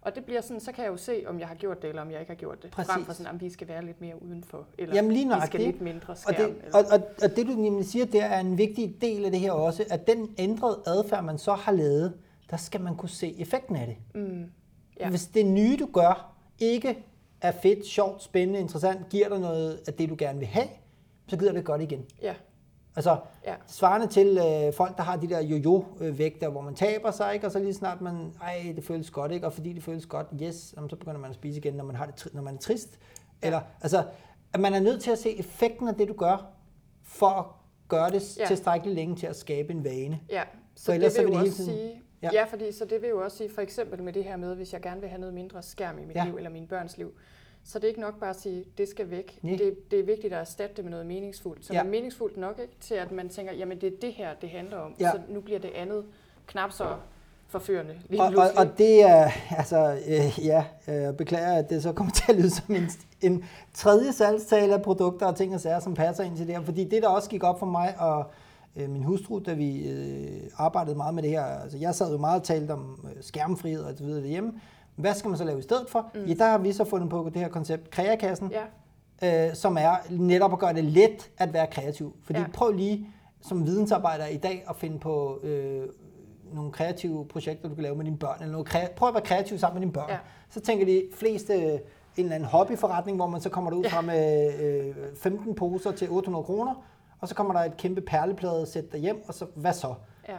Og 0.05 0.15
det 0.15 0.25
bliver 0.25 0.41
sådan, 0.41 0.59
så 0.59 0.71
kan 0.71 0.83
jeg 0.83 0.91
jo 0.91 0.97
se, 0.97 1.23
om 1.27 1.39
jeg 1.39 1.47
har 1.47 1.55
gjort 1.55 1.81
det, 1.81 1.89
eller 1.89 2.01
om 2.01 2.11
jeg 2.11 2.19
ikke 2.19 2.29
har 2.29 2.35
gjort 2.37 2.63
det. 2.63 2.71
Præcis. 2.71 2.91
Frem 2.93 3.05
for 3.05 3.13
sådan, 3.13 3.31
om 3.33 3.41
vi 3.41 3.49
skal 3.49 3.67
være 3.67 3.85
lidt 3.85 4.01
mere 4.01 4.23
udenfor, 4.23 4.67
eller 4.77 4.95
Jamen, 4.95 5.11
lige 5.11 5.23
vi 5.23 5.27
nøjagtigt, 5.29 5.49
skal 5.51 5.59
ikke? 5.61 5.71
lidt 5.71 5.81
mindre 5.81 6.09
Og 6.09 6.17
skærm. 6.17 6.35
det, 6.35 6.61
eller, 6.65 6.77
og, 6.77 6.83
og, 6.91 6.99
og 7.23 7.35
det 7.35 7.47
du 7.47 7.51
nemlig 7.51 7.85
siger, 7.85 8.05
det 8.05 8.21
er 8.23 8.39
en 8.39 8.57
vigtig 8.57 8.95
del 9.01 9.25
af 9.25 9.31
det 9.31 9.39
her 9.39 9.51
også, 9.51 9.85
at 9.89 10.07
den 10.07 10.35
ændrede 10.37 10.79
adfærd, 10.87 11.23
man 11.23 11.37
så 11.37 11.53
har 11.53 11.71
lavet, 11.71 12.13
der 12.51 12.57
skal 12.57 12.81
man 12.81 12.95
kunne 12.95 13.09
se 13.09 13.35
effekten 13.39 13.75
af 13.75 13.87
det. 13.87 14.21
mm, 14.21 14.45
Ja. 14.99 15.09
Hvis 15.09 15.25
det 15.27 15.45
nye, 15.45 15.77
du 15.79 15.89
gør, 15.93 16.35
ikke 16.59 17.03
er 17.41 17.51
fedt, 17.51 17.85
sjovt, 17.85 18.23
spændende, 18.23 18.59
interessant, 18.59 19.09
giver 19.09 19.29
dig 19.29 19.39
noget 19.39 19.79
af 19.87 19.93
det, 19.93 20.09
du 20.09 20.15
gerne 20.17 20.39
vil 20.39 20.47
have, 20.47 20.67
så 21.27 21.37
gider 21.37 21.51
det 21.51 21.81
igen. 21.81 22.05
ja, 22.21 22.33
Altså, 22.95 23.17
ja, 23.45 23.55
svarende 23.67 24.07
til 24.07 24.27
øh, 24.37 24.73
folk, 24.73 24.97
der 24.97 25.03
har 25.03 25.15
de 25.17 25.29
der 25.29 25.41
jojo-vægter, 25.41 26.49
hvor 26.49 26.61
man 26.61 26.75
taber 26.75 27.11
sig, 27.11 27.33
ikke? 27.33 27.45
og 27.45 27.51
så 27.51 27.59
lige 27.59 27.73
snart 27.73 28.01
man, 28.01 28.33
ej, 28.41 28.73
det 28.75 28.83
føles 28.83 29.11
godt, 29.11 29.31
ikke? 29.31 29.45
og 29.45 29.53
fordi 29.53 29.73
det 29.73 29.83
føles 29.83 30.05
godt, 30.05 30.27
yes, 30.43 30.73
jamen, 30.77 30.89
så 30.89 30.95
begynder 30.95 31.19
man 31.19 31.29
at 31.29 31.35
spise 31.35 31.57
igen, 31.59 31.73
når 31.73 31.83
man, 31.83 31.95
har 31.95 32.05
det, 32.05 32.27
når 32.33 32.41
man 32.41 32.53
er 32.55 32.59
trist. 32.59 32.99
Ja. 33.41 33.47
Eller, 33.47 33.61
altså, 33.81 34.03
at 34.53 34.59
man 34.59 34.73
er 34.73 34.79
nødt 34.79 35.01
til 35.01 35.11
at 35.11 35.17
se 35.19 35.39
effekten 35.39 35.87
af 35.87 35.95
det, 35.95 36.07
du 36.07 36.13
gør, 36.13 36.45
for 37.03 37.27
at 37.27 37.45
gøre 37.87 38.09
det 38.11 38.37
Ja. 38.39 38.45
tilstrækkeligt 38.45 38.95
længe 38.95 39.15
til 39.15 39.27
at 39.27 39.35
skabe 39.35 39.73
en 39.73 39.83
vane. 39.83 40.19
ja. 40.29 40.43
Så 40.75 40.93
ellers 40.93 41.13
det 41.13 41.15
så 41.15 41.21
vil 41.21 41.27
vil 41.31 41.37
jo 41.37 41.39
det 41.43 41.49
også 41.49 41.57
tiden- 41.63 41.73
sige, 41.77 42.01
Ja. 42.23 42.29
ja. 42.33 42.43
fordi 42.43 42.71
så 42.71 42.85
det 42.85 43.01
vil 43.01 43.09
jo 43.09 43.23
også 43.23 43.37
sige, 43.37 43.49
for 43.49 43.61
eksempel 43.61 44.03
med 44.03 44.13
det 44.13 44.23
her 44.23 44.37
med, 44.37 44.55
hvis 44.55 44.73
jeg 44.73 44.81
gerne 44.81 45.01
vil 45.01 45.09
have 45.09 45.19
noget 45.19 45.33
mindre 45.33 45.63
skærm 45.63 45.99
i 45.99 46.05
mit 46.05 46.15
ja. 46.15 46.25
liv, 46.25 46.35
eller 46.37 46.49
mine 46.49 46.67
børns 46.67 46.97
liv, 46.97 47.13
så 47.65 47.79
det 47.79 47.83
er 47.83 47.87
ikke 47.87 48.01
nok 48.01 48.19
bare 48.19 48.29
at 48.29 48.39
sige, 48.39 48.65
det 48.77 48.87
skal 48.89 49.09
væk. 49.09 49.39
Nej. 49.41 49.55
Det, 49.55 49.91
det 49.91 49.99
er 49.99 50.03
vigtigt 50.03 50.33
at 50.33 50.39
erstatte 50.39 50.75
det 50.75 50.83
med 50.83 50.91
noget 50.91 51.05
meningsfuldt. 51.05 51.65
Så 51.65 51.73
Ja. 51.73 51.79
er 51.79 51.83
meningsfuldt 51.83 52.37
nok 52.37 52.59
ikke 52.61 52.73
til, 52.81 52.93
at 52.95 53.11
man 53.11 53.29
tænker, 53.29 53.53
jamen 53.53 53.81
det 53.81 53.87
er 53.93 53.97
det 54.01 54.13
her, 54.13 54.29
det 54.41 54.49
handler 54.49 54.77
om. 54.77 54.93
Ja. 54.99 55.11
Så 55.11 55.19
nu 55.29 55.41
bliver 55.41 55.59
det 55.59 55.71
andet 55.75 56.05
knap 56.47 56.71
så 56.71 56.87
forførende. 57.47 57.95
Lige 58.09 58.21
Og, 58.21 58.27
og, 58.37 58.49
og 58.57 58.77
det 58.77 59.03
er, 59.03 59.29
altså, 59.57 59.97
øh, 60.07 60.45
ja, 60.45 60.65
jeg 60.87 61.17
beklager, 61.17 61.53
at 61.53 61.69
det 61.69 61.83
så 61.83 61.91
kommer 61.93 62.13
til 62.25 62.25
at 62.31 62.35
lyde 62.37 62.49
som 62.49 62.75
en, 62.75 62.89
en 63.21 63.45
tredje 63.73 64.13
salgstale 64.13 64.73
af 64.73 64.81
produkter 64.81 65.25
og 65.25 65.35
ting 65.35 65.53
og 65.53 65.59
sager, 65.59 65.79
som 65.79 65.93
passer 65.93 66.23
ind 66.23 66.37
til 66.37 66.47
det 66.47 66.55
her. 66.55 66.63
Fordi 66.63 66.83
det, 66.83 67.03
der 67.03 67.09
også 67.09 67.29
gik 67.29 67.43
op 67.43 67.59
for 67.59 67.65
mig 67.65 67.95
og 67.99 68.25
øh, 68.75 68.89
min 68.89 69.03
hustru, 69.03 69.39
da 69.39 69.53
vi 69.53 69.89
øh, 69.89 70.41
arbejdede 70.57 70.95
meget 70.95 71.13
med 71.15 71.23
det 71.23 71.31
her, 71.31 71.43
altså 71.43 71.77
jeg 71.77 71.95
sad 71.95 72.11
jo 72.11 72.17
meget 72.17 72.39
og 72.39 72.45
talte 72.47 72.71
om 72.71 73.07
øh, 73.15 73.23
skærmfrihed 73.23 73.83
og 73.83 73.97
så 73.97 74.03
videre 74.03 74.21
derhjemme. 74.21 74.51
Hvad 74.95 75.13
skal 75.13 75.29
man 75.29 75.37
så 75.37 75.43
lave 75.43 75.59
i 75.59 75.61
stedet 75.61 75.89
for? 75.89 76.11
Mm. 76.15 76.25
Ja, 76.25 76.33
der 76.33 76.45
har 76.45 76.57
vi 76.57 76.71
så 76.71 76.83
fundet 76.85 77.09
på 77.09 77.29
det 77.33 77.41
her 77.41 77.49
koncept, 77.49 77.89
Kreakassen, 77.89 78.51
Ja, 79.21 79.47
øh, 79.49 79.55
som 79.55 79.77
er 79.77 79.95
netop 80.09 80.53
at 80.53 80.59
gøre 80.59 80.73
det 80.73 80.83
let 80.83 81.31
at 81.37 81.53
være 81.53 81.67
kreativ. 81.67 82.15
Fordi 82.23 82.39
ja. 82.39 82.45
Ja. 82.45 82.51
prøv 82.53 82.71
lige 82.71 83.07
som 83.41 83.65
vidensarbejder 83.65 84.25
i 84.27 84.37
dag 84.37 84.63
at 84.69 84.75
finde 84.75 84.99
på 84.99 85.39
øh, 85.43 85.87
nogle 86.53 86.71
kreative 86.71 87.25
projekter, 87.27 87.69
du 87.69 87.75
kan 87.75 87.83
lave 87.83 87.95
med 87.95 88.05
dine 88.05 88.17
børn. 88.17 88.37
Eller 88.41 88.51
noget 88.51 88.67
krea- 88.75 88.93
prøv 88.95 89.07
at 89.07 89.13
være 89.13 89.23
kreativ 89.23 89.57
sammen 89.57 89.79
med 89.79 89.81
dine 89.81 89.93
børn. 89.93 90.09
Ja. 90.09 90.13
Ja. 90.13 90.19
Så 90.49 90.59
tænker 90.59 90.85
de 90.85 91.03
fleste 91.13 91.53
øh, 91.53 91.61
en 91.71 91.79
eller 92.17 92.35
anden 92.35 92.49
hobbyforretning, 92.49 93.17
hvor 93.17 93.27
man 93.27 93.41
så 93.41 93.49
kommer 93.49 93.69
derud 93.71 93.83
fra 93.89 94.01
med 94.01 94.53
øh, 94.61 94.95
15 95.15 95.55
poser 95.55 95.91
til 95.91 96.09
800 96.09 96.43
kroner, 96.45 96.83
og 97.19 97.27
så 97.27 97.35
kommer 97.35 97.53
der 97.53 97.59
et 97.61 97.77
kæmpe 97.77 98.01
perleplade 98.01 98.65
sæt 98.65 98.91
derhjem, 98.91 99.23
og 99.27 99.33
så 99.33 99.45
hvad 99.55 99.73
så? 99.73 99.93
ja, 100.29 100.37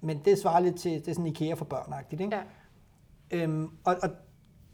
Men 0.00 0.20
det 0.24 0.38
svarer 0.38 0.60
lidt 0.60 0.76
til, 0.80 0.92
det 0.92 1.08
er 1.08 1.12
sådan 1.12 1.26
IKEA 1.26 1.54
for 1.54 1.64
børnagtigt, 1.64 2.20
ikke? 2.20 2.36
ja, 2.36 2.42
Øhm, 3.30 3.68
og, 3.84 3.96
og 4.02 4.08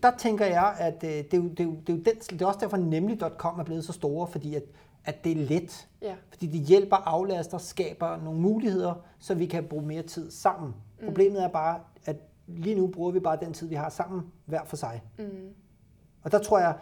der 0.03 0.11
tænker 0.19 0.47
jeg, 0.47 0.77
at 0.79 1.05
øh, 1.05 1.11
det, 1.11 1.35
er 1.35 1.39
jo, 1.39 1.49
det, 1.49 1.61
er 1.61 1.65
jo, 1.65 1.71
det, 1.71 1.89
er 1.89 1.93
jo 1.93 2.03
den, 2.03 2.15
det 2.31 2.43
er 2.43 2.47
også 2.47 2.61
derfor, 2.61 2.77
nemlig.com 2.77 3.59
er 3.59 3.65
blevet 3.65 3.85
så 3.85 3.93
store, 3.93 4.27
fordi 4.27 4.55
at, 4.55 4.63
at 5.05 5.25
det 5.25 5.33
er 5.33 5.37
let. 5.37 5.89
ja, 6.03 6.15
Fordi 6.31 6.47
det 6.47 6.61
hjælper, 6.61 6.97
aflaster, 6.97 7.59
skaber 7.59 8.17
nogle 8.25 8.41
muligheder, 8.41 8.95
så 9.19 9.35
vi 9.35 9.47
kan 9.47 9.65
bruge 9.65 9.87
mere 9.87 10.03
tid 10.03 10.31
sammen. 10.31 10.75
Mm. 11.01 11.07
Problemet 11.07 11.45
er 11.45 11.49
bare, 11.49 11.81
at 12.07 12.17
lige 12.47 12.75
nu 12.75 12.87
bruger 12.87 13.11
vi 13.11 13.21
bare 13.21 13.39
den 13.41 13.53
tid, 13.53 13.69
vi 13.69 13.75
har 13.75 13.89
sammen, 13.89 14.23
hver 14.47 14.65
for 14.65 14.77
sig. 14.77 15.03
mm, 15.19 15.25
Og 16.23 16.33
der 16.33 16.39
tror 16.39 16.59
jeg, 16.59 16.75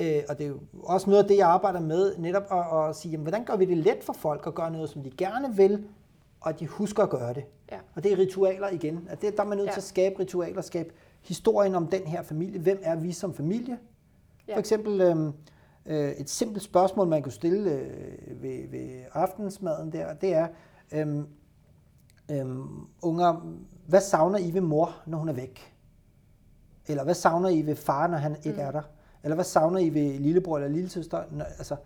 Øh, 0.00 0.22
og 0.28 0.38
det 0.38 0.44
er 0.44 0.48
jo 0.48 0.60
også 0.82 1.10
noget 1.10 1.22
af 1.22 1.28
det, 1.28 1.36
jeg 1.36 1.48
arbejder 1.48 1.80
med, 1.80 2.16
netop 2.18 2.42
at, 2.52 2.88
at 2.88 2.96
sige, 2.96 3.12
jamen, 3.12 3.22
hvordan 3.22 3.44
gør 3.44 3.56
vi 3.56 3.64
det 3.64 3.76
let 3.76 3.98
for 4.04 4.12
folk 4.12 4.46
at 4.46 4.54
gøre 4.54 4.70
noget, 4.70 4.90
som 4.90 5.02
de 5.02 5.10
gerne 5.10 5.56
vil, 5.56 5.84
og 6.40 6.60
de 6.60 6.66
husker 6.66 7.02
at 7.02 7.10
gøre 7.10 7.34
det. 7.34 7.44
Ja. 7.72 7.78
Og 7.94 8.02
det 8.04 8.12
er 8.12 8.18
ritualer 8.18 8.68
igen. 8.68 9.08
At 9.10 9.22
det, 9.22 9.36
der 9.36 9.42
er 9.42 9.46
man 9.46 9.58
nødt 9.58 9.66
ja. 9.66 9.72
til 9.72 9.80
at 9.80 9.84
skabe 9.84 10.18
ritualer, 10.18 10.62
skabe 10.62 10.94
historien 11.24 11.74
om 11.74 11.86
den 11.86 12.06
her 12.06 12.22
familie. 12.22 12.60
Hvem 12.60 12.80
er 12.82 12.96
vi 12.96 13.12
som 13.12 13.34
familie? 13.34 13.78
Ja. 14.48 14.54
For 14.54 14.58
eksempel 14.58 15.00
øh, 15.00 15.32
øh, 15.86 16.10
et 16.12 16.30
simpelt 16.30 16.62
spørgsmål, 16.62 17.08
man 17.08 17.22
kunne 17.22 17.32
stille 17.32 17.70
øh, 17.70 18.42
ved, 18.42 18.70
ved 18.70 19.02
aftensmaden 19.12 19.92
der, 19.92 20.14
det 20.14 20.34
er, 20.34 20.48
øh, 20.92 21.18
øh, 22.30 22.46
unger, 23.02 23.56
hvad 23.86 24.00
savner 24.00 24.38
I 24.38 24.54
ved 24.54 24.60
mor, 24.60 24.96
når 25.06 25.18
hun 25.18 25.28
er 25.28 25.32
væk? 25.32 25.74
Eller 26.86 27.04
hvad 27.04 27.14
savner 27.14 27.48
I 27.48 27.66
ved 27.66 27.76
far, 27.76 28.06
når 28.06 28.18
han 28.18 28.36
ikke 28.44 28.60
mm. 28.60 28.66
er 28.66 28.70
der? 28.70 28.82
Eller 29.22 29.34
hvad 29.34 29.44
savner 29.44 29.78
I 29.78 29.94
ved 29.94 30.18
lillebror 30.18 30.56
eller 30.56 30.68
lillesøster? 30.68 31.22
Altså, 31.58 31.76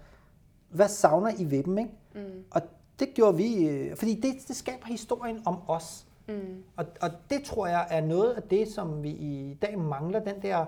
hvad 0.71 0.89
savner 0.89 1.31
I 1.39 1.51
ved 1.51 1.63
dem? 1.63 1.79
Ikke? 1.79 1.91
Mm. 2.15 2.45
Og 2.51 2.63
det 2.99 3.09
gjorde 3.15 3.37
vi, 3.37 3.69
øh, 3.69 3.97
fordi 3.97 4.15
det, 4.15 4.35
det 4.49 4.57
skaber 4.57 4.87
historien 4.87 5.43
om 5.45 5.59
os. 5.69 6.07
Mm. 6.29 6.65
Og, 6.77 6.87
og 7.01 7.11
det 7.31 7.45
tror 7.45 7.67
jeg 7.67 7.87
er 7.91 8.01
noget 8.01 8.35
af 8.35 8.43
det, 8.43 8.69
som 8.69 9.03
vi 9.03 9.11
i 9.11 9.59
dag 9.63 9.79
mangler, 9.79 10.21
den 10.21 10.43
der 10.43 10.67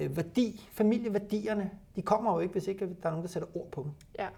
øh, 0.00 0.16
værdi, 0.16 0.68
familieværdierne, 0.72 1.70
de 1.96 2.02
kommer 2.02 2.32
jo 2.32 2.38
ikke, 2.38 2.52
hvis 2.52 2.66
ikke 2.66 2.96
der 3.02 3.06
er 3.06 3.10
nogen, 3.10 3.22
der 3.22 3.28
sætter 3.28 3.56
ord 3.56 3.70
på 3.70 3.82
dem. 3.82 3.90
Ja. 4.18 4.28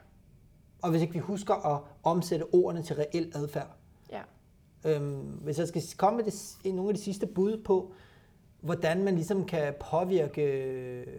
Og 0.82 0.90
hvis 0.90 1.02
ikke 1.02 1.12
vi 1.12 1.18
husker 1.18 1.74
at 1.74 1.82
omsætte 2.02 2.44
ordene 2.55 2.82
til 2.82 2.97
reel 2.97 3.32
adfærd. 3.34 3.70
Ja. 4.12 4.22
Øhm, 4.84 5.20
hvis 5.20 5.59
jeg 5.59 5.68
skal 5.68 5.82
komme 5.97 6.16
med 6.16 6.24
det, 6.24 6.74
nogle 6.74 6.88
af 6.88 6.94
de 6.94 7.01
sidste 7.01 7.26
bud 7.26 7.62
på, 7.64 7.92
hvordan 8.60 9.05
man 9.05 9.14
ligesom 9.14 9.44
kan 9.44 9.74
påvirke, 9.90 10.42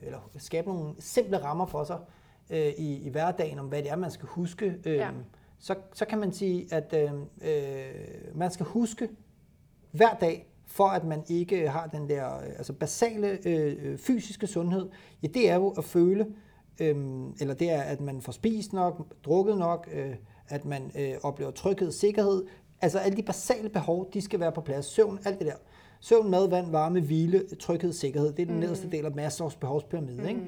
eller 0.02 0.30
skabe 0.38 0.68
nogle 0.68 0.94
simple 1.00 1.44
rammer 1.44 1.66
for 1.66 1.84
sig 1.84 2.00
øh, 2.50 2.74
i, 2.78 3.02
i 3.02 3.10
hverdagen, 3.10 3.60
om 3.60 3.66
hvad 3.66 3.84
det 3.84 3.92
er, 3.92 3.96
man 3.96 4.12
skal 4.12 4.28
huske, 4.28 4.80
øh, 4.86 4.96
ja. 4.96 5.10
så, 5.60 5.76
så 5.94 6.06
kan 6.06 6.20
man 6.20 6.32
sige, 6.32 6.74
at 6.74 6.94
øh, 6.94 7.12
øh, 7.42 8.38
man 8.38 8.52
skal 8.52 8.66
huske 8.66 9.10
hver 9.92 10.14
dag, 10.22 10.48
for 10.66 10.88
at 10.88 11.04
man 11.04 11.24
ikke 11.30 11.70
har 11.70 11.88
den 11.88 12.10
der 12.10 12.38
øh, 12.38 12.50
altså 12.58 12.74
basale 12.74 13.48
øh, 13.48 13.98
fysiske 13.98 14.48
sundhed, 14.48 14.90
ja, 15.24 15.28
det 15.28 15.50
er 15.50 15.56
jo 15.56 15.70
at 15.70 15.84
føle, 15.84 16.28
øh, 16.80 16.96
eller 17.40 17.54
det 17.54 17.72
er, 17.72 17.82
at 17.82 18.02
man 18.02 18.22
får 18.22 18.32
spist 18.32 18.74
nok, 18.74 19.24
drukket 19.26 19.58
nok, 19.58 19.90
øh, 19.94 20.16
at 20.48 20.66
man 20.66 20.92
øh, 21.00 21.14
oplever 21.24 21.52
tryghed, 21.52 21.92
sikkerhed. 21.92 22.46
Altså 22.82 23.00
alle 23.00 23.18
de 23.18 23.24
basale 23.24 23.70
behov, 23.70 24.10
de 24.14 24.22
skal 24.22 24.40
være 24.40 24.52
på 24.52 24.62
plads. 24.62 24.86
Søvn, 24.86 25.20
alt 25.26 25.40
det 25.40 25.48
der. 25.48 25.56
Søvn, 26.00 26.32
mad, 26.32 26.50
vand, 26.50 26.72
varme, 26.72 27.02
hvile, 27.02 27.44
tryghed, 27.60 27.94
sikkerhed. 27.94 28.34
Det 28.34 28.42
er 28.42 28.46
den 28.46 28.56
mm. 28.56 28.62
nederste 28.62 28.92
del 28.92 29.06
af 29.06 29.12
Maslows 29.12 29.56
behovspyramide. 29.56 30.22
Mm. 30.22 30.28
Ikke? 30.28 30.42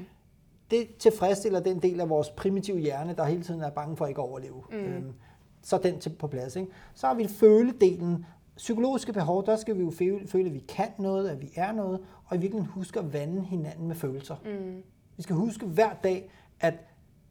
Det 0.71 0.95
tilfredsstiller 0.99 1.59
den 1.59 1.79
del 1.79 2.01
af 2.01 2.09
vores 2.09 2.29
primitive 2.29 2.79
hjerne, 2.79 3.15
der 3.15 3.25
hele 3.25 3.43
tiden 3.43 3.61
er 3.61 3.69
bange 3.69 3.97
for 3.97 4.05
ikke 4.05 4.21
at 4.21 4.27
overleve. 4.29 4.63
Mm. 4.71 4.77
Øhm, 4.77 5.13
så 5.63 5.77
den 5.77 5.99
til, 5.99 6.09
på 6.09 6.27
plads. 6.27 6.55
Ikke? 6.55 6.71
Så 6.93 7.07
har 7.07 7.13
vi 7.13 7.27
føledelen. 7.27 8.25
Psykologiske 8.55 9.13
behov, 9.13 9.45
der 9.45 9.55
skal 9.55 9.77
vi 9.77 9.83
jo 9.83 9.91
føle, 9.91 10.27
føle, 10.27 10.45
at 10.47 10.53
vi 10.53 10.59
kan 10.59 10.89
noget, 10.99 11.29
at 11.29 11.41
vi 11.41 11.51
er 11.55 11.71
noget, 11.71 11.99
og 12.25 12.37
i 12.37 12.39
virkeligheden 12.39 12.73
huske 12.73 12.99
at 12.99 13.13
vande 13.13 13.41
hinanden 13.41 13.87
med 13.87 13.95
følelser. 13.95 14.35
Mm. 14.45 14.83
Vi 15.17 15.23
skal 15.23 15.35
huske 15.35 15.65
hver 15.65 15.93
dag, 16.03 16.31
at 16.59 16.73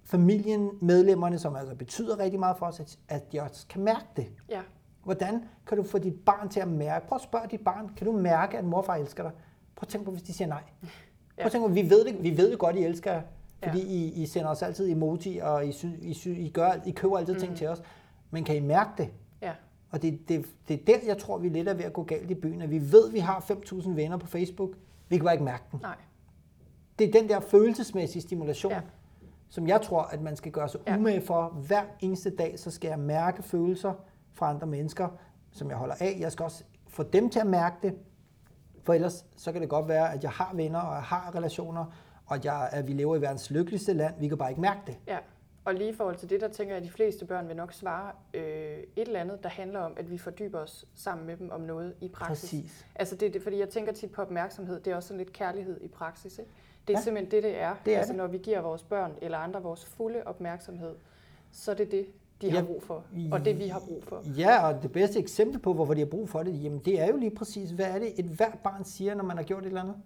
familien, 0.05 0.71
medlemmerne, 0.81 1.39
som 1.39 1.57
altså 1.57 1.75
betyder 1.75 2.19
rigtig 2.19 2.41
meget 2.41 2.57
for 2.57 2.67
os, 2.67 2.99
at 3.09 3.33
de 3.33 3.41
også 3.41 3.67
kan 3.67 3.83
mærke 3.83 4.07
det. 4.17 4.27
Ja. 4.49 4.61
Hvordan 5.05 5.45
kan 5.67 5.77
du 5.77 5.83
få 5.83 5.99
dit 5.99 6.21
barn 6.27 6.49
til 6.49 6.61
at 6.61 6.69
mærke? 6.69 7.07
Prøv 7.07 7.17
at 7.17 7.23
spørge 7.23 7.49
dit 7.51 7.61
barn, 7.61 7.91
kan 7.97 8.07
du 8.07 8.13
mærke, 8.13 8.59
at 8.59 8.65
morfar 8.65 8.95
elsker 8.95 9.23
dig? 9.23 9.33
Prøv 9.77 9.83
at 9.83 9.89
tænke 9.89 10.05
på, 10.05 10.11
hvis 10.11 10.23
de 10.23 10.33
siger 10.33 10.49
nej. 10.49 10.63
Prøv 11.37 11.47
at 11.47 11.53
tænke 11.53 11.69
på, 11.69 11.75
vi 11.75 11.91
ved 11.91 12.05
det, 12.05 12.23
vi 12.23 12.37
ved 12.37 12.51
det 12.51 12.59
godt, 12.59 12.77
I 12.77 12.85
elsker 12.85 13.13
jer, 13.13 13.23
fordi 13.63 13.79
ja. 13.79 13.87
I, 13.87 14.23
I 14.23 14.27
sender 14.27 14.49
os 14.51 14.63
altid 14.63 14.91
emoji, 14.91 15.39
og 15.39 15.67
I, 15.67 15.73
sy, 15.73 15.87
I, 16.01 16.15
sy, 16.15 16.29
I, 16.29 16.49
gør, 16.49 16.73
I 16.87 16.91
køber 16.91 17.19
altid 17.19 17.35
mm. 17.35 17.41
ting 17.41 17.57
til 17.57 17.69
os. 17.69 17.83
Men 18.31 18.45
kan 18.45 18.57
I 18.57 18.61
mærke 18.61 18.91
det? 18.99 19.09
Og 19.93 20.03
det, 20.03 20.29
det, 20.29 20.47
det 20.69 20.81
er 20.81 20.85
der, 20.87 21.07
jeg 21.07 21.19
tror, 21.19 21.39
vi 21.39 21.49
lidt 21.49 21.69
er 21.69 21.75
ved 21.75 21.85
at 21.85 21.93
gå 21.93 22.03
galt 22.03 22.31
i 22.31 22.35
byen, 22.35 22.63
at 22.63 22.71
vi 22.71 22.93
ved, 22.93 23.09
at 23.09 23.15
vi 23.15 23.19
har 23.19 23.41
5.000 23.41 23.91
venner 23.91 24.17
på 24.17 24.27
Facebook. 24.27 24.71
Vi 25.09 25.17
kan 25.17 25.25
bare 25.25 25.35
ikke 25.35 25.45
mærke 25.45 25.65
den. 25.73 25.79
Nej. 25.83 25.97
Det 26.99 27.09
er 27.09 27.21
den 27.21 27.29
der 27.29 27.41
følelsesmæssige 27.41 28.23
stimulation, 28.23 28.73
ja. 28.73 28.81
som 29.49 29.69
jeg 29.69 29.83
tror, 29.83 30.03
at 30.03 30.23
man 30.23 30.37
skal 30.37 30.53
gøre 30.53 30.69
sig 30.69 30.81
ja. 30.87 30.97
umage 30.97 31.21
for. 31.21 31.49
Hver 31.49 31.83
eneste 32.01 32.31
dag, 32.31 32.59
så 32.59 32.71
skal 32.71 32.89
jeg 32.89 32.99
mærke 32.99 33.43
følelser, 33.43 33.93
fra 34.33 34.51
andre 34.51 34.67
mennesker, 34.67 35.09
som 35.53 35.69
jeg 35.69 35.77
holder 35.77 35.95
af. 36.01 36.17
Jeg 36.21 36.33
skal 36.33 36.45
også 36.45 36.65
få 36.89 37.03
dem 37.03 37.31
til 37.31 37.41
at 37.41 37.47
mærke 37.47 37.77
det, 37.83 37.95
for 38.83 38.95
ellers 38.95 39.27
så 39.37 39.53
kan 39.53 39.61
det 39.61 39.71
godt 39.71 39.89
være, 39.89 40.13
at 40.15 40.23
jeg 40.23 40.31
har 40.31 40.53
venner, 40.55 40.81
og 40.81 40.95
jeg 40.95 41.03
har 41.03 41.35
relationer, 41.35 41.85
og 42.27 42.45
jeg, 42.45 42.69
at 42.73 42.89
vi 42.89 42.93
lever 42.93 43.17
i 43.17 43.21
verdens 43.21 43.51
lykkeligste 43.51 43.93
land. 43.93 44.15
Vi 44.21 44.29
kan 44.29 44.39
bare 44.39 44.51
ikke 44.51 44.61
mærke 44.61 44.81
det. 44.87 44.99
Ja, 45.07 45.19
og 45.65 45.75
lige 45.75 45.91
i 45.91 45.93
forhold 45.93 46.17
til 46.17 46.31
det, 46.31 46.41
der 46.41 46.49
tænker 46.49 46.75
jeg, 46.75 46.83
at 46.83 46.89
de 46.89 46.93
fleste 46.93 47.25
børn 47.25 47.49
vil 47.49 47.57
nok 47.57 47.73
svare 47.73 48.13
øh, 48.35 48.43
et 48.43 48.87
eller 48.97 49.21
andet, 49.21 49.43
der 49.43 49.49
handler 49.49 49.81
om, 49.81 49.93
at 49.97 50.11
vi 50.11 50.19
fordyber 50.19 50.59
os 50.59 50.85
sammen 50.95 51.27
med 51.27 51.37
dem 51.37 51.51
om 51.51 51.61
noget 51.61 51.95
i 52.01 52.09
praksis. 52.09 52.51
Præcis. 52.51 52.87
Altså 52.95 53.17
det, 53.17 53.35
det, 53.35 53.43
fordi 53.43 53.59
jeg 53.59 53.69
tænker 53.69 53.93
tit 53.93 54.13
på 54.13 54.23
opmærksomhed, 54.23 54.81
det 54.81 54.91
er 54.91 54.97
også 54.97 55.09
sådan 55.09 55.19
lidt 55.19 55.33
kærlighed 55.33 55.81
i 55.81 55.89
praksis. 55.89 56.39
Ikke? 56.39 56.51
Det 56.89 56.95
er 56.95 56.99
ja, 56.99 57.03
simpelthen 57.03 57.31
det, 57.31 57.43
det 57.43 57.61
er. 57.61 57.75
Det 57.85 57.95
er 57.95 57.99
altså 57.99 58.13
det. 58.13 58.19
når 58.19 58.27
vi 58.27 58.39
giver 58.39 58.61
vores 58.61 58.83
børn 58.83 59.13
eller 59.23 59.39
andre 59.39 59.63
vores 59.63 59.85
fulde 59.85 60.23
opmærksomhed, 60.27 60.95
så 61.53 61.71
er 61.71 61.75
det 61.75 61.91
det, 61.91 62.07
de 62.43 62.51
har 62.51 62.59
ja, 62.59 62.65
brug 62.65 62.83
for, 62.83 63.05
og 63.33 63.45
det 63.45 63.59
vi 63.59 63.69
har 63.69 63.81
brug 63.81 64.05
for. 64.05 64.23
Ja, 64.39 64.67
og 64.67 64.83
det 64.83 64.93
bedste 64.93 65.19
eksempel 65.19 65.61
på, 65.61 65.73
hvorfor 65.73 65.95
de 65.95 66.01
har 66.01 66.07
brug 66.07 66.29
for 66.29 66.43
det, 66.43 66.63
jamen 66.63 66.79
det 66.79 67.01
er 67.01 67.07
jo 67.07 67.17
lige 67.17 67.31
præcis, 67.31 67.71
hvad 67.71 67.87
er 67.87 67.99
det, 67.99 68.19
et 68.19 68.25
hvert 68.25 68.59
barn 68.65 68.85
siger, 68.85 69.15
når 69.15 69.25
man 69.25 69.37
har 69.37 69.45
gjort 69.45 69.63
et 69.63 69.67
eller 69.67 69.81
andet? 69.81 69.97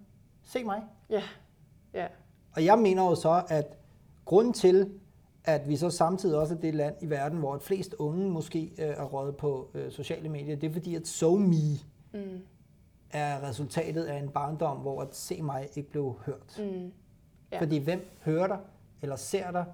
Se 0.43 0.63
mig. 0.63 0.83
Ja, 1.09 1.23
ja. 1.93 2.07
Og 2.55 2.65
jeg 2.65 2.79
mener 2.79 3.03
jo 3.03 3.15
så, 3.15 3.43
at 3.49 3.77
grunden 4.25 4.53
til, 4.53 4.91
at 5.47 5.69
vi 5.69 5.75
så 5.75 5.89
samtidig 5.89 6.37
også 6.37 6.53
er 6.53 6.57
det 6.57 6.75
land 6.75 6.95
i 7.01 7.09
verden, 7.09 7.39
hvor 7.39 7.57
flest 7.57 7.93
unge 7.93 8.29
måske 8.29 8.71
øh, 8.77 8.87
er 8.87 9.03
røget 9.03 9.37
på 9.37 9.71
øh, 9.73 9.91
sociale 9.91 10.29
medier, 10.29 10.55
det 10.55 10.69
er 10.69 10.73
fordi, 10.73 10.95
at 10.95 11.07
so 11.07 11.35
me 11.35 11.79
mm. 12.13 12.41
er 13.11 13.43
resultatet 13.43 14.03
af 14.03 14.17
en 14.17 14.29
barndom, 14.29 14.77
hvor 14.77 15.01
at 15.01 15.15
se 15.15 15.41
mig 15.41 15.69
ikke 15.75 15.89
blev 15.89 16.19
hørt. 16.25 16.59
Mm. 16.59 16.91
Ja. 17.51 17.59
Fordi 17.59 17.77
hvem 17.77 18.17
hører 18.21 18.47
dig, 18.47 18.59
eller 19.01 19.15
ser 19.15 19.51
dig, 19.51 19.65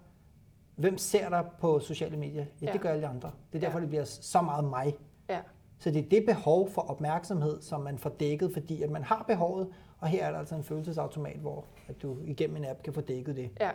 Hvem 0.75 0.97
ser 0.97 1.29
dig 1.29 1.45
på 1.59 1.79
sociale 1.79 2.17
medier? 2.17 2.45
Ja, 2.61 2.65
ja. 2.65 2.73
det 2.73 2.81
gør 2.81 2.89
alle 2.89 3.07
andre. 3.07 3.31
Det 3.53 3.57
er 3.57 3.61
derfor, 3.61 3.77
ja. 3.77 3.81
det 3.81 3.89
bliver 3.89 4.03
så 4.03 4.41
meget 4.41 4.63
mig. 4.63 4.97
Ja. 5.29 5.39
Så 5.79 5.91
det 5.91 6.05
er 6.05 6.09
det 6.09 6.25
behov 6.25 6.69
for 6.69 6.81
opmærksomhed, 6.81 7.61
som 7.61 7.81
man 7.81 7.97
får 7.97 8.09
dækket, 8.09 8.53
fordi 8.53 8.81
at 8.81 8.89
man 8.89 9.03
har 9.03 9.23
behovet, 9.27 9.67
og 9.99 10.07
her 10.07 10.25
er 10.25 10.31
der 10.31 10.39
altså 10.39 10.55
en 10.55 10.63
følelsesautomat, 10.63 11.37
hvor 11.37 11.65
at 11.87 12.01
du 12.01 12.17
igennem 12.25 12.57
en 12.57 12.65
app 12.65 12.83
kan 12.83 12.93
få 12.93 13.01
dækket 13.01 13.35
det. 13.35 13.49
Ja, 13.59 13.71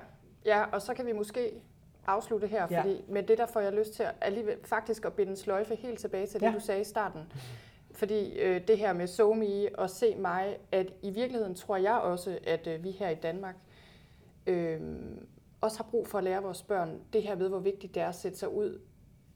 ja 0.46 0.64
og 0.64 0.82
så 0.82 0.94
kan 0.94 1.06
vi 1.06 1.12
måske 1.12 1.60
afslutte 2.08 2.46
her, 2.46 2.66
ja. 2.70 2.80
fordi 2.80 3.04
med 3.08 3.22
det 3.22 3.38
der 3.38 3.46
får 3.46 3.60
jeg 3.60 3.72
lyst 3.72 3.92
til 3.92 4.02
at 4.02 4.14
alligevel 4.20 4.56
faktisk 4.64 5.04
at 5.04 5.12
binde 5.12 5.30
en 5.30 5.36
sløjfe 5.36 5.74
helt 5.74 5.98
tilbage 5.98 6.26
til 6.26 6.40
det, 6.40 6.46
ja. 6.46 6.52
du 6.52 6.60
sagde 6.60 6.80
i 6.80 6.84
starten. 6.84 7.20
Fordi 7.94 8.38
øh, 8.38 8.68
det 8.68 8.78
her 8.78 8.92
med 8.92 9.06
SoMe 9.06 9.78
og 9.78 9.90
se 9.90 10.14
mig, 10.14 10.56
at 10.72 10.92
i 11.02 11.10
virkeligheden 11.10 11.54
tror 11.54 11.76
jeg 11.76 11.94
også, 11.94 12.38
at 12.46 12.66
øh, 12.66 12.84
vi 12.84 12.90
her 12.90 13.08
i 13.08 13.14
Danmark 13.14 13.54
øh, 14.46 14.80
også 15.60 15.76
har 15.76 15.86
brug 15.90 16.08
for 16.08 16.18
at 16.18 16.24
lære 16.24 16.42
vores 16.42 16.62
børn 16.62 17.00
det 17.12 17.22
her 17.22 17.34
ved, 17.34 17.48
hvor 17.48 17.58
vigtigt 17.58 17.94
det 17.94 18.02
er 18.02 18.08
at 18.08 18.14
sætte 18.14 18.38
sig 18.38 18.48
ud 18.48 18.80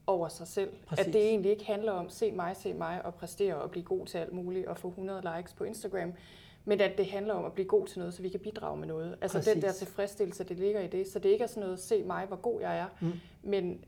over 0.07 0.27
sig 0.27 0.47
selv. 0.47 0.73
Præcis. 0.87 1.07
At 1.07 1.13
det 1.13 1.29
egentlig 1.29 1.51
ikke 1.51 1.65
handler 1.65 1.91
om, 1.91 2.09
se 2.09 2.31
mig, 2.31 2.55
se 2.57 2.73
mig, 2.73 3.05
og 3.05 3.13
præstere 3.13 3.55
og 3.55 3.71
blive 3.71 3.83
god 3.83 4.05
til 4.05 4.17
alt 4.17 4.33
muligt, 4.33 4.67
og 4.67 4.77
få 4.77 4.87
100 4.87 5.35
likes 5.37 5.53
på 5.53 5.63
Instagram, 5.63 6.13
men 6.65 6.81
at 6.81 6.97
det 6.97 7.05
handler 7.05 7.33
om 7.33 7.45
at 7.45 7.53
blive 7.53 7.67
god 7.67 7.87
til 7.87 7.99
noget, 7.99 8.13
så 8.13 8.21
vi 8.21 8.29
kan 8.29 8.39
bidrage 8.39 8.77
med 8.77 8.87
noget. 8.87 9.15
Altså 9.21 9.37
Præcis. 9.37 9.53
den 9.53 9.61
der 9.61 9.71
tilfredsstillelse, 9.71 10.43
det 10.43 10.59
ligger 10.59 10.81
i 10.81 10.87
det. 10.87 11.07
Så 11.07 11.19
det 11.19 11.29
ikke 11.29 11.43
er 11.43 11.47
sådan 11.47 11.63
noget, 11.63 11.79
se 11.79 12.03
mig, 12.03 12.25
hvor 12.25 12.37
god 12.37 12.61
jeg 12.61 12.77
er, 12.77 12.85
mm. 13.01 13.11
men 13.43 13.79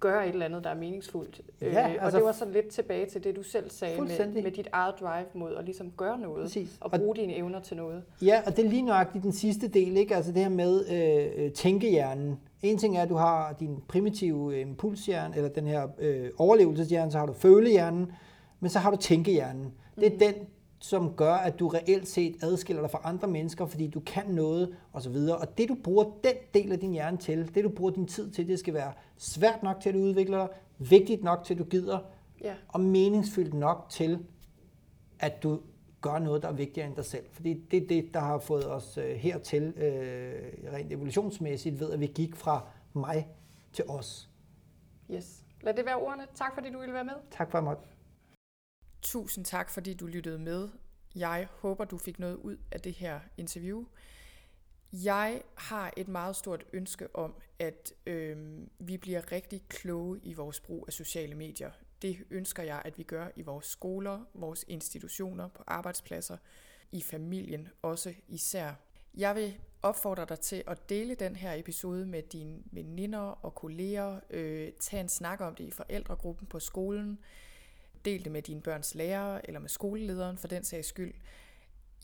gøre 0.00 0.26
et 0.26 0.32
eller 0.32 0.46
andet, 0.46 0.64
der 0.64 0.70
er 0.70 0.74
meningsfuldt. 0.74 1.40
Ja, 1.60 1.66
øh, 1.66 1.90
altså, 1.90 2.06
og 2.06 2.12
det 2.12 2.24
var 2.24 2.32
så 2.32 2.44
lidt 2.44 2.68
tilbage 2.68 3.06
til 3.06 3.24
det, 3.24 3.36
du 3.36 3.42
selv 3.42 3.70
sagde 3.70 4.00
med, 4.00 4.42
med 4.42 4.50
dit 4.50 4.68
eget 4.72 4.94
drive 5.00 5.26
mod 5.34 5.54
at 5.56 5.64
ligesom 5.64 5.90
gøre 5.96 6.18
noget 6.18 6.42
Præcis. 6.42 6.78
og 6.80 6.90
bruge 6.90 7.12
og, 7.12 7.16
dine 7.16 7.36
evner 7.36 7.60
til 7.60 7.76
noget. 7.76 8.02
Ja, 8.22 8.42
og 8.46 8.56
det 8.56 8.64
er 8.64 8.68
lige 8.68 8.82
nøjagtigt 8.82 9.24
den 9.24 9.32
sidste 9.32 9.68
del, 9.68 9.96
ikke? 9.96 10.16
altså 10.16 10.32
det 10.32 10.42
her 10.42 10.48
med 10.48 10.84
øh, 10.90 11.44
øh, 11.44 11.52
tænkehjernen. 11.52 12.40
En 12.62 12.78
ting 12.78 12.96
er, 12.96 13.02
at 13.02 13.08
du 13.08 13.14
har 13.14 13.52
din 13.60 13.82
primitive 13.88 14.54
øh, 14.54 14.60
impulshjerne, 14.60 15.36
eller 15.36 15.48
den 15.48 15.66
her 15.66 15.88
øh, 15.98 16.30
overlevelseshjerne, 16.38 17.12
så 17.12 17.18
har 17.18 17.26
du 17.26 17.32
følehjernen, 17.32 18.12
men 18.60 18.70
så 18.70 18.78
har 18.78 18.90
du 18.90 18.96
tænkehjernen. 18.96 19.72
Det 19.96 20.06
er 20.06 20.10
mm. 20.10 20.18
den, 20.18 20.34
som 20.78 21.14
gør, 21.16 21.34
at 21.34 21.58
du 21.58 21.68
reelt 21.68 22.08
set 22.08 22.36
adskiller 22.42 22.82
dig 22.82 22.90
fra 22.90 23.00
andre 23.04 23.28
mennesker, 23.28 23.66
fordi 23.66 23.86
du 23.86 24.00
kan 24.00 24.26
noget 24.26 24.76
osv. 24.92 25.16
Og 25.16 25.58
det 25.58 25.68
du 25.68 25.76
bruger 25.84 26.04
den 26.24 26.34
del 26.54 26.72
af 26.72 26.80
din 26.80 26.92
hjerne 26.92 27.16
til, 27.16 27.54
det 27.54 27.64
du 27.64 27.68
bruger 27.68 27.90
din 27.90 28.06
tid 28.06 28.30
til, 28.30 28.48
det 28.48 28.58
skal 28.58 28.74
være 28.74 28.92
svært 29.16 29.62
nok 29.62 29.80
til 29.80 29.88
at 29.88 29.94
du 29.94 29.98
udvikler 29.98 30.38
dig, 30.38 30.48
vigtigt 30.78 31.24
nok 31.24 31.44
til 31.44 31.54
at 31.54 31.58
du 31.58 31.64
gider, 31.64 31.98
ja. 32.40 32.54
og 32.68 32.80
meningsfyldt 32.80 33.54
nok 33.54 33.86
til, 33.90 34.26
at 35.18 35.42
du 35.42 35.60
gør 36.00 36.18
noget, 36.18 36.42
der 36.42 36.48
er 36.48 36.52
vigtigere 36.52 36.88
end 36.88 36.96
dig 36.96 37.04
selv. 37.04 37.24
Fordi 37.32 37.54
det 37.54 37.82
er 37.82 37.86
det, 37.86 38.14
der 38.14 38.20
har 38.20 38.38
fået 38.38 38.72
os 38.72 38.98
øh, 38.98 39.14
hertil, 39.16 39.62
øh, 39.76 40.72
rent 40.72 40.92
evolutionsmæssigt, 40.92 41.80
ved 41.80 41.90
at 41.90 42.00
vi 42.00 42.06
gik 42.06 42.36
fra 42.36 42.66
mig 42.92 43.28
til 43.72 43.84
os. 43.88 44.30
Yes. 45.10 45.42
Lad 45.60 45.74
det 45.74 45.86
være 45.86 45.96
ordene. 45.96 46.26
Tak 46.34 46.54
fordi 46.54 46.70
du 46.70 46.78
ville 46.78 46.94
være 46.94 47.04
med. 47.04 47.14
Tak 47.30 47.50
for 47.50 47.58
at. 47.58 47.95
Tusind 49.02 49.44
tak, 49.44 49.70
fordi 49.70 49.94
du 49.94 50.06
lyttede 50.06 50.38
med. 50.38 50.68
Jeg 51.14 51.48
håber, 51.50 51.84
du 51.84 51.98
fik 51.98 52.18
noget 52.18 52.34
ud 52.34 52.56
af 52.72 52.80
det 52.80 52.92
her 52.92 53.20
interview. 53.36 53.84
Jeg 54.92 55.42
har 55.54 55.92
et 55.96 56.08
meget 56.08 56.36
stort 56.36 56.64
ønske 56.72 57.16
om, 57.16 57.34
at 57.58 57.92
øh, 58.06 58.62
vi 58.78 58.96
bliver 58.96 59.32
rigtig 59.32 59.62
kloge 59.68 60.20
i 60.22 60.34
vores 60.34 60.60
brug 60.60 60.84
af 60.86 60.92
sociale 60.92 61.34
medier. 61.34 61.70
Det 62.02 62.24
ønsker 62.30 62.62
jeg, 62.62 62.82
at 62.84 62.98
vi 62.98 63.02
gør 63.02 63.28
i 63.36 63.42
vores 63.42 63.66
skoler, 63.66 64.20
vores 64.34 64.64
institutioner, 64.68 65.48
på 65.48 65.62
arbejdspladser, 65.66 66.36
i 66.92 67.02
familien 67.02 67.68
også 67.82 68.14
især. 68.28 68.72
Jeg 69.14 69.34
vil 69.34 69.58
opfordre 69.82 70.26
dig 70.28 70.40
til 70.40 70.62
at 70.66 70.88
dele 70.88 71.14
den 71.14 71.36
her 71.36 71.52
episode 71.54 72.06
med 72.06 72.22
dine 72.22 72.62
veninder 72.72 73.18
og 73.18 73.54
kolleger. 73.54 74.20
Øh, 74.30 74.72
tag 74.80 75.00
en 75.00 75.08
snak 75.08 75.40
om 75.40 75.54
det 75.54 75.64
i 75.64 75.70
forældregruppen 75.70 76.46
på 76.46 76.60
skolen. 76.60 77.18
Del 78.06 78.24
det 78.24 78.32
med 78.32 78.42
dine 78.42 78.60
børns 78.60 78.94
lærere 78.94 79.46
eller 79.46 79.60
med 79.60 79.68
skolelederen 79.68 80.38
for 80.38 80.48
den 80.48 80.64
sags 80.64 80.88
skyld. 80.88 81.14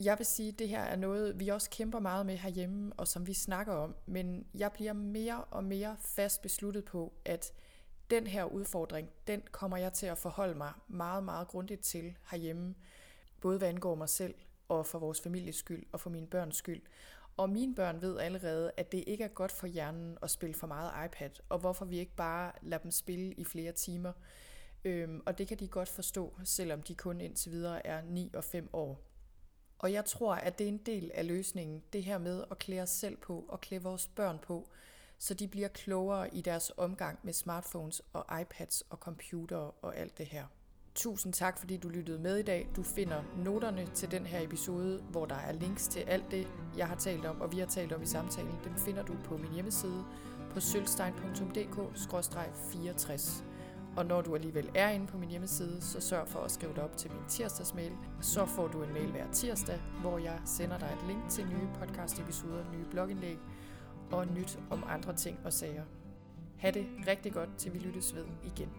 Jeg 0.03 0.17
vil 0.17 0.25
sige, 0.25 0.49
at 0.49 0.59
det 0.59 0.69
her 0.69 0.81
er 0.81 0.95
noget, 0.95 1.39
vi 1.39 1.47
også 1.47 1.69
kæmper 1.69 1.99
meget 1.99 2.25
med 2.25 2.37
herhjemme, 2.37 2.93
og 2.97 3.07
som 3.07 3.27
vi 3.27 3.33
snakker 3.33 3.73
om. 3.73 3.95
Men 4.05 4.45
jeg 4.53 4.71
bliver 4.71 4.93
mere 4.93 5.43
og 5.43 5.63
mere 5.63 5.97
fast 5.99 6.41
besluttet 6.41 6.85
på, 6.85 7.13
at 7.25 7.53
den 8.09 8.27
her 8.27 8.43
udfordring, 8.43 9.09
den 9.27 9.41
kommer 9.51 9.77
jeg 9.77 9.93
til 9.93 10.05
at 10.05 10.17
forholde 10.17 10.55
mig 10.55 10.73
meget, 10.87 11.23
meget 11.23 11.47
grundigt 11.47 11.81
til 11.81 12.17
herhjemme. 12.31 12.75
Både 13.41 13.57
hvad 13.57 13.69
angår 13.69 13.95
mig 13.95 14.09
selv, 14.09 14.35
og 14.69 14.85
for 14.85 14.99
vores 14.99 15.21
families 15.21 15.55
skyld, 15.55 15.85
og 15.91 15.99
for 15.99 16.09
mine 16.09 16.27
børns 16.27 16.55
skyld. 16.55 16.81
Og 17.37 17.49
mine 17.49 17.75
børn 17.75 18.01
ved 18.01 18.19
allerede, 18.19 18.71
at 18.77 18.91
det 18.91 19.03
ikke 19.07 19.23
er 19.23 19.27
godt 19.27 19.51
for 19.51 19.67
hjernen 19.67 20.17
at 20.21 20.29
spille 20.29 20.55
for 20.55 20.67
meget 20.67 21.05
iPad, 21.05 21.29
og 21.49 21.59
hvorfor 21.59 21.85
vi 21.85 21.99
ikke 21.99 22.15
bare 22.15 22.51
lader 22.61 22.81
dem 22.81 22.91
spille 22.91 23.33
i 23.33 23.43
flere 23.43 23.71
timer. 23.71 24.13
Øhm, 24.85 25.21
og 25.25 25.37
det 25.37 25.47
kan 25.47 25.59
de 25.59 25.67
godt 25.67 25.89
forstå, 25.89 26.33
selvom 26.43 26.81
de 26.81 26.95
kun 26.95 27.21
indtil 27.21 27.51
videre 27.51 27.87
er 27.87 28.01
9 28.01 28.31
og 28.33 28.43
5 28.43 28.69
år. 28.73 29.01
Og 29.79 29.93
jeg 29.93 30.05
tror, 30.05 30.35
at 30.35 30.59
det 30.59 30.63
er 30.63 30.67
en 30.67 30.77
del 30.77 31.11
af 31.13 31.27
løsningen, 31.27 31.83
det 31.93 32.03
her 32.03 32.17
med 32.17 32.43
at 32.51 32.59
klæde 32.59 32.81
os 32.81 32.89
selv 32.89 33.17
på 33.17 33.45
og 33.49 33.61
klæde 33.61 33.83
vores 33.83 34.07
børn 34.07 34.39
på, 34.39 34.69
så 35.19 35.33
de 35.33 35.47
bliver 35.47 35.67
klogere 35.67 36.35
i 36.35 36.41
deres 36.41 36.71
omgang 36.77 37.19
med 37.23 37.33
smartphones 37.33 38.01
og 38.13 38.41
iPads 38.41 38.83
og 38.89 38.97
computere 38.97 39.71
og 39.71 39.97
alt 39.97 40.17
det 40.17 40.25
her. 40.25 40.45
Tusind 40.95 41.33
tak, 41.33 41.59
fordi 41.59 41.77
du 41.77 41.89
lyttede 41.89 42.19
med 42.19 42.37
i 42.37 42.43
dag. 42.43 42.69
Du 42.75 42.83
finder 42.83 43.23
noterne 43.37 43.87
til 43.95 44.11
den 44.11 44.25
her 44.25 44.41
episode, 44.41 45.01
hvor 45.01 45.25
der 45.25 45.35
er 45.35 45.51
links 45.51 45.87
til 45.87 45.99
alt 45.99 46.31
det, 46.31 46.47
jeg 46.77 46.87
har 46.87 46.95
talt 46.95 47.25
om, 47.25 47.41
og 47.41 47.51
vi 47.51 47.59
har 47.59 47.65
talt 47.65 47.93
om 47.93 48.01
i 48.01 48.05
samtalen. 48.05 48.59
Dem 48.63 48.77
finder 48.77 49.03
du 49.03 49.17
på 49.23 49.37
min 49.37 49.53
hjemmeside 49.53 50.05
på 50.53 50.59
sølvstein.dk-64. 50.59 53.52
Og 53.97 54.05
når 54.05 54.21
du 54.21 54.35
alligevel 54.35 54.69
er 54.75 54.89
inde 54.89 55.07
på 55.07 55.17
min 55.17 55.29
hjemmeside, 55.29 55.81
så 55.81 56.01
sørg 56.01 56.27
for 56.27 56.39
at 56.39 56.51
skrive 56.51 56.73
dig 56.75 56.83
op 56.83 56.97
til 56.97 57.11
min 57.11 57.21
tirsdagsmail. 57.27 57.91
Så 58.21 58.45
får 58.45 58.67
du 58.67 58.83
en 58.83 58.93
mail 58.93 59.11
hver 59.11 59.31
tirsdag, 59.31 59.81
hvor 60.01 60.17
jeg 60.17 60.41
sender 60.45 60.77
dig 60.77 60.97
et 61.01 61.07
link 61.07 61.29
til 61.29 61.45
nye 61.45 61.67
podcast-episoder, 61.79 62.63
nye 62.73 62.85
blogindlæg 62.91 63.37
og 64.11 64.27
nyt 64.27 64.59
om 64.69 64.83
andre 64.87 65.15
ting 65.15 65.39
og 65.45 65.53
sager. 65.53 65.83
Ha' 66.57 66.71
det 66.71 66.85
rigtig 67.07 67.33
godt, 67.33 67.49
til 67.57 67.73
vi 67.73 67.79
lyttes 67.79 68.15
ved 68.15 68.25
igen. 68.43 68.69